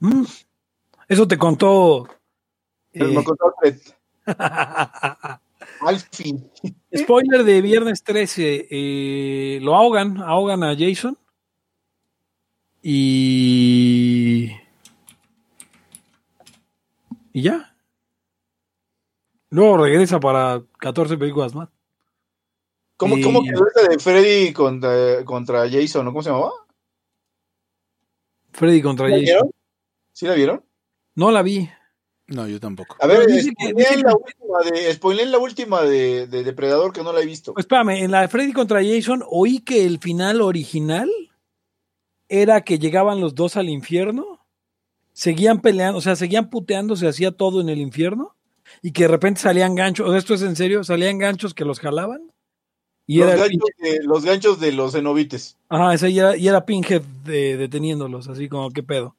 Mm. 0.00 0.24
Eso 1.08 1.26
te 1.28 1.38
contó. 1.38 2.08
Eh, 2.92 3.04
me 3.04 3.22
contó. 3.22 3.54
Al 5.80 5.98
fin. 6.12 6.50
spoiler 6.94 7.44
de 7.44 7.62
viernes 7.62 8.02
13. 8.02 8.66
eh, 8.70 9.58
lo 9.62 9.74
ahogan, 9.76 10.18
ahogan 10.18 10.62
a 10.62 10.76
Jason. 10.76 11.16
Y. 12.82 14.50
Y 17.32 17.42
ya. 17.42 17.76
Luego 19.50 19.78
regresa 19.78 20.20
para 20.20 20.62
14 20.78 21.16
películas 21.16 21.54
más. 21.54 21.68
¿Cómo, 22.96 23.16
Y- 23.18 23.22
cómo 23.22 23.42
quedó 23.42 23.66
esa 23.74 23.88
de 23.88 23.98
Freddy 23.98 24.52
contra, 24.52 25.24
contra 25.24 25.68
Jason? 25.70 26.04
¿no? 26.04 26.10
¿Cómo 26.12 26.22
se 26.22 26.30
llamaba? 26.30 26.52
Freddy 28.52 28.82
contra 28.82 29.06
¿Sí 29.06 29.12
la 29.12 29.16
Jason. 29.18 29.24
vieron? 29.26 29.50
¿Sí 30.12 30.26
la 30.26 30.34
vieron? 30.34 30.64
No 31.14 31.30
la 31.30 31.42
vi. 31.42 31.68
No, 32.28 32.46
yo 32.46 32.60
tampoco. 32.60 32.96
A 33.00 33.06
ver, 33.06 33.24
Pero 33.24 33.32
dice 33.34 33.50
que- 33.58 33.72
de, 33.72 34.02
la 35.26 35.38
última 35.38 35.82
de, 35.82 36.26
de 36.28 36.44
Depredador 36.44 36.92
que 36.92 37.02
no 37.02 37.12
la 37.12 37.20
he 37.20 37.26
visto. 37.26 37.54
Pues 37.54 37.64
espérame, 37.64 37.90
en 38.04 38.10
la 38.12 38.20
de 38.22 38.28
Freddy 38.28 38.52
contra 38.52 38.82
Jason 38.84 39.24
oí 39.28 39.60
que 39.60 39.84
el 39.84 39.98
final 39.98 40.40
original 40.40 41.10
era 42.28 42.60
que 42.60 42.78
llegaban 42.78 43.20
los 43.20 43.34
dos 43.34 43.56
al 43.56 43.68
infierno, 43.68 44.29
seguían 45.20 45.60
peleando, 45.60 45.98
o 45.98 46.00
sea, 46.00 46.16
seguían 46.16 46.48
puteando, 46.48 46.96
se 46.96 47.06
hacía 47.06 47.30
todo 47.30 47.60
en 47.60 47.68
el 47.68 47.78
infierno, 47.78 48.34
y 48.80 48.92
que 48.92 49.02
de 49.02 49.08
repente 49.08 49.42
salían 49.42 49.74
ganchos, 49.74 50.08
o 50.08 50.10
sea, 50.10 50.18
esto 50.18 50.32
es 50.32 50.40
en 50.40 50.56
serio, 50.56 50.82
salían 50.82 51.18
ganchos 51.18 51.52
que 51.52 51.66
los 51.66 51.78
jalaban, 51.78 52.32
y 53.06 53.18
los, 53.18 53.28
era, 53.28 53.36
ganchos 53.36 53.68
de, 53.82 53.98
los 54.02 54.24
ganchos 54.24 54.60
de 54.60 54.72
los 54.72 54.92
cenobites. 54.92 55.58
ajá, 55.68 55.92
ese 55.92 56.08
y 56.08 56.18
era, 56.18 56.38
y 56.38 56.48
era 56.48 56.64
Pinhead 56.64 57.02
de- 57.22 57.58
deteniéndolos, 57.58 58.28
así 58.28 58.48
como, 58.48 58.70
¿qué 58.70 58.82
pedo? 58.82 59.14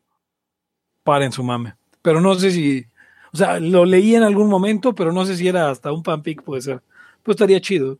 Paren 1.03 1.31
su 1.31 1.43
mame. 1.43 1.75
Pero 2.01 2.19
no 2.19 2.33
sé 2.33 2.49
si, 2.49 2.83
o 3.31 3.37
sea, 3.37 3.59
lo 3.59 3.85
leí 3.85 4.15
en 4.15 4.23
algún 4.23 4.49
momento, 4.49 4.95
pero 4.95 5.11
no 5.13 5.23
sé 5.27 5.37
si 5.37 5.47
era 5.47 5.69
hasta 5.69 5.91
un 5.91 6.03
fanfic, 6.03 6.41
puede 6.41 6.63
ser. 6.63 6.81
Pues 7.21 7.35
estaría 7.35 7.61
chido. 7.61 7.99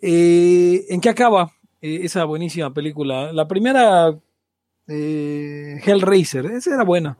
Eh, 0.00 0.86
¿En 0.88 1.02
qué 1.02 1.10
acaba 1.10 1.52
eh, 1.82 2.00
esa 2.04 2.24
buenísima 2.24 2.72
película? 2.72 3.34
La 3.34 3.46
primera, 3.46 4.18
eh, 4.88 5.80
Hellraiser, 5.84 6.46
esa 6.46 6.74
era 6.74 6.82
buena. 6.82 7.16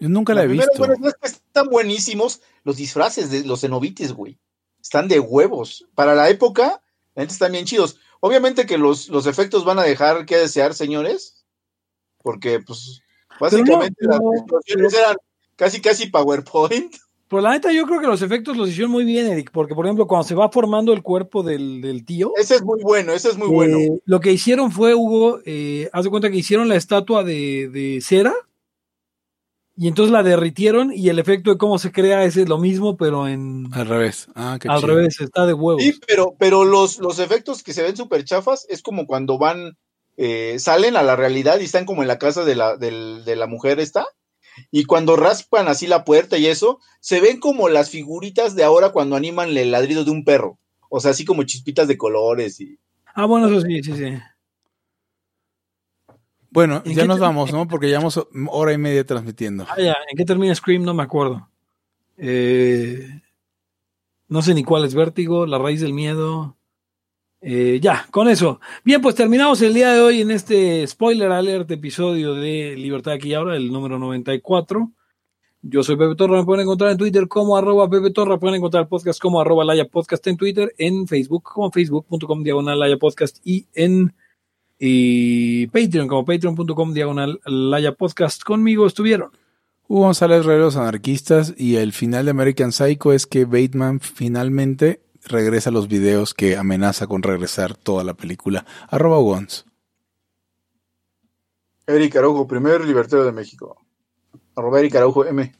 Yo 0.00 0.08
nunca 0.08 0.34
la 0.34 0.42
he 0.42 0.46
visto. 0.48 0.66
bueno, 0.78 0.94
es 1.06 1.14
que 1.14 1.28
están 1.28 1.68
buenísimos 1.68 2.40
los 2.64 2.76
disfraces 2.76 3.30
de 3.30 3.44
los 3.44 3.60
cenobites, 3.60 4.12
güey. 4.12 4.38
Están 4.80 5.06
de 5.06 5.20
huevos. 5.20 5.86
Para 5.94 6.14
la 6.14 6.28
época, 6.28 6.82
la 7.14 7.22
neta 7.22 7.32
están 7.32 7.52
bien 7.52 7.66
chidos. 7.66 7.98
Obviamente 8.20 8.66
que 8.66 8.78
los, 8.78 9.08
los 9.08 9.26
efectos 9.26 9.64
van 9.64 9.78
a 9.78 9.84
dejar 9.84 10.26
que 10.26 10.36
desear, 10.36 10.74
señores. 10.74 11.44
Porque, 12.18 12.60
pues, 12.60 13.02
básicamente 13.38 13.94
no, 14.00 14.10
las 14.10 14.20
no, 14.20 14.34
explosiones 14.34 14.94
eran 14.94 15.16
casi, 15.56 15.80
casi 15.80 16.06
PowerPoint. 16.06 16.96
Pues 17.32 17.42
la 17.42 17.52
neta, 17.52 17.72
yo 17.72 17.86
creo 17.86 17.98
que 17.98 18.06
los 18.06 18.20
efectos 18.20 18.58
los 18.58 18.68
hicieron 18.68 18.90
muy 18.90 19.06
bien, 19.06 19.26
Eric, 19.26 19.50
porque 19.52 19.74
por 19.74 19.86
ejemplo, 19.86 20.06
cuando 20.06 20.28
se 20.28 20.34
va 20.34 20.50
formando 20.50 20.92
el 20.92 21.02
cuerpo 21.02 21.42
del, 21.42 21.80
del 21.80 22.04
tío, 22.04 22.30
Ese 22.36 22.56
es 22.56 22.62
muy 22.62 22.82
bueno, 22.82 23.14
ese 23.14 23.30
es 23.30 23.38
muy 23.38 23.48
bueno. 23.48 23.78
Eh, 23.78 23.88
lo 24.04 24.20
que 24.20 24.32
hicieron 24.32 24.70
fue, 24.70 24.94
Hugo, 24.94 25.40
eh, 25.46 25.88
haz 25.94 26.04
de 26.04 26.10
cuenta 26.10 26.30
que 26.30 26.36
hicieron 26.36 26.68
la 26.68 26.76
estatua 26.76 27.24
de, 27.24 27.70
de 27.72 28.02
cera 28.02 28.34
y 29.74 29.88
entonces 29.88 30.12
la 30.12 30.22
derritieron 30.22 30.92
y 30.92 31.08
el 31.08 31.18
efecto 31.18 31.50
de 31.50 31.56
cómo 31.56 31.78
se 31.78 31.90
crea 31.90 32.22
ese 32.24 32.42
es 32.42 32.48
lo 32.50 32.58
mismo, 32.58 32.98
pero 32.98 33.26
en 33.26 33.68
Al 33.72 33.86
revés. 33.88 34.28
Ah, 34.34 34.58
qué 34.60 34.68
al 34.68 34.82
chido. 34.82 34.94
revés, 34.94 35.18
está 35.18 35.46
de 35.46 35.54
huevos. 35.54 35.82
Sí, 35.82 35.98
pero, 36.06 36.34
pero 36.38 36.66
los, 36.66 36.98
los 36.98 37.18
efectos 37.18 37.62
que 37.62 37.72
se 37.72 37.82
ven 37.82 37.96
súper 37.96 38.24
chafas 38.24 38.66
es 38.68 38.82
como 38.82 39.06
cuando 39.06 39.38
van, 39.38 39.78
eh, 40.18 40.56
salen 40.58 40.96
a 40.96 41.02
la 41.02 41.16
realidad 41.16 41.58
y 41.60 41.64
están 41.64 41.86
como 41.86 42.02
en 42.02 42.08
la 42.08 42.18
casa 42.18 42.44
de 42.44 42.56
la, 42.56 42.76
del- 42.76 43.24
de 43.24 43.36
la 43.36 43.46
mujer 43.46 43.80
esta. 43.80 44.04
Y 44.70 44.84
cuando 44.84 45.16
raspan 45.16 45.68
así 45.68 45.86
la 45.86 46.04
puerta 46.04 46.38
y 46.38 46.46
eso, 46.46 46.78
se 47.00 47.20
ven 47.20 47.40
como 47.40 47.68
las 47.68 47.90
figuritas 47.90 48.54
de 48.54 48.64
ahora 48.64 48.90
cuando 48.90 49.16
animan 49.16 49.56
el 49.56 49.70
ladrido 49.70 50.04
de 50.04 50.10
un 50.10 50.24
perro. 50.24 50.58
O 50.88 51.00
sea, 51.00 51.12
así 51.12 51.24
como 51.24 51.42
chispitas 51.44 51.88
de 51.88 51.96
colores 51.96 52.60
y. 52.60 52.78
Ah, 53.14 53.26
bueno, 53.26 53.46
eso 53.48 53.60
sí, 53.60 53.82
sí, 53.82 53.92
sí. 53.96 54.18
Bueno, 56.50 56.82
¿En 56.84 56.92
ya 56.92 57.06
nos 57.06 57.18
vamos, 57.18 57.50
¿no? 57.50 57.66
Porque 57.66 57.88
llevamos 57.88 58.20
hora 58.50 58.72
y 58.74 58.78
media 58.78 59.06
transmitiendo. 59.06 59.66
Ah, 59.68 59.80
ya, 59.80 59.96
¿en 60.10 60.16
qué 60.16 60.24
termina 60.24 60.54
Scream? 60.54 60.82
No 60.82 60.92
me 60.92 61.02
acuerdo. 61.02 61.48
Eh, 62.18 63.22
no 64.28 64.42
sé 64.42 64.52
ni 64.54 64.62
cuál 64.62 64.84
es 64.84 64.94
Vértigo, 64.94 65.46
La 65.46 65.58
raíz 65.58 65.80
del 65.80 65.94
miedo. 65.94 66.56
Eh, 67.44 67.80
ya, 67.82 68.06
con 68.12 68.28
eso. 68.28 68.60
Bien, 68.84 69.02
pues 69.02 69.16
terminamos 69.16 69.60
el 69.62 69.74
día 69.74 69.92
de 69.92 70.00
hoy 70.00 70.20
en 70.20 70.30
este 70.30 70.86
spoiler 70.86 71.32
alert 71.32 71.68
episodio 71.72 72.34
de 72.34 72.76
Libertad 72.76 73.14
aquí 73.14 73.30
y 73.30 73.34
ahora, 73.34 73.56
el 73.56 73.72
número 73.72 73.98
94. 73.98 74.92
Yo 75.62 75.82
soy 75.82 75.96
Pepe 75.96 76.14
Torra, 76.14 76.38
me 76.38 76.44
pueden 76.44 76.62
encontrar 76.62 76.92
en 76.92 76.98
Twitter 76.98 77.26
como 77.26 77.56
arroba 77.56 77.90
Pepe 77.90 78.12
Torra, 78.12 78.38
pueden 78.38 78.56
encontrar 78.56 78.84
el 78.84 78.88
podcast 78.88 79.20
como 79.20 79.40
arroba 79.40 79.64
Laya 79.64 79.88
Podcast 79.88 80.24
en 80.28 80.36
Twitter, 80.36 80.72
en 80.78 81.08
Facebook 81.08 81.42
como 81.42 81.70
facebook.com 81.70 82.42
diagonal 82.44 82.78
Laya 82.78 82.96
Podcast 82.96 83.38
y 83.44 83.66
en 83.74 84.14
y 84.78 85.68
Patreon 85.68 86.08
como 86.08 86.24
patreon.com 86.24 86.94
diagonal 86.94 87.40
Laya 87.44 87.92
Podcast. 87.92 88.42
Conmigo 88.42 88.86
estuvieron. 88.86 89.30
Hugo 89.88 90.02
González 90.02 90.44
los 90.44 90.76
anarquistas 90.76 91.54
y 91.56 91.76
el 91.76 91.92
final 91.92 92.24
de 92.24 92.32
American 92.32 92.72
Psycho 92.72 93.12
es 93.12 93.26
que 93.26 93.44
Bateman 93.44 94.00
finalmente 94.00 95.00
regresa 95.24 95.70
a 95.70 95.72
los 95.72 95.88
videos 95.88 96.34
que 96.34 96.56
amenaza 96.56 97.06
con 97.06 97.22
regresar 97.22 97.76
toda 97.76 98.04
la 98.04 98.14
película. 98.14 98.64
Arroba 98.88 99.18
Gons. 99.18 99.64
Eric 101.86 102.16
Araujo, 102.16 102.46
primer 102.46 102.84
libertario 102.84 103.24
de 103.24 103.32
México. 103.32 103.76
Arroba 104.54 104.80
Eric 104.80 104.96
Araujo 104.96 105.24
M. 105.24 105.54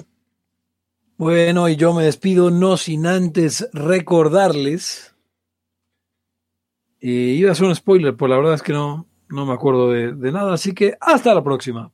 Bueno, 1.16 1.68
y 1.68 1.76
yo 1.76 1.92
me 1.92 2.04
despido 2.04 2.50
no 2.50 2.76
sin 2.76 3.06
antes 3.06 3.68
recordarles. 3.72 5.14
Eh, 7.00 7.36
iba 7.36 7.50
a 7.50 7.54
ser 7.54 7.66
un 7.66 7.74
spoiler, 7.74 8.16
pero 8.16 8.28
la 8.28 8.36
verdad 8.36 8.54
es 8.54 8.62
que 8.62 8.72
no, 8.72 9.06
no 9.28 9.46
me 9.46 9.52
acuerdo 9.52 9.90
de, 9.90 10.12
de 10.12 10.32
nada, 10.32 10.54
así 10.54 10.72
que 10.72 10.96
hasta 11.00 11.34
la 11.34 11.42
próxima. 11.42 11.90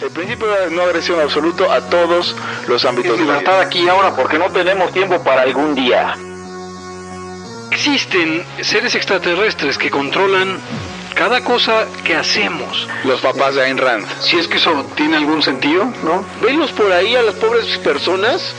El 0.00 0.10
principio 0.10 0.46
de 0.48 0.70
no 0.70 0.82
agresión 0.82 1.20
absoluto 1.20 1.70
a 1.70 1.80
todos 1.90 2.34
los 2.68 2.84
ámbitos 2.84 3.20
libertad 3.20 3.60
aquí 3.60 3.86
ahora 3.88 4.16
porque 4.16 4.38
no 4.38 4.50
tenemos 4.50 4.92
tiempo 4.92 5.22
para 5.22 5.42
algún 5.42 5.74
día. 5.74 6.16
Existen 7.80 8.44
seres 8.60 8.94
extraterrestres 8.94 9.78
que 9.78 9.88
controlan 9.88 10.58
cada 11.14 11.42
cosa 11.42 11.86
que 12.04 12.14
hacemos. 12.14 12.86
Los 13.04 13.22
papás 13.22 13.54
de 13.54 13.62
Ayn 13.62 13.78
Rand. 13.78 14.06
Si 14.20 14.36
es 14.36 14.46
que 14.46 14.58
eso 14.58 14.84
tiene 14.96 15.16
algún 15.16 15.42
sentido, 15.42 15.90
¿no? 16.04 16.22
Venlos 16.42 16.72
por 16.72 16.92
ahí 16.92 17.16
a 17.16 17.22
las 17.22 17.36
pobres 17.36 17.78
personas 17.78 18.54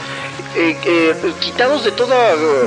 eh, 0.56 0.76
eh, 0.84 1.32
quitados 1.38 1.84
de 1.84 1.92
toda 1.92 2.32
eh, 2.32 2.66